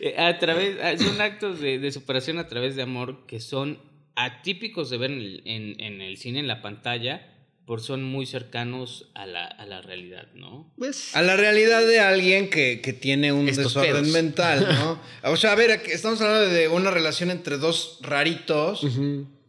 Eh, 0.00 0.14
a 0.18 0.38
través, 0.38 0.76
ah, 0.82 0.96
son 0.98 1.20
actos 1.20 1.60
de, 1.60 1.78
de 1.78 1.92
superación 1.92 2.38
a 2.38 2.48
través 2.48 2.74
de 2.76 2.82
amor 2.82 3.26
que 3.26 3.40
son 3.40 3.78
atípicos 4.16 4.90
de 4.90 4.98
ver 4.98 5.10
en 5.12 5.18
el, 5.20 5.42
en- 5.44 5.80
en 5.80 6.00
el 6.00 6.16
cine, 6.16 6.40
en 6.40 6.48
la 6.48 6.62
pantalla, 6.62 7.32
por 7.64 7.80
son 7.80 8.02
muy 8.02 8.26
cercanos 8.26 9.10
a 9.14 9.26
la, 9.26 9.44
a 9.44 9.66
la 9.66 9.82
realidad, 9.82 10.28
¿no? 10.34 10.72
Pues, 10.78 11.14
A 11.16 11.22
la 11.22 11.36
realidad 11.36 11.86
de 11.86 11.98
alguien 12.00 12.48
que, 12.50 12.80
que 12.80 12.92
tiene 12.92 13.32
un 13.32 13.46
desorden 13.46 13.92
pedos. 13.92 14.08
mental, 14.08 14.66
¿no? 14.78 15.00
O 15.30 15.36
sea, 15.36 15.52
a 15.52 15.54
ver, 15.56 15.70
estamos 15.92 16.20
hablando 16.20 16.48
de 16.48 16.68
una 16.68 16.90
relación 16.90 17.30
entre 17.30 17.56
dos 17.58 17.98
raritos. 18.02 18.84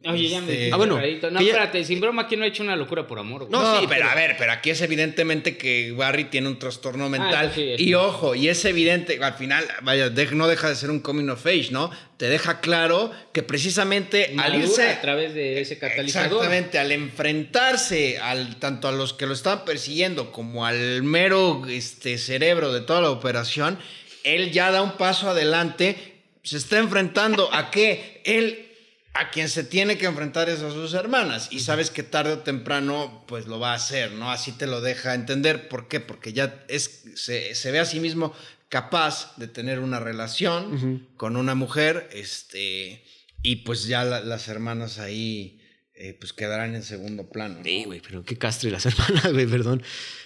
Oye, 0.06 0.30
ya 0.30 0.42
me 0.42 0.54
Este- 0.54 0.70
Ah, 0.72 0.78
bueno. 0.78 0.96
No, 0.96 1.42
ya- 1.42 1.48
espérate, 1.48 1.84
sin 1.84 2.00
broma, 2.00 2.28
¿quién 2.28 2.40
no 2.40 2.46
ha 2.46 2.50
hecho 2.50 2.62
una 2.64 2.76
locura 2.76 3.08
por 3.08 3.18
amor? 3.20 3.42
güey? 3.46 3.52
No, 3.52 3.62
No, 3.62 3.80
sí, 3.80 3.86
pero 3.90 4.02
pero- 4.02 4.12
a 4.12 4.16
ver, 4.16 4.36
pero 4.38 4.52
aquí 4.52 4.70
es 4.70 4.80
evidentemente 4.82 5.58
que 5.58 5.92
Barry 5.92 6.26
tiene 6.26 6.48
un 6.48 6.60
trastorno 6.60 7.10
mental. 7.10 7.48
eso 7.48 7.56
sí, 7.56 7.74
y 7.84 7.94
ojo, 7.96 8.36
y 8.36 8.48
es 8.48 8.64
evidente, 8.64 9.20
al 9.22 9.34
final, 9.34 9.66
vaya, 9.82 10.10
de- 10.10 10.28
no 10.28 10.48
deja 10.48 10.70
de 10.70 10.76
ser 10.76 10.92
un 10.92 11.00
coming 11.00 11.28
of 11.30 11.46
age, 11.46 11.70
¿no? 11.72 11.90
Te 12.18 12.30
deja 12.30 12.62
claro 12.62 13.12
que 13.34 13.42
precisamente 13.44 14.34
al 14.38 14.56
irse. 14.56 14.88
a 14.88 15.02
través 15.02 15.34
de 15.34 15.60
ese 15.62 15.78
catalizador. 15.80 16.32
Exactamente, 16.44 16.78
al 16.80 16.92
enfrentarse 16.92 18.18
al, 18.20 18.58
tanto 18.58 18.88
a 18.88 18.92
los 18.92 19.14
que 19.14 19.26
lo 19.26 19.34
estaban 19.34 19.66
persiguiendo 19.66 20.32
como 20.32 20.66
al 20.66 21.04
mero 21.04 21.64
este, 21.68 22.18
cerebro 22.18 22.72
de 22.72 22.82
toda 22.82 23.02
la 23.02 23.10
operación, 23.10 23.78
él 24.24 24.52
ya 24.52 24.72
da 24.72 24.82
un 24.82 24.92
paso 24.94 25.30
adelante, 25.30 25.96
se 26.44 26.58
está 26.58 26.78
enfrentando 26.80 27.54
a 27.54 27.72
que 27.72 28.22
él, 28.26 28.67
a 29.20 29.30
quien 29.32 29.50
se 29.50 29.64
tiene 29.64 29.98
que 29.98 30.06
enfrentar 30.06 30.50
es 30.50 30.62
a 30.62 30.72
sus 30.72 30.94
hermanas, 30.94 31.48
y 31.52 31.60
sabes 31.60 31.90
que 31.92 32.04
tarde 32.04 32.34
o 32.34 32.40
temprano 32.40 33.24
pues 33.28 33.48
lo 33.48 33.60
va 33.60 33.72
a 33.72 33.76
hacer, 33.76 34.12
¿no? 34.12 34.32
Así 34.32 34.52
te 34.52 34.68
lo 34.68 34.82
deja 34.82 35.14
entender, 35.16 35.68
¿por 35.70 35.88
qué? 35.88 36.00
Porque 36.00 36.34
ya 36.34 36.64
es, 36.68 37.04
se, 37.16 37.56
se 37.56 37.72
ve 37.72 37.80
a 37.80 37.86
sí 37.86 38.00
mismo 38.00 38.34
capaz 38.70 39.36
de 39.38 39.48
tener 39.48 39.80
una 39.80 40.00
relación 40.00 41.08
con 41.18 41.36
una 41.38 41.56
mujer, 41.56 42.10
este, 42.12 43.04
y 43.42 43.58
pues 43.58 43.86
ya 43.88 44.04
la- 44.04 44.20
las 44.22 44.48
hermanas 44.50 45.00
ahí 45.00 45.62
eh, 46.00 46.16
pues 46.20 46.32
quedarán 46.32 46.76
en 46.76 46.84
segundo 46.84 47.28
plano. 47.30 47.58
¿no? 47.58 47.64
Sí, 47.64 47.84
güey, 47.86 48.02
pero 48.02 48.24
qué 48.24 48.38
castre 48.38 48.70
las 48.70 48.86
hermanas, 48.86 49.32
güey, 49.34 49.48
perdón. 49.48 49.82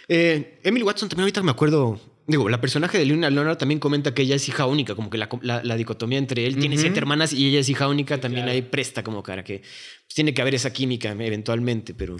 Eh, 0.09 0.59
Emily 0.63 0.83
Watson 0.83 1.07
también 1.07 1.23
ahorita 1.23 1.41
me 1.43 1.51
acuerdo. 1.51 2.01
Digo, 2.31 2.49
la 2.49 2.59
personaje 2.61 2.97
de 2.97 3.05
Luna 3.05 3.29
Leonard 3.29 3.57
también 3.57 3.79
comenta 3.79 4.13
que 4.13 4.21
ella 4.23 4.35
es 4.35 4.47
hija 4.49 4.65
única, 4.65 4.95
como 4.95 5.09
que 5.09 5.17
la, 5.17 5.29
la- 5.41 5.63
la 5.63 5.75
dicotomía 5.75 6.17
entre 6.17 6.45
él 6.47 6.57
tiene 6.57 6.77
siete 6.77 6.97
hermanas 6.97 7.33
y 7.33 7.47
ella 7.49 7.59
es 7.59 7.69
hija 7.69 7.87
única 7.87 8.19
también 8.19 8.45
claro. 8.45 8.55
ahí 8.55 8.61
presta 8.63 9.03
como 9.03 9.21
cara 9.21 9.43
que 9.43 9.59
pues, 9.59 10.15
tiene 10.15 10.33
que 10.33 10.41
haber 10.41 10.55
esa 10.55 10.71
química 10.73 11.11
eventualmente, 11.11 11.93
pero 11.93 12.17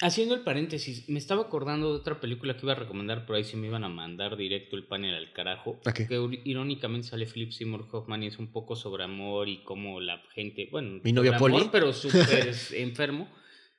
Haciendo 0.00 0.36
el 0.36 0.42
paréntesis, 0.42 1.08
me 1.08 1.18
estaba 1.18 1.42
acordando 1.42 1.90
de 1.92 1.98
otra 1.98 2.20
película 2.20 2.54
que 2.56 2.60
iba 2.64 2.70
a 2.70 2.76
recomendar, 2.76 3.26
pero 3.26 3.36
ahí 3.36 3.42
sí 3.42 3.56
me 3.56 3.66
iban 3.66 3.82
a 3.82 3.88
mandar 3.88 4.36
directo 4.36 4.76
el 4.76 4.84
panel 4.86 5.12
al 5.16 5.32
carajo. 5.32 5.80
¿A 5.86 5.92
qué? 5.92 6.06
Que 6.06 6.14
irónicamente 6.44 7.08
sale 7.08 7.26
Philip 7.26 7.50
Seymour 7.50 7.88
Hoffman 7.90 8.22
y 8.22 8.28
es 8.28 8.38
un 8.38 8.52
poco 8.52 8.76
sobre 8.76 9.02
amor 9.02 9.48
y 9.48 9.64
cómo 9.64 10.00
la 10.00 10.22
gente, 10.36 10.68
bueno, 10.70 11.00
¿Mi 11.02 11.12
novia 11.12 11.34
amor, 11.34 11.50
Polly? 11.50 11.68
pero 11.72 11.92
súper 12.04 12.54
enfermo 12.74 13.28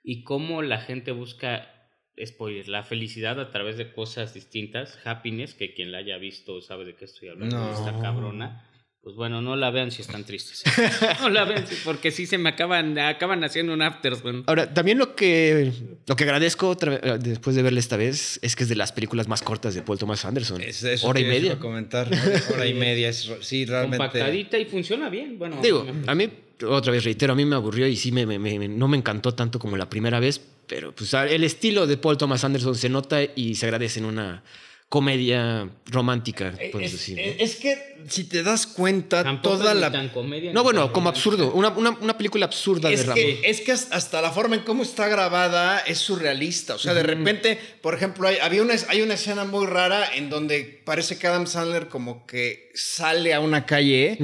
y 0.03 0.24
cómo 0.26 0.61
la 0.61 0.80
gente 0.80 1.13
busca, 1.13 1.78
spoiler, 2.26 2.68
la 2.68 2.84
felicidad 2.84 3.39
a 3.39 3.51
través 3.51 3.78
de 3.78 3.91
cosas 3.93 4.34
distintas, 4.34 4.97
happiness, 5.05 5.53
que 5.53 5.74
quien 5.74 5.91
la 5.91 5.99
haya 5.99 6.18
visto 6.18 6.62
sabe 6.62 6.86
de 6.86 6.95
qué 6.95 7.05
estoy 7.05 7.30
hablando, 7.30 7.57
No. 7.57 7.72
esta 7.72 7.99
cabrona. 8.01 8.66
Pues 9.01 9.16
bueno, 9.16 9.41
no 9.41 9.55
la 9.55 9.72
vean 9.72 9.91
si 9.91 10.01
están 10.01 10.26
tristes. 10.26 10.62
no 11.22 11.30
la 11.30 11.45
vean 11.45 11.66
si- 11.66 11.76
porque 11.86 12.12
sí 12.12 12.26
se 12.26 12.38
me 12.38 12.49
acaban, 12.49 12.99
acaban 12.99 13.41
haciendo 13.45 13.74
un 13.74 13.82
aftersun. 13.82 14.43
Ahora, 14.45 14.74
también 14.74 14.97
lo 14.97 15.16
que, 15.16 15.72
lo 16.05 16.18
que 16.18 16.26
agradezco 16.26 16.68
otra 16.68 16.97
vez, 16.99 17.24
después 17.24 17.55
de 17.55 17.62
verla 17.62 17.80
esta 17.80 17.95
vez 17.95 18.39
es 18.43 18.57
que 18.57 18.64
es 18.64 18.70
de 18.70 18.76
las 18.76 18.91
películas 18.91 19.30
más 19.30 19.41
cortas 19.41 19.74
de 19.74 19.84
Paul 19.84 19.97
Thomas 19.97 20.26
Anderson. 20.26 20.60
Es 20.62 20.84
eso 20.84 21.07
Hora 21.07 21.22
y 21.22 21.26
media. 21.26 21.53
a 21.53 21.60
comentar. 21.60 22.12
¿no? 22.12 22.18
Hora 22.53 22.68
y 22.68 22.74
media. 22.74 23.07
Es, 23.07 23.32
sí, 23.39 23.64
realmente. 23.66 23.97
compactadita 23.97 24.57
y 24.60 24.66
funciona 24.66 25.07
bien. 25.10 25.39
Bueno, 25.39 25.62
Digo, 25.62 25.88
a 26.05 26.14
mí, 26.14 26.30
otra 26.68 26.91
vez 26.91 27.03
reitero, 27.03 27.34
a 27.34 27.36
mí 27.36 27.45
me 27.45 27.55
aburrió 27.55 27.88
y 27.88 27.95
sí 27.95 28.12
me, 28.12 28.26
me- 28.26 28.38
me- 28.39 28.68
no 28.68 28.88
me 28.88 28.97
encantó 28.97 29.34
tanto 29.34 29.60
como 29.60 29.78
la 29.78 29.89
primera 29.89 30.20
vez, 30.20 30.41
pero 30.68 30.93
pues 30.93 31.14
el 31.14 31.43
estilo 31.43 31.88
de 31.88 31.97
Paul 31.97 32.18
Thomas 32.18 32.43
Anderson 32.43 32.76
se 32.76 32.89
nota 32.89 33.20
y 33.24 33.55
se 33.55 33.66
agradece 33.66 33.99
en 33.99 34.05
una 34.05 34.43
comedia 34.89 35.70
romántica, 35.86 36.51
puedes 36.72 36.88
Es, 36.93 36.99
decir. 36.99 37.16
¿no? 37.18 37.43
es- 37.43 37.55
que 37.57 37.78
si 38.07 38.24
te 38.24 38.41
das 38.41 38.66
cuenta, 38.66 39.24
tampoco 39.24 39.57
toda 39.60 39.74
la. 39.76 39.91
tan 39.91 40.10
comedia. 40.10 40.51
No, 40.51 40.64
bueno, 40.64 40.86
tan 40.86 40.93
como 40.93 41.12
romántica. 41.12 41.30
absurdo, 41.30 41.53
una, 41.53 41.70
una- 41.70 41.97
una 42.01 42.18
película 42.18 42.45
absurda 42.47 42.89
Es 42.89 43.01
de 43.01 43.05
Ramón. 43.05 43.16
que, 43.24 43.41
es 43.43 43.62
que 43.62 43.72
hasta 43.72 44.20
la 44.22 44.32
forma 44.32 44.55
en 44.55 44.62
cómo 44.64 44.82
está 44.82 45.07
grabada 45.07 45.78
es 45.80 45.99
surrealista. 45.99 46.74
O 46.76 46.80
sea, 46.80 46.95
de 46.95 47.03
repente, 47.03 47.60
por 47.82 47.93
ejemplo, 47.93 48.28
hay, 48.28 48.38
había 48.41 48.64
una, 48.64 48.74
hay 48.88 49.01
una 49.03 49.14
escena 49.14 49.45
muy 49.45 49.68
rara 49.68 50.16
en 50.16 50.30
donde 50.32 50.82
parece 50.86 51.20
que 51.20 51.28
Adam 51.28 51.45
Sandler 51.45 51.88
como 51.88 52.26
que 52.26 52.72
sale 52.74 53.34
a 53.36 53.41
una 53.41 53.66
calle. 53.68 54.18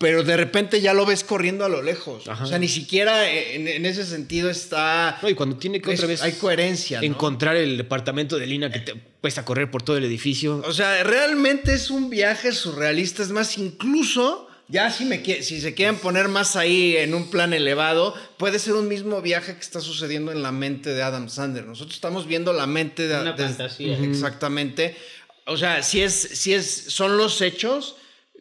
Pero 0.00 0.22
de 0.24 0.34
repente 0.34 0.80
ya 0.80 0.94
lo 0.94 1.04
ves 1.04 1.24
corriendo 1.24 1.62
a 1.66 1.68
lo 1.68 1.82
lejos. 1.82 2.26
Ajá. 2.26 2.44
O 2.44 2.46
sea, 2.46 2.58
ni 2.58 2.68
siquiera 2.68 3.30
en, 3.30 3.68
en 3.68 3.84
ese 3.84 4.06
sentido 4.06 4.48
está... 4.48 5.18
No, 5.20 5.28
y 5.28 5.34
cuando 5.34 5.58
tiene 5.58 5.82
que 5.82 5.92
es- 5.92 6.00
otra 6.00 6.08
vez 6.08 6.22
hay 6.22 6.32
coherencia, 6.32 7.00
¿no? 7.00 7.06
encontrar 7.06 7.56
el 7.56 7.76
departamento 7.76 8.38
de 8.38 8.46
Lina 8.46 8.70
que 8.72 8.78
te 8.80 8.94
cuesta 9.20 9.44
correr 9.44 9.70
por 9.70 9.82
todo 9.82 9.98
el 9.98 10.04
edificio. 10.04 10.62
O 10.66 10.72
sea, 10.72 11.04
realmente 11.04 11.74
es 11.74 11.90
un 11.90 12.08
viaje 12.08 12.52
surrealista. 12.52 13.22
Es 13.22 13.28
más, 13.28 13.58
incluso, 13.58 14.48
ya 14.68 14.90
si, 14.90 15.04
me, 15.04 15.22
si 15.42 15.60
se 15.60 15.74
quieren 15.74 15.96
poner 15.96 16.28
más 16.28 16.56
ahí 16.56 16.96
en 16.96 17.12
un 17.12 17.28
plan 17.28 17.52
elevado, 17.52 18.14
puede 18.38 18.58
ser 18.58 18.72
un 18.74 18.88
mismo 18.88 19.20
viaje 19.20 19.52
que 19.54 19.60
está 19.60 19.80
sucediendo 19.80 20.32
en 20.32 20.42
la 20.42 20.50
mente 20.50 20.94
de 20.94 21.02
Adam 21.02 21.28
Sandler. 21.28 21.66
Nosotros 21.66 21.94
estamos 21.94 22.26
viendo 22.26 22.54
la 22.54 22.66
mente 22.66 23.06
de... 23.06 23.20
Una 23.20 23.32
de- 23.32 23.44
fantasía. 23.44 23.98
Exactamente. 23.98 24.96
O 25.44 25.58
sea, 25.58 25.82
si 25.82 26.00
es, 26.00 26.14
si 26.14 26.54
es, 26.54 26.84
son 26.88 27.18
los 27.18 27.42
hechos, 27.42 27.96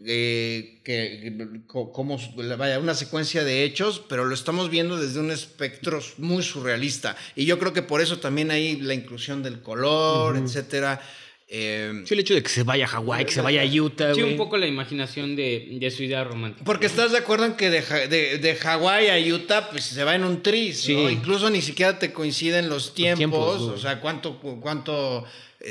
eh, 0.06 0.80
que, 0.84 1.34
co- 1.68 1.91
como, 1.91 2.18
vaya, 2.58 2.80
una 2.80 2.93
secuencia 2.95 3.43
de 3.43 3.64
hechos, 3.64 4.02
pero 4.08 4.26
lo 4.26 4.34
estamos 4.34 4.70
viendo 4.70 4.97
desde 4.97 5.20
un 5.20 5.32
espectro 5.32 6.00
muy 6.18 6.43
surrealista. 6.43 7.16
Y 7.36 7.45
yo 7.45 7.60
creo 7.60 7.74
que 7.74 7.82
por 7.82 8.02
eso 8.02 8.20
también 8.20 8.52
hay 8.52 8.78
la 8.78 8.93
inclusión 8.93 9.43
del 9.43 9.62
color, 9.62 10.38
etcétera. 10.38 11.02
Eh, 11.52 12.04
Sí, 12.06 12.14
el 12.14 12.20
hecho 12.20 12.36
de 12.36 12.43
que 12.43 12.50
se 12.50 12.62
vaya 12.62 12.86
a 12.86 12.88
Hawái, 12.88 13.26
que 13.26 13.32
se 13.32 13.41
vaya 13.41 13.64
a 13.64 13.66
Utah, 13.66 14.14
Sí, 14.14 14.22
un 14.22 14.38
poco 14.38 14.56
la 14.58 14.68
imaginación 14.68 15.36
de, 15.36 15.78
de 15.80 15.89
su 15.91 16.04
idea 16.04 16.24
romántica. 16.24 16.64
Porque 16.64 16.86
estás 16.86 17.12
de 17.12 17.18
acuerdo 17.18 17.45
en 17.45 17.54
que 17.56 17.72
de, 17.72 17.82
de, 18.08 18.38
de 18.38 18.56
Hawái 18.56 19.08
a 19.10 19.36
Utah, 19.36 19.70
pues 19.72 19.84
se 19.86 20.04
va 20.04 20.14
en 20.14 20.24
un 20.26 20.43
tris, 20.43 20.88
¿no? 20.89 21.08
Sí. 21.08 21.14
Incluso 21.16 21.50
ni 21.50 21.62
siquiera 21.64 21.97
te 21.97 22.14
coinciden 22.14 22.70
los 22.70 22.93
tiempos. 22.93 23.18
tiempos, 23.18 23.62
güey. 23.64 23.74
o 23.74 23.78
sea, 23.80 24.00
¿cuánto, 24.00 24.39
cuánto 24.62 25.26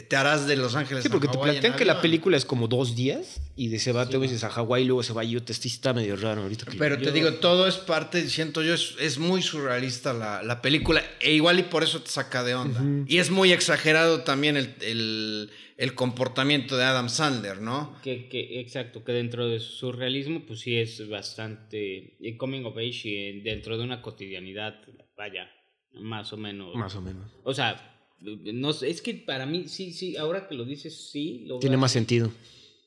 te 0.08 0.16
harás 0.16 0.46
de 0.46 0.56
Los 0.56 0.74
Ángeles 0.74 1.02
Sí, 1.04 1.08
porque 1.08 1.28
a 1.28 1.30
te 1.30 1.38
plantean 1.38 1.74
que 1.76 1.84
la 1.86 2.00
película 2.02 2.36
es 2.36 2.44
como 2.44 2.68
dos 2.68 2.94
días 2.94 3.40
y 3.56 3.68
de 3.68 3.78
se 3.78 3.92
va, 3.92 4.06
te 4.08 4.18
dices 4.18 4.44
a 4.44 4.50
Hawái, 4.50 4.84
luego 4.84 5.02
se 5.02 5.12
va 5.14 5.22
a 5.22 5.24
Utah. 5.24 5.54
Sí, 5.54 5.68
está 5.68 5.92
medio 5.94 6.14
raro 6.16 6.42
ahorita. 6.42 6.66
que- 6.66 6.76
Pero 6.76 6.98
te 6.98 7.04
Yo- 7.06 7.12
digo, 7.12 7.32
todo 7.34 7.66
es 7.66 7.76
parte, 7.76 8.28
siento 8.28 8.62
yo, 8.62 8.74
es, 8.74 8.96
es 9.00 9.18
muy 9.18 9.40
surrealista 9.40 10.12
la, 10.12 10.42
la 10.42 10.60
película. 10.60 11.02
E 11.20 11.32
igual 11.32 11.58
y 11.58 11.62
por 11.62 11.82
eso 11.82 12.02
te 12.02 12.10
saca 12.10 12.44
de 12.44 12.54
onda. 12.54 12.82
Y 13.06 13.16
es 13.18 13.30
muy 13.30 13.52
exagerado 13.52 14.22
también 14.24 14.56
el, 14.58 14.74
el- 14.82 15.50
el 15.78 15.94
comportamiento 15.94 16.76
de 16.76 16.82
Adam 16.84 17.08
Sandler, 17.08 17.60
¿no? 17.62 17.96
Que, 18.02 18.28
que, 18.28 18.58
exacto, 18.60 19.04
que 19.04 19.12
dentro 19.12 19.46
de 19.48 19.60
su 19.60 19.72
surrealismo, 19.72 20.44
pues 20.44 20.58
sí 20.60 20.76
es 20.76 21.08
bastante 21.08 22.16
eh, 22.20 22.36
coming 22.36 22.64
of 22.64 22.76
age 22.76 23.00
y 23.04 23.14
eh, 23.16 23.40
dentro 23.44 23.78
de 23.78 23.84
una 23.84 24.02
cotidianidad, 24.02 24.74
vaya, 25.16 25.48
más 25.94 26.32
o 26.32 26.36
menos. 26.36 26.74
Más 26.74 26.94
o 26.96 27.00
menos. 27.00 27.30
O 27.44 27.54
sea, 27.54 27.97
no 28.20 28.72
sé, 28.72 28.90
es 28.90 29.00
que 29.02 29.14
para 29.14 29.46
mí, 29.46 29.68
sí, 29.68 29.92
sí, 29.92 30.16
ahora 30.16 30.48
que 30.48 30.54
lo 30.54 30.64
dices, 30.64 31.10
sí. 31.10 31.44
Lo 31.46 31.58
Tiene 31.58 31.76
más 31.76 31.92
sentido. 31.92 32.30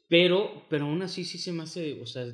Pero, 0.10 0.66
pero 0.70 0.86
aún 0.86 1.02
así 1.02 1.24
sí 1.24 1.38
se 1.38 1.52
me 1.54 1.64
hace, 1.64 2.00
o 2.02 2.06
sea, 2.06 2.26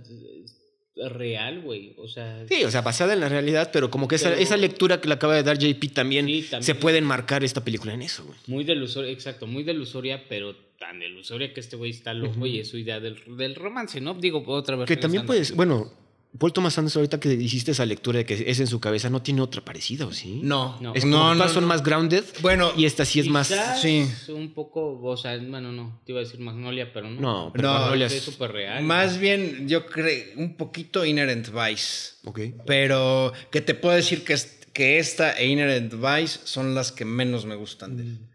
real, 1.09 1.61
güey. 1.61 1.93
O 1.97 2.07
sea, 2.07 2.43
Sí, 2.49 2.63
o 2.63 2.71
sea, 2.71 2.81
basada 2.81 3.13
en 3.13 3.19
la 3.19 3.29
realidad, 3.29 3.69
pero 3.71 3.91
como 3.91 4.07
que 4.07 4.15
esa, 4.15 4.29
Pero- 4.29 4.41
esa 4.41 4.57
lectura 4.57 4.99
que 4.99 5.07
le 5.07 5.13
acaba 5.13 5.35
de 5.35 5.43
dar 5.43 5.57
JP 5.59 5.89
también, 5.93 6.25
Sí, 6.25 6.41
también. 6.43 6.63
se 6.63 6.73
puede 6.75 6.97
enmarcar 6.97 7.43
esta 7.43 7.63
película 7.63 7.93
en 7.93 8.01
eso, 8.01 8.25
güey. 8.25 8.37
muy 8.47 8.63
delusoria, 8.63 9.11
exacto, 9.11 9.45
muy 9.45 9.63
delusoria, 9.63 10.23
pero 10.27 10.55
tan 10.79 10.99
delusoria 10.99 11.53
que 11.53 11.59
este 11.59 11.75
güey 11.75 11.91
está 11.91 12.13
loco 12.13 12.45
y 12.47 12.59
es 12.59 12.67
su 12.69 12.77
idea 12.77 12.99
del, 12.99 13.17
del 13.37 13.53
romance, 13.55 14.01
¿no? 14.01 14.15
Digo, 14.15 14.43
otra 14.47 14.75
vez. 14.75 14.87
Que 14.87 14.97
también 14.97 15.25
puedes, 15.25 15.55
bueno, 15.55 15.91
Paul 16.37 16.53
Thomas 16.53 16.77
Anderson, 16.77 16.99
ahorita 17.01 17.19
que 17.19 17.33
hiciste 17.33 17.71
esa 17.71 17.85
lectura 17.85 18.19
de 18.19 18.25
que 18.25 18.45
es 18.47 18.59
en 18.59 18.67
su 18.67 18.79
cabeza, 18.79 19.09
no 19.09 19.21
tiene 19.21 19.41
otra 19.41 19.63
parecida, 19.63 20.05
¿o 20.05 20.11
sí? 20.11 20.41
No, 20.43 20.77
No. 20.81 20.93
Es 20.93 21.03
no, 21.05 21.35
son 21.49 21.63
no. 21.63 21.67
más 21.67 21.83
grounded. 21.83 22.23
Bueno, 22.41 22.71
y 22.75 22.85
esta 22.85 23.05
sí 23.05 23.19
es 23.19 23.27
más. 23.27 23.53
Sí. 23.81 24.07
un 24.29 24.53
poco, 24.53 24.99
o 25.01 25.17
sea, 25.17 25.37
bueno, 25.37 25.71
no, 25.71 25.99
te 26.05 26.11
iba 26.11 26.21
a 26.21 26.23
decir 26.23 26.39
Magnolia, 26.39 26.91
pero 26.93 27.09
no. 27.09 27.19
No, 27.21 27.51
pero 27.53 27.69
No, 27.69 27.73
Magnolia 27.79 28.07
es 28.07 28.21
súper 28.21 28.51
real. 28.51 28.83
Más 28.83 29.17
bien, 29.17 29.67
yo 29.67 29.85
creo, 29.87 30.25
un 30.37 30.55
poquito 30.57 31.05
Inherent 31.05 31.49
Vice. 31.49 32.15
Ok. 32.25 32.39
Pero 32.65 33.33
que 33.49 33.61
te 33.61 33.73
puedo 33.73 33.95
decir 33.95 34.23
que, 34.23 34.35
que 34.73 34.99
esta 34.99 35.31
e 35.39 35.47
Inherent 35.47 35.93
Vice 35.93 36.39
son 36.43 36.75
las 36.75 36.91
que 36.91 37.05
menos 37.05 37.45
me 37.45 37.55
gustan 37.55 37.97
de 37.97 38.03
él. 38.03 38.17
Chan, 38.17 38.29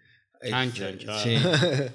Chan, 0.48 0.72
chan. 0.72 0.98
Sí, 1.22 1.36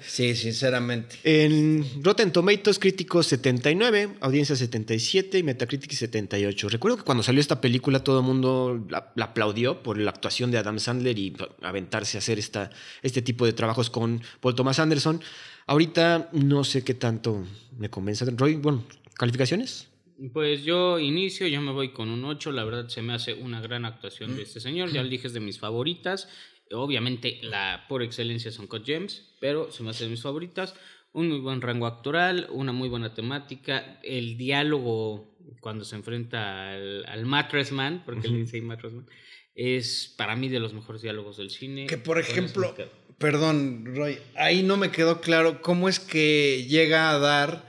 sí, 0.00 0.36
sinceramente. 0.36 1.16
En 1.22 2.02
Rotten 2.02 2.32
Tomatoes, 2.32 2.78
críticos 2.78 3.26
79, 3.26 4.16
audiencia 4.20 4.56
77 4.56 5.38
y 5.38 5.42
Metacritic 5.42 5.92
78. 5.92 6.68
Recuerdo 6.68 6.98
que 6.98 7.04
cuando 7.04 7.22
salió 7.22 7.40
esta 7.40 7.60
película 7.60 8.02
todo 8.02 8.20
el 8.20 8.26
mundo 8.26 8.84
la, 8.88 9.12
la 9.14 9.26
aplaudió 9.26 9.82
por 9.82 9.98
la 9.98 10.10
actuación 10.10 10.50
de 10.50 10.58
Adam 10.58 10.78
Sandler 10.78 11.18
y 11.18 11.36
aventarse 11.62 12.16
a 12.16 12.20
hacer 12.20 12.38
esta, 12.38 12.70
este 13.02 13.22
tipo 13.22 13.44
de 13.44 13.52
trabajos 13.52 13.90
con 13.90 14.22
Paul 14.40 14.54
Thomas 14.54 14.78
Anderson. 14.78 15.20
Ahorita 15.66 16.30
no 16.32 16.64
sé 16.64 16.82
qué 16.82 16.94
tanto 16.94 17.44
me 17.78 17.90
convence. 17.90 18.24
Roy, 18.24 18.56
bueno, 18.56 18.84
¿calificaciones? 19.14 19.88
Pues 20.32 20.64
yo 20.64 20.98
inicio, 20.98 21.46
yo 21.46 21.60
me 21.60 21.70
voy 21.70 21.92
con 21.92 22.08
un 22.08 22.24
8, 22.24 22.50
la 22.50 22.64
verdad 22.64 22.88
se 22.88 23.02
me 23.02 23.12
hace 23.12 23.34
una 23.34 23.60
gran 23.60 23.84
actuación 23.84 24.34
de 24.34 24.42
este 24.42 24.58
señor, 24.58 24.90
ya 24.90 25.00
lo 25.02 25.08
dije 25.08 25.28
es 25.28 25.32
de 25.32 25.38
mis 25.38 25.60
favoritas, 25.60 26.28
obviamente 26.72 27.38
la 27.42 27.86
por 27.88 28.02
excelencia 28.02 28.50
son 28.50 28.66
Code 28.66 28.84
James, 28.86 29.36
pero 29.40 29.70
se 29.72 29.82
me 29.82 29.90
hace 29.90 30.04
de 30.04 30.10
mis 30.10 30.22
favoritas, 30.22 30.74
un 31.12 31.28
muy 31.28 31.40
buen 31.40 31.60
rango 31.60 31.86
actoral, 31.86 32.48
una 32.50 32.72
muy 32.72 32.88
buena 32.88 33.14
temática, 33.14 33.98
el 34.02 34.36
diálogo 34.36 35.36
cuando 35.60 35.84
se 35.84 35.96
enfrenta 35.96 36.72
al, 36.72 37.04
al 37.06 37.26
Mattress 37.26 37.72
Man, 37.72 38.02
porque 38.04 38.28
le 38.28 38.38
dice 38.38 38.60
Mattress 38.60 38.92
Man, 38.92 39.06
es 39.54 40.14
para 40.16 40.36
mí 40.36 40.48
de 40.48 40.60
los 40.60 40.72
mejores 40.72 41.02
diálogos 41.02 41.36
del 41.36 41.50
cine. 41.50 41.86
Que 41.86 41.98
por 41.98 42.18
ejemplo, 42.18 42.74
perdón, 43.18 43.84
Roy, 43.86 44.18
ahí 44.36 44.62
no 44.62 44.76
me 44.76 44.90
quedó 44.90 45.20
claro 45.20 45.60
cómo 45.62 45.88
es 45.88 45.98
que 45.98 46.64
llega 46.68 47.10
a 47.10 47.18
dar 47.18 47.67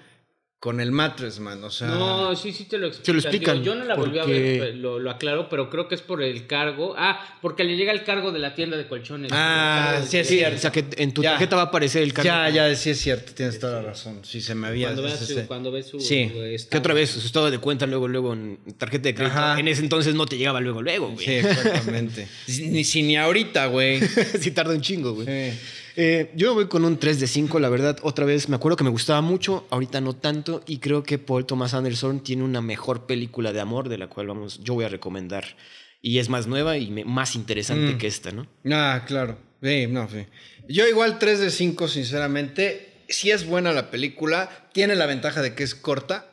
con 0.60 0.82
el 0.82 0.92
Mattress 0.92 1.40
Man. 1.40 1.64
O 1.64 1.70
sea, 1.72 1.88
No, 1.88 2.36
sí, 2.36 2.52
sí 2.52 2.66
te 2.66 2.78
lo 2.78 2.88
explican. 2.88 3.06
Te 3.06 3.14
lo 3.14 3.20
explican, 3.20 3.54
Digo, 3.62 3.66
yo 3.66 3.76
no 3.76 3.86
la 3.86 3.96
volví 3.96 4.20
a 4.20 4.26
ver, 4.26 4.76
lo, 4.76 5.00
lo 5.00 5.10
aclaro, 5.10 5.48
pero 5.48 5.70
creo 5.70 5.88
que 5.88 5.96
es 5.96 6.02
por 6.02 6.22
el 6.22 6.48
cargo. 6.48 6.96
Ah, 6.98 7.38
porque 7.42 7.64
le 7.64 7.78
llega 7.78 7.94
el 7.94 8.04
cargo 8.04 8.34
de 8.34 8.40
la 8.40 8.56
tienda 8.56 8.76
de 8.76 8.86
colchones. 8.86 9.32
Ah, 9.34 10.02
sí, 10.06 10.18
es 10.18 10.28
cierto. 10.28 10.58
O 10.58 10.60
sea, 10.60 10.72
que 10.72 10.84
en 10.98 11.14
tu 11.14 11.24
Ya. 11.24 11.32
tarjeta 11.32 11.56
va 11.56 11.62
a 11.62 11.66
aparecer 11.66 12.04
el 12.04 12.12
cargo. 12.14 12.26
ya, 12.28 12.50
ya, 12.50 12.76
sí 12.76 12.90
es 12.90 13.00
cierto, 13.00 13.34
tienes 13.34 13.58
toda 13.58 13.82
la 13.82 13.90
razón. 13.90 14.20
Sí, 14.24 14.42
se 14.42 14.54
me 14.54 14.68
había... 14.68 14.88
Cuando 14.88 15.04
ves 15.04 15.20
sí, 15.20 15.34
su, 15.34 15.48
cuando 15.48 15.72
ves 15.72 15.88
su 15.88 16.00
Sí. 16.02 16.30
estado. 16.34 16.70
Que 16.72 16.78
otra 16.78 16.94
vez, 16.94 17.10
su 17.12 17.20
estado 17.26 17.50
de 17.50 17.60
cuenta 17.60 17.86
luego, 17.88 18.10
luego 18.10 18.34
en 18.34 18.60
tarjeta 18.78 19.04
de 19.04 19.16
crédito. 19.16 19.38
Ajá. 19.38 19.60
En 19.60 19.68
ese 19.70 19.82
entonces 19.82 20.14
no 20.14 20.26
te 20.26 20.38
llegaba 20.38 20.60
luego, 20.60 20.82
luego, 20.82 21.08
güey. 21.12 21.26
Sí, 21.26 21.32
exactamente. 21.36 22.28
ni, 22.48 22.84
si 22.84 23.02
ni 23.04 23.16
ahorita, 23.16 23.68
güey. 23.68 24.02
sí 24.42 24.52
tarda 24.52 24.74
un 24.74 24.82
chingo, 24.82 25.14
güey. 25.14 25.26
Sí. 25.52 25.58
Eh, 26.02 26.32
yo 26.34 26.54
voy 26.54 26.68
con 26.70 26.86
un 26.86 26.98
3 26.98 27.20
de 27.20 27.28
5, 27.28 27.60
la 27.60 27.68
verdad. 27.68 27.98
Otra 28.04 28.24
vez, 28.24 28.48
me 28.48 28.56
acuerdo 28.56 28.78
que 28.78 28.86
me 28.86 28.90
gustaba 28.90 29.20
mucho, 29.20 29.68
ahorita 29.70 30.00
no 30.00 30.14
tanto, 30.16 30.64
y 30.66 30.78
creo 30.78 31.04
que 31.04 31.18
Paul 31.18 31.46
Thomas 31.46 31.74
Anderson 31.74 32.22
tiene 32.24 32.44
una 32.44 32.62
mejor 32.62 33.06
película 33.06 33.52
de 33.52 33.60
amor 33.60 33.90
de 33.90 33.98
la 33.98 34.08
cual 34.08 34.28
vamos, 34.28 34.62
yo 34.64 34.76
voy 34.76 34.86
a 34.86 34.90
recomendar. 34.90 35.44
Y 36.02 36.20
es 36.20 36.30
más 36.30 36.48
nueva 36.48 36.78
y 36.78 36.90
me- 36.90 37.04
más 37.04 37.36
interesante 37.36 37.96
Mm. 37.96 37.98
que 37.98 38.08
esta, 38.08 38.32
¿no? 38.32 38.48
Ah, 38.72 39.04
claro. 39.06 39.38
Sí, 39.62 39.88
no, 39.90 40.08
sí. 40.10 40.26
Yo 40.70 40.88
igual 40.88 41.20
3 41.20 41.42
de 41.42 41.50
5, 41.50 41.90
sinceramente. 41.90 42.86
Sí 43.10 43.32
es 43.32 43.46
buena 43.46 43.74
la 43.74 43.92
película. 43.92 44.70
Tiene 44.72 44.96
la 44.96 45.06
ventaja 45.06 45.42
de 45.42 45.54
que 45.54 45.64
es 45.64 45.76
corta. 45.76 46.30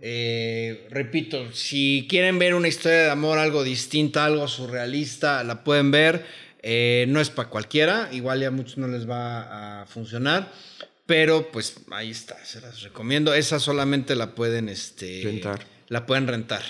Eh, 0.00 0.86
repito, 0.90 1.50
si 1.52 2.06
quieren 2.08 2.38
ver 2.38 2.54
una 2.54 2.68
historia 2.68 2.98
de 3.04 3.10
amor 3.10 3.38
algo 3.38 3.64
distinta, 3.64 4.24
algo 4.26 4.46
surrealista, 4.46 5.42
la 5.42 5.64
pueden 5.64 5.90
ver. 5.90 6.24
Eh, 6.70 7.06
no 7.08 7.18
es 7.20 7.30
para 7.30 7.48
cualquiera. 7.48 8.10
Igual 8.12 8.40
ya 8.40 8.48
a 8.48 8.50
muchos 8.50 8.76
no 8.76 8.88
les 8.88 9.08
va 9.08 9.80
a 9.82 9.86
funcionar. 9.86 10.52
Pero 11.06 11.50
pues 11.50 11.76
ahí 11.90 12.10
está, 12.10 12.36
se 12.44 12.60
las 12.60 12.82
recomiendo. 12.82 13.32
Esa 13.32 13.58
solamente 13.58 14.14
la 14.14 14.34
pueden 14.34 14.68
este, 14.68 15.22
Rentar. 15.24 15.64
La 15.88 16.04
pueden 16.04 16.26
rentar. 16.26 16.62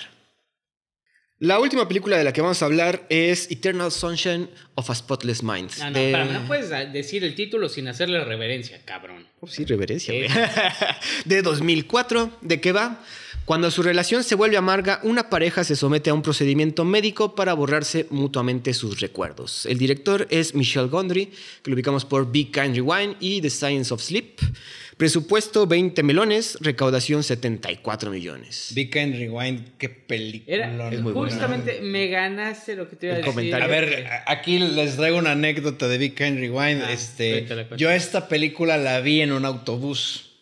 La 1.39 1.59
última 1.59 1.87
película 1.87 2.17
de 2.17 2.23
la 2.25 2.31
que 2.33 2.41
vamos 2.41 2.61
a 2.61 2.65
hablar 2.65 3.05
es 3.09 3.49
Eternal 3.51 3.91
Sunshine 3.93 4.49
of 4.75 4.89
a 4.89 4.95
Spotless 4.95 5.41
Mind. 5.41 5.71
Ah, 5.81 5.89
no, 5.89 5.97
de- 5.99 6.05
espérame, 6.11 6.33
no 6.33 6.47
puedes 6.47 6.69
decir 6.93 7.23
el 7.23 7.33
título 7.35 7.67
sin 7.69 7.87
hacerle 7.89 8.23
reverencia, 8.25 8.81
cabrón. 8.85 9.25
Oh, 9.41 9.47
sí, 9.47 9.63
reverencia, 9.65 10.13
Eh. 10.13 10.27
güey. 10.27 10.47
de 11.25 11.41
2004. 11.41 12.39
¿De 12.41 12.59
qué 12.61 12.71
va? 12.73 13.01
Cuando 13.49 13.71
su 13.71 13.81
relación 13.81 14.23
se 14.23 14.35
vuelve 14.35 14.57
amarga, 14.57 14.99
una 15.01 15.27
pareja 15.27 15.63
se 15.63 15.75
somete 15.75 16.11
a 16.11 16.13
un 16.13 16.21
procedimiento 16.21 16.85
médico 16.85 17.33
para 17.33 17.55
borrarse 17.55 18.05
mutuamente 18.11 18.75
sus 18.75 18.99
recuerdos. 18.99 19.65
El 19.65 19.79
director 19.79 20.27
es 20.29 20.53
Michel 20.53 20.87
Gondry, 20.87 21.31
que 21.63 21.71
lo 21.71 21.73
ubicamos 21.73 22.05
por 22.05 22.31
Big 22.31 22.51
Kind 22.51 22.75
Rewind 22.75 23.15
y 23.19 23.41
The 23.41 23.49
Science 23.49 23.91
of 23.91 24.03
Sleep. 24.03 24.39
Presupuesto 24.97 25.65
20 25.65 26.03
melones, 26.03 26.59
recaudación 26.61 27.23
74 27.23 28.11
millones. 28.11 28.71
Big 28.75 28.91
Kind 28.93 29.15
Rewind, 29.15 29.77
qué 29.79 29.89
película. 29.89 30.55
Era, 30.55 30.91
Es 30.91 31.01
muy 31.01 31.13
buena. 31.13 31.31
justamente 31.31 31.81
me 31.81 32.05
ganaste 32.05 32.75
lo 32.75 32.87
que 32.87 32.97
te 32.97 33.07
iba 33.07 33.15
a 33.15 33.17
El 33.17 33.23
decir. 33.23 33.33
comentario. 33.33 33.65
A 33.65 33.67
ver, 33.67 34.07
aquí 34.27 34.59
les 34.59 34.95
traigo 34.95 35.17
una 35.17 35.31
anécdota 35.31 35.87
de 35.87 35.97
Big 35.97 36.13
Kind 36.13 36.37
Rewind. 36.37 36.83
Ah, 36.83 36.93
este, 36.93 37.47
yo 37.77 37.89
esta 37.89 38.27
película 38.27 38.77
la 38.77 39.01
vi 39.01 39.21
en 39.21 39.31
un 39.31 39.43
autobús 39.43 40.35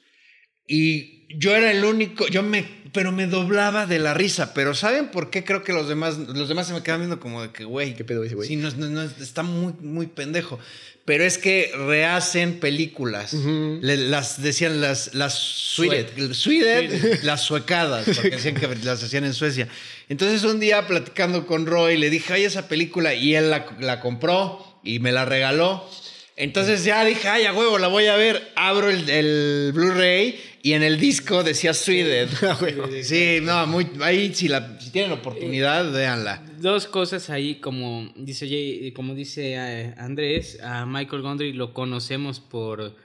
y 0.68 1.18
yo 1.30 1.56
era 1.56 1.72
el 1.72 1.84
único, 1.84 2.28
yo 2.28 2.44
me, 2.44 2.66
pero 2.94 3.12
me 3.12 3.28
doblaba 3.28 3.86
de 3.86 4.00
la 4.00 4.14
risa. 4.14 4.54
Pero 4.54 4.74
¿saben 4.76 5.08
por 5.10 5.30
qué 5.30 5.44
creo 5.44 5.64
que 5.64 5.74
los 5.74 5.88
demás, 5.90 6.18
los 6.18 6.48
demás 6.50 6.68
se 6.68 6.74
me 6.74 6.84
quedan 6.84 7.00
viendo 7.00 7.20
como 7.20 7.42
de 7.42 7.52
que, 7.52 7.64
güey, 7.66 7.96
¿Qué 7.96 8.04
pedo 8.04 8.24
ese 8.24 8.36
güey? 8.36 8.48
Sí, 8.48 8.56
no, 8.56 8.70
no, 8.72 8.88
no, 8.88 9.02
está 9.04 9.44
muy, 9.44 9.74
muy 9.82 10.08
pendejo. 10.08 10.60
Pero 11.06 11.24
es 11.24 11.38
que 11.38 11.72
rehacen 11.88 12.60
películas. 12.60 13.34
Ujú. 13.34 13.80
Le- 13.82 13.96
las 13.96 14.42
decían 14.42 14.82
las, 14.82 15.14
las 15.14 15.34
Suited. 15.36 16.08
Suited, 16.10 16.34
Suited, 16.34 17.24
las 17.24 17.42
suecadas, 17.44 18.06
porque 18.06 18.32
decían 18.32 18.56
que 18.56 18.68
las 18.84 19.02
hacían 19.02 19.24
en 19.24 19.34
Suecia. 19.34 19.70
Entonces 20.10 20.44
un 20.44 20.60
día 20.60 20.86
platicando 20.86 21.46
con 21.48 21.66
Roy, 21.66 21.98
le 21.98 22.10
dije, 22.10 22.34
ay, 22.34 22.44
esa 22.44 22.68
película, 22.68 23.14
y 23.14 23.36
él 23.36 23.50
la, 23.50 23.66
la 23.80 24.02
compró 24.02 24.80
y 24.84 25.00
me 25.00 25.14
la 25.14 25.24
regaló. 25.24 25.90
Entonces 26.36 26.84
ya 26.84 27.04
dije, 27.06 27.28
ay, 27.30 27.46
a 27.46 27.54
huevo, 27.54 27.80
la 27.80 27.88
voy 27.88 28.08
a 28.08 28.16
ver. 28.18 28.52
Abro 28.56 28.90
el, 28.90 29.10
el 29.10 29.72
Blu-ray 29.74 30.40
y 30.64 30.74
en 30.74 30.84
el 30.84 31.00
disco 31.00 31.44
decía 31.44 31.74
Suited. 31.74 32.30
Sí, 33.04 33.40
no, 33.42 33.66
muy, 33.68 33.88
ahí 34.02 34.34
si, 34.34 34.48
la, 34.48 34.80
si 34.80 34.92
tienen 34.92 35.12
oportunidad, 35.12 35.92
véanla. 35.92 36.44
Dos 36.60 36.88
cosas 36.88 37.30
ahí, 37.30 37.56
como 37.56 38.12
dice, 38.16 38.48
Jay- 38.48 38.92
como 38.92 39.16
dice 39.16 39.54
eh, 39.56 39.94
Andrés, 39.98 40.60
a 40.62 40.86
Michael 40.86 41.22
Gondry 41.22 41.54
lo 41.54 41.74
conocemos 41.74 42.40
por 42.40 42.96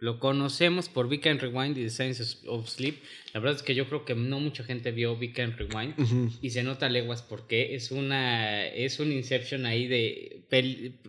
lo 0.00 0.20
conocemos 0.20 0.88
por 0.88 1.08
Big 1.08 1.26
and 1.28 1.40
Rewind 1.40 1.76
y 1.76 1.82
The 1.82 1.90
Science 1.90 2.22
of 2.46 2.68
Sleep. 2.68 2.98
La 3.34 3.40
verdad 3.40 3.56
es 3.56 3.64
que 3.64 3.74
yo 3.74 3.88
creo 3.88 4.04
que 4.04 4.14
no 4.14 4.38
mucha 4.38 4.62
gente 4.62 4.92
vio 4.92 5.16
Big 5.16 5.40
and 5.40 5.56
Rewind 5.58 5.94
y 6.40 6.50
se 6.50 6.62
nota 6.62 6.88
leguas 6.88 7.22
porque 7.22 7.74
es 7.74 7.90
una 7.90 8.64
es 8.68 9.00
un 9.00 9.10
Inception 9.10 9.66
ahí 9.66 9.88
de 9.88 10.42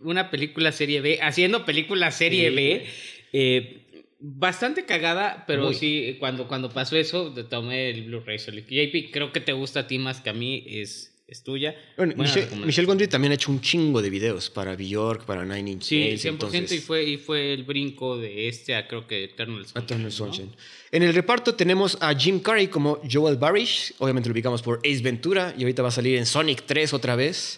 una 0.01 0.31
película 0.31 0.71
serie 0.71 1.01
B 1.01 1.19
haciendo 1.21 1.65
película 1.65 2.09
serie 2.09 2.49
Sí. 2.49 2.55
B 2.55 2.85
eh, 3.31 3.77
bastante 4.19 4.85
cagada 4.85 5.45
pero 5.47 5.73
sí 5.73 6.17
cuando 6.19 6.47
cuando 6.47 6.69
pasó 6.69 6.97
eso 6.97 7.33
tomé 7.49 7.89
el 7.89 8.03
Blu-ray 8.05 8.39
solito. 8.39 8.69
JP 8.69 9.11
creo 9.11 9.31
que 9.31 9.39
te 9.39 9.53
gusta 9.53 9.81
a 9.81 9.87
ti 9.87 9.97
más 9.97 10.21
que 10.21 10.29
a 10.29 10.33
mí 10.33 10.63
es 10.67 11.15
es 11.29 11.43
tuya 11.43 11.75
Bueno, 11.95 12.13
Buena 12.15 12.33
Michel, 12.65 12.85
Gondry 12.87 13.07
también 13.07 13.31
ha 13.31 13.35
hecho 13.35 13.51
un 13.51 13.61
chingo 13.61 14.01
de 14.01 14.09
videos 14.09 14.49
para 14.49 14.75
Bjork, 14.75 15.25
para 15.25 15.45
Nine 15.45 15.71
Inch 15.71 15.83
sí 15.83 15.99
Nails. 15.99 16.25
100% 16.25 16.71
y 16.71 16.79
fue 16.79 17.03
y 17.03 17.17
fue 17.17 17.53
el 17.53 17.63
brinco 17.63 18.17
de 18.17 18.47
este 18.47 18.75
a 18.75 18.87
creo 18.87 19.05
que 19.05 19.25
Eternal 19.25 19.63
Sunshine, 19.65 19.83
Eternal 19.83 20.05
¿no? 20.05 20.11
Sunshine. 20.11 20.49
En 20.91 21.03
el 21.03 21.13
reparto 21.13 21.53
tenemos 21.53 21.97
a 22.01 22.13
Jim 22.15 22.39
Carrey 22.39 22.67
como 22.67 22.99
Joel 23.09 23.37
Barish, 23.37 23.93
obviamente 23.99 24.27
lo 24.27 24.33
ubicamos 24.33 24.61
por 24.63 24.79
Ace 24.79 25.01
Ventura 25.03 25.53
y 25.55 25.61
ahorita 25.61 25.83
va 25.83 25.89
a 25.89 25.91
salir 25.91 26.17
en 26.17 26.25
Sonic 26.25 26.63
3 26.65 26.93
otra 26.93 27.15
vez. 27.15 27.57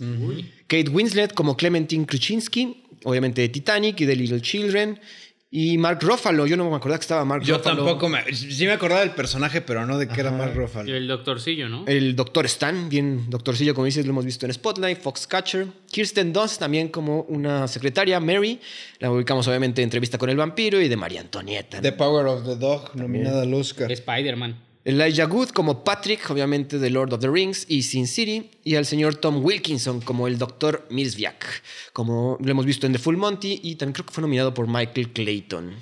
Kate 0.68 0.89
Winslet 0.89 1.34
como 1.34 1.55
Clementine 1.55 2.05
Kruczynski, 2.05 2.84
obviamente 3.05 3.41
de 3.41 3.49
Titanic 3.49 4.01
y 4.01 4.05
de 4.05 4.16
Little 4.16 4.41
Children. 4.41 4.99
Y 5.54 5.78
Mark 5.78 5.99
Ruffalo, 6.02 6.47
yo 6.47 6.56
no 6.56 6.70
me 6.70 6.78
acordaba 6.78 6.97
que 6.97 7.02
estaba 7.04 7.26
Mark 7.26 7.43
Yo 7.43 7.58
Ruffalo. 7.58 7.76
tampoco 7.84 8.08
me. 8.08 8.24
Sí 8.34 8.66
me 8.66 8.72
acordaba 8.72 9.02
del 9.02 9.12
personaje, 9.12 9.60
pero 9.60 9.86
no 9.86 9.97
de 9.97 10.08
que 10.08 10.22
era 10.22 10.32
Y 10.32 10.56
Ruffalo. 10.58 10.95
el 10.95 11.08
doctorcillo 11.10 11.68
no 11.68 11.84
El 11.88 12.16
Doctor 12.16 12.45
Stan, 12.45 12.88
bien 12.88 13.30
doctorcillo, 13.30 13.75
como 13.75 13.84
dices, 13.84 14.05
lo 14.05 14.12
hemos 14.12 14.24
visto 14.24 14.46
en 14.46 14.54
Spotlight, 14.54 15.01
Foxcatcher. 15.01 15.67
Kirsten 15.92 16.32
Dunst 16.32 16.58
también 16.58 16.88
como 16.88 17.24
una 17.24 17.67
secretaria, 17.67 18.21
Mary. 18.21 18.62
La 19.00 19.12
ubicamos 19.12 19.46
obviamente 19.50 19.82
en 19.82 19.88
Entrevista 19.88 20.17
con 20.17 20.30
el 20.30 20.38
Vampiro 20.38 20.80
y 20.80 20.88
de 20.88 20.96
María 20.96 21.20
Antonieta. 21.20 21.78
¿no? 21.78 21.84
The 21.84 21.92
Power 21.92 22.28
of 22.28 22.46
the 22.46 22.55
Dog, 22.55 22.96
nominada 22.96 23.42
al 23.42 23.54
Oscar. 23.54 23.92
Spider-Man 23.92 24.55
Elijah 24.83 25.25
Good 25.25 25.49
como 25.49 25.83
Patrick, 25.83 26.28
obviamente 26.32 26.79
de 26.79 26.89
Lord 26.89 27.13
of 27.13 27.20
the 27.20 27.29
Rings 27.29 27.66
y 27.70 27.83
Sin 27.83 28.08
City, 28.08 28.49
y 28.63 28.75
al 28.75 28.87
señor 28.87 29.13
Tom 29.16 29.45
Wilkinson 29.45 30.01
como 30.01 30.28
el 30.28 30.39
Dr. 30.39 30.87
Milsviak, 30.89 31.62
como 31.93 32.37
lo 32.41 32.51
hemos 32.51 32.66
visto 32.66 32.87
en 32.87 32.93
The 32.93 32.99
Full 32.99 33.16
Monty 33.16 33.59
y 33.62 33.75
también 33.75 33.93
creo 33.93 34.05
que 34.08 34.13
fue 34.13 34.24
nominado 34.24 34.55
por 34.55 34.67
Michael 34.67 35.13
Clayton. 35.13 35.75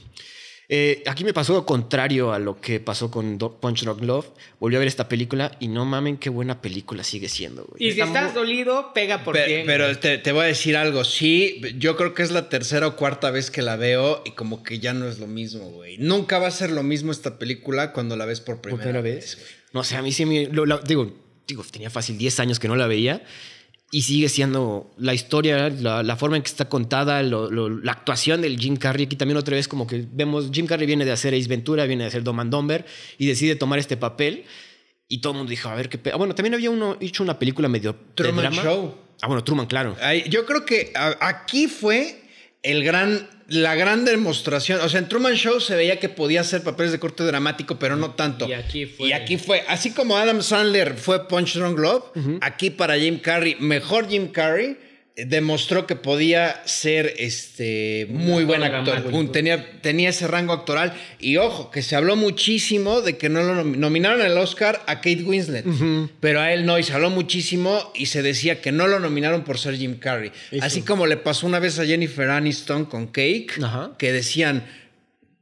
Eh, 0.71 1.01
aquí 1.07 1.23
me 1.23 1.33
pasó 1.33 1.53
lo 1.53 1.65
contrario 1.65 2.31
a 2.31 2.37
lo 2.37 2.61
que 2.61 2.79
pasó 2.79 3.09
con 3.09 3.39
Do- 3.39 3.59
Punch 3.59 3.81
Drunk 3.83 4.01
Love. 4.03 4.27
Volví 4.59 4.75
a 4.75 4.79
ver 4.79 4.87
esta 4.87 5.09
película 5.09 5.51
y 5.59 5.67
no 5.67 5.83
mamen 5.83 6.17
qué 6.17 6.29
buena 6.29 6.61
película 6.61 7.03
sigue 7.03 7.27
siendo. 7.27 7.63
güey. 7.65 7.83
Y 7.89 7.91
si 7.93 8.01
Está 8.01 8.19
estás 8.19 8.33
dolido, 8.35 8.93
pega 8.93 9.23
por 9.23 9.35
cien. 9.35 9.65
Pero, 9.65 9.97
te, 9.97 10.19
te 10.19 10.31
voy 10.31 10.43
a 10.43 10.45
decir 10.45 10.77
algo, 10.77 11.03
sí, 11.03 11.59
yo 11.79 11.97
creo 11.97 12.13
que 12.13 12.21
es 12.21 12.29
la 12.29 12.49
tercera 12.49 12.85
o 12.85 12.95
cuarta 12.95 13.31
vez 13.31 13.49
que 13.49 13.63
la 13.63 13.77
veo 13.77 14.21
y 14.25 14.31
como 14.31 14.61
que 14.61 14.77
ya 14.77 14.93
no 14.93 15.07
es 15.09 15.17
lo 15.17 15.25
mismo, 15.25 15.71
güey. 15.71 15.97
Nunca 15.97 16.37
va 16.37 16.47
a 16.47 16.51
ser 16.51 16.69
lo 16.69 16.83
mismo 16.83 17.11
esta 17.11 17.39
película 17.39 17.91
cuando 17.91 18.15
la 18.15 18.25
ves 18.25 18.39
por 18.39 18.61
primera, 18.61 18.83
primera 18.83 19.01
vez. 19.01 19.37
vez. 19.37 19.45
No 19.73 19.83
sé, 19.83 19.95
a 19.95 20.03
mí 20.03 20.11
sí 20.11 20.25
me. 20.27 20.45
lo- 20.51 20.77
digo, 20.81 21.11
digo, 21.47 21.63
tenía 21.71 21.89
fácil 21.89 22.15
10 22.19 22.39
años 22.41 22.59
que 22.59 22.67
no 22.67 22.75
la 22.75 22.85
veía. 22.85 23.23
Y 23.91 24.03
sigue 24.03 24.29
siendo 24.29 24.93
la 24.97 25.15
historia, 25.15 25.69
la, 25.69 26.03
la 26.03 26.15
forma 26.15 26.37
en 26.37 26.43
que 26.43 26.49
está 26.49 26.69
contada, 26.69 27.23
lo- 27.23 27.49
lo- 27.49 27.69
la 27.69 27.91
actuación 27.91 28.41
del 28.41 28.59
Jim 28.59 28.75
Carrey. 28.77 29.05
Aquí 29.05 29.15
también 29.15 29.37
otra 29.37 29.55
vez 29.55 29.67
como 29.67 29.87
que 29.87 30.05
vemos, 30.11 30.51
Jim 30.53 30.67
Carrey 30.67 30.85
viene 30.85 31.05
de 31.05 31.11
hacer 31.11 31.33
Ace 31.33 31.47
Ventura, 31.47 31.85
viene 31.85 32.03
de 32.03 32.09
hacer 32.09 32.21
Dom 32.23 32.39
and 32.39 32.51
Dumber 32.51 32.85
y 33.17 33.25
decide 33.25 33.55
tomar 33.55 33.79
este 33.79 33.97
papel. 33.97 34.45
Y 35.07 35.21
todo 35.21 35.33
el 35.33 35.37
mundo 35.37 35.49
dijo, 35.49 35.69
a 35.69 35.73
ver 35.75 35.89
qué... 35.89 35.97
pe-". 35.97 36.11
Ah, 36.11 36.17
bueno, 36.17 36.35
también 36.35 36.53
había 36.53 36.69
uno 36.69 36.97
hecho 36.99 37.23
una 37.23 37.39
película 37.39 37.67
medio... 37.67 37.93
de 37.93 37.99
Truman 38.13 38.35
drama. 38.53 38.61
Show. 38.61 38.95
Ah, 39.23 39.27
bueno, 39.27 39.43
Truman, 39.43 39.65
claro. 39.65 39.97
Ay, 40.01 40.23
yo 40.29 40.45
creo 40.45 40.65
que 40.65 40.93
aquí 41.19 41.67
fue 41.67 42.21
el 42.61 42.83
gran, 42.83 43.27
la 43.49 43.75
gran 43.75 44.05
demostración. 44.05 44.79
O 44.81 44.89
sea, 44.89 44.99
en 44.99 45.07
Truman 45.09 45.33
Show 45.35 45.59
se 45.59 45.75
veía 45.75 45.99
que 45.99 46.09
podía 46.09 46.41
hacer 46.41 46.63
papeles 46.63 46.91
de 46.91 46.99
corte 46.99 47.23
dramático, 47.23 47.77
pero 47.79 47.95
no 47.95 48.11
tanto. 48.11 48.47
Y 48.47 48.53
aquí 48.53 48.85
fue- 48.85 49.07
Y 49.09 49.11
aquí 49.13 49.37
fue, 49.37 49.63
así 49.67 49.91
como 49.91 50.17
Adam 50.17 50.41
Sandler 50.41 50.95
fue 50.95 51.27
Punch 51.27 51.55
Drunk 51.55 51.77
Love, 51.79 52.03
aquí 52.41 52.69
para 52.69 52.97
Jim 52.97 53.19
Carrey, 53.19 53.55
mejor 53.59 54.07
Jim 54.09 54.27
Carrey, 54.31 54.77
demostró 55.25 55.85
que 55.87 55.95
podía 55.95 56.61
ser 56.65 57.13
este 57.17 58.07
muy 58.09 58.43
buen 58.43 58.61
actor. 58.63 58.95
Un- 59.13 59.31
tenía, 59.31 59.79
tenía 59.81 60.09
ese 60.09 60.27
rango 60.27 60.53
actoral. 60.53 60.93
Y 61.19 61.37
ojo, 61.37 61.71
que 61.71 61.81
se 61.81 61.95
habló 61.95 62.15
muchísimo 62.15 63.01
de 63.01 63.17
que 63.17 63.29
no 63.29 63.43
lo 63.43 63.53
nom- 63.63 63.75
nominaron 63.77 64.21
al 64.21 64.37
Oscar 64.37 64.81
a 64.87 64.95
Kate 64.97 65.23
Winslet. 65.23 65.65
Pero 66.19 66.41
a 66.41 66.53
él 66.53 66.65
no, 66.65 66.77
y 66.79 66.83
se 66.83 66.93
habló 66.93 67.09
muchísimo 67.09 67.91
y 67.95 68.07
se 68.07 68.21
decía 68.21 68.61
que 68.61 68.71
no 68.71 68.87
lo 68.87 68.99
nominaron 68.99 69.43
por 69.43 69.57
ser 69.57 69.75
Jim 69.77 69.97
Carrey. 69.99 70.31
Así 70.61 70.81
como 70.81 71.05
le 71.07 71.17
pasó 71.17 71.47
una 71.47 71.59
vez 71.59 71.79
a 71.79 71.85
Jennifer 71.85 72.29
Aniston 72.29 72.85
con 72.85 73.07
Cake, 73.07 73.53
que 73.97 74.11
decían, 74.11 74.65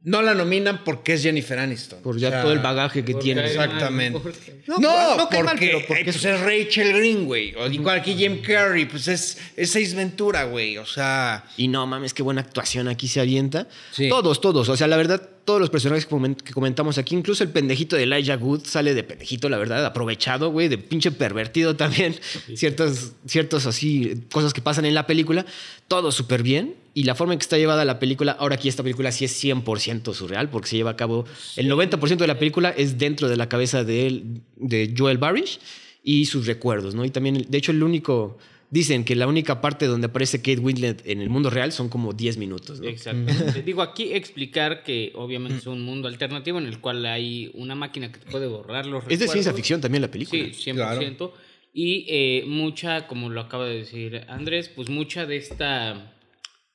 no 0.08 0.22
la 0.22 0.34
nominan 0.34 0.84
porque 0.84 1.14
es 1.14 1.22
Jennifer 1.22 1.58
Aniston. 1.58 2.00
Por 2.02 2.18
ya 2.18 2.28
O 2.28 2.30
sea, 2.30 2.42
todo 2.42 2.52
el 2.52 2.58
bagaje 2.60 3.04
que 3.04 3.12
Porque 3.12 3.24
tiene. 3.24 3.46
Exactamente. 3.46 4.18
Porque- 4.18 4.62
No, 4.66 4.78
No, 4.78 5.16
no, 5.16 5.28
qué 5.28 5.42
mal, 5.42 5.52
porque, 5.52 5.66
pero 5.66 5.78
porque 5.86 6.02
eh, 6.02 6.04
pues 6.12 6.24
es 6.24 6.40
Rachel 6.40 6.92
Green, 6.94 7.24
güey. 7.26 7.54
O 7.54 7.66
igual 7.68 7.98
aquí 8.00 8.14
Jim 8.14 8.40
Carrey, 8.42 8.86
pues 8.86 9.08
es, 9.08 9.38
es 9.56 9.70
Ace 9.76 9.94
Ventura, 9.94 10.44
güey. 10.44 10.78
O 10.78 10.86
sea... 10.86 11.44
Y 11.56 11.68
no 11.68 11.86
mames, 11.86 12.14
qué 12.14 12.22
buena 12.22 12.40
actuación 12.40 12.88
aquí 12.88 13.08
se 13.08 13.20
avienta. 13.20 13.68
Sí. 13.92 14.08
Todos, 14.08 14.40
todos. 14.40 14.68
O 14.68 14.76
sea, 14.76 14.86
la 14.86 14.96
verdad, 14.96 15.22
todos 15.44 15.60
los 15.60 15.70
personajes 15.70 16.04
que 16.06 16.14
comen- 16.14 16.36
que 16.36 16.52
comentamos 16.52 16.98
aquí, 16.98 17.14
incluso 17.14 17.42
el 17.44 17.50
pendejito 17.50 17.96
de 17.96 18.02
Elijah 18.04 18.36
Wood 18.36 18.64
sale 18.66 18.92
de 18.94 19.02
pendejito, 19.02 19.48
la 19.48 19.56
verdad, 19.58 19.84
aprovechado, 19.86 20.50
güey, 20.50 20.68
de 20.68 20.76
pinche 20.78 21.10
pervertido 21.12 21.76
también. 21.76 22.14
Ciertas, 22.54 23.12
ciertos 23.26 23.66
así, 23.66 24.24
cosas 24.30 24.52
que 24.52 24.60
pasan 24.62 24.84
en 24.84 24.94
la 24.94 25.06
película. 25.06 25.46
Todo 25.86 26.12
súper 26.12 26.42
bien. 26.42 26.74
Y 26.98 27.04
la 27.04 27.14
forma 27.14 27.32
en 27.32 27.38
que 27.38 27.44
está 27.44 27.56
llevada 27.56 27.84
la 27.84 28.00
película, 28.00 28.32
ahora 28.32 28.56
aquí 28.56 28.68
esta 28.68 28.82
película 28.82 29.12
sí 29.12 29.24
es 29.24 29.44
100% 29.44 30.12
surreal, 30.14 30.50
porque 30.50 30.66
se 30.66 30.76
lleva 30.78 30.90
a 30.90 30.96
cabo. 30.96 31.26
El 31.54 31.70
90% 31.70 32.16
de 32.16 32.26
la 32.26 32.40
película 32.40 32.70
es 32.70 32.98
dentro 32.98 33.28
de 33.28 33.36
la 33.36 33.48
cabeza 33.48 33.84
de, 33.84 34.08
él, 34.08 34.40
de 34.56 34.92
Joel 34.98 35.16
Barish 35.16 35.60
y 36.02 36.24
sus 36.24 36.48
recuerdos, 36.48 36.96
¿no? 36.96 37.04
Y 37.04 37.10
también, 37.10 37.46
de 37.48 37.56
hecho, 37.56 37.70
el 37.70 37.84
único. 37.84 38.36
Dicen 38.70 39.04
que 39.04 39.14
la 39.14 39.28
única 39.28 39.60
parte 39.60 39.86
donde 39.86 40.08
aparece 40.08 40.38
Kate 40.38 40.58
Winslet 40.58 41.06
en 41.06 41.20
el 41.22 41.30
mundo 41.30 41.50
real 41.50 41.70
son 41.70 41.88
como 41.88 42.14
10 42.14 42.36
minutos, 42.36 42.80
¿no? 42.80 42.88
Exactamente. 42.88 43.62
Digo, 43.64 43.80
aquí 43.80 44.12
explicar 44.12 44.82
que 44.82 45.12
obviamente 45.14 45.58
es 45.58 45.66
un 45.68 45.82
mundo 45.82 46.08
alternativo 46.08 46.58
en 46.58 46.66
el 46.66 46.80
cual 46.80 47.06
hay 47.06 47.52
una 47.54 47.76
máquina 47.76 48.10
que 48.10 48.18
te 48.18 48.28
puede 48.28 48.48
borrar 48.48 48.86
los 48.86 49.04
Es 49.04 49.10
de 49.10 49.16
ciencia 49.18 49.36
recuerdos. 49.36 49.56
ficción 49.56 49.80
también 49.80 50.02
la 50.02 50.10
película. 50.10 50.42
Sí, 50.52 50.72
100%. 50.72 51.30
Y 51.72 52.06
eh, 52.08 52.44
mucha, 52.48 53.06
como 53.06 53.30
lo 53.30 53.40
acaba 53.40 53.66
de 53.66 53.76
decir 53.76 54.24
Andrés, 54.26 54.68
pues 54.68 54.88
mucha 54.90 55.26
de 55.26 55.36
esta, 55.36 56.17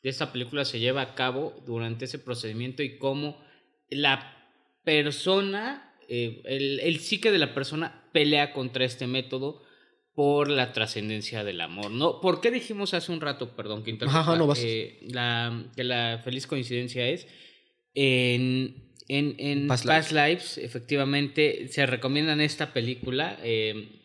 de 0.03 0.09
esta 0.09 0.31
película 0.31 0.65
se 0.65 0.79
lleva 0.79 1.01
a 1.01 1.15
cabo 1.15 1.63
durante 1.65 2.05
ese 2.05 2.19
procedimiento 2.19 2.83
y 2.83 2.97
cómo 2.97 3.41
la 3.89 4.37
persona, 4.83 5.95
eh, 6.09 6.41
el, 6.45 6.79
el 6.81 6.99
psique 6.99 7.31
de 7.31 7.39
la 7.39 7.53
persona 7.53 8.09
pelea 8.11 8.51
contra 8.53 8.85
este 8.85 9.07
método 9.07 9.63
por 10.13 10.49
la 10.49 10.73
trascendencia 10.73 11.43
del 11.43 11.61
amor, 11.61 11.89
¿no? 11.89 12.21
¿Por 12.21 12.39
qué 12.41 12.51
dijimos 12.51 12.93
hace 12.93 13.11
un 13.11 13.21
rato, 13.21 13.55
perdón 13.55 13.83
que 13.83 13.89
interrumpa, 13.91 14.35
no 14.35 14.53
eh, 14.57 14.99
la, 15.09 15.65
que 15.75 15.83
la 15.83 16.21
feliz 16.23 16.45
coincidencia 16.45 17.07
es 17.07 17.25
en, 17.95 18.91
en, 19.07 19.35
en 19.39 19.67
Past 19.67 19.85
Past, 19.85 20.11
Lives. 20.11 20.57
efectivamente, 20.59 21.67
se 21.69 21.85
recomiendan 21.85 22.41
esta 22.41 22.73
película. 22.73 23.39
eh, 23.41 23.99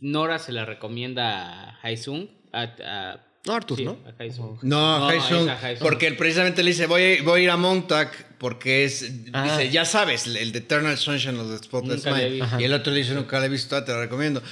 Nora 0.00 0.38
se 0.38 0.52
la 0.52 0.64
recomienda 0.64 1.70
a 1.70 1.80
Haesung. 1.82 2.28
A, 2.52 2.62
a- 2.62 3.28
No, 3.44 3.54
Arthur, 3.54 3.76
sí, 3.78 3.84
¿no? 3.84 3.98
a. 4.06 4.58
No, 4.62 5.08
a 5.08 5.10
Haesung. 5.10 5.48
porque 5.80 6.06
él 6.06 6.16
precisamente 6.16 6.62
le 6.62 6.70
dice, 6.70 6.86
voy, 6.86 7.18
a- 7.18 7.22
voy 7.24 7.40
a 7.40 7.44
ir 7.44 7.50
a 7.50 7.56
Montauk 7.56 8.08
porque 8.38 8.84
es, 8.84 9.10
Ah. 9.32 9.42
dice, 9.44 9.70
ya 9.70 9.84
sabes, 9.84 10.26
el 10.26 10.52
de 10.52 10.58
Eternal 10.58 10.96
Sunshine 10.96 11.36
of 11.38 11.50
the 11.50 11.64
Spotless 11.64 12.04
Mind. 12.06 12.60
Y 12.60 12.64
el 12.64 12.72
otro 12.72 12.92
le 12.92 13.00
dice, 13.00 13.14
nunca 13.14 13.40
la 13.40 13.46
he 13.46 13.48
visto, 13.48 13.74
ah, 13.76 13.84
te 13.84 13.90
la 13.92 14.00
recomiendo. 14.00 14.42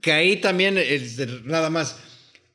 Que 0.00 0.12
ahí 0.12 0.36
también, 0.40 0.76
es 0.76 1.16
de- 1.16 1.40
nada 1.44 1.70
más, 1.70 1.98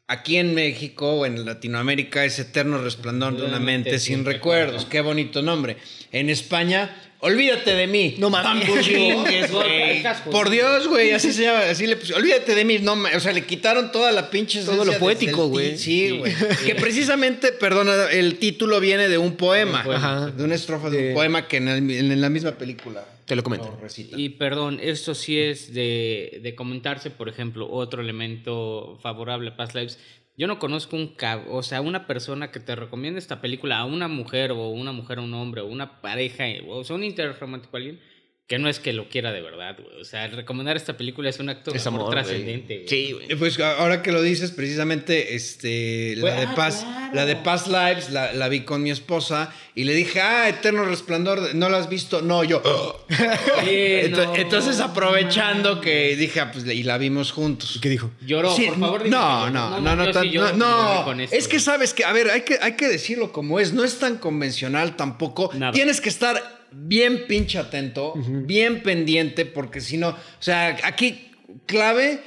aquí 0.08 0.36
en 0.38 0.54
México 0.54 1.14
o 1.20 1.26
en 1.26 1.46
Latinoamérica 1.46 2.26
es 2.26 2.38
Eterno 2.40 2.80
Resplandor 2.80 3.38
de 3.38 3.46
una 3.46 3.60
mente 3.60 3.98
sin 4.00 4.26
recuerdos. 4.26 4.86
Qué 4.86 5.00
bonito 5.00 5.42
nombre. 5.42 5.78
En 6.12 6.30
España, 6.30 7.07
olvídate 7.20 7.74
de 7.76 7.88
mí. 7.88 8.16
No 8.20 8.30
mames. 8.30 8.68
Por 10.32 10.50
Dios, 10.50 10.88
güey, 10.88 11.12
así 11.12 11.34
se 11.34 11.44
llama, 11.44 11.62
así 11.70 11.88
le 11.88 11.96
pusieron. 11.96 12.22
Olvídate 12.24 12.56
de 12.56 12.66
mí, 12.66 12.80
no, 12.80 12.94
o 12.94 13.20
sea, 13.20 13.34
le 13.34 13.46
quitaron 13.46 13.92
toda 13.92 14.12
la 14.12 14.30
pinche 14.30 14.64
Todo 14.64 14.86
lo 14.86 14.98
poético, 14.98 15.48
güey. 15.48 15.78
Sí, 15.78 16.12
güey. 16.18 16.34
que 16.66 16.76
precisamente, 16.76 17.52
perdona, 17.52 18.10
el 18.12 18.38
título 18.38 18.80
viene 18.80 19.08
de 19.10 19.18
un 19.18 19.36
poema, 19.36 19.80
Un 19.80 19.84
poema, 19.86 19.98
Ajá. 20.18 20.32
de 20.32 20.44
una 20.44 20.56
estrofa 20.56 20.90
de, 20.90 20.98
De- 21.02 21.08
un 21.10 21.16
poema 21.16 21.48
que 21.48 21.58
en, 21.58 21.68
el- 21.68 21.92
en 21.92 22.22
la 22.22 22.30
misma 22.30 22.52
película 22.52 23.06
Te 23.26 23.36
lo 23.36 23.44
comento. 23.44 23.78
Y 24.16 24.30
perdón, 24.30 24.80
esto 24.82 25.14
sí 25.16 25.40
es 25.40 25.74
de, 25.74 26.40
de 26.42 26.56
comentarse, 26.56 27.10
por 27.10 27.30
ejemplo, 27.30 27.70
otro 27.70 28.02
elemento 28.02 28.98
favorable 29.02 29.50
a 29.50 29.58
Past 29.58 29.76
Lives. 29.76 30.00
Yo 30.38 30.46
no 30.46 30.60
conozco 30.60 30.96
un 30.96 31.16
cab 31.16 31.50
o 31.50 31.64
sea, 31.64 31.82
una 31.82 32.06
persona 32.06 32.52
que 32.52 32.60
te 32.60 32.76
recomiende 32.76 33.18
esta 33.20 33.42
película 33.42 33.80
a 33.80 33.86
una 33.86 34.08
mujer 34.08 34.52
o 34.52 34.70
una 34.70 34.92
mujer 34.92 35.18
a 35.18 35.24
un 35.24 35.34
hombre 35.34 35.62
o 35.62 35.66
una 35.66 36.00
pareja, 36.00 36.46
o 36.68 36.84
sea, 36.84 36.96
un 36.96 37.04
interromántico 37.04 37.76
alguien 37.76 38.00
que 38.48 38.60
no 38.60 38.70
es 38.70 38.80
que 38.80 38.94
lo 38.94 39.10
quiera 39.10 39.34
de 39.34 39.42
verdad, 39.42 39.76
güey. 39.78 40.00
O 40.02 40.06
sea, 40.06 40.26
recomendar 40.28 40.78
esta 40.78 40.96
película 40.96 41.30
es 41.30 41.38
un 41.40 41.50
acto 41.50 41.74
Es 41.76 41.86
amor 41.86 42.00
amor, 42.04 42.14
güey. 42.14 42.24
trascendente, 42.24 42.76
güey. 42.78 42.88
Sí, 42.88 43.12
güey. 43.12 43.28
Pues 43.38 43.60
ahora 43.60 44.02
que 44.02 44.14
lo 44.14 44.22
dices, 44.22 44.52
precisamente, 44.52 45.36
este, 45.36 46.16
la, 46.16 46.34
de 46.34 46.46
ah, 46.46 46.56
Past, 46.56 46.84
claro. 46.84 47.14
la 47.16 47.26
de 47.26 47.36
Past 47.36 47.68
Lives 47.68 48.10
la, 48.12 48.32
la 48.32 48.48
vi 48.48 48.62
con 48.62 48.82
mi 48.82 48.90
esposa 48.90 49.54
y 49.76 49.84
le 49.84 49.94
dije, 49.94 50.22
ah, 50.22 50.48
Eterno 50.48 50.86
Resplandor, 50.86 51.56
¿no 51.56 51.68
la 51.68 51.78
has 51.80 51.90
visto? 51.90 52.22
No, 52.22 52.46
yo. 52.46 52.62
Sí, 53.10 53.70
Ento- 53.70 54.28
no, 54.28 54.36
Entonces, 54.36 54.80
aprovechando 54.80 55.82
que 55.82 56.16
dije, 56.16 56.40
ah, 56.40 56.50
pues, 56.54 56.66
y 56.68 56.84
la 56.84 56.98
vimos 56.98 57.32
juntos. 57.34 57.80
¿Qué 57.82 57.90
dijo? 57.90 58.12
Lloró, 58.26 58.56
Sí, 58.56 58.68
por 58.68 58.80
favor. 58.80 59.04
dime 59.04 59.18
no, 59.18 59.50
no, 59.50 59.80
no, 59.82 59.96
no, 59.96 60.06
yo 60.06 60.12
tan- 60.12 60.24
sí 60.24 60.30
lloro 60.32 60.56
no, 60.56 60.84
no. 60.84 60.96
voy 60.96 61.04
con 61.04 61.20
esto, 61.22 61.36
es 61.36 61.50
que 61.50 61.60
sabes 61.60 61.94
que, 61.94 62.06
a 62.06 62.14
ver, 62.14 62.30
hay 62.30 62.42
que, 62.44 62.58
hay 62.62 62.78
que 62.78 62.88
decirlo 62.88 63.34
como 63.34 63.60
es, 63.60 63.74
no 63.74 63.84
es 63.84 64.00
tan 64.00 64.18
convencional 64.18 64.96
tampoco. 64.96 65.52
Nada. 65.54 65.74
Tienes 65.74 66.00
que 66.00 66.08
estar 66.08 66.57
bien 66.72 67.26
pinche 67.28 67.58
atento, 67.58 68.14
bien 68.16 68.82
pendiente, 68.84 69.46
porque 69.46 69.82
si 69.82 69.98
no, 69.98 70.10
o 70.10 70.16
sea, 70.40 70.78
aquí 70.84 71.32
clave 71.66 72.22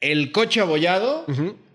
el 0.00 0.32
coche 0.32 0.60
abollado, 0.60 1.26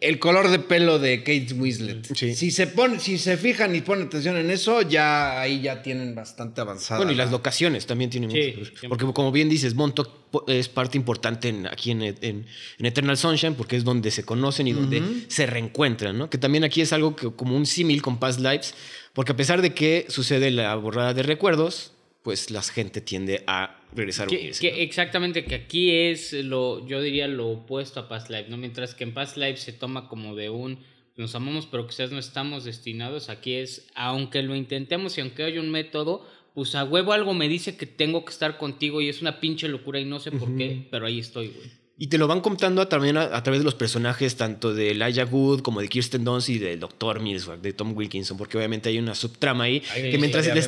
el 0.02 0.18
color 0.18 0.50
de 0.50 0.58
pelo 0.58 0.98
de 0.98 1.20
Kate 1.20 1.48
Winslet. 1.54 2.12
Sí. 2.16 2.34
Si 2.34 2.50
se 2.50 2.66
pone, 2.66 3.00
si 3.00 3.20
se 3.20 3.38
fijan 3.38 3.76
y 3.76 3.82
ponen 3.82 4.08
atención 4.08 4.36
en 4.38 4.50
eso, 4.50 4.82
ya 4.82 5.40
ahí 5.40 5.62
ya 5.62 5.84
tienen 5.84 6.16
bastante 6.16 6.60
avanzada. 6.62 6.98
Bueno, 7.00 7.12
y 7.12 7.16
la- 7.16 7.26
las 7.26 7.32
locaciones 7.32 7.86
también 7.86 8.10
tienen 8.10 8.32
Sí, 8.32 8.56
mucho. 8.58 8.72
Porque 8.90 9.06
como 9.14 9.32
bien 9.32 9.48
dices, 9.48 9.76
Montauk 9.76 10.10
es 10.48 10.70
parte 10.70 10.98
importante 10.98 11.50
en- 11.50 11.68
aquí 11.68 11.92
en, 11.92 12.02
en- 12.02 12.16
en 12.22 12.86
Eternal 12.86 13.16
Sunshine 13.16 13.54
porque 13.54 13.76
es 13.76 13.84
donde 13.84 14.10
se 14.10 14.24
conocen 14.26 14.68
y 14.68 14.74
donde 14.74 15.04
se 15.28 15.46
reencuentran, 15.46 16.18
¿no? 16.18 16.28
Que 16.28 16.40
también 16.40 16.64
aquí 16.64 16.82
es 16.82 16.94
algo 16.94 17.16
que, 17.16 17.32
como 17.32 17.56
un 17.56 17.68
símil 17.68 18.02
con 18.02 18.20
Past 18.20 18.40
Lives, 18.40 18.74
porque 19.14 19.34
a 19.34 19.36
pesar 19.36 19.62
de 19.62 19.76
que 19.76 20.08
sucede 20.10 20.50
la 20.50 20.74
borrada 20.76 21.14
de 21.14 21.22
recuerdos, 21.24 21.94
pues 22.26 22.50
la 22.50 22.64
gente 22.64 23.02
tiende 23.02 23.44
a 23.46 23.80
regresar 23.94 24.28
a 24.28 24.32
unirse. 24.32 24.82
exactamente, 24.82 25.46
que 25.46 25.54
aquí 25.54 25.92
es 25.92 26.34
lo, 26.34 26.84
yo 26.88 27.00
diría 27.00 27.28
lo 27.28 27.50
opuesto 27.50 28.00
a 28.00 28.10
Past 28.10 28.32
Life, 28.32 28.50
¿no? 28.50 28.58
Mientras 28.58 28.96
que 28.96 29.04
en 29.04 29.14
Past 29.14 29.38
Life 29.38 29.58
se 29.58 29.74
toma 29.74 30.10
como 30.10 30.36
de 30.36 30.50
un 30.50 30.80
nos 31.18 31.36
amamos, 31.36 31.68
pero 31.68 31.86
quizás 31.86 32.12
no 32.12 32.18
estamos 32.18 32.64
destinados. 32.64 33.30
Aquí 33.30 33.54
es, 33.54 33.88
aunque 33.94 34.42
lo 34.42 34.56
intentemos 34.56 35.16
y 35.20 35.22
aunque 35.22 35.44
haya 35.44 35.62
un 35.62 35.70
método, 35.70 36.28
pues 36.56 36.74
a 36.74 36.84
huevo 36.84 37.14
algo 37.14 37.36
me 37.36 37.48
dice 37.48 37.78
que 37.78 37.86
tengo 37.86 38.26
que 38.26 38.32
estar 38.32 38.58
contigo 38.58 39.02
y 39.02 39.10
es 39.10 39.22
una 39.22 39.40
pinche 39.40 39.68
locura 39.68 40.00
y 40.00 40.06
no 40.06 40.20
sé 40.20 40.32
por 40.32 40.58
qué, 40.58 40.88
pero 40.90 41.06
ahí 41.06 41.20
estoy, 41.20 41.50
güey. 41.50 41.85
Y 41.98 42.08
te 42.08 42.18
lo 42.18 42.28
van 42.28 42.42
contando 42.42 42.82
a, 42.82 42.90
también 42.90 43.16
a, 43.16 43.24
a 43.24 43.42
través 43.42 43.62
de 43.62 43.64
los 43.64 43.74
personajes 43.76 44.36
tanto 44.36 44.74
de 44.74 44.92
Elijah 44.92 45.24
Wood 45.26 45.62
como 45.62 45.80
de 45.80 45.88
Kirsten 45.88 46.26
Dunst 46.26 46.50
y 46.50 46.58
del 46.58 46.78
Dr. 46.82 47.22
Millswag, 47.22 47.62
de 47.62 47.72
Tom 47.72 47.96
Wilkinson, 47.96 48.38
porque 48.38 48.58
obviamente 48.58 48.90
hay 48.90 48.98
una 49.00 49.16
subtrama 49.16 49.64
ahí 49.64 49.82
que 50.12 50.18
mientras, 50.18 50.46
les- 50.56 50.68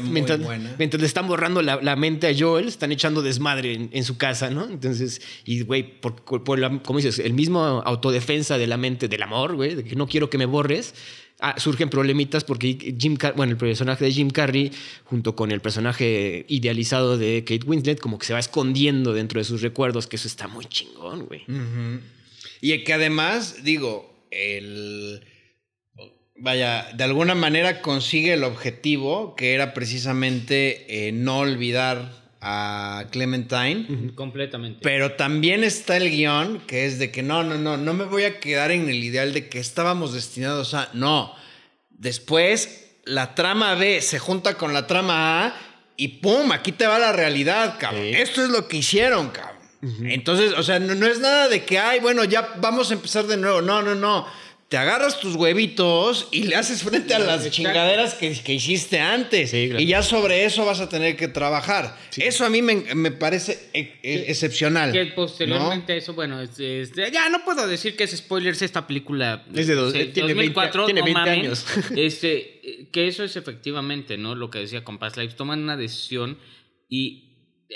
mientras, 0.78 1.02
le 1.02 1.06
están 1.08 1.28
borrando 1.28 1.62
la, 1.62 1.82
la 1.82 1.98
mente 1.98 2.28
a 2.28 2.34
Joel, 2.38 2.70
están 2.70 2.94
echando 2.94 3.22
desmadre 3.22 3.74
en, 3.74 3.90
en 3.92 4.06
su 4.06 4.18
casa, 4.18 4.50
¿no? 4.50 4.70
Entonces, 4.70 5.22
y 5.44 5.64
güey, 5.64 6.00
por, 6.00 6.16
por 6.46 6.60
la- 6.60 6.82
dices, 6.96 7.20
el 7.20 7.34
mismo 7.34 7.60
autodefensa 7.86 8.58
de 8.58 8.68
la 8.68 8.78
mente 8.78 9.10
del 9.10 9.22
amor, 9.24 9.56
güey, 9.56 9.76
de 9.76 9.84
que 9.84 9.98
no 9.98 10.08
quiero 10.08 10.30
que 10.30 10.38
me 10.38 10.46
borres. 10.46 10.94
Ah, 11.40 11.56
surgen 11.58 11.90
problemitas 11.90 12.44
porque 12.44 12.96
Jim 13.00 13.16
Car 13.16 13.36
bueno, 13.36 13.52
el 13.52 13.58
personaje 13.58 14.06
de 14.06 14.12
Jim 14.12 14.30
Carrey 14.30 14.72
junto 15.06 15.36
con 15.36 15.52
el 15.52 15.62
personaje 15.62 16.46
idealizado 16.48 17.18
de 17.18 17.44
Kate 17.46 17.66
Winslet 17.66 18.00
como 18.00 18.18
que 18.20 18.26
se 18.26 18.34
va 18.34 18.40
escondiendo 18.40 19.14
dentro 19.14 19.40
de 19.40 19.44
sus 19.44 19.62
recuerdos, 19.62 20.08
que 20.08 20.16
eso 20.16 20.28
está 20.28 20.48
muy 20.48 20.66
chingón, 20.66 21.26
güey. 21.26 21.44
Y 22.62 22.84
que 22.84 22.94
además, 22.94 23.64
digo, 23.64 24.14
el. 24.32 25.22
Vaya, 26.40 26.92
de 26.94 27.04
alguna 27.04 27.34
manera 27.34 27.82
consigue 27.82 28.34
el 28.34 28.44
objetivo 28.44 29.36
que 29.36 29.54
era 29.54 29.74
precisamente 29.74 31.08
eh, 31.08 31.12
no 31.12 31.40
olvidar 31.40 32.27
a 32.42 33.06
Clementine. 33.12 34.14
Completamente. 34.16 34.80
Pero 34.84 35.14
también 35.14 35.64
está 35.64 35.98
el 35.98 36.10
guion 36.10 36.60
que 36.68 36.86
es 36.86 37.00
de 37.00 37.12
que 37.12 37.24
no, 37.24 37.44
no, 37.44 37.58
no, 37.58 37.78
no 37.78 37.94
me 37.94 38.06
voy 38.06 38.24
a 38.24 38.40
quedar 38.40 38.72
en 38.72 38.90
el 38.90 39.04
ideal 39.04 39.34
de 39.34 39.50
que 39.50 39.60
estábamos 39.60 40.14
destinados 40.14 40.74
a. 40.74 40.90
No. 40.94 41.34
Después, 41.90 42.92
la 43.06 43.36
trama 43.36 43.76
B 43.76 44.02
se 44.02 44.20
junta 44.20 44.56
con 44.56 44.74
la 44.74 44.86
trama 44.86 45.46
A 45.46 45.56
y 45.96 46.08
¡pum! 46.20 46.52
Aquí 46.52 46.72
te 46.72 46.86
va 46.86 47.00
la 47.00 47.12
realidad, 47.12 47.78
cabrón. 47.80 48.04
Sí. 48.04 48.14
Esto 48.14 48.44
es 48.44 48.50
lo 48.50 48.68
que 48.68 48.78
hicieron, 48.78 49.30
cabrón. 49.30 49.58
Entonces, 50.04 50.54
o 50.54 50.64
sea, 50.64 50.80
no, 50.80 50.96
no 50.96 51.06
es 51.06 51.20
nada 51.20 51.48
de 51.48 51.64
que, 51.64 51.80
ay, 51.80 52.00
bueno, 52.00 52.24
ya 52.24 52.56
vamos 52.60 52.90
a 52.90 52.94
empezar 52.94 53.26
de 53.26 53.38
nuevo. 53.38 53.62
No, 53.62 53.82
no, 53.82 53.96
no. 53.96 54.28
Te 54.70 54.76
agarras 54.76 55.22
tus 55.22 55.36
huevitos 55.36 56.28
y 56.32 56.44
le 56.44 56.58
haces 56.58 56.84
frente 56.84 57.14
a 57.14 57.20
las 57.20 57.50
chingaderas 57.50 58.16
que, 58.16 58.34
que 58.34 58.54
hiciste 58.56 59.00
antes. 59.00 59.52
Sí, 59.52 59.68
claro. 59.70 59.82
Y 59.82 59.88
ya 59.88 60.04
sobre 60.04 60.44
eso 60.44 60.66
vas 60.66 60.82
a 60.82 60.90
tener 60.90 61.16
que 61.16 61.30
trabajar. 61.30 61.98
Eso 62.18 62.44
a 62.46 62.50
mí 62.50 62.62
me, 62.62 62.76
me 62.94 63.12
parece 63.12 63.70
e- 63.74 63.94
e- 64.04 64.26
excepcional. 64.28 64.92
Que 64.92 65.06
posteriormente 65.06 65.94
a 65.94 65.96
eso, 65.96 66.14
bueno, 66.16 66.42
es- 66.42 66.60
es- 66.60 66.92
ya 67.14 67.30
no 67.30 67.46
puedo 67.46 67.66
decir 67.66 67.96
que 67.96 68.04
es 68.04 68.12
spoilers 68.18 68.62
esta 68.62 68.86
película. 68.88 69.46
Es 69.56 69.68
de 69.68 69.76
dos- 69.76 69.94
sí, 69.94 70.12
tiene 70.14 70.34
2004, 70.34 70.86
20 70.88 70.94
tiene 70.94 71.00
no 71.00 71.06
20 71.06 71.20
mamen. 71.32 71.46
años. 71.46 71.66
Este, 71.96 72.60
eh, 72.70 72.88
que 72.92 73.08
eso 73.08 73.24
es 73.24 73.38
efectivamente, 73.38 74.18
¿no? 74.18 74.36
Lo 74.36 74.50
que 74.50 74.60
decía 74.60 74.84
con 74.84 74.98
Past 75.00 75.16
Lives, 75.16 75.38
toman 75.38 75.64
una 75.64 75.78
decisión 75.78 76.38
y 76.90 77.27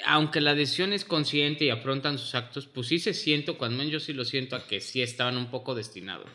aunque 0.06 0.40
la 0.40 0.56
decisión 0.56 0.94
es 0.94 1.04
consciente 1.04 1.66
y 1.66 1.70
afrontan 1.70 2.18
sus 2.18 2.34
actos, 2.34 2.66
pues 2.68 2.88
sí 2.88 2.98
se 3.00 3.14
siento, 3.14 3.58
cuando 3.58 3.78
menos 3.78 3.92
yo 3.92 4.00
sí 4.00 4.14
lo 4.14 4.24
siento, 4.24 4.56
a 4.56 4.66
que 4.66 4.80
sí 4.80 5.02
estaban 5.02 5.36
un 5.38 5.52
poco 5.52 5.76
destinados. 5.76 6.28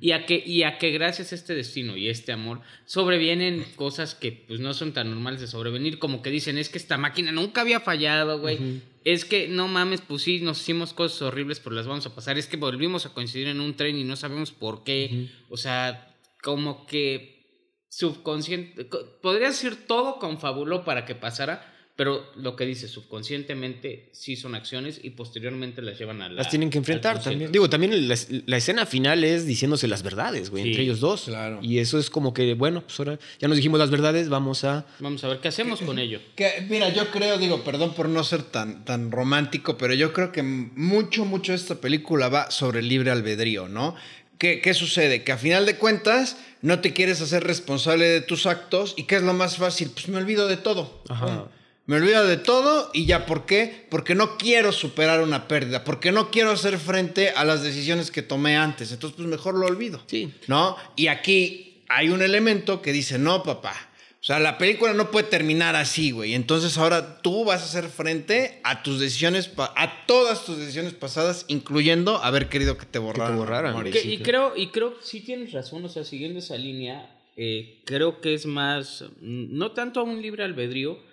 Y 0.00 0.12
a, 0.12 0.26
que, 0.26 0.42
y 0.46 0.62
a 0.62 0.78
que 0.78 0.90
gracias 0.92 1.32
a 1.32 1.34
este 1.34 1.54
destino 1.54 1.96
y 1.96 2.08
este 2.08 2.30
amor 2.32 2.60
sobrevienen 2.86 3.64
cosas 3.76 4.14
que 4.14 4.30
pues 4.30 4.60
no 4.60 4.74
son 4.74 4.92
tan 4.92 5.10
normales 5.10 5.40
de 5.40 5.46
sobrevenir, 5.48 5.98
como 5.98 6.22
que 6.22 6.30
dicen, 6.30 6.56
es 6.58 6.68
que 6.68 6.78
esta 6.78 6.98
máquina 6.98 7.32
nunca 7.32 7.62
había 7.62 7.80
fallado, 7.80 8.38
güey. 8.38 8.58
Es 9.04 9.24
que 9.24 9.48
no 9.48 9.66
mames, 9.66 10.02
pues 10.02 10.22
sí, 10.22 10.40
nos 10.40 10.60
hicimos 10.60 10.92
cosas 10.92 11.22
horribles, 11.22 11.58
pero 11.58 11.74
las 11.74 11.86
vamos 11.86 12.04
a 12.06 12.14
pasar. 12.14 12.38
Es 12.38 12.46
que 12.46 12.58
volvimos 12.58 13.06
a 13.06 13.14
coincidir 13.14 13.48
en 13.48 13.60
un 13.60 13.74
tren 13.74 13.96
y 13.98 14.04
no 14.04 14.14
sabemos 14.14 14.52
por 14.52 14.84
qué. 14.84 15.28
O 15.48 15.56
sea, 15.56 16.14
como 16.42 16.86
que 16.86 17.40
subconsciente, 17.88 18.88
co- 18.88 19.18
podría 19.20 19.48
decir 19.48 19.86
todo 19.86 20.18
confabuló 20.18 20.84
para 20.84 21.04
que 21.06 21.14
pasara, 21.14 21.76
pero 21.96 22.24
lo 22.36 22.56
que 22.56 22.64
dice 22.64 22.88
subconscientemente 22.88 24.08
sí 24.12 24.36
son 24.36 24.54
acciones 24.54 25.00
y 25.02 25.10
posteriormente 25.10 25.82
las 25.82 25.98
llevan 25.98 26.22
a 26.22 26.28
la, 26.28 26.34
Las 26.36 26.48
tienen 26.48 26.70
que 26.70 26.78
enfrentar 26.78 27.22
también. 27.22 27.52
Digo, 27.52 27.68
también 27.68 28.08
la, 28.08 28.16
la 28.46 28.56
escena 28.56 28.86
final 28.86 29.22
es 29.24 29.46
diciéndose 29.46 29.86
las 29.86 30.02
verdades, 30.02 30.50
güey, 30.50 30.62
Sí, 30.64 30.68
entre 30.70 30.84
ellos 30.84 31.00
dos. 31.00 31.24
claro. 31.24 31.58
Y 31.62 31.78
eso 31.78 31.98
es 31.98 32.08
como 32.10 32.32
que, 32.32 32.54
bueno, 32.54 32.80
pues 32.82 32.98
ahora 33.00 33.18
ya 33.38 33.48
nos 33.48 33.56
dijimos 33.56 33.78
las 33.78 33.90
verdades, 33.90 34.28
vamos 34.28 34.64
a... 34.64 34.86
Vamos 34.98 35.22
a 35.24 35.28
ver 35.28 35.40
qué 35.40 35.48
hacemos 35.48 35.80
con 35.82 35.98
ello. 35.98 36.20
Que, 36.34 36.66
mira, 36.68 36.88
yo 36.88 37.10
creo, 37.10 37.36
digo, 37.38 37.62
perdón 37.64 37.94
por 37.94 38.08
no 38.08 38.24
ser 38.24 38.42
tan, 38.44 38.84
tan 38.84 39.10
romántico, 39.12 39.76
pero 39.76 39.92
yo 39.94 40.12
creo 40.12 40.32
que 40.32 40.42
mucho, 40.42 41.24
mucho 41.24 41.52
de 41.52 41.56
esta 41.56 41.76
película 41.76 42.28
va 42.28 42.50
sobre 42.50 42.80
el 42.80 42.88
libre 42.88 43.10
albedrío, 43.10 43.68
¿no? 43.68 43.94
¿Qué, 44.38 44.62
¿Qué 44.62 44.72
sucede? 44.72 45.22
Que 45.22 45.32
a 45.32 45.36
final 45.36 45.66
de 45.66 45.76
cuentas 45.76 46.38
no 46.62 46.80
te 46.80 46.94
quieres 46.94 47.20
hacer 47.20 47.44
responsable 47.44 48.06
de 48.08 48.22
tus 48.22 48.46
actos 48.46 48.94
y 48.96 49.02
¿qué 49.04 49.16
es 49.16 49.22
lo 49.22 49.34
más 49.34 49.58
fácil? 49.58 49.90
Pues 49.92 50.08
me 50.08 50.16
olvido 50.16 50.48
de 50.48 50.56
todo. 50.56 51.02
Ajá. 51.10 51.48
Me 51.90 51.96
olvido 51.96 52.24
de 52.24 52.36
todo 52.36 52.88
y 52.94 53.04
ya, 53.04 53.26
¿por 53.26 53.46
qué? 53.46 53.84
Porque 53.90 54.14
no 54.14 54.38
quiero 54.38 54.70
superar 54.70 55.22
una 55.22 55.48
pérdida, 55.48 55.82
porque 55.82 56.12
no 56.12 56.30
quiero 56.30 56.52
hacer 56.52 56.78
frente 56.78 57.30
a 57.30 57.44
las 57.44 57.64
decisiones 57.64 58.12
que 58.12 58.22
tomé 58.22 58.56
antes. 58.56 58.92
Entonces, 58.92 59.16
pues 59.16 59.26
mejor 59.26 59.56
lo 59.56 59.66
olvido. 59.66 60.00
Sí. 60.06 60.32
¿No? 60.46 60.76
Y 60.94 61.08
aquí 61.08 61.82
hay 61.88 62.10
un 62.10 62.22
elemento 62.22 62.80
que 62.80 62.92
dice, 62.92 63.18
no, 63.18 63.42
papá. 63.42 63.74
O 64.20 64.22
sea, 64.22 64.38
la 64.38 64.56
película 64.56 64.92
no 64.92 65.10
puede 65.10 65.26
terminar 65.26 65.74
así, 65.74 66.12
güey. 66.12 66.34
Entonces 66.34 66.78
ahora 66.78 67.20
tú 67.22 67.44
vas 67.44 67.62
a 67.62 67.64
hacer 67.64 67.88
frente 67.90 68.60
a 68.62 68.84
tus 68.84 69.00
decisiones, 69.00 69.50
a 69.58 70.06
todas 70.06 70.44
tus 70.44 70.58
decisiones 70.58 70.92
pasadas, 70.94 71.44
incluyendo 71.48 72.18
haber 72.18 72.48
querido 72.48 72.78
que 72.78 72.86
te 72.86 73.00
borraran. 73.00 73.36
borraran, 73.36 73.74
Maurice. 73.74 73.98
Que- 73.98 74.04
sí, 74.04 74.12
y 74.12 74.18
creo, 74.18 74.56
y 74.56 74.68
creo 74.68 74.96
que 74.96 75.04
sí 75.04 75.22
tienes 75.22 75.50
razón, 75.50 75.84
o 75.84 75.88
sea, 75.88 76.04
siguiendo 76.04 76.38
esa 76.38 76.56
línea, 76.56 77.10
eh, 77.36 77.80
creo 77.84 78.20
que 78.20 78.34
es 78.34 78.46
más, 78.46 79.06
mm, 79.20 79.58
no 79.58 79.72
tanto 79.72 79.98
a 79.98 80.02
un 80.04 80.22
libre 80.22 80.44
albedrío, 80.44 81.09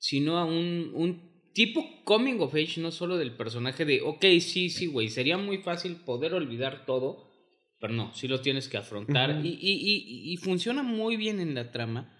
sino 0.00 0.38
a 0.38 0.44
un, 0.44 0.90
un 0.94 1.52
tipo 1.52 2.02
coming 2.04 2.40
of 2.40 2.54
age, 2.54 2.80
no 2.80 2.90
solo 2.90 3.16
del 3.16 3.36
personaje 3.36 3.84
de, 3.84 4.00
ok, 4.02 4.24
sí, 4.40 4.70
sí, 4.70 4.86
güey, 4.86 5.08
sería 5.08 5.38
muy 5.38 5.58
fácil 5.58 5.96
poder 5.96 6.34
olvidar 6.34 6.84
todo, 6.86 7.30
pero 7.78 7.92
no, 7.92 8.12
sí 8.14 8.26
lo 8.26 8.40
tienes 8.40 8.68
que 8.68 8.78
afrontar. 8.78 9.40
y, 9.44 9.50
y, 9.50 9.70
y, 9.70 10.32
y 10.32 10.36
funciona 10.38 10.82
muy 10.82 11.16
bien 11.16 11.38
en 11.38 11.54
la 11.54 11.70
trama. 11.70 12.16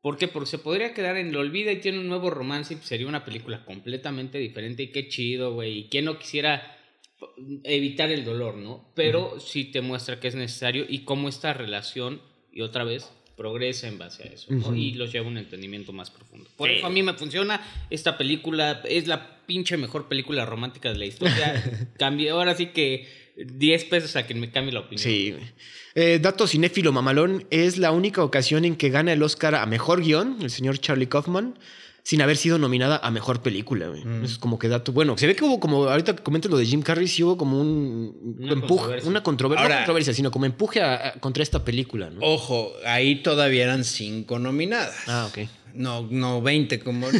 ¿Por 0.00 0.18
qué? 0.18 0.28
Porque 0.28 0.48
se 0.48 0.58
podría 0.58 0.94
quedar 0.94 1.16
en 1.16 1.32
lo 1.32 1.40
olvida 1.40 1.72
y 1.72 1.80
tiene 1.80 1.98
un 1.98 2.06
nuevo 2.06 2.30
romance 2.30 2.74
y 2.74 2.76
sería 2.76 3.08
una 3.08 3.24
película 3.24 3.64
completamente 3.64 4.38
diferente. 4.38 4.84
Y 4.84 4.92
qué 4.92 5.08
chido, 5.08 5.54
güey. 5.54 5.78
Y 5.78 5.88
quién 5.88 6.04
no 6.04 6.16
quisiera 6.16 6.76
evitar 7.64 8.10
el 8.10 8.24
dolor, 8.24 8.56
¿no? 8.56 8.92
Pero 8.94 9.40
sí 9.40 9.64
te 9.64 9.80
muestra 9.80 10.20
que 10.20 10.28
es 10.28 10.36
necesario 10.36 10.86
y 10.88 11.00
cómo 11.00 11.28
esta 11.28 11.52
relación, 11.54 12.22
y 12.52 12.60
otra 12.60 12.84
vez, 12.84 13.12
progresa 13.36 13.86
en 13.86 13.98
base 13.98 14.22
a 14.22 14.26
eso, 14.26 14.46
¿no? 14.50 14.74
Y 14.74 14.94
los 14.94 15.12
lleva 15.12 15.26
a 15.26 15.28
un 15.28 15.38
entendimiento 15.38 15.92
más 15.92 16.10
profundo. 16.10 16.48
Por 16.56 16.70
eso 16.70 16.86
a 16.86 16.90
mí 16.90 17.02
me 17.02 17.12
funciona 17.14 17.60
esta 17.90 18.16
película, 18.16 18.82
es 18.88 19.06
la 19.06 19.44
pinche 19.46 19.76
mejor 19.76 20.08
película 20.08 20.46
romántica 20.46 20.90
de 20.90 20.98
la 20.98 21.04
historia. 21.04 21.88
Cambié, 21.98 22.30
ahora 22.30 22.54
sí 22.54 22.66
que 22.66 23.06
10 23.36 23.84
pesos 23.84 24.16
a 24.16 24.26
quien 24.26 24.40
me 24.40 24.50
cambie 24.50 24.72
la 24.72 24.80
opinión. 24.80 25.02
Sí. 25.02 25.34
Eh, 25.94 26.18
dato 26.20 26.46
cinéfilo 26.46 26.92
mamalón, 26.92 27.46
es 27.50 27.78
la 27.78 27.90
única 27.90 28.22
ocasión 28.22 28.64
en 28.64 28.76
que 28.76 28.88
gana 28.88 29.12
el 29.12 29.22
Oscar 29.22 29.54
a 29.54 29.66
Mejor 29.66 30.02
Guión, 30.02 30.38
el 30.40 30.50
señor 30.50 30.78
Charlie 30.78 31.06
Kaufman, 31.06 31.58
sin 32.08 32.22
haber 32.22 32.36
sido 32.36 32.56
nominada 32.56 33.00
a 33.02 33.10
Mejor 33.10 33.42
Película. 33.42 33.88
güey. 33.88 34.04
Mm. 34.04 34.22
Eso 34.22 34.34
es 34.34 34.38
como 34.38 34.60
que 34.60 34.68
dato... 34.68 34.92
Bueno, 34.92 35.18
se 35.18 35.26
ve 35.26 35.34
que 35.34 35.42
hubo 35.44 35.58
como, 35.58 35.86
ahorita 35.88 36.14
que 36.14 36.22
comento 36.22 36.48
lo 36.48 36.56
de 36.56 36.64
Jim 36.64 36.80
Carrey, 36.80 37.08
sí 37.08 37.24
hubo 37.24 37.36
como 37.36 37.60
un 37.60 38.36
Una 38.38 38.52
empuje, 38.52 38.68
controversia. 38.78 39.10
una 39.10 39.22
controversia, 39.24 39.62
Ahora- 39.64 39.74
no 39.74 39.80
controversia, 39.80 40.14
sino 40.14 40.30
como 40.30 40.44
empuje 40.46 40.80
a- 40.80 41.08
a- 41.08 41.12
contra 41.18 41.42
esta 41.42 41.64
película, 41.64 42.08
¿no? 42.10 42.20
Ojo, 42.22 42.70
ahí 42.86 43.24
todavía 43.24 43.64
eran 43.64 43.82
cinco 43.82 44.38
nominadas. 44.38 44.94
Ah, 45.08 45.26
ok. 45.28 45.48
No, 45.76 46.08
no 46.10 46.40
20 46.42 46.78
como... 46.80 47.06
o 47.06 47.10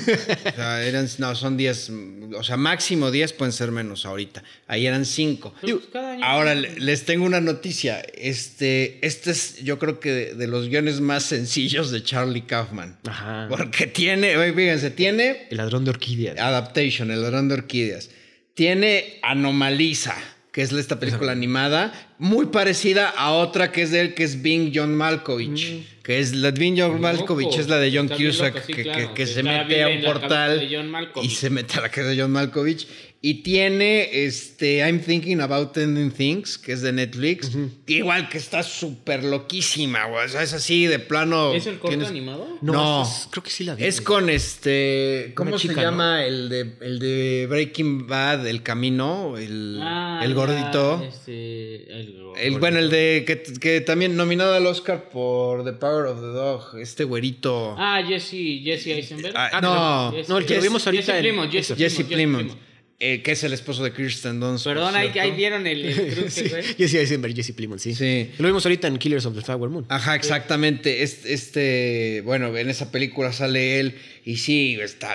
sea, 0.55 0.83
eran, 0.85 1.09
no, 1.19 1.35
son 1.35 1.57
10, 1.57 1.93
o 2.37 2.43
sea, 2.43 2.57
máximo 2.57 3.11
10 3.11 3.33
pueden 3.35 3.53
ser 3.53 3.71
menos 3.71 4.07
ahorita. 4.07 4.43
Ahí 4.67 4.87
eran 4.87 5.05
5. 5.05 5.55
Pero, 5.61 5.81
pues, 5.81 6.21
Ahora 6.23 6.55
le- 6.55 6.79
les 6.81 7.05
tengo 7.05 7.25
una 7.25 7.41
noticia. 7.41 8.01
Este, 8.15 8.99
este 9.07 9.31
es, 9.31 9.63
yo 9.63 9.79
creo 9.79 10.01
que 10.01 10.11
de, 10.13 10.35
de 10.35 10.47
los 10.47 10.69
guiones 10.69 11.01
más 11.01 11.23
sencillos 11.25 11.91
de 11.91 12.03
Charlie 12.03 12.43
Kaufman. 12.43 12.99
Ajá. 13.07 13.47
Porque 13.49 13.87
tiene, 13.87 14.37
fíjense, 14.53 14.91
tiene 14.91 15.47
El 15.51 15.59
ladrón 15.59 15.85
de 15.85 15.91
orquídeas. 15.91 16.39
Adaptation, 16.39 17.11
El 17.11 17.23
ladrón 17.23 17.49
de 17.49 17.55
orquídeas. 17.55 18.11
Tiene 18.55 19.19
Anomaliza, 19.23 20.15
que 20.57 20.63
es 20.63 20.73
esta 20.73 20.99
película 20.99 21.33
animada, 21.33 21.93
muy 22.19 22.47
parecida 22.47 23.11
a 23.11 23.33
otra 23.33 23.73
que 23.73 23.83
es 23.83 23.91
de 23.91 24.01
él, 24.01 24.15
que 24.15 24.25
es 24.25 24.41
Bing 24.41 24.73
John 24.75 24.95
Malkovich. 24.95 25.85
Que 26.03 26.19
es 26.19 26.35
la 26.35 26.51
Bing 26.51 26.79
John 26.79 26.99
Malkovich, 26.99 27.49
Loco. 27.49 27.61
es 27.61 27.69
la 27.69 27.77
de 27.77 27.95
John 27.95 28.09
Cusack, 28.09 28.55
loco, 28.55 28.67
sí, 28.67 28.73
que, 28.73 28.83
claro, 28.85 29.13
que- 29.13 29.27
se 29.27 29.43
mete 29.43 29.83
a 29.83 29.89
un 29.89 30.01
portal 30.03 30.59
de 30.61 30.89
y 31.25 31.29
se 31.29 31.51
mete 31.51 31.77
a 31.77 31.83
la 31.83 31.91
casa 31.91 32.09
de 32.09 32.19
John 32.19 32.31
Malkovich. 32.33 32.89
Y 33.23 33.43
tiene 33.43 34.25
este 34.25 34.79
I'm 34.87 35.01
Thinking 35.01 35.41
About 35.41 35.77
Ending 35.79 36.13
Things, 36.13 36.59
que 36.59 36.73
es 36.73 36.83
de 36.83 36.93
Netflix. 36.93 37.51
Igual 37.87 38.29
que 38.29 38.39
está 38.39 38.63
súper 38.63 39.25
loquísima, 39.25 40.05
güey. 40.05 40.27
O 40.27 40.29
sea, 40.29 40.43
es 40.43 40.53
así 40.53 40.87
de 40.87 40.99
plano. 41.01 41.53
¿Es 41.53 41.67
el 41.67 41.79
corto 41.79 41.89
tienes- 41.97 42.09
animado? 42.09 42.47
No, 42.61 42.73
No. 42.73 43.03
es- 43.03 43.27
creo 43.31 43.43
que 43.43 43.51
sí 43.51 43.65
la 43.65 43.75
vi. 43.75 43.85
Es 43.85 44.01
con 44.01 44.31
este. 44.31 45.33
¿Cómo 45.35 45.59
se 45.59 45.75
llama 45.75 46.25
el, 46.25 46.49
de, 46.49 46.77
el 46.83 46.99
de 47.01 47.47
Breaking 47.49 48.07
Bad, 48.07 48.47
el 48.47 48.63
camino? 48.63 49.37
El, 49.37 49.81
Ah, 49.83 50.21
el 50.23 50.29
ya, 50.31 50.35
gordito. 50.35 51.03
este, 51.03 51.91
el, 52.01 52.17
El, 52.37 52.59
bueno, 52.61 52.79
el 52.79 52.91
de 52.91 53.25
que, 53.27 53.43
que 53.59 53.81
también 53.81 54.15
nominado 54.15 54.55
al 54.55 54.67
Oscar 54.67 55.09
por 55.09 55.65
The 55.65 55.73
Power 55.73 56.07
of 56.07 56.21
the 56.21 56.27
Dog, 56.27 56.79
este 56.79 57.03
güerito. 57.05 57.75
Ah, 57.79 58.03
Jesse, 58.07 58.63
Jesse 58.63 58.89
Eisenberg. 58.89 59.35
Ah, 59.37 59.59
no, 59.61 60.13
Jesse- 60.13 60.29
no, 60.29 60.39
el 60.39 60.45
que 60.47 60.55
Jesse- 60.59 60.63
vimos 60.63 60.87
ahorita 60.87 61.13
Jesse 61.15 61.21
Plimont, 61.23 61.51
Jesse, 61.51 61.71
eso. 61.73 62.57
Eh, 62.99 63.21
que 63.23 63.33
es 63.33 63.45
el 63.45 63.53
esposo 63.53 63.85
de 63.85 63.93
Kirsten 63.93 64.41
Dunst. 64.41 64.65
Perdón, 64.65 64.97
ahí, 64.97 65.31
vieron 65.33 65.67
el, 65.67 65.85
el 65.85 66.15
cruce, 66.15 66.45
Sí, 66.45 66.49
güey. 66.49 66.63
Jesse 66.79 66.95
Eisenberg, 66.95 67.35
Jesse 67.35 67.53
Plimont, 67.53 67.79
sí. 67.79 67.95
Sí. 67.95 68.31
Lo 68.39 68.47
vimos 68.47 68.65
ahorita 68.65 68.89
en 68.89 68.97
Killers 68.97 69.27
of 69.27 69.35
the 69.35 69.43
Flower 69.43 69.69
Moon. 69.69 69.85
Ajá, 69.91 70.15
exactamente. 70.15 71.03
Este, 71.03 71.35
este, 71.35 72.23
bueno, 72.25 72.57
en 72.57 72.71
esa 72.71 72.91
película 72.91 73.35
sale 73.35 73.81
él 73.81 73.97
y 74.25 74.39
sí, 74.39 74.79
está 74.81 75.15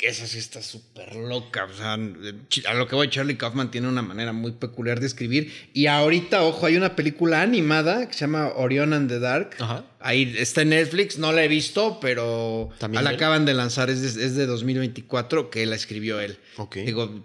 lo 0.00 0.08
esa 0.08 0.26
sí 0.26 0.38
está 0.38 0.62
súper 0.62 1.14
loca. 1.14 1.64
O 1.64 1.76
sea, 1.76 1.94
a 1.94 2.74
lo 2.74 2.86
que 2.88 2.94
voy, 2.94 3.10
Charlie 3.10 3.36
Kaufman 3.36 3.70
tiene 3.70 3.88
una 3.88 4.02
manera 4.02 4.32
muy 4.32 4.52
peculiar 4.52 4.98
de 5.00 5.06
escribir. 5.06 5.52
Y 5.74 5.86
ahorita, 5.86 6.42
ojo, 6.42 6.66
hay 6.66 6.76
una 6.76 6.96
película 6.96 7.42
animada 7.42 8.06
que 8.08 8.14
se 8.14 8.20
llama 8.20 8.48
Orion 8.56 8.92
and 8.92 9.10
the 9.10 9.18
Dark. 9.18 9.56
Ajá. 9.58 9.84
Ahí 10.00 10.34
está 10.38 10.62
en 10.62 10.70
Netflix, 10.70 11.18
no 11.18 11.32
la 11.32 11.44
he 11.44 11.48
visto, 11.48 11.98
pero 12.00 12.70
¿También 12.78 13.04
la 13.04 13.10
él? 13.10 13.16
acaban 13.16 13.44
de 13.44 13.52
lanzar, 13.52 13.90
es 13.90 14.00
de, 14.14 14.24
es 14.24 14.34
de 14.34 14.46
2024, 14.46 15.50
que 15.50 15.66
la 15.66 15.76
escribió 15.76 16.20
él. 16.20 16.38
Ok. 16.56 16.76
Digo, 16.76 17.22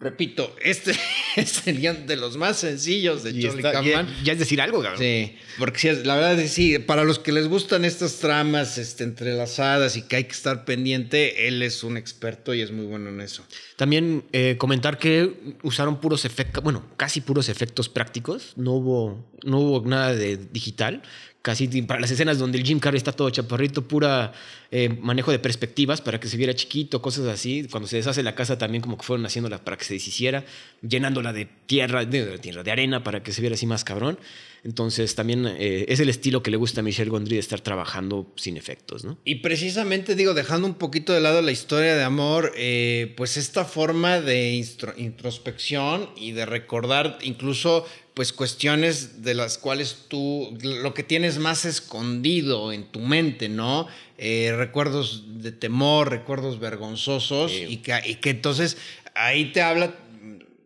repito, 0.00 0.54
este 0.62 0.92
es 1.36 1.66
el 1.66 1.78
guion 1.80 2.06
de 2.06 2.16
los 2.16 2.36
más 2.36 2.58
sencillos 2.58 3.22
de 3.24 3.30
Y 3.30 3.42
Charlie 3.42 3.58
está- 3.58 3.72
Kaufman. 3.72 4.06
ya 4.24 4.32
es 4.34 4.38
decir 4.38 4.60
algo, 4.60 4.82
cabrón. 4.82 5.00
Sí, 5.00 5.34
porque 5.58 5.92
la 6.04 6.14
verdad 6.16 6.34
es 6.38 6.42
que 6.42 6.48
sí, 6.48 6.78
para 6.78 7.04
los 7.04 7.18
que 7.18 7.32
les 7.32 7.48
gustan 7.48 7.84
estas 7.84 8.16
tramas 8.18 8.78
este, 8.78 9.04
entrelazadas 9.04 9.96
y 9.96 10.02
que 10.02 10.16
hay 10.16 10.24
que 10.24 10.32
estar 10.32 10.64
pendiente, 10.64 11.48
él 11.48 11.62
es 11.62 11.82
un 11.82 11.96
experto 11.96 12.54
y 12.54 12.60
es 12.60 12.70
muy 12.70 12.86
bueno 12.86 13.08
en 13.10 13.20
eso. 13.20 13.44
También 13.76 14.24
eh, 14.32 14.56
comentar 14.58 14.98
que 14.98 15.56
usaron 15.62 16.00
puros 16.00 16.24
efectos, 16.24 16.62
bueno, 16.62 16.84
casi 16.96 17.20
puros 17.20 17.48
efectos 17.48 17.88
prácticos. 17.88 18.52
No 18.56 18.72
hubo, 18.72 19.30
no 19.44 19.58
hubo 19.60 19.86
nada 19.88 20.14
de 20.14 20.36
digital. 20.36 21.02
Casi 21.48 21.66
para 21.80 21.98
las 21.98 22.10
escenas 22.10 22.38
donde 22.38 22.58
el 22.58 22.64
Jim 22.64 22.78
Carrey 22.78 22.98
está 22.98 23.10
todo 23.10 23.30
chaparrito, 23.30 23.88
pura 23.88 24.34
eh, 24.70 24.90
manejo 24.90 25.30
de 25.30 25.38
perspectivas 25.38 26.02
para 26.02 26.20
que 26.20 26.28
se 26.28 26.36
viera 26.36 26.54
chiquito, 26.54 27.00
cosas 27.00 27.24
así. 27.24 27.66
Cuando 27.70 27.88
se 27.88 27.96
deshace 27.96 28.22
la 28.22 28.34
casa 28.34 28.58
también 28.58 28.82
como 28.82 28.98
que 28.98 29.02
fueron 29.02 29.24
haciéndola 29.24 29.64
para 29.64 29.78
que 29.78 29.86
se 29.86 29.94
deshiciera, 29.94 30.44
llenándola 30.86 31.32
de 31.32 31.46
tierra, 31.46 32.04
de, 32.04 32.38
tierra, 32.38 32.62
de 32.62 32.70
arena 32.70 33.02
para 33.02 33.22
que 33.22 33.32
se 33.32 33.40
viera 33.40 33.54
así 33.54 33.64
más 33.64 33.82
cabrón. 33.82 34.18
Entonces 34.62 35.14
también 35.14 35.46
eh, 35.46 35.86
es 35.88 36.00
el 36.00 36.10
estilo 36.10 36.42
que 36.42 36.50
le 36.50 36.58
gusta 36.58 36.80
a 36.80 36.82
Michelle 36.82 37.08
Gondry 37.08 37.36
de 37.36 37.40
estar 37.40 37.62
trabajando 37.62 38.30
sin 38.36 38.58
efectos, 38.58 39.04
¿no? 39.04 39.16
Y 39.24 39.36
precisamente 39.36 40.16
digo, 40.16 40.34
dejando 40.34 40.66
un 40.66 40.74
poquito 40.74 41.14
de 41.14 41.20
lado 41.20 41.40
la 41.40 41.52
historia 41.52 41.96
de 41.96 42.02
amor, 42.02 42.52
eh, 42.56 43.14
pues 43.16 43.38
esta 43.38 43.64
forma 43.64 44.20
de 44.20 44.62
introspección 44.98 46.10
y 46.14 46.32
de 46.32 46.44
recordar 46.44 47.18
incluso 47.22 47.86
pues 48.18 48.32
cuestiones 48.32 49.22
de 49.22 49.32
las 49.32 49.58
cuales 49.58 50.06
tú, 50.08 50.58
lo 50.60 50.92
que 50.92 51.04
tienes 51.04 51.38
más 51.38 51.64
escondido 51.64 52.72
en 52.72 52.82
tu 52.82 52.98
mente, 52.98 53.48
¿no? 53.48 53.86
Eh, 54.16 54.52
recuerdos 54.56 55.40
de 55.40 55.52
temor, 55.52 56.10
recuerdos 56.10 56.58
vergonzosos 56.58 57.52
Sí. 57.52 57.66
y, 57.68 57.76
que, 57.76 57.96
y 58.04 58.16
que 58.16 58.30
entonces 58.30 58.76
ahí 59.14 59.52
te 59.52 59.62
habla 59.62 59.94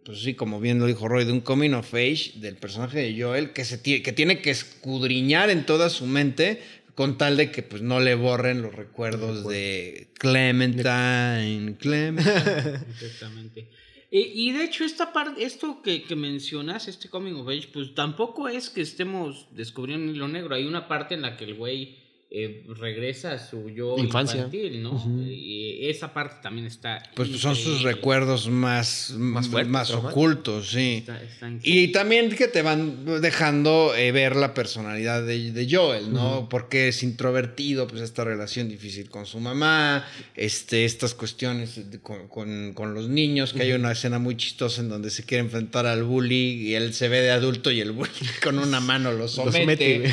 pues 0.03 0.23
sí, 0.23 0.33
como 0.33 0.61
bien 0.61 0.79
lo 0.79 0.87
dijo 0.87 1.07
Roy, 1.09 1.27
de 1.27 1.33
un 1.33 1.43
coming 1.43 1.73
of 1.73 1.93
age 1.93 2.33
del 2.37 2.57
personaje 2.57 3.01
de 3.01 3.23
Joel 3.23 3.53
que, 3.53 3.67
se 3.67 3.83
que 3.83 4.13
tiene 4.13 4.41
que 4.41 4.49
escudriñar 4.51 5.51
en 5.51 5.67
toda 5.67 5.91
su 5.91 6.07
mente 6.07 6.63
con 6.95 7.19
tal 7.19 7.37
de 7.37 7.51
que 7.51 7.63
pues 7.63 7.83
no 7.83 8.01
le 8.01 8.15
borren 8.15 8.63
los 8.63 8.75
recuerdos 8.75 9.47
de 9.47 10.09
Clementine, 10.15 11.77
Clementine. 11.79 12.23
Exactamente. 13.03 13.69
Y, 14.15 14.49
y 14.49 14.53
de 14.53 14.65
hecho, 14.65 14.85
esta 14.85 15.11
parte, 15.11 15.43
esto 15.43 15.81
que, 15.81 16.03
que 16.03 16.17
mencionas, 16.17 16.87
este 16.87 17.09
coming 17.09 17.33
of 17.33 17.49
age, 17.49 17.71
pues 17.73 17.95
tampoco 17.95 18.47
es 18.47 18.69
que 18.69 18.83
estemos 18.83 19.47
descubriendo 19.53 20.13
hilo 20.13 20.29
negro. 20.29 20.55
Hay 20.55 20.67
una 20.67 20.87
parte 20.87 21.15
en 21.15 21.23
la 21.23 21.39
que 21.39 21.45
el 21.45 21.55
güey 21.55 21.97
eh, 22.35 22.65
regresa 22.79 23.33
a 23.33 23.39
su 23.39 23.69
yo 23.69 23.97
Infancia. 23.99 24.37
infantil, 24.39 24.83
¿no? 24.83 25.05
Y 25.29 25.87
esa 25.89 26.15
parte 26.15 26.37
también 26.43 26.67
está. 26.67 27.03
Pues 27.15 27.29
son 27.39 27.55
sus 27.55 27.83
recuerdos 27.83 28.49
más, 28.49 29.15
más, 29.19 29.49
fuertes, 29.49 29.71
más 29.71 29.91
ocultos, 29.91 30.71
sí. 30.71 30.99
Está- 31.01 31.23
está 31.23 31.49
increíble. 31.51 31.81
Y 31.83 31.89
también 31.93 32.31
que 32.31 32.49
te 32.49 32.63
van 32.63 33.21
dejando 33.21 33.95
eh, 33.95 34.13
ver 34.13 34.37
la 34.37 34.55
personalidad 34.55 35.23
de, 35.27 35.53
de 35.53 35.69
Joel, 35.71 36.11
¿no? 36.13 36.49
Porque 36.49 36.89
es 36.89 37.03
introvertido, 37.03 37.87
pues 37.87 38.01
esta 38.01 38.25
relación 38.25 38.69
difícil 38.71 39.11
con 39.11 39.27
su 39.27 39.39
mamá, 39.39 40.07
este, 40.35 40.87
estas 40.87 41.15
cuestiones 41.15 41.91
de- 41.91 42.01
con, 42.01 42.29
con- 42.29 42.73
con 42.73 42.95
los 42.95 43.09
niños, 43.11 43.53
que 43.53 43.63
hay 43.63 43.73
una 43.73 43.93
escena 43.93 44.19
muy 44.19 44.39
chistosa 44.39 44.81
en 44.81 44.89
donde 44.89 45.11
se 45.11 45.25
quiere 45.25 45.45
enfrentar 45.45 45.85
al 45.87 46.03
bully 46.03 46.69
y 46.69 46.75
él 46.77 46.95
se 46.95 47.09
ve 47.09 47.21
de 47.21 47.31
adulto 47.31 47.71
y 47.71 47.81
el 47.81 47.93
bully 47.93 48.11
con 48.43 48.59
una 48.59 48.81
mano 48.81 49.13
lo 49.13 49.29
somete. 49.29 49.61
somete, 49.61 49.99
güey. 49.99 50.13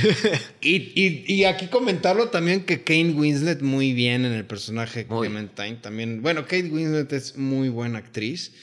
y, 0.62 0.76
y- 1.02 1.24
y 1.34 1.44
aquí 1.46 1.68
comentarlo 2.10 2.32
también 2.32 2.66
que 2.66 2.80
Kate 2.80 3.12
Winslet 3.12 3.62
muy 3.62 3.94
bien 3.94 4.26
en 4.26 4.34
el 4.34 4.46
personaje. 4.46 5.06
Clementine 5.06 5.76
también. 5.76 6.22
Bueno, 6.22 6.44
Kate 6.44 6.70
Winslet 6.70 7.12
es 7.14 7.38
muy 7.38 7.70
buena 7.70 8.00
actriz 8.00 8.54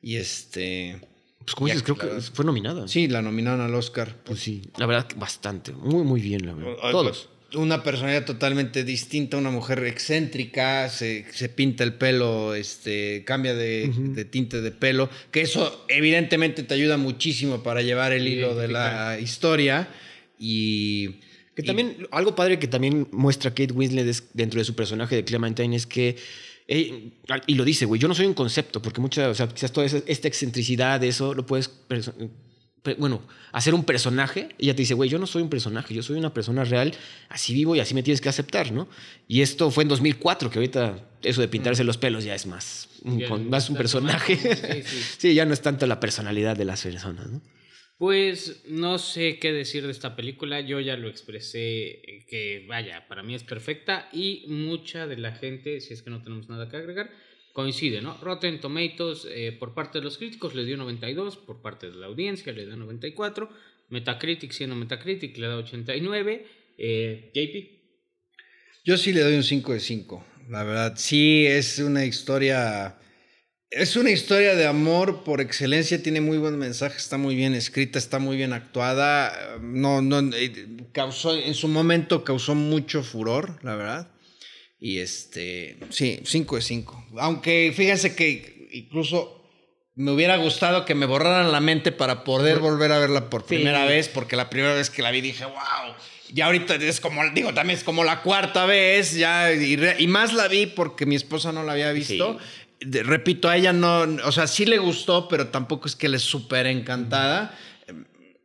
y 0.00 0.16
este... 0.16 1.00
Pues 1.38 1.54
como 1.54 1.68
dices, 1.68 1.84
creo 1.84 1.96
que 1.96 2.08
fue 2.32 2.44
nominada. 2.44 2.88
Sí, 2.88 3.06
la 3.06 3.22
nominaron 3.22 3.60
al 3.60 3.72
Oscar. 3.74 4.16
Pues 4.24 4.40
sí, 4.40 4.62
la 4.78 4.86
verdad, 4.86 5.06
bastante. 5.16 5.72
Muy, 5.72 6.02
muy 6.02 6.20
bien, 6.20 6.44
la 6.44 6.54
verdad. 6.54 6.74
Todos. 6.90 7.28
Una 7.54 7.84
personalidad 7.84 8.24
totalmente 8.24 8.82
distinta, 8.82 9.36
una 9.36 9.50
mujer 9.50 9.84
excéntrica, 9.84 10.88
se, 10.88 11.24
se 11.32 11.48
pinta 11.48 11.84
el 11.84 11.94
pelo, 11.94 12.56
este, 12.56 13.22
cambia 13.24 13.54
de, 13.54 13.88
de 13.88 14.24
tinte 14.24 14.60
de 14.60 14.72
pelo, 14.72 15.08
que 15.30 15.42
eso 15.42 15.86
evidentemente 15.88 16.64
te 16.64 16.74
ayuda 16.74 16.96
muchísimo 16.96 17.62
para 17.62 17.82
llevar 17.82 18.12
el 18.12 18.26
hilo 18.26 18.56
de 18.56 18.66
la 18.66 19.20
historia. 19.20 19.88
Y 20.40 21.20
Que 21.56 21.62
también, 21.64 22.06
algo 22.12 22.34
padre 22.36 22.58
que 22.60 22.68
también 22.68 23.08
muestra 23.10 23.50
Kate 23.50 23.72
Winslet 23.72 24.06
es- 24.06 24.24
dentro 24.34 24.58
de 24.60 24.64
su 24.64 24.74
personaje 24.76 25.16
de 25.16 25.24
Clementine 25.24 25.74
es 25.74 25.86
que, 25.86 26.16
eh, 26.68 27.10
y 27.46 27.54
lo 27.54 27.64
dice, 27.64 27.86
güey, 27.86 28.00
yo 28.00 28.06
no 28.08 28.14
soy 28.14 28.26
un 28.26 28.34
concepto, 28.34 28.80
porque 28.82 29.00
muchas, 29.00 29.28
o 29.28 29.34
sea, 29.34 29.48
quizás 29.48 29.72
toda 29.72 29.86
esa- 29.86 30.02
esta 30.06 30.28
excentricidad, 30.28 31.02
eso 31.02 31.32
lo 31.34 31.46
puedes, 31.46 31.70
bueno, 32.98 33.20
hacer 33.50 33.74
un 33.74 33.82
personaje, 33.84 34.50
ella 34.58 34.72
te 34.74 34.82
dice, 34.82 34.94
güey, 34.94 35.10
yo 35.10 35.18
no 35.18 35.26
soy 35.26 35.42
un 35.42 35.48
personaje, 35.48 35.92
yo 35.92 36.02
soy 36.04 36.18
una 36.18 36.32
persona 36.32 36.62
real, 36.62 36.92
así 37.28 37.52
vivo 37.52 37.74
y 37.74 37.80
así 37.80 37.94
me 37.94 38.02
tienes 38.04 38.20
que 38.20 38.28
aceptar, 38.28 38.70
¿no? 38.70 38.86
Y 39.26 39.40
esto 39.40 39.70
fue 39.72 39.82
en 39.82 39.88
2004, 39.88 40.50
que 40.50 40.58
ahorita 40.60 41.00
eso 41.22 41.40
de 41.40 41.48
pintarse 41.48 41.82
los 41.82 41.96
pelos 41.98 42.22
ya 42.22 42.34
es 42.36 42.46
más, 42.46 42.88
un, 43.02 43.20
con- 43.22 43.50
más 43.50 43.68
un 43.70 43.76
personaje. 43.76 44.36
Sí, 44.36 44.82
sí. 44.84 45.02
sí, 45.18 45.34
ya 45.34 45.44
no 45.46 45.52
es 45.52 45.62
tanto 45.62 45.84
la 45.86 45.98
personalidad 45.98 46.56
de 46.56 46.64
las 46.64 46.82
personas, 46.82 47.26
¿no? 47.28 47.40
Pues 47.98 48.62
no 48.68 48.98
sé 48.98 49.38
qué 49.38 49.52
decir 49.52 49.86
de 49.86 49.92
esta 49.92 50.16
película. 50.16 50.60
Yo 50.60 50.80
ya 50.80 50.96
lo 50.96 51.08
expresé 51.08 51.86
eh, 51.88 52.26
que, 52.28 52.66
vaya, 52.68 53.08
para 53.08 53.22
mí 53.22 53.34
es 53.34 53.42
perfecta 53.42 54.08
y 54.12 54.44
mucha 54.48 55.06
de 55.06 55.16
la 55.16 55.32
gente, 55.32 55.80
si 55.80 55.94
es 55.94 56.02
que 56.02 56.10
no 56.10 56.22
tenemos 56.22 56.48
nada 56.50 56.68
que 56.68 56.76
agregar, 56.76 57.10
coincide, 57.54 58.02
¿no? 58.02 58.18
Rotten 58.18 58.60
Tomatoes 58.60 59.26
eh, 59.30 59.50
por 59.58 59.72
parte 59.72 59.98
de 59.98 60.04
los 60.04 60.18
críticos 60.18 60.54
le 60.54 60.66
dio 60.66 60.76
92, 60.76 61.38
por 61.38 61.62
parte 61.62 61.90
de 61.90 61.96
la 61.96 62.06
audiencia 62.06 62.52
le 62.52 62.66
da 62.66 62.76
94, 62.76 63.48
Metacritic 63.88 64.52
siendo 64.52 64.76
Metacritic 64.76 65.38
le 65.38 65.46
da 65.46 65.56
89, 65.56 66.46
eh, 66.76 67.30
JP. 67.32 68.84
yo 68.84 68.98
sí 68.98 69.14
le 69.14 69.22
doy 69.22 69.36
un 69.36 69.42
5 69.42 69.72
de 69.72 69.80
5. 69.80 70.26
La 70.50 70.64
verdad, 70.64 70.94
sí 70.96 71.46
es 71.46 71.78
una 71.78 72.04
historia... 72.04 72.98
Es 73.76 73.96
una 73.96 74.10
historia 74.10 74.54
de 74.54 74.66
amor 74.66 75.22
por 75.22 75.40
excelencia, 75.40 76.02
tiene 76.02 76.20
muy 76.20 76.38
buen 76.38 76.56
mensaje, 76.58 76.96
está 76.96 77.18
muy 77.18 77.34
bien 77.34 77.54
escrita, 77.54 77.98
está 77.98 78.18
muy 78.18 78.36
bien 78.36 78.52
actuada. 78.52 79.58
No, 79.60 80.00
no, 80.00 80.20
eh, 80.34 80.66
causó, 80.92 81.36
en 81.36 81.54
su 81.54 81.68
momento 81.68 82.24
causó 82.24 82.54
mucho 82.54 83.02
furor, 83.02 83.58
la 83.62 83.74
verdad. 83.76 84.08
Y 84.80 84.98
este, 84.98 85.78
sí, 85.90 86.20
5 86.24 86.56
de 86.56 86.62
5. 86.62 87.06
Aunque 87.18 87.72
fíjense 87.76 88.14
que 88.16 88.68
incluso 88.72 89.42
me 89.94 90.10
hubiera 90.10 90.36
gustado 90.36 90.84
que 90.84 90.94
me 90.94 91.06
borraran 91.06 91.52
la 91.52 91.60
mente 91.60 91.92
para 91.92 92.24
poder 92.24 92.58
volver 92.60 92.92
a 92.92 92.98
verla 92.98 93.28
por 93.30 93.44
primera 93.44 93.84
vez, 93.84 94.08
porque 94.08 94.36
la 94.36 94.48
primera 94.50 94.74
vez 94.74 94.90
que 94.90 95.02
la 95.02 95.10
vi 95.10 95.20
dije, 95.20 95.44
wow. 95.44 95.94
Ya 96.32 96.46
ahorita 96.46 96.74
es 96.74 97.00
como, 97.00 97.22
digo, 97.30 97.54
también 97.54 97.78
es 97.78 97.84
como 97.84 98.02
la 98.04 98.22
cuarta 98.22 98.66
vez, 98.66 99.14
ya, 99.14 99.52
y, 99.52 99.76
re- 99.76 99.96
y 99.98 100.08
más 100.08 100.32
la 100.34 100.48
vi 100.48 100.66
porque 100.66 101.06
mi 101.06 101.14
esposa 101.14 101.52
no 101.52 101.62
la 101.62 101.72
había 101.72 101.92
visto. 101.92 102.34
De- 102.34 102.65
repito, 102.80 103.48
a 103.48 103.56
ella 103.56 103.72
no, 103.72 104.02
o 104.24 104.32
sea, 104.32 104.46
sí 104.46 104.66
le 104.66 104.78
gustó, 104.78 105.28
pero 105.28 105.48
tampoco 105.48 105.88
es 105.88 105.96
que 105.96 106.08
le 106.08 106.18
súper 106.18 106.66
encantada. 106.66 107.56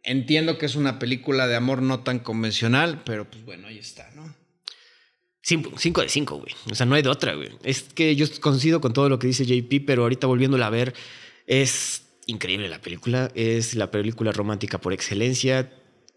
Entiendo 0.03 0.57
que 0.57 0.65
es 0.65 0.75
una 0.75 0.99
película 0.99 1.47
de 1.47 1.55
amor 1.55 1.81
no 1.81 1.99
tan 1.99 2.19
convencional, 2.19 3.03
pero 3.05 3.29
pues 3.29 3.45
bueno, 3.45 3.67
ahí 3.67 3.77
está, 3.77 4.09
¿no? 4.15 4.35
5 5.43 6.01
de 6.01 6.09
5, 6.09 6.37
güey. 6.37 6.53
O 6.71 6.75
sea, 6.75 6.85
no 6.85 6.95
hay 6.95 7.01
de 7.01 7.09
otra, 7.09 7.33
güey. 7.33 7.49
Es 7.63 7.83
que 7.83 8.15
yo 8.15 8.25
coincido 8.39 8.79
con 8.79 8.93
todo 8.93 9.09
lo 9.09 9.19
que 9.19 9.27
dice 9.27 9.45
JP, 9.45 9.85
pero 9.85 10.03
ahorita 10.03 10.27
volviéndola 10.27 10.67
a 10.67 10.69
ver, 10.69 10.93
es 11.47 12.03
increíble 12.27 12.69
la 12.69 12.79
película. 12.79 13.31
Es 13.35 13.75
la 13.75 13.91
película 13.91 14.31
romántica 14.31 14.79
por 14.79 14.93
excelencia. 14.93 15.71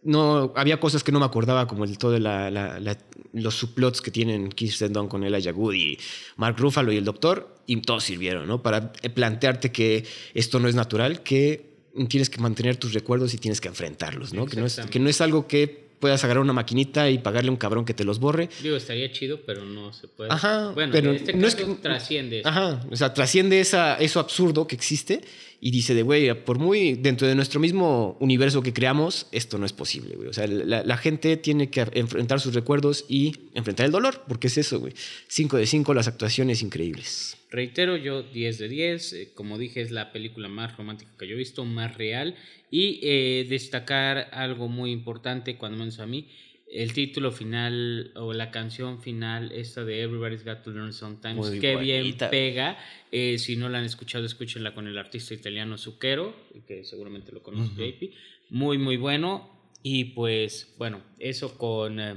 No, 0.05 0.53
había 0.55 0.79
cosas 0.79 1.03
que 1.03 1.13
no 1.13 1.19
me 1.19 1.27
acordaba, 1.27 1.67
como 1.67 1.85
el 1.85 1.99
todo 1.99 2.19
la, 2.19 2.51
la, 2.51 2.79
la, 2.79 2.99
los 3.33 3.55
subplots 3.55 4.01
que 4.01 4.11
tienen 4.11 4.51
Kirsten 4.51 4.93
Dunst 4.93 5.11
con 5.11 5.25
Elijah 5.25 5.53
Wood 5.53 5.75
y 5.75 5.99
Mark 6.37 6.57
Ruffalo 6.59 6.93
y 6.93 6.97
el 6.97 7.05
Doctor, 7.05 7.57
y 7.67 7.77
todos 7.81 8.05
sirvieron, 8.05 8.47
¿no? 8.47 8.63
Para 8.63 8.93
plantearte 8.93 9.73
que 9.73 10.05
esto 10.35 10.61
no 10.61 10.69
es 10.69 10.75
natural, 10.75 11.23
que 11.23 11.75
tienes 12.09 12.29
que 12.29 12.41
mantener 12.41 12.77
tus 12.77 12.93
recuerdos 12.93 13.35
y 13.35 13.39
tienes 13.39 13.61
que 13.61 13.69
enfrentarlos, 13.69 14.33
¿no? 14.35 14.47
Que 14.47 14.57
no, 14.57 14.67
es, 14.67 14.81
que 14.91 14.99
no 14.99 15.09
es 15.09 15.21
algo 15.21 15.47
que 15.47 15.84
puedas 16.05 16.23
agarrar 16.23 16.43
una 16.43 16.53
maquinita 16.53 17.09
y 17.09 17.17
pagarle 17.17 17.49
a 17.49 17.53
un 17.53 17.57
cabrón 17.57 17.87
que 17.87 17.95
te 17.95 18.05
los 18.05 18.19
borre. 18.21 18.51
Digo, 18.63 18.77
estaría 18.77 19.11
chido, 19.11 19.41
pero 19.47 19.65
no 19.65 19.91
se 19.95 20.07
puede. 20.07 20.31
Ajá, 20.31 20.73
bueno, 20.75 20.93
pero 20.93 21.09
en 21.13 21.17
este 21.17 21.33
no 21.33 21.45
caso 21.45 21.57
es 21.57 21.65
que- 21.65 21.75
trasciende 21.77 22.41
eso. 22.41 22.49
Ajá, 22.51 22.85
o 22.91 22.95
sea, 22.97 23.15
trasciende 23.15 23.59
esa, 23.59 23.95
eso 23.95 24.21
absurdo 24.21 24.67
que 24.67 24.75
existe 24.77 25.23
y 25.63 25.71
dice 25.71 25.95
de, 25.95 26.03
güey, 26.03 26.45
por 26.45 26.59
muy 26.59 26.93
dentro 26.93 27.27
de 27.27 27.35
nuestro 27.35 27.59
mismo 27.59 28.19
universo 28.21 28.61
que 28.61 28.75
creamos, 28.75 29.29
esto 29.33 29.57
no 29.57 29.65
es 29.65 29.73
posible, 29.73 30.15
güey. 30.15 30.29
O 30.29 30.33
sea, 30.35 30.47
la, 30.47 30.83
la 30.85 30.97
gente 30.99 31.39
tiene 31.39 31.71
que 31.71 31.87
enfrentar 31.95 32.39
sus 32.39 32.53
recuerdos 32.53 33.07
y 33.09 33.33
enfrentar 33.55 33.87
el 33.87 33.93
dolor, 33.93 34.25
porque 34.29 34.49
es 34.49 34.59
eso, 34.59 34.79
güey. 34.81 34.93
5 35.29 35.57
de 35.57 35.67
5, 35.67 35.95
las 35.95 36.07
actuaciones 36.07 36.61
increíbles. 36.61 37.39
Reitero, 37.55 37.97
yo 37.97 38.25
10 38.25 38.59
de 38.59 38.69
10. 38.69 39.13
eh, 39.13 39.33
como 39.33 39.59
dije, 39.59 39.81
es 39.81 39.93
la 39.93 40.11
película 40.11 40.49
más 40.49 40.77
romántica 40.77 41.13
que 41.17 41.29
yo 41.29 41.35
he 41.35 41.39
visto, 41.39 41.65
más 41.65 41.97
real. 41.97 42.35
Y 42.69 42.99
eh, 43.03 43.47
destacar 43.49 44.29
algo 44.33 44.67
muy 44.67 44.91
importante, 44.91 45.57
cuando 45.57 45.79
menos 45.79 46.01
a 46.01 46.07
mí, 46.07 46.27
el 46.67 46.93
título 46.93 47.31
final 47.31 48.11
o 48.17 48.33
la 48.33 48.51
canción 48.51 49.01
final, 49.01 49.53
esta 49.53 49.85
de 49.85 50.03
Everybody's 50.03 50.45
Got 50.45 50.65
to 50.65 50.71
Learn 50.71 50.93
Sometimes, 50.93 51.37
Muy 51.37 51.61
que 51.61 51.77
bien 51.77 52.17
pega. 52.29 52.77
Eh, 53.13 53.39
si 53.39 53.55
no 53.55 53.69
la 53.69 53.79
han 53.79 53.85
escuchado, 53.85 54.27
escúchenla 54.27 54.75
con 54.75 54.89
el 54.89 54.99
artista 54.99 55.33
italiano 55.33 55.79
Zucchero, 55.79 56.35
que 56.67 56.85
seguramente 56.85 57.31
lo 57.31 57.41
conoce 57.45 57.71
JP. 57.71 58.15
Muy, 58.51 58.79
muy 58.79 58.97
bueno. 58.97 59.49
Y 59.85 60.07
pues, 60.07 60.75
bueno, 60.77 61.03
eso 61.21 61.57
con 61.57 62.01
eh, 62.01 62.17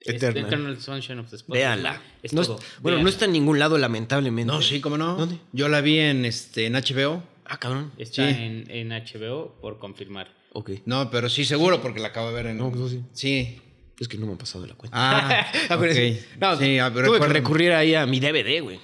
este, 0.00 0.16
Eternal. 0.28 0.46
Eternal 0.46 0.80
Sunshine 0.80 1.18
of 1.20 1.30
the 1.30 1.38
Spotless 1.38 1.64
Véanla. 1.64 1.92
Mind. 1.92 2.02
Es 2.22 2.32
No 2.32 2.42
es- 2.42 2.46
todo. 2.48 2.60
bueno, 2.80 3.02
no 3.02 3.08
está 3.08 3.24
en 3.24 3.32
ningún 3.32 3.58
lado, 3.58 3.78
lamentablemente. 3.78 4.52
No, 4.52 4.62
sí, 4.62 4.80
cómo 4.80 4.96
no. 4.98 5.16
¿Dónde? 5.16 5.38
Yo 5.52 5.68
la 5.68 5.80
vi 5.80 5.98
en, 5.98 6.24
este, 6.24 6.66
en 6.66 6.74
HBO. 6.74 7.22
Ah, 7.44 7.58
cabrón. 7.58 7.92
Está 7.98 8.28
Sí. 8.32 8.36
en, 8.42 8.70
en 8.70 8.92
HBO 8.92 9.58
por 9.60 9.78
confirmar. 9.78 10.28
Ok. 10.52 10.70
No, 10.86 11.10
pero 11.10 11.28
sí, 11.28 11.44
seguro, 11.44 11.80
porque 11.82 12.00
la 12.00 12.08
acabo 12.08 12.28
de 12.28 12.34
ver 12.34 12.46
en. 12.46 12.58
No, 12.58 12.72
sí. 12.88 13.02
Sí. 13.12 13.60
Es 14.00 14.06
que 14.06 14.16
no 14.16 14.26
me 14.26 14.32
han 14.32 14.38
pasado 14.38 14.64
la 14.66 14.74
cuenta. 14.74 14.96
Ah, 14.96 15.52
Acuérdense. 15.70 16.24
ok. 16.34 16.40
No, 16.40 16.56
sí, 16.58 16.78
a 16.78 16.88
ver, 16.88 16.92
tuve 16.92 17.18
que 17.18 17.24
recuerdo. 17.24 17.34
recurrir 17.34 17.72
ahí 17.72 17.94
a 17.94 18.06
mi 18.06 18.20
DVD, 18.20 18.60
güey. 18.62 18.78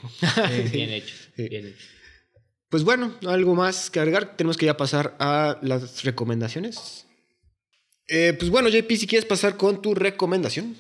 Bien 0.73 0.91
hecho. 0.91 1.15
Sí. 1.37 1.49
Bien 1.49 1.67
hecho. 1.69 1.85
Pues 2.69 2.83
bueno, 2.83 3.15
algo 3.29 3.55
más 3.55 3.91
que 3.91 4.01
agregar. 4.01 4.37
Tenemos 4.37 4.57
que 4.57 4.67
ya 4.67 4.77
pasar 4.77 5.15
a 5.21 5.59
las 5.63 6.03
recomendaciones. 6.03 7.07
Eh, 8.09 8.35
pues 8.39 8.51
bueno, 8.51 8.69
JP, 8.69 8.91
si 8.97 9.07
quieres 9.07 9.25
pasar 9.25 9.57
con 9.57 9.81
tu 9.81 9.95
recomendación. 9.95 10.77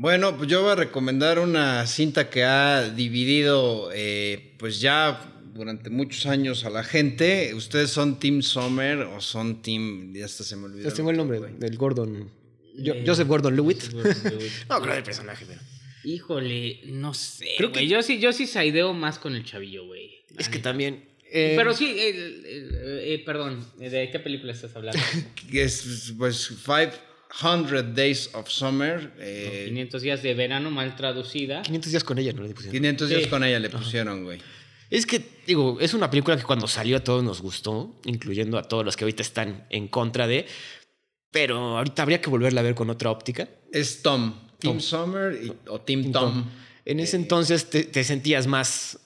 Bueno, 0.00 0.36
pues 0.36 0.48
yo 0.48 0.62
voy 0.62 0.70
a 0.70 0.74
recomendar 0.76 1.40
una 1.40 1.84
cinta 1.88 2.30
que 2.30 2.44
ha 2.44 2.88
dividido, 2.88 3.90
eh, 3.92 4.54
pues 4.56 4.80
ya 4.80 5.20
durante 5.52 5.90
muchos 5.90 6.26
años 6.26 6.64
a 6.64 6.70
la 6.70 6.84
gente. 6.84 7.52
¿Ustedes 7.54 7.90
son 7.90 8.20
Team 8.20 8.42
Sommer 8.42 8.98
o 9.00 9.20
son 9.20 9.60
Team.? 9.60 10.14
Ya 10.14 10.24
hasta 10.26 10.44
se 10.44 10.54
me 10.54 10.66
olvidó. 10.66 10.88
Ya 10.88 10.94
tengo 10.94 11.10
el 11.10 11.16
nombre 11.16 11.40
güey. 11.40 11.52
del 11.58 11.76
Gordon. 11.76 12.30
Eh, 12.78 13.02
Joseph 13.04 13.26
Gordon 13.26 13.56
Lewitt. 13.56 13.82
No, 14.68 14.80
creo 14.80 14.94
del 14.94 15.02
personaje, 15.02 15.44
pero. 15.48 15.60
Híjole, 16.04 16.80
no 16.86 17.12
sé. 17.12 17.48
Creo 17.56 17.70
güey. 17.70 17.86
que- 17.86 17.88
Yo 17.88 18.00
sí, 18.02 18.20
yo 18.20 18.32
sí 18.32 18.46
saideo 18.46 18.94
más 18.94 19.18
con 19.18 19.34
el 19.34 19.44
chavillo, 19.44 19.84
güey. 19.86 20.12
Es 20.38 20.48
que 20.48 20.60
también. 20.60 21.06
eh, 21.32 21.54
Pero 21.56 21.74
sí, 21.74 21.86
eh, 21.98 22.10
eh, 22.44 22.68
eh, 23.14 23.22
perdón, 23.26 23.66
¿de 23.78 24.08
qué 24.12 24.20
película 24.20 24.52
estás 24.52 24.76
hablando? 24.76 25.00
Es, 25.52 26.14
pues, 26.16 26.52
500 27.30 27.94
Days 27.94 28.30
of 28.34 28.48
Summer. 28.48 29.12
eh, 29.18 29.66
500 29.68 30.02
días 30.02 30.22
de 30.22 30.34
verano 30.34 30.70
mal 30.70 30.96
traducida. 30.96 31.62
500 31.62 31.90
días 31.92 32.04
con 32.04 32.18
ella, 32.18 32.32
no 32.32 32.42
le 32.42 32.54
pusieron. 32.54 32.72
500 32.72 33.08
días 33.08 33.22
Sí. 33.24 33.28
con 33.28 33.44
ella 33.44 33.58
le 33.58 33.70
pusieron, 33.70 34.24
güey. 34.24 34.40
Es 34.90 35.04
que, 35.04 35.22
digo, 35.46 35.78
es 35.80 35.92
una 35.92 36.08
película 36.10 36.36
que 36.36 36.42
cuando 36.44 36.66
salió 36.66 36.96
a 36.96 37.00
todos 37.00 37.22
nos 37.22 37.42
gustó, 37.42 37.94
incluyendo 38.06 38.56
a 38.58 38.62
todos 38.62 38.84
los 38.84 38.96
que 38.96 39.04
ahorita 39.04 39.22
están 39.22 39.66
en 39.70 39.88
contra 39.88 40.26
de. 40.26 40.46
Pero 41.30 41.76
ahorita 41.76 42.02
habría 42.02 42.20
que 42.22 42.30
volverla 42.30 42.60
a 42.60 42.64
ver 42.64 42.74
con 42.74 42.88
otra 42.88 43.10
óptica. 43.10 43.48
Es 43.70 44.00
Tom. 44.02 44.32
Team 44.58 44.74
Tom. 44.74 44.80
Summer 44.80 45.38
y- 45.44 45.52
o 45.68 45.80
Team, 45.82 46.02
Team 46.02 46.12
Tom. 46.12 46.32
Tom. 46.42 46.50
En 46.86 47.00
ese 47.00 47.16
entonces 47.16 47.68
te, 47.68 47.84
te 47.84 48.02
sentías 48.02 48.46
más, 48.46 48.98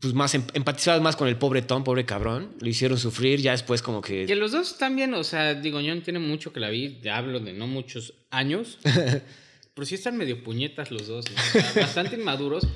pues 0.00 0.12
más, 0.14 0.34
em- 0.34 0.44
empatizabas 0.54 1.00
más 1.02 1.16
con 1.16 1.28
el 1.28 1.36
pobre 1.36 1.62
Tom, 1.62 1.82
pobre 1.84 2.04
cabrón. 2.04 2.54
Lo 2.60 2.68
hicieron 2.68 2.98
sufrir, 2.98 3.40
ya 3.40 3.52
después 3.52 3.82
como 3.82 4.00
que... 4.02 4.26
Que 4.26 4.36
los 4.36 4.52
dos 4.52 4.78
también, 4.78 5.14
o 5.14 5.24
sea, 5.24 5.54
digo, 5.54 5.80
yo 5.80 5.94
no 5.94 6.02
tiene 6.02 6.18
mucho 6.18 6.52
que 6.52 6.60
la 6.60 6.68
vi, 6.70 6.90
te 7.00 7.10
hablo 7.10 7.40
de 7.40 7.52
no 7.52 7.66
muchos 7.66 8.14
años, 8.30 8.78
pero 9.74 9.86
sí 9.86 9.94
están 9.94 10.16
medio 10.16 10.42
puñetas 10.42 10.90
los 10.90 11.06
dos, 11.06 11.24
¿no? 11.30 11.36
O 11.36 11.62
sea, 11.62 11.82
bastante 11.82 12.16
inmaduros. 12.16 12.66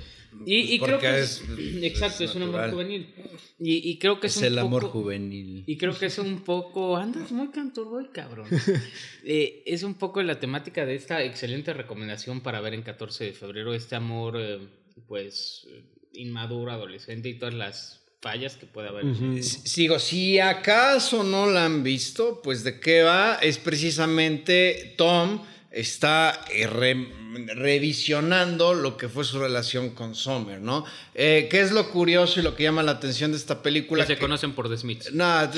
Y, 0.46 0.74
y 0.74 0.78
Pues 0.78 0.88
creo 0.88 1.00
que 1.00 1.18
es- 1.20 1.42
es, 1.58 1.82
exacto, 1.82 2.22
es 2.22 2.30
es 2.30 2.36
un 2.36 2.42
amor 2.44 2.70
juvenil. 2.70 3.12
Y, 3.58 3.90
y 3.90 3.98
creo 3.98 4.20
que 4.20 4.28
es, 4.28 4.36
Es 4.36 4.38
un 4.38 4.44
el 4.46 4.58
amor 4.60 4.84
juvenil. 4.84 5.64
Y 5.66 5.76
creo 5.76 5.98
que 5.98 6.06
es 6.06 6.18
un 6.18 6.42
poco. 6.42 6.96
Andas 6.96 7.32
muy 7.32 7.48
cantor 7.48 7.88
hoy, 7.88 8.08
cabrón. 8.12 8.46
Eh, 9.24 9.62
es 9.66 9.82
un 9.82 9.94
poco 9.94 10.22
la 10.22 10.38
temática 10.40 10.86
de 10.86 10.94
esta 10.94 11.22
excelente 11.24 11.74
recomendación 11.74 12.40
para 12.42 12.60
ver 12.60 12.72
en 12.74 12.82
14 12.82 13.24
de 13.24 13.32
febrero. 13.32 13.74
Este 13.74 13.96
amor, 13.96 14.36
eh, 14.38 14.60
pues, 15.08 15.66
eh, 15.68 15.82
inmaduro, 16.20 16.72
adolescente 16.72 17.28
y 17.28 17.34
todas 17.34 17.54
las 17.54 18.00
fallas 18.20 18.56
que 18.56 18.66
puede 18.66 18.88
haber. 18.88 19.42
Sigo, 19.42 19.98
si 19.98 20.38
acaso 20.38 21.24
no 21.24 21.46
la 21.46 21.64
han 21.64 21.82
visto, 21.82 22.40
pues 22.42 22.64
de 22.64 22.78
qué 22.78 23.02
va, 23.02 23.36
es 23.36 23.58
precisamente 23.58 24.94
Tom 24.96 25.40
está 25.70 26.40
eh, 26.52 26.66
re- 26.66 27.08
revisionando 27.54 28.74
lo 28.74 28.96
que 28.96 29.08
fue 29.08 29.24
su 29.24 29.38
relación 29.38 29.90
con 29.90 30.14
Summer, 30.14 30.60
¿no? 30.60 30.84
Eh, 31.14 31.48
¿Qué 31.50 31.60
es 31.60 31.70
lo 31.72 31.90
curioso 31.90 32.40
y 32.40 32.42
lo 32.42 32.56
que 32.56 32.64
llama 32.64 32.82
la 32.82 32.92
atención 32.92 33.30
de 33.30 33.36
esta 33.36 33.62
película? 33.62 34.02
Que 34.04 34.08
se 34.08 34.14
Que- 34.16 34.20
conocen 34.20 34.52
por 34.52 34.68
The 34.68 34.76
Smiths. 34.78 35.12
No, 35.12 35.48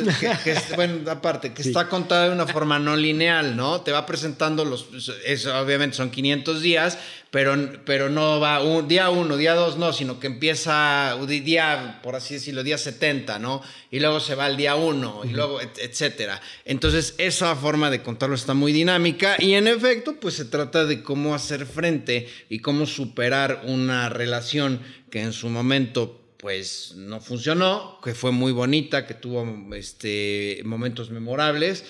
que, 0.45 0.55
bueno, 0.77 1.11
aparte, 1.11 1.53
que 1.53 1.63
está 1.63 1.89
contada 1.89 2.29
de 2.29 2.35
una 2.35 2.47
forma 2.47 2.79
no 2.79 2.97
lineal, 2.97 3.57
¿no? 3.57 3.81
Te 3.81 3.93
va 3.93 4.05
presentando 4.07 4.65
los. 4.65 4.87
Es, 5.25 5.47
obviamente 5.47 5.97
son 5.97 6.11
500 6.11 6.61
días, 6.61 6.99
pero, 7.31 7.57
pero 7.85 8.09
no 8.11 8.41
va 8.41 8.63
un, 8.63 8.89
día 8.89 9.09
uno, 9.11 9.37
día 9.37 9.55
dos, 9.55 9.79
no, 9.79 9.93
sino 9.93 10.21
que 10.21 10.27
empieza 10.27 11.17
día, 11.27 12.01
por 12.03 12.15
así 12.17 12.35
decirlo, 12.35 12.63
día 12.63 12.77
70, 12.77 13.39
¿no? 13.39 13.63
Y 13.91 14.01
luego 14.01 14.21
se 14.21 14.35
va 14.35 14.47
al 14.47 14.57
día 14.57 14.75
uno, 14.75 15.23
y 15.25 15.29
luego, 15.31 15.61
et- 15.61 15.79
etcétera. 15.79 16.41
Entonces, 16.65 17.15
esa 17.19 17.55
forma 17.57 17.91
de 17.91 18.03
contarlo 18.03 18.35
está 18.35 18.53
muy 18.55 18.73
dinámica, 18.73 19.37
y 19.39 19.55
en 19.55 19.69
efecto, 19.69 20.02
pues 20.21 20.35
se 20.35 20.45
trata 20.45 20.85
de 20.85 21.03
cómo 21.03 21.35
hacer 21.35 21.67
frente 21.67 22.29
y 22.49 22.59
cómo 22.61 22.87
superar 22.87 23.63
una 23.67 24.09
relación 24.09 24.81
que 25.11 25.21
en 25.23 25.33
su 25.33 25.49
momento 25.49 26.19
pues 26.39 26.95
no 26.97 27.21
funcionó, 27.21 28.01
que 28.03 28.15
fue 28.15 28.33
muy 28.33 28.51
bonita, 28.53 29.07
que 29.07 29.15
tuvo 29.15 29.47
este, 29.77 30.61
momentos 30.65 31.11
memorables, 31.11 31.85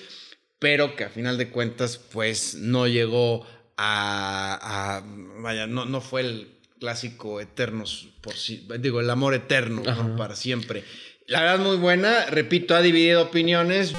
pero 0.59 0.95
que 0.95 1.03
a 1.05 1.09
final 1.09 1.37
de 1.39 1.49
cuentas 1.49 1.97
pues 1.97 2.55
no 2.55 2.87
llegó 2.87 3.45
a, 3.77 4.97
a- 4.97 5.03
vaya, 5.41 5.65
no, 5.67 5.85
no 5.85 6.01
fue 6.01 6.21
el 6.21 6.47
clásico 6.79 7.41
eternos 7.41 8.09
por 8.21 8.35
sí, 8.35 8.67
digo, 8.79 8.99
el 8.99 9.09
amor 9.09 9.33
eterno 9.33 9.81
para 10.17 10.35
siempre. 10.35 10.83
La 11.27 11.41
verdad 11.41 11.59
muy 11.65 11.77
buena, 11.77 12.25
repito, 12.27 12.75
ha 12.75 12.81
dividido 12.81 13.23
opiniones. 13.23 13.93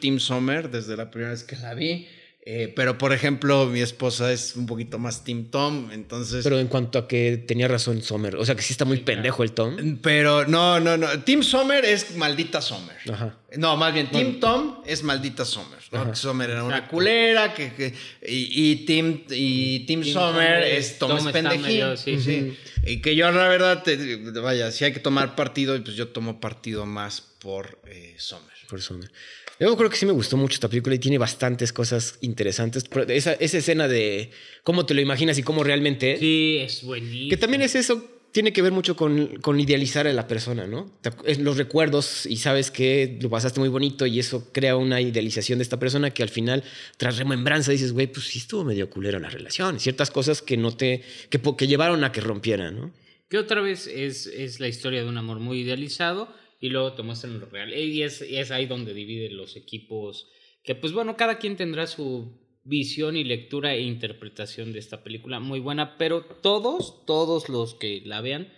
Team 0.00 0.20
Sommer 0.20 0.70
desde 0.70 0.96
la 0.96 1.10
primera 1.10 1.32
vez 1.32 1.42
que 1.42 1.56
la 1.56 1.72
vi. 1.74 2.06
Eh, 2.48 2.72
pero, 2.76 2.96
por 2.96 3.12
ejemplo, 3.12 3.66
mi 3.66 3.80
esposa 3.80 4.32
es 4.32 4.54
un 4.54 4.66
poquito 4.66 5.00
más 5.00 5.24
Team 5.24 5.46
Tom, 5.50 5.90
entonces... 5.90 6.44
Pero 6.44 6.60
en 6.60 6.68
cuanto 6.68 6.96
a 7.00 7.08
que 7.08 7.38
tenía 7.38 7.66
razón 7.66 8.02
Sommer, 8.02 8.36
o 8.36 8.46
sea 8.46 8.54
que 8.54 8.62
sí 8.62 8.72
está 8.72 8.84
muy 8.84 9.00
pendejo 9.00 9.42
el 9.42 9.50
Tom. 9.50 9.98
Pero 10.00 10.46
no, 10.46 10.78
no, 10.78 10.96
no. 10.96 11.08
Team 11.24 11.42
Sommer 11.42 11.84
es 11.84 12.14
maldita 12.16 12.60
Sommer. 12.60 12.94
Ajá. 13.12 13.36
No, 13.56 13.76
más 13.76 13.92
bien, 13.92 14.12
Team 14.12 14.38
Tom 14.38 14.80
es 14.86 15.02
maldita 15.02 15.44
Sommer. 15.44 15.80
¿no? 15.90 16.14
Sommer 16.14 16.50
era 16.50 16.62
una 16.62 16.76
Exacto. 16.76 16.94
culera, 16.94 17.52
que, 17.52 17.72
que- 17.74 17.94
y, 18.28 18.70
y 18.70 18.76
Team, 18.86 19.22
y 19.30 19.80
Team, 19.86 20.02
Team 20.02 20.12
Sommer 20.14 20.62
es 20.62 20.98
Tom, 21.00 21.16
Tom 21.16 21.26
es 21.26 21.32
pendejín. 21.32 21.62
medio- 21.62 21.96
sí. 21.96 22.20
Sí. 22.20 22.56
Y 22.86 23.00
que 23.02 23.16
yo, 23.16 23.28
la 23.32 23.48
verdad, 23.48 23.82
te- 23.82 24.18
vaya, 24.40 24.70
si 24.70 24.84
hay 24.84 24.92
que 24.92 25.00
tomar 25.00 25.34
partido, 25.34 25.82
pues 25.82 25.96
yo 25.96 26.06
tomo 26.10 26.38
partido 26.38 26.86
más 26.86 27.20
por 27.40 27.80
eh, 27.88 28.14
Sommer. 28.18 28.54
Por 28.68 28.80
Sommer. 28.80 29.10
Yo 29.58 29.76
creo 29.76 29.88
que 29.88 29.96
sí 29.96 30.04
me 30.06 30.12
gustó 30.12 30.36
mucho 30.36 30.54
esta 30.54 30.68
película 30.68 30.94
y 30.94 30.98
tiene 30.98 31.18
bastantes 31.18 31.72
cosas 31.72 32.18
interesantes. 32.20 32.84
Esa, 33.08 33.32
esa 33.34 33.58
escena 33.58 33.88
de 33.88 34.30
cómo 34.62 34.84
te 34.84 34.94
lo 34.94 35.00
imaginas 35.00 35.38
y 35.38 35.42
cómo 35.42 35.64
realmente 35.64 36.14
es. 36.14 36.20
Sí, 36.20 36.58
es 36.60 36.82
buenísimo. 36.82 37.30
Que 37.30 37.36
también 37.36 37.62
es 37.62 37.74
eso. 37.74 38.04
tiene 38.32 38.52
que 38.52 38.60
ver 38.60 38.72
mucho 38.72 38.96
con, 38.96 39.36
con 39.40 39.58
idealizar 39.58 40.06
a 40.06 40.12
la 40.12 40.28
persona, 40.28 40.66
¿no? 40.66 40.92
Los 41.38 41.56
recuerdos 41.56 42.26
y 42.26 42.36
sabes 42.36 42.70
que 42.70 43.18
lo 43.22 43.30
pasaste 43.30 43.60
muy 43.60 43.70
bonito 43.70 44.04
y 44.04 44.18
eso 44.18 44.50
crea 44.52 44.76
una 44.76 45.00
idealización 45.00 45.58
de 45.58 45.62
esta 45.62 45.78
persona 45.78 46.10
que 46.10 46.22
al 46.22 46.28
final, 46.28 46.62
tras 46.98 47.16
remembranza, 47.16 47.72
dices, 47.72 47.94
güey, 47.94 48.08
pues 48.08 48.26
sí 48.26 48.40
estuvo 48.40 48.62
medio 48.62 48.90
culero 48.90 49.18
la 49.20 49.30
relación. 49.30 49.80
Ciertas 49.80 50.10
cosas 50.10 50.42
que 50.42 50.58
no 50.58 50.76
te, 50.76 51.02
que, 51.30 51.40
que 51.40 51.66
llevaron 51.66 52.04
a 52.04 52.12
que 52.12 52.20
rompieran, 52.20 52.78
¿no? 52.78 52.92
Que 53.30 53.38
otra 53.38 53.62
vez 53.62 53.86
es, 53.86 54.26
es 54.26 54.60
la 54.60 54.68
historia 54.68 55.02
de 55.02 55.08
un 55.08 55.16
amor 55.16 55.40
muy 55.40 55.60
idealizado 55.60 56.28
y 56.66 56.70
luego 56.70 56.92
te 56.92 57.02
muestran 57.02 57.40
lo 57.40 57.46
real. 57.46 57.72
Y 57.74 58.02
es, 58.02 58.22
y 58.22 58.36
es 58.36 58.50
ahí 58.50 58.66
donde 58.66 58.94
dividen 58.94 59.36
los 59.36 59.56
equipos. 59.56 60.28
Que 60.62 60.74
pues 60.74 60.92
bueno, 60.92 61.16
cada 61.16 61.38
quien 61.38 61.56
tendrá 61.56 61.86
su 61.86 62.38
visión 62.64 63.16
y 63.16 63.24
lectura 63.24 63.74
e 63.74 63.82
interpretación 63.82 64.72
de 64.72 64.80
esta 64.80 65.04
película 65.04 65.38
muy 65.40 65.60
buena, 65.60 65.96
pero 65.98 66.22
todos, 66.24 67.04
todos 67.06 67.48
los 67.48 67.74
que 67.74 68.02
la 68.04 68.20
vean, 68.20 68.52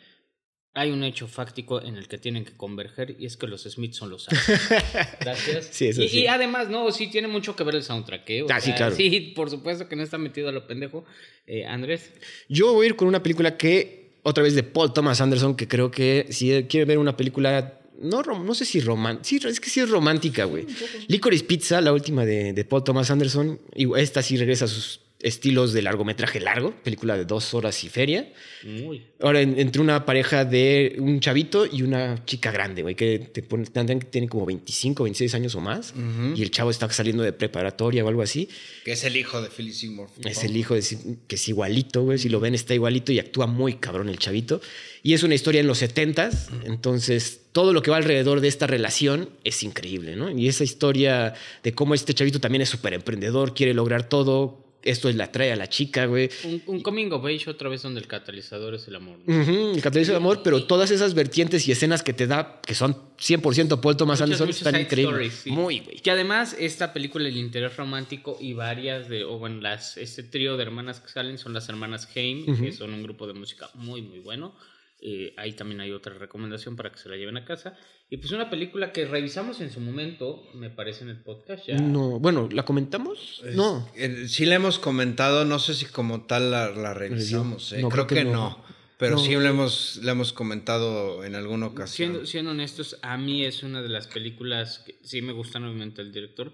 hay 0.72 0.90
un 0.90 1.02
hecho 1.02 1.26
fáctico 1.26 1.82
en 1.82 1.96
el 1.96 2.08
que 2.08 2.18
tienen 2.18 2.44
que 2.44 2.56
converger 2.56 3.16
y 3.18 3.26
es 3.26 3.36
que 3.36 3.46
los 3.46 3.64
Smiths 3.64 3.96
son 3.96 4.10
los 4.10 4.28
Ángeles. 4.28 4.60
Gracias. 5.20 5.68
Sí, 5.72 5.88
eso 5.88 6.02
y, 6.02 6.08
sí. 6.08 6.20
y 6.20 6.26
además, 6.28 6.70
no, 6.70 6.90
sí 6.92 7.10
tiene 7.10 7.28
mucho 7.28 7.56
que 7.56 7.64
ver 7.64 7.74
el 7.74 7.82
soundtrack. 7.82 8.30
¿eh? 8.30 8.42
O 8.42 8.46
Ah, 8.48 8.60
sí, 8.60 8.66
sea, 8.68 8.76
claro. 8.76 8.94
Sí, 8.94 9.32
por 9.34 9.50
supuesto 9.50 9.88
que 9.88 9.96
no 9.96 10.02
está 10.02 10.18
metido 10.18 10.48
a 10.48 10.52
lo 10.52 10.66
pendejo. 10.66 11.04
Eh, 11.46 11.64
Andrés. 11.66 12.12
Yo 12.48 12.72
voy 12.72 12.86
a 12.86 12.88
ir 12.90 12.96
con 12.96 13.08
una 13.08 13.22
película 13.22 13.56
que, 13.56 14.20
otra 14.22 14.42
vez 14.42 14.54
de 14.54 14.62
Paul 14.62 14.92
Thomas 14.92 15.20
Anderson, 15.20 15.56
que 15.56 15.66
creo 15.68 15.90
que 15.90 16.26
si 16.30 16.64
quiere 16.64 16.84
ver 16.84 16.98
una 16.98 17.16
película, 17.16 17.77
no, 18.00 18.22
no 18.22 18.54
sé 18.54 18.64
si 18.64 18.80
romántica, 18.80 19.24
sí, 19.24 19.40
es 19.48 19.60
que 19.60 19.70
sí 19.70 19.80
es 19.80 19.90
romántica, 19.90 20.44
güey. 20.44 20.66
Licorice 21.08 21.44
Pizza, 21.44 21.80
la 21.80 21.92
última 21.92 22.24
de, 22.24 22.52
de 22.52 22.64
Paul 22.64 22.84
Thomas 22.84 23.10
Anderson, 23.10 23.60
y 23.74 23.88
esta 23.98 24.22
sí 24.22 24.36
regresa 24.36 24.66
a 24.66 24.68
sus 24.68 25.00
estilos 25.20 25.72
de 25.72 25.82
largometraje 25.82 26.38
largo, 26.38 26.72
película 26.84 27.16
de 27.16 27.24
dos 27.24 27.52
horas 27.52 27.82
y 27.82 27.88
feria. 27.88 28.32
Muy. 28.64 29.04
Ahora, 29.20 29.40
en- 29.40 29.58
entre 29.58 29.82
una 29.82 30.06
pareja 30.06 30.44
de 30.44 30.94
un 31.00 31.18
chavito 31.18 31.66
y 31.66 31.82
una 31.82 32.24
chica 32.24 32.52
grande, 32.52 32.82
güey, 32.82 32.94
que 32.94 33.18
te 33.18 33.42
pone, 33.42 33.64
tiene 34.10 34.28
como 34.28 34.46
25, 34.46 35.02
26 35.02 35.34
años 35.34 35.54
o 35.56 35.60
más, 35.60 35.92
y 36.36 36.42
el 36.42 36.50
chavo 36.52 36.70
está 36.70 36.88
saliendo 36.92 37.24
de 37.24 37.32
preparatoria 37.32 38.04
o 38.04 38.08
algo 38.08 38.22
así. 38.22 38.48
Que 38.84 38.92
es 38.92 39.02
el 39.02 39.16
hijo 39.16 39.42
de 39.42 39.48
Philip 39.50 39.72
Seymour. 39.74 40.08
Es 40.24 40.44
el 40.44 40.56
hijo 40.56 40.74
de, 40.74 40.82
que 41.26 41.34
es 41.34 41.48
igualito, 41.48 42.02
güey. 42.04 42.18
Si 42.18 42.28
lo 42.28 42.38
ven, 42.38 42.54
está 42.54 42.74
igualito 42.74 43.10
y 43.10 43.18
actúa 43.18 43.46
muy 43.48 43.74
cabrón 43.74 44.08
el 44.08 44.18
chavito. 44.18 44.60
Y 45.02 45.14
es 45.14 45.22
una 45.24 45.34
historia 45.34 45.60
en 45.60 45.66
los 45.66 45.82
70s. 45.82 46.48
Entonces, 46.64 47.40
todo 47.52 47.72
lo 47.72 47.82
que 47.82 47.90
va 47.90 47.96
alrededor 47.96 48.40
de 48.40 48.46
esta 48.48 48.68
relación 48.68 49.30
es 49.42 49.64
increíble, 49.64 50.14
¿no? 50.14 50.30
Y 50.30 50.46
esa 50.46 50.62
historia 50.62 51.34
de 51.64 51.72
cómo 51.72 51.94
este 51.94 52.14
chavito 52.14 52.40
también 52.40 52.62
es 52.62 52.68
súper 52.68 52.94
emprendedor, 52.94 53.52
quiere 53.54 53.74
lograr 53.74 54.08
todo. 54.08 54.64
Esto 54.82 55.08
es 55.08 55.16
la 55.16 55.32
trae 55.32 55.52
a 55.52 55.56
la 55.56 55.68
chica, 55.68 56.06
güey. 56.06 56.30
Un, 56.44 56.62
un 56.66 56.80
coming 56.82 57.10
of 57.10 57.24
age 57.24 57.50
otra 57.50 57.68
vez 57.68 57.82
donde 57.82 58.00
el 58.00 58.06
catalizador 58.06 58.74
es 58.74 58.86
el 58.86 58.94
amor. 58.96 59.18
el 59.26 59.80
catalización 59.82 60.14
de 60.14 60.16
amor, 60.16 60.40
pero 60.44 60.64
todas 60.64 60.90
esas 60.90 61.14
vertientes 61.14 61.66
y 61.66 61.72
escenas 61.72 62.02
que 62.02 62.12
te 62.12 62.26
da, 62.26 62.60
que 62.64 62.74
son 62.74 62.96
100% 63.18 63.80
Paul 63.80 63.96
Thomas 63.96 64.20
Muchas, 64.20 64.40
Anderson, 64.40 64.48
están 64.50 64.80
increíbles. 64.80 65.32
stories, 65.32 65.34
sí. 65.34 65.50
Muy, 65.50 65.80
güey. 65.80 65.96
Que 65.96 66.10
además 66.12 66.54
esta 66.58 66.92
película, 66.92 67.28
el 67.28 67.36
interés 67.36 67.76
romántico 67.76 68.38
y 68.40 68.52
varias 68.52 69.08
de, 69.08 69.24
o 69.24 69.38
bueno, 69.38 69.60
las, 69.60 69.96
este 69.96 70.22
trío 70.22 70.56
de 70.56 70.62
hermanas 70.62 71.00
que 71.00 71.08
salen 71.08 71.38
son 71.38 71.52
las 71.54 71.68
hermanas 71.68 72.08
Haim, 72.14 72.46
que 72.58 72.72
son 72.72 72.94
un 72.94 73.02
grupo 73.02 73.26
de 73.26 73.34
música 73.34 73.70
muy, 73.74 74.00
muy 74.02 74.20
bueno. 74.20 74.54
Eh, 75.00 75.32
ahí 75.36 75.52
también 75.52 75.80
hay 75.80 75.92
otra 75.92 76.14
recomendación 76.14 76.74
para 76.74 76.90
que 76.90 76.98
se 76.98 77.08
la 77.08 77.16
lleven 77.16 77.36
a 77.36 77.44
casa. 77.44 77.76
Y 78.10 78.16
pues 78.16 78.32
una 78.32 78.50
película 78.50 78.90
que 78.92 79.04
revisamos 79.06 79.60
en 79.60 79.70
su 79.70 79.80
momento, 79.80 80.42
me 80.54 80.70
parece 80.70 81.04
en 81.04 81.10
el 81.10 81.18
podcast 81.22 81.66
ya. 81.66 81.76
No, 81.78 82.18
bueno, 82.18 82.48
¿la 82.50 82.64
comentamos? 82.64 83.42
Es- 83.44 83.54
No. 83.54 83.88
eh, 83.96 84.26
sí 84.28 84.44
la 84.46 84.56
hemos 84.56 84.78
comentado, 84.78 85.44
no 85.44 85.58
sé 85.58 85.74
si 85.74 85.86
como 85.86 86.24
tal 86.26 86.50
la, 86.50 86.70
la 86.70 86.94
revisamos. 86.94 87.72
eh. 87.72 87.80
No, 87.82 87.88
creo, 87.90 88.06
creo 88.06 88.24
que, 88.24 88.28
que 88.28 88.32
no. 88.34 88.50
no. 88.50 88.64
Pero 88.98 89.12
No. 89.14 89.18
sí 89.22 89.36
la 89.36 89.50
hemos, 89.50 90.00
la 90.02 90.10
hemos 90.12 90.32
comentado 90.32 91.22
en 91.24 91.36
alguna 91.36 91.66
ocasión. 91.66 92.08
Siendo, 92.10 92.26
siendo 92.26 92.50
honestos, 92.50 92.98
a 93.02 93.16
mí 93.16 93.44
es 93.44 93.62
una 93.62 93.80
de 93.80 93.88
las 93.88 94.08
películas 94.08 94.80
que 94.80 94.98
sí 95.04 95.22
me 95.22 95.32
gustan 95.32 95.62
obviamente 95.64 96.02
el 96.02 96.10
director, 96.10 96.52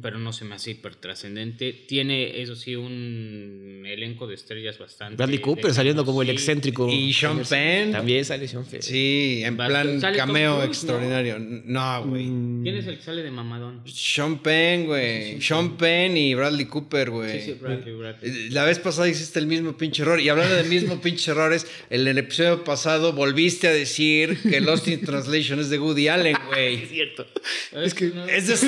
pero 0.00 0.18
no 0.18 0.32
se 0.32 0.44
me 0.44 0.54
hace 0.54 0.70
hiper 0.70 0.94
trascendente. 0.94 1.72
Tiene, 1.72 2.40
eso 2.40 2.54
sí, 2.54 2.76
un 2.76 3.82
elenco 3.84 4.28
de 4.28 4.36
estrellas 4.36 4.78
bastante. 4.78 5.16
Bradley 5.16 5.40
Cooper 5.40 5.74
saliendo 5.74 6.04
como 6.04 6.22
el 6.22 6.30
excéntrico. 6.30 6.88
Y 6.88 7.12
Sean 7.12 7.42
Penn. 7.42 7.90
También 7.90 8.24
sale 8.24 8.46
Sean 8.46 8.64
Penn. 8.64 8.80
Sí, 8.80 9.42
en 9.44 9.56
Bastante. 9.56 9.82
plan 9.88 10.00
¿Sale 10.00 10.16
Tom 10.18 10.26
cameo 10.28 10.54
Cruise, 10.58 10.68
extraordinario. 10.68 11.36
No, 11.40 12.04
güey. 12.06 12.24
Mm, 12.26 12.62
¿Quién 12.62 12.76
es 12.76 12.86
el 12.86 12.96
que 12.96 13.02
sale 13.02 13.22
de 13.24 13.30
mamadón? 13.32 13.82
Sean 13.86 14.38
Penn, 14.38 14.86
güey. 14.86 15.40
Sean 15.42 15.76
Penn 15.76 16.16
y 16.16 16.32
Bradley 16.34 16.66
Cooper, 16.66 17.10
güey. 17.10 17.40
Sí, 17.40 17.46
sí, 17.46 17.58
Bradley, 17.60 17.94
Bradley. 17.94 18.30
Eh, 18.30 18.48
La 18.52 18.64
vez 18.64 18.78
pasada 18.78 19.08
hiciste 19.08 19.40
el 19.40 19.46
mismo 19.48 19.76
pinche 19.76 20.02
error. 20.02 20.20
Y 20.20 20.28
hablando 20.28 20.54
del 20.54 20.68
mismo 20.68 21.00
pinche 21.02 21.32
errores, 21.32 21.66
en 21.90 22.06
el 22.06 22.16
episodio 22.18 22.62
pasado 22.62 23.12
volviste 23.14 23.66
a 23.66 23.72
decir 23.72 24.38
que 24.48 24.60
Lost 24.60 24.86
in 24.86 25.00
Translation 25.04 25.58
es 25.58 25.70
de 25.70 25.78
Woody 25.80 26.06
Allen, 26.06 26.36
güey. 26.48 26.86
cierto. 26.86 27.26
Es 27.72 27.94
que 27.94 28.06
no, 28.06 28.26
Es 28.26 28.62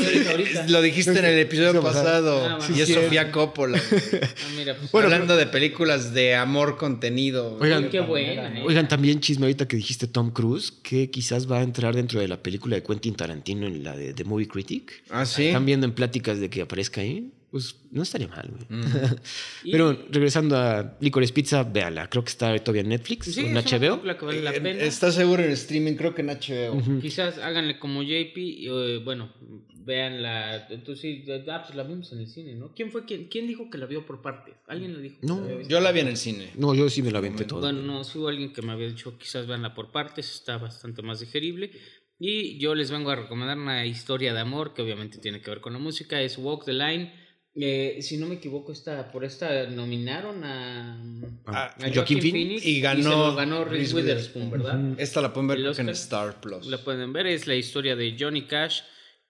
lo 0.70 0.82
dijiste 0.82 1.03
en 1.12 1.24
el 1.24 1.38
episodio 1.38 1.82
pasado. 1.82 2.46
Ah, 2.48 2.56
bueno. 2.58 2.76
y 2.76 2.80
es 2.80 2.88
Sí, 2.88 2.94
Sofía 2.94 3.30
Coppola. 3.32 3.78
Ah, 3.78 4.28
mira, 4.56 4.76
pues, 4.76 4.90
Bueno, 4.92 5.06
Hablando 5.06 5.36
de 5.36 5.46
películas 5.46 6.14
de 6.14 6.34
amor 6.34 6.76
contenido. 6.76 7.56
Oigan, 7.60 7.88
qué 7.90 8.00
buena, 8.00 8.58
¿eh? 8.58 8.62
Oigan, 8.66 8.88
también 8.88 9.20
chisme 9.20 9.46
ahorita 9.46 9.66
que 9.68 9.76
dijiste 9.76 10.06
Tom 10.06 10.30
Cruise, 10.30 10.70
que 10.72 11.10
quizás 11.10 11.50
va 11.50 11.58
a 11.58 11.62
entrar 11.62 11.94
dentro 11.94 12.20
de 12.20 12.28
la 12.28 12.42
película 12.42 12.76
de 12.76 12.82
Quentin 12.82 13.14
Tarantino 13.14 13.66
en 13.66 13.82
la 13.84 13.96
de 13.96 14.12
The 14.14 14.24
Movie 14.24 14.48
Critic. 14.48 15.02
Ah, 15.10 15.24
sí. 15.26 15.46
Están 15.46 15.66
viendo 15.66 15.86
en 15.86 15.92
pláticas 15.92 16.40
de 16.40 16.48
que 16.50 16.62
aparezca 16.62 17.00
ahí. 17.00 17.30
Pues 17.50 17.76
no 17.92 18.02
estaría 18.02 18.26
mal, 18.26 18.50
güey. 18.50 18.82
Y- 19.62 19.70
Pero 19.70 19.96
regresando 20.10 20.56
a 20.56 20.96
Licorice 21.00 21.32
Pizza, 21.32 21.62
véanla. 21.62 22.10
Creo 22.10 22.24
que 22.24 22.30
está 22.30 22.58
todavía 22.58 22.82
en 22.82 22.88
Netflix 22.88 23.26
Sí, 23.32 23.42
o 23.42 23.46
en 23.46 23.54
HBO. 23.54 23.78
película 23.78 24.18
que 24.18 24.24
vale 24.24 24.42
la 24.42 24.50
Eh, 24.54 24.60
pena. 24.60 24.82
Está 24.82 25.12
seguro 25.12 25.40
en 25.44 25.52
streaming, 25.52 25.94
creo 25.94 26.16
que 26.16 26.22
en 26.22 26.30
HBO. 26.30 27.00
Quizás 27.00 27.38
háganle 27.38 27.78
como 27.78 28.02
JP, 28.02 28.36
y, 28.38 28.66
eh, 28.68 29.00
bueno, 29.04 29.32
vean 29.84 30.22
la... 30.22 30.66
Tú 30.84 30.96
sí, 30.96 31.24
ah, 31.50 31.62
pues 31.62 31.74
la 31.76 31.82
vimos 31.82 32.12
en 32.12 32.20
el 32.20 32.28
cine, 32.28 32.54
¿no? 32.54 32.72
¿Quién 32.74 32.90
fue 32.90 33.04
quien, 33.04 33.28
quién 33.28 33.46
dijo 33.46 33.70
que 33.70 33.78
la 33.78 33.86
vio 33.86 34.06
por 34.06 34.22
partes? 34.22 34.54
¿Alguien 34.66 34.92
lo 34.92 35.00
dijo? 35.00 35.16
No, 35.22 35.40
la? 35.46 35.62
Yo 35.62 35.80
la 35.80 35.92
vi 35.92 36.00
en 36.00 36.08
el 36.08 36.16
cine. 36.16 36.50
No, 36.56 36.74
yo 36.74 36.88
sí 36.90 37.02
me 37.02 37.10
la 37.10 37.18
aventé 37.18 37.44
todo. 37.44 37.60
Bueno, 37.60 37.82
no, 37.82 38.04
sí 38.04 38.18
hubo 38.18 38.28
alguien 38.28 38.52
que 38.52 38.62
me 38.62 38.72
había 38.72 38.88
dicho 38.88 39.18
quizás 39.18 39.46
veanla 39.46 39.74
por 39.74 39.90
partes, 39.92 40.32
está 40.32 40.58
bastante 40.58 41.02
más 41.02 41.20
digerible. 41.20 41.70
Y 42.18 42.58
yo 42.58 42.74
les 42.74 42.90
vengo 42.90 43.10
a 43.10 43.16
recomendar 43.16 43.58
una 43.58 43.84
historia 43.86 44.32
de 44.32 44.40
amor 44.40 44.72
que 44.72 44.82
obviamente 44.82 45.18
tiene 45.18 45.40
que 45.40 45.50
ver 45.50 45.60
con 45.60 45.72
la 45.72 45.78
música, 45.78 46.20
es 46.20 46.38
Walk 46.38 46.64
the 46.64 46.72
Line. 46.72 47.12
Eh, 47.56 47.98
si 48.00 48.16
no 48.16 48.26
me 48.26 48.36
equivoco, 48.36 48.72
esta, 48.72 49.12
por 49.12 49.24
esta 49.24 49.68
nominaron 49.68 50.42
a, 50.44 51.00
Ah, 51.46 51.74
a 51.78 51.92
Joaquin 51.92 52.20
Phoenix 52.20 52.64
y 52.64 52.80
ganó 52.80 53.02
se 53.02 53.08
lo 53.10 53.34
ganó 53.34 53.64
Reese 53.64 53.94
Witherspoon, 53.94 54.50
¿verdad? 54.50 54.80
Esta 54.98 55.20
la 55.20 55.32
pueden 55.32 55.48
ver 55.48 55.58
¿El 55.58 55.64
creo 55.64 55.74
que 55.74 55.82
en? 55.82 55.88
Star 55.90 56.40
Plus. 56.40 56.66
La 56.66 56.78
pueden 56.78 57.12
ver, 57.12 57.26
es 57.26 57.46
la 57.46 57.54
historia 57.54 57.96
de 57.96 58.16
Johnny 58.18 58.42
Cash 58.42 58.80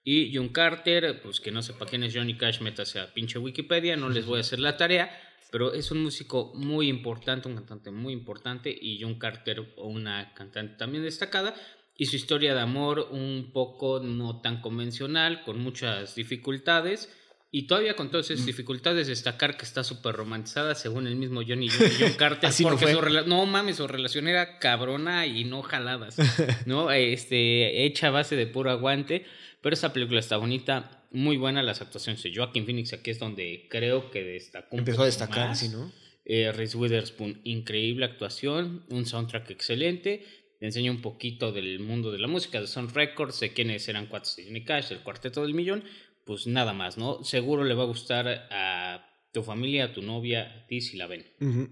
y 0.05 0.33
John 0.33 0.47
Carter. 0.49 1.19
Pues 1.21 1.41
que 1.41 1.51
no 1.51 1.61
sepa 1.61 1.85
quién 1.85 2.03
es 2.05 2.15
Johnny 2.15 2.37
Cash, 2.37 2.61
métase 2.61 3.01
a 3.01 3.13
pinche 3.13 3.37
Wikipedia, 3.39 3.97
no 3.97 4.07
les 4.07 4.25
voy 4.25 4.37
a 4.37 4.41
hacer 4.41 4.59
la 4.59 4.77
tarea. 4.77 5.11
Pero 5.51 5.73
es 5.73 5.91
un 5.91 6.01
músico 6.03 6.51
muy 6.55 6.87
importante, 6.89 7.47
un 7.49 7.55
cantante 7.55 7.91
muy 7.91 8.13
importante. 8.13 8.69
Y 8.79 8.99
John 9.01 9.15
Carter, 9.15 9.63
una 9.77 10.33
cantante 10.33 10.75
también 10.77 11.03
destacada. 11.03 11.53
Y 11.97 12.07
su 12.07 12.15
historia 12.17 12.53
de 12.53 12.59
amor, 12.61 13.07
un 13.11 13.51
poco 13.53 13.99
no 14.01 14.41
tan 14.41 14.59
convencional, 14.61 15.43
con 15.43 15.59
muchas 15.59 16.13
dificultades. 16.15 17.09
Y 17.51 17.67
todavía 17.67 17.95
con 17.95 18.11
todas 18.11 18.29
Mm. 18.29 18.33
esas 18.33 18.45
dificultades, 18.47 19.07
destacar 19.07 19.55
que 19.55 19.63
está 19.63 19.83
súper 19.85 20.13
romantizada, 20.15 20.75
según 20.75 21.07
el 21.07 21.15
mismo 21.15 21.41
Johnny 21.47 21.69
John, 21.69 21.87
John 21.97 22.13
Carter. 22.17 22.49
Así 22.49 22.63
no 22.63 22.71
porque 22.71 22.87
fue. 22.87 22.93
su 23.21 23.29
no 23.29 23.45
mames, 23.45 23.77
su 23.77 23.87
relación 23.87 24.27
era 24.27 24.59
cabrona 24.59 25.25
y 25.25 25.45
no 25.45 25.61
jaladas, 25.61 26.17
¿no? 26.65 26.91
Este, 26.91 27.85
hecha 27.85 28.07
a 28.07 28.11
base 28.11 28.35
de 28.35 28.47
puro 28.47 28.71
aguante. 28.71 29.25
Pero 29.65 29.73
esa 29.73 29.91
película 29.93 30.19
está 30.19 30.37
bonita, 30.37 31.07
muy 31.09 31.37
buena 31.37 31.63
las 31.63 31.81
actuaciones 31.81 32.21
de 32.21 32.31
Joaquin 32.35 32.67
Phoenix, 32.67 32.93
aquí 32.93 33.09
es 33.09 33.17
donde 33.17 33.65
creo 33.67 34.11
que 34.11 34.23
destacó. 34.23 34.75
un 34.75 34.81
Empezó 34.81 35.01
a 35.01 35.05
destacar, 35.07 35.47
más. 35.47 35.59
sí, 35.59 35.69
¿no? 35.69 35.91
Eh, 36.23 36.51
Reese 36.51 36.77
Witherspoon, 36.77 37.41
increíble 37.45 38.05
actuación, 38.05 38.85
un 38.91 39.07
soundtrack 39.07 39.49
excelente. 39.49 40.23
Te 40.59 40.67
enseña 40.67 40.91
un 40.91 41.01
poquito 41.01 41.51
del 41.51 41.79
mundo 41.79 42.11
de 42.11 42.19
la 42.19 42.27
música, 42.27 42.61
de 42.61 42.67
Sound 42.67 42.91
Records, 42.93 43.39
de 43.39 43.53
quiénes 43.53 43.87
eran 43.89 44.07
de 44.07 44.43
Johnny 44.45 44.63
Cash, 44.63 44.91
el 44.91 44.99
cuarteto 44.99 45.41
del 45.41 45.55
millón. 45.55 45.83
Pues 46.25 46.45
nada 46.45 46.73
más, 46.73 46.99
¿no? 46.99 47.23
Seguro 47.23 47.63
le 47.63 47.73
va 47.73 47.85
a 47.85 47.87
gustar 47.87 48.27
a 48.51 49.09
tu 49.33 49.41
familia, 49.41 49.85
a 49.85 49.93
tu 49.93 50.03
novia, 50.03 50.43
a 50.43 50.67
ti 50.67 50.79
si 50.79 50.95
la 50.95 51.07
ven. 51.07 51.25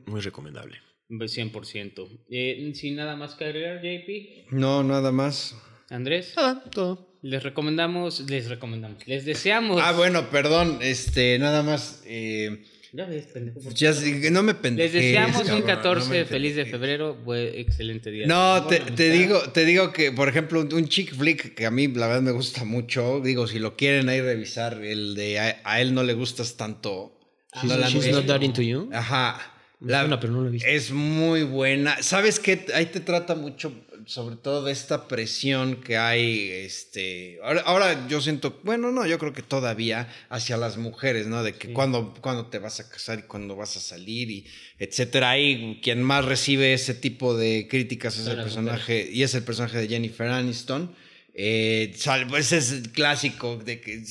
Muy 0.08 0.22
recomendable. 0.22 0.80
100%. 1.10 2.26
Eh, 2.32 2.72
sin 2.74 2.96
nada 2.96 3.16
más 3.16 3.36
que 3.36 3.46
agregar, 3.46 3.84
JP. 3.84 4.48
No, 4.50 4.82
nada 4.84 5.12
más. 5.12 5.56
Andrés, 5.92 6.34
Ah, 6.38 6.64
todo. 6.72 7.13
Les 7.24 7.42
recomendamos, 7.42 8.20
les 8.30 8.48
recomendamos, 8.50 9.08
les 9.08 9.26
deseamos. 9.26 9.82
Ah, 9.84 9.94
bueno, 9.94 10.30
perdón, 10.30 10.78
este, 10.82 11.40
nada 11.40 11.64
más. 11.64 12.04
eh, 12.06 12.64
Ya 12.92 13.06
ves, 13.06 13.26
pendejo, 13.26 13.60
ya 13.72 13.92
no 14.30 14.44
me 14.44 14.54
pendejes, 14.54 14.94
Les 14.94 15.04
deseamos 15.04 15.42
un 15.42 15.48
cabrón, 15.48 15.62
14 15.64 16.08
no 16.10 16.14
me 16.14 16.26
feliz 16.26 16.56
de 16.56 16.66
febrero, 16.68 17.18
excelente 17.56 18.12
día. 18.12 18.28
No, 18.28 18.68
te, 18.68 19.10
digo, 19.10 19.40
te 19.52 19.66
digo 19.66 19.92
que, 19.92 20.12
por 20.12 20.30
ejemplo, 20.30 20.60
un, 20.62 20.72
un 20.74 20.88
chick 20.88 21.16
flick 21.16 21.56
que 21.56 21.66
a 21.66 21.72
mí 21.72 21.88
la 21.88 22.06
verdad 22.08 22.22
me 22.22 22.32
gusta 22.32 22.66
mucho. 22.66 23.20
Digo, 23.20 23.48
si 23.48 23.58
lo 23.58 23.76
quieren 23.76 24.10
ahí 24.10 24.22
revisar, 24.22 24.84
el 24.84 25.16
de 25.16 25.40
a, 25.40 25.62
a 25.64 25.82
él 25.82 25.96
no 25.96 26.04
le 26.04 26.14
gustas 26.14 26.56
tanto. 26.56 27.20
Ah, 27.52 27.62
no 27.64 27.78
la 27.78 27.88
She's 27.90 28.04
visto. 28.06 28.18
not 28.20 28.28
that 28.28 28.42
into 28.44 28.62
you. 28.62 28.90
Ajá. 28.94 29.40
Me 29.80 29.92
suena, 29.92 30.20
pero 30.20 30.32
no 30.34 30.42
lo 30.42 30.48
he 30.50 30.52
visto. 30.52 30.68
Es 30.70 30.92
muy 30.92 31.44
buena. 31.44 32.02
¿Sabes 32.04 32.40
qué? 32.40 32.66
Ahí 32.76 32.86
te 32.86 33.00
trata 33.00 33.36
mucho, 33.36 33.74
sobre 34.06 34.36
todo 34.36 34.64
de 34.64 34.72
esta 34.72 35.08
presión 35.08 35.82
que 35.82 35.98
hay, 35.98 36.50
este... 36.50 37.40
Ahora, 37.44 37.62
ahora 37.62 38.08
yo 38.08 38.22
siento, 38.22 38.60
bueno, 38.64 38.92
no, 38.92 39.06
yo 39.06 39.18
creo 39.20 39.34
que 39.34 39.42
todavía 39.42 40.08
hacia 40.30 40.58
las 40.58 40.78
mujeres, 40.78 41.28
¿no? 41.28 41.44
De 41.44 41.54
que 41.54 41.68
Sí. 41.68 41.74
cuando, 41.74 42.14
cuando 42.22 42.48
te 42.48 42.60
vas 42.60 42.80
a 42.80 42.90
casar 42.90 43.20
y 43.20 43.24
cuando 43.24 43.56
vas 43.56 43.78
a 43.78 43.80
salir 43.80 44.30
y 44.30 44.46
etcétera. 44.80 45.32
Ahí 45.32 45.80
quien 45.82 46.04
más 46.04 46.26
recibe 46.26 46.74
ese 46.74 46.94
tipo 46.94 47.36
de 47.38 47.68
críticas 47.70 48.18
es 48.18 48.28
el 48.28 48.38
personaje, 48.38 49.10
y 49.12 49.24
es 49.24 49.34
el 49.36 49.44
personaje 49.44 49.78
de 49.78 49.88
Jennifer 49.88 50.28
Aniston. 50.28 50.94
Eh, 51.36 51.96
pues 52.30 52.52
es 52.52 52.72
el 52.72 52.92
clásico 52.92 53.58
de 53.58 53.82
que 53.82 54.04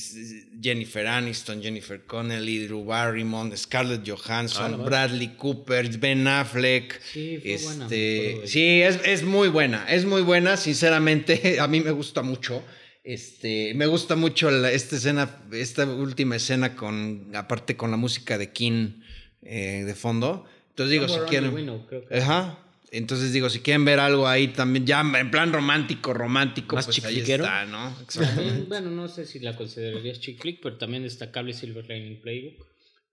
Jennifer 0.61 1.07
Aniston, 1.07 1.61
Jennifer 1.63 2.03
Connelly, 2.05 2.65
Drew 2.67 2.83
Barrymore, 2.83 3.55
Scarlett 3.55 4.01
Ah, 4.01 4.13
Johansson, 4.17 4.71
madre. 4.71 4.85
Bradley 4.85 5.27
Cooper, 5.37 5.97
Ben 5.99 6.27
Affleck. 6.27 6.99
Sí, 7.01 7.37
fue 7.41 7.53
Este, 7.53 8.41
sí, 8.45 8.81
es, 8.81 8.99
es 9.05 9.23
muy 9.23 9.47
buena, 9.47 9.85
es 9.89 10.03
muy 10.05 10.21
buena, 10.21 10.57
sinceramente, 10.57 11.59
a 11.61 11.67
mí 11.67 11.79
me 11.79 11.91
gusta 11.91 12.21
mucho. 12.23 12.61
Este, 13.05 13.73
me 13.75 13.85
gusta 13.85 14.15
mucho 14.15 14.49
la- 14.51 14.71
esta 14.71 14.95
escena, 14.97 15.43
esta 15.51 15.85
última 15.85 16.35
escena 16.37 16.75
con, 16.75 17.31
aparte 17.35 17.75
con 17.77 17.91
la 17.91 17.97
música 17.97 18.37
de 18.37 18.51
King 18.51 19.01
eh, 19.41 19.83
de 19.85 19.95
fondo. 19.95 20.45
Entonces 20.69 20.91
digo, 20.91 21.07
si 21.07 21.19
quieren... 21.29 21.51
Creo 21.87 22.05
que- 22.07 22.17
Ajá. 22.17 22.59
Entonces 22.93 23.33
digo, 23.33 23.49
si 23.49 23.59
quieren 23.59 23.85
ver 23.85 23.99
algo 23.99 24.27
ahí 24.27 24.49
también, 24.49 24.85
ya 24.85 25.01
en 25.01 25.31
plan 25.31 25.51
romántico, 25.51 26.13
romántico, 26.13 26.75
Más 26.75 26.85
pues 26.85 27.03
ahí 27.03 27.21
está, 27.21 27.65
¿no? 27.65 27.89
Exacto. 28.01 28.35
También, 28.35 28.65
bueno, 28.69 28.91
no 28.91 29.07
sé 29.07 29.25
si 29.25 29.39
la 29.39 29.55
considerarías 29.55 30.19
chick 30.19 30.39
flick, 30.39 30.59
pero 30.61 30.77
también 30.77 31.01
destacable 31.01 31.53
Silver 31.53 31.87
Lining 31.89 32.21
Playbook. 32.21 32.67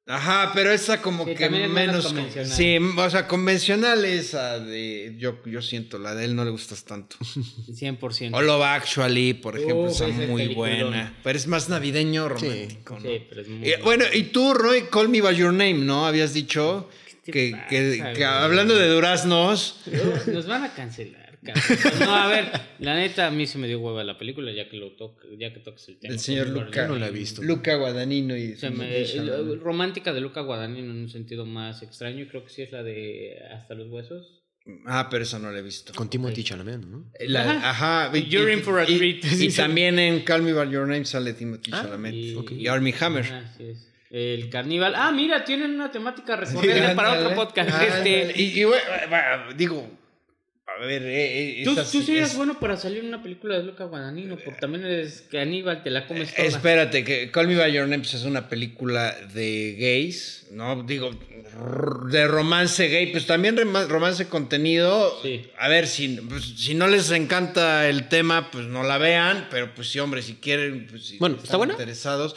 Ajá, 0.06 0.50
pero 0.54 0.70
esa 0.72 1.00
como 1.00 1.24
Sí, 1.24 1.34
que 1.34 1.48
menos 1.48 1.70
menos... 1.70 2.06
convencional. 2.06 2.50
Sí, 2.50 2.76
o 2.96 3.10
sea, 3.10 3.26
convencional 3.26 4.04
esa 4.04 4.58
de... 4.58 5.14
Yo, 5.18 5.40
yo 5.46 5.62
siento, 5.62 5.98
la 5.98 6.14
de 6.14 6.26
él 6.26 6.36
no 6.36 6.44
le 6.44 6.50
gustas 6.50 6.84
tanto. 6.84 7.16
100%. 7.18 8.34
O 8.34 8.42
Love 8.42 8.62
Actually, 8.62 9.34
por 9.34 9.56
ejemplo, 9.56 9.84
Uf, 9.84 9.92
está 9.92 10.08
muy 10.08 10.48
buena. 10.48 11.16
Pero 11.22 11.38
es 11.38 11.46
más 11.46 11.70
navideño 11.70 12.28
romántico, 12.28 12.96
¿no? 12.96 13.00
Sí, 13.00 13.22
pero 13.30 13.42
es 13.42 13.48
muy 13.48 13.66
Y, 13.66 13.72
bueno, 13.82 14.04
y 14.12 14.24
tú, 14.24 14.52
Roy, 14.52 14.82
Call 14.90 15.08
Me 15.08 15.22
By 15.22 15.36
Your 15.36 15.52
Name, 15.52 15.74
¿no? 15.74 16.06
Habías 16.06 16.34
dicho 16.34 16.90
¿Qué 17.06 17.09
te 17.09 17.09
que, 17.30 17.50
pasa, 17.52 17.66
que- 17.68 18.12
que 18.16 18.24
hablando 18.24 18.74
de 18.76 18.88
duraznos... 18.88 19.80
Nos 20.26 20.46
van 20.46 20.64
a 20.64 20.74
cancelar, 20.74 21.38
cabrón. 21.44 21.98
No, 22.00 22.14
a 22.14 22.28
ver, 22.28 22.50
la 22.78 22.94
neta, 22.96 23.26
a 23.26 23.30
mí 23.30 23.46
se 23.46 23.58
me 23.58 23.66
dio 23.68 23.80
hueva 23.80 24.04
la 24.04 24.18
película, 24.18 24.52
ya 24.52 24.68
que 24.68 24.76
lo 24.76 24.92
toca, 24.96 25.26
ya 25.38 25.52
que 25.52 25.60
tocas 25.60 25.88
el 25.88 25.98
tema. 25.98 26.12
El 26.14 26.20
señor 26.20 26.52
Con 26.52 26.64
Luca. 26.66 26.86
no 26.88 26.96
la 26.96 27.08
he 27.08 27.12
visto. 27.12 27.42
Luca 27.42 27.74
Guadagnino 27.76 28.36
y... 28.36 28.56
Me- 28.72 29.02
el- 29.02 29.60
romántica 29.60 30.12
de 30.12 30.20
Luca 30.20 30.40
Guadagnino 30.42 30.90
en 30.90 30.98
un 31.02 31.08
sentido 31.08 31.46
más 31.46 31.82
extraño, 31.82 32.26
creo 32.28 32.44
que 32.44 32.50
sí 32.50 32.62
es 32.62 32.72
la 32.72 32.82
de 32.82 33.36
Hasta 33.54 33.74
los 33.74 33.88
huesos. 33.90 34.36
Ah, 34.86 35.08
pero 35.10 35.24
eso 35.24 35.38
no 35.38 35.50
lo 35.50 35.56
he 35.56 35.62
visto. 35.62 35.92
Con 35.94 36.10
Timothy 36.10 36.44
Chalamet, 36.44 36.80
¿no? 36.82 37.10
La- 37.20 37.70
ajá. 37.70 38.10
y- 38.16 38.28
You're 38.28 38.52
y- 38.52 38.58
in 38.58 38.62
for 38.62 38.78
a 38.78 38.84
treat. 38.84 39.24
Y, 39.24 39.48
también 39.56 39.98
en 39.98 40.20
Call 40.20 40.42
Me 40.42 40.52
By 40.52 40.70
Your 40.70 40.86
Name 40.86 41.06
sale 41.06 41.32
Timothy 41.32 41.70
Ah, 41.72 41.82
Chalamet. 41.82 42.14
y- 42.14 42.36
Y, 42.50 42.66
Armie 42.68 42.94
Hammer. 43.00 43.24
Ah, 43.32 43.50
así 43.52 43.64
es. 43.64 43.89
El 44.10 44.50
carníbal. 44.50 44.94
Ah, 44.96 45.12
mira, 45.12 45.44
tienen 45.44 45.70
una 45.72 45.90
temática 45.92 46.34
recurrente 46.36 46.94
para 46.96 47.12
ándale, 47.12 47.26
otro 47.26 47.36
podcast. 47.36 47.70
ándale. 47.70 48.22
Este, 48.28 48.42
Y, 48.42 48.60
y, 48.60 48.64
bueno, 48.64 48.82
digo, 49.56 49.88
a 50.66 50.84
ver, 50.84 51.02
eh, 51.02 51.60
eh, 51.60 51.64
tú, 51.64 51.72
esas- 51.72 51.92
tú 51.92 52.02
serías 52.02 52.30
es- 52.32 52.36
bueno 52.36 52.58
para 52.58 52.76
salir 52.76 52.98
en 53.00 53.06
una 53.06 53.22
película 53.22 53.56
de 53.58 53.62
Luca 53.64 53.84
Guadagnino, 53.84 54.36
porque 54.44 54.60
también 54.60 54.84
eres 54.84 55.26
caníbal, 55.30 55.82
te 55.84 55.90
la 55.90 56.06
comes 56.08 56.34
toda. 56.34 56.48
Espérate, 56.48 57.04
que 57.04 57.30
Call 57.30 57.46
Me 57.48 57.56
By 57.56 57.72
Your 57.72 57.82
Name 57.86 57.98
pues, 58.02 58.14
es 58.14 58.24
una 58.24 58.48
película 58.48 59.14
de 59.32 59.76
gays, 59.78 60.48
¿no? 60.50 60.82
Digo, 60.82 61.10
de 62.10 62.26
romance 62.26 62.88
gay, 62.88 63.08
pues 63.12 63.26
también 63.26 63.56
romance 63.88 64.26
contenido. 64.28 65.20
Sí. 65.22 65.46
A 65.58 65.68
ver, 65.68 65.86
si, 65.86 66.08
pues, 66.28 66.44
si 66.56 66.74
no 66.74 66.88
les 66.88 67.10
encanta 67.12 67.88
el 67.88 68.08
tema, 68.08 68.50
pues 68.50 68.66
no 68.66 68.82
la 68.82 68.98
vean, 68.98 69.46
pero 69.52 69.72
pues 69.74 69.88
sí, 69.88 69.98
hombre, 70.00 70.22
si 70.22 70.34
quieren, 70.34 70.86
pues 70.90 71.04
si 71.06 71.18
Bueno, 71.18 71.36
están 71.36 71.44
¿está 71.46 71.56
buena? 71.58 71.72
interesados. 71.74 72.34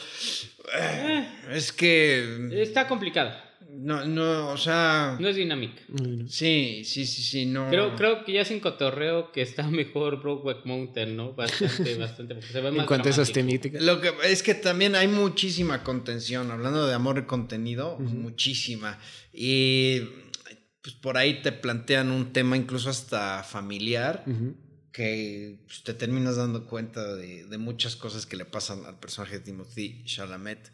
Eh, 0.72 1.28
es 1.52 1.72
que... 1.72 2.48
Está 2.52 2.86
complicada, 2.86 3.56
No, 3.70 4.04
no, 4.04 4.48
o 4.50 4.56
sea... 4.56 5.16
no 5.20 5.28
es 5.28 5.36
dinámica. 5.36 5.82
Sí, 6.28 6.82
sí, 6.84 7.06
sí, 7.06 7.22
sí, 7.22 7.46
no... 7.46 7.68
Creo, 7.68 7.94
creo 7.96 8.24
que 8.24 8.32
ya 8.32 8.44
sin 8.44 8.60
cotorreo 8.60 9.32
que 9.32 9.42
está 9.42 9.62
mejor 9.68 10.22
Brokeback 10.22 10.64
Mountain, 10.64 11.16
¿no? 11.16 11.32
Bastante, 11.34 11.94
bastante, 11.98 12.34
porque 12.34 12.50
se 12.50 12.60
ve 12.60 12.70
más 12.70 12.80
En 12.80 12.86
cuanto 12.86 13.08
a 13.08 13.10
esas 13.10 13.32
temáticas. 13.32 13.82
Lo 13.82 14.00
que 14.00 14.12
es 14.24 14.42
que 14.42 14.54
también 14.54 14.94
hay 14.94 15.08
muchísima 15.08 15.82
contención, 15.82 16.50
hablando 16.50 16.86
de 16.86 16.94
amor 16.94 17.18
y 17.18 17.22
contenido, 17.22 17.98
muchísima. 17.98 18.98
Y 19.32 20.00
pues 20.84 20.94
por 20.96 21.16
ahí 21.16 21.40
te 21.40 21.50
plantean 21.50 22.10
un 22.10 22.32
tema 22.32 22.58
incluso 22.58 22.90
hasta 22.90 23.42
familiar 23.42 24.22
Ujú. 24.26 24.54
Que 24.94 25.58
pues, 25.66 25.82
te 25.82 25.92
terminas 25.92 26.36
dando 26.36 26.66
cuenta 26.66 27.16
de, 27.16 27.44
de 27.44 27.58
muchas 27.58 27.96
cosas 27.96 28.26
que 28.26 28.36
le 28.36 28.44
pasan 28.44 28.86
al 28.86 28.96
personaje 28.96 29.40
de 29.40 29.44
Timothy 29.44 30.04
Chalamet. 30.04 30.70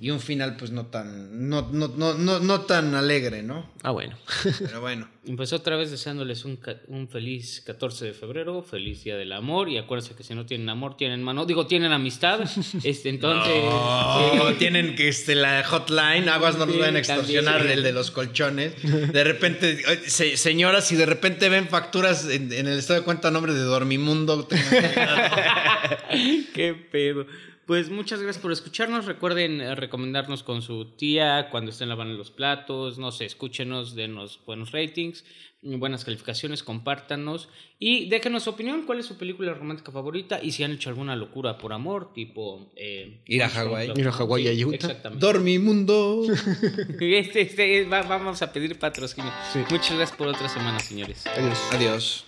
Y 0.00 0.10
un 0.10 0.20
final 0.20 0.56
pues 0.56 0.70
no 0.70 0.86
tan, 0.86 1.48
no, 1.48 1.68
no, 1.72 1.88
no, 1.88 2.14
no, 2.14 2.38
no 2.38 2.60
tan 2.62 2.94
alegre, 2.94 3.42
¿no? 3.42 3.68
Ah, 3.82 3.90
bueno. 3.90 4.16
Pero 4.60 4.80
bueno. 4.80 5.08
Empezó 5.26 5.56
otra 5.56 5.76
vez 5.76 5.90
deseándoles 5.90 6.44
un, 6.44 6.58
un 6.86 7.08
feliz 7.08 7.62
14 7.66 8.06
de 8.06 8.12
febrero, 8.14 8.62
feliz 8.62 9.02
día 9.04 9.16
del 9.16 9.32
amor. 9.32 9.68
Y 9.68 9.76
acuérdense 9.76 10.14
que 10.14 10.22
si 10.22 10.34
no 10.34 10.46
tienen 10.46 10.68
amor, 10.70 10.96
tienen 10.96 11.22
mano. 11.24 11.44
Digo, 11.44 11.66
tienen 11.66 11.92
amistad. 11.92 12.40
Este, 12.84 13.08
entonces. 13.08 13.52
Oh, 13.64 14.46
sí. 14.50 14.54
tienen 14.58 14.94
que 14.94 15.08
este, 15.08 15.34
la 15.34 15.64
hotline, 15.64 16.28
aguas 16.28 16.56
no 16.56 16.64
nos 16.64 16.78
vayan 16.78 16.94
a 16.96 17.00
extorsionar 17.00 17.56
también. 17.58 17.78
el 17.78 17.82
de 17.84 17.92
los 17.92 18.10
colchones. 18.12 18.74
De 19.12 19.24
repente, 19.24 19.72
eh, 19.86 20.00
se- 20.06 20.36
señoras, 20.36 20.86
si 20.86 20.94
de 20.94 21.04
repente 21.04 21.48
ven 21.48 21.68
facturas 21.68 22.26
en, 22.30 22.52
en 22.52 22.68
el 22.68 22.78
estado 22.78 23.00
de 23.00 23.04
cuenta 23.04 23.28
a 23.28 23.30
nombre 23.32 23.52
de 23.52 23.60
Dormimundo, 23.60 24.46
tengan 24.46 24.68
cuidado. 24.68 25.96
Qué 26.54 26.74
pedo. 26.90 27.26
Pues 27.68 27.90
muchas 27.90 28.20
gracias 28.22 28.42
por 28.42 28.50
escucharnos. 28.50 29.04
Recuerden 29.04 29.60
eh, 29.60 29.74
recomendarnos 29.74 30.42
con 30.42 30.62
su 30.62 30.86
tía 30.96 31.48
cuando 31.50 31.70
estén 31.70 31.90
lavando 31.90 32.16
los 32.16 32.30
platos. 32.30 32.98
No 32.98 33.12
sé, 33.12 33.26
escúchenos, 33.26 33.94
denos 33.94 34.40
buenos 34.46 34.72
ratings, 34.72 35.22
buenas 35.60 36.02
calificaciones, 36.06 36.62
compártanos 36.62 37.50
y 37.78 38.08
déjenos 38.08 38.44
su 38.44 38.50
opinión. 38.50 38.84
¿Cuál 38.86 39.00
es 39.00 39.06
su 39.06 39.18
película 39.18 39.52
romántica 39.52 39.92
favorita? 39.92 40.40
Y 40.42 40.52
si 40.52 40.64
han 40.64 40.72
hecho 40.72 40.88
alguna 40.88 41.14
locura 41.14 41.58
por 41.58 41.74
amor, 41.74 42.14
tipo. 42.14 42.72
eh, 42.74 43.20
Ir 43.26 43.42
a 43.42 43.50
Hawái. 43.50 43.92
Ir 43.96 44.08
a 44.08 44.12
Hawái 44.12 44.48
y 44.48 44.62
a 44.62 44.66
Utah. 44.66 44.74
Exactamente. 44.76 45.26
Dormimundo. 45.26 46.22
Este, 47.00 47.42
este, 47.42 47.84
va- 47.84 48.00
vamos 48.02 48.40
a 48.40 48.50
pedir 48.50 48.78
patrocinio. 48.78 49.30
Sí. 49.52 49.58
Muchas 49.70 49.94
gracias 49.94 50.16
por 50.16 50.28
otra 50.28 50.48
semana, 50.48 50.80
señores. 50.80 51.26
Adiós. 51.26 51.58
Adiós. 51.72 52.24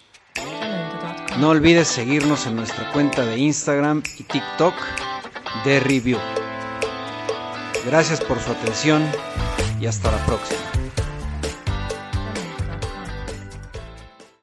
No 1.39 1.49
olvides 1.49 1.89
seguirnos 1.89 2.47
en 2.47 2.57
nuestra 2.57 2.93
cuenta 2.93 3.25
de 3.25 3.39
Instagram 3.39 4.03
y 4.19 4.23
TikTok 4.25 4.75
de 5.65 5.81
Review. 5.81 6.19
Gracias 7.87 8.21
por 8.21 8.41
su 8.41 8.51
atención 8.51 9.03
y 9.81 9.87
hasta 9.87 10.11
la 10.11 10.25
próxima. 10.27 10.61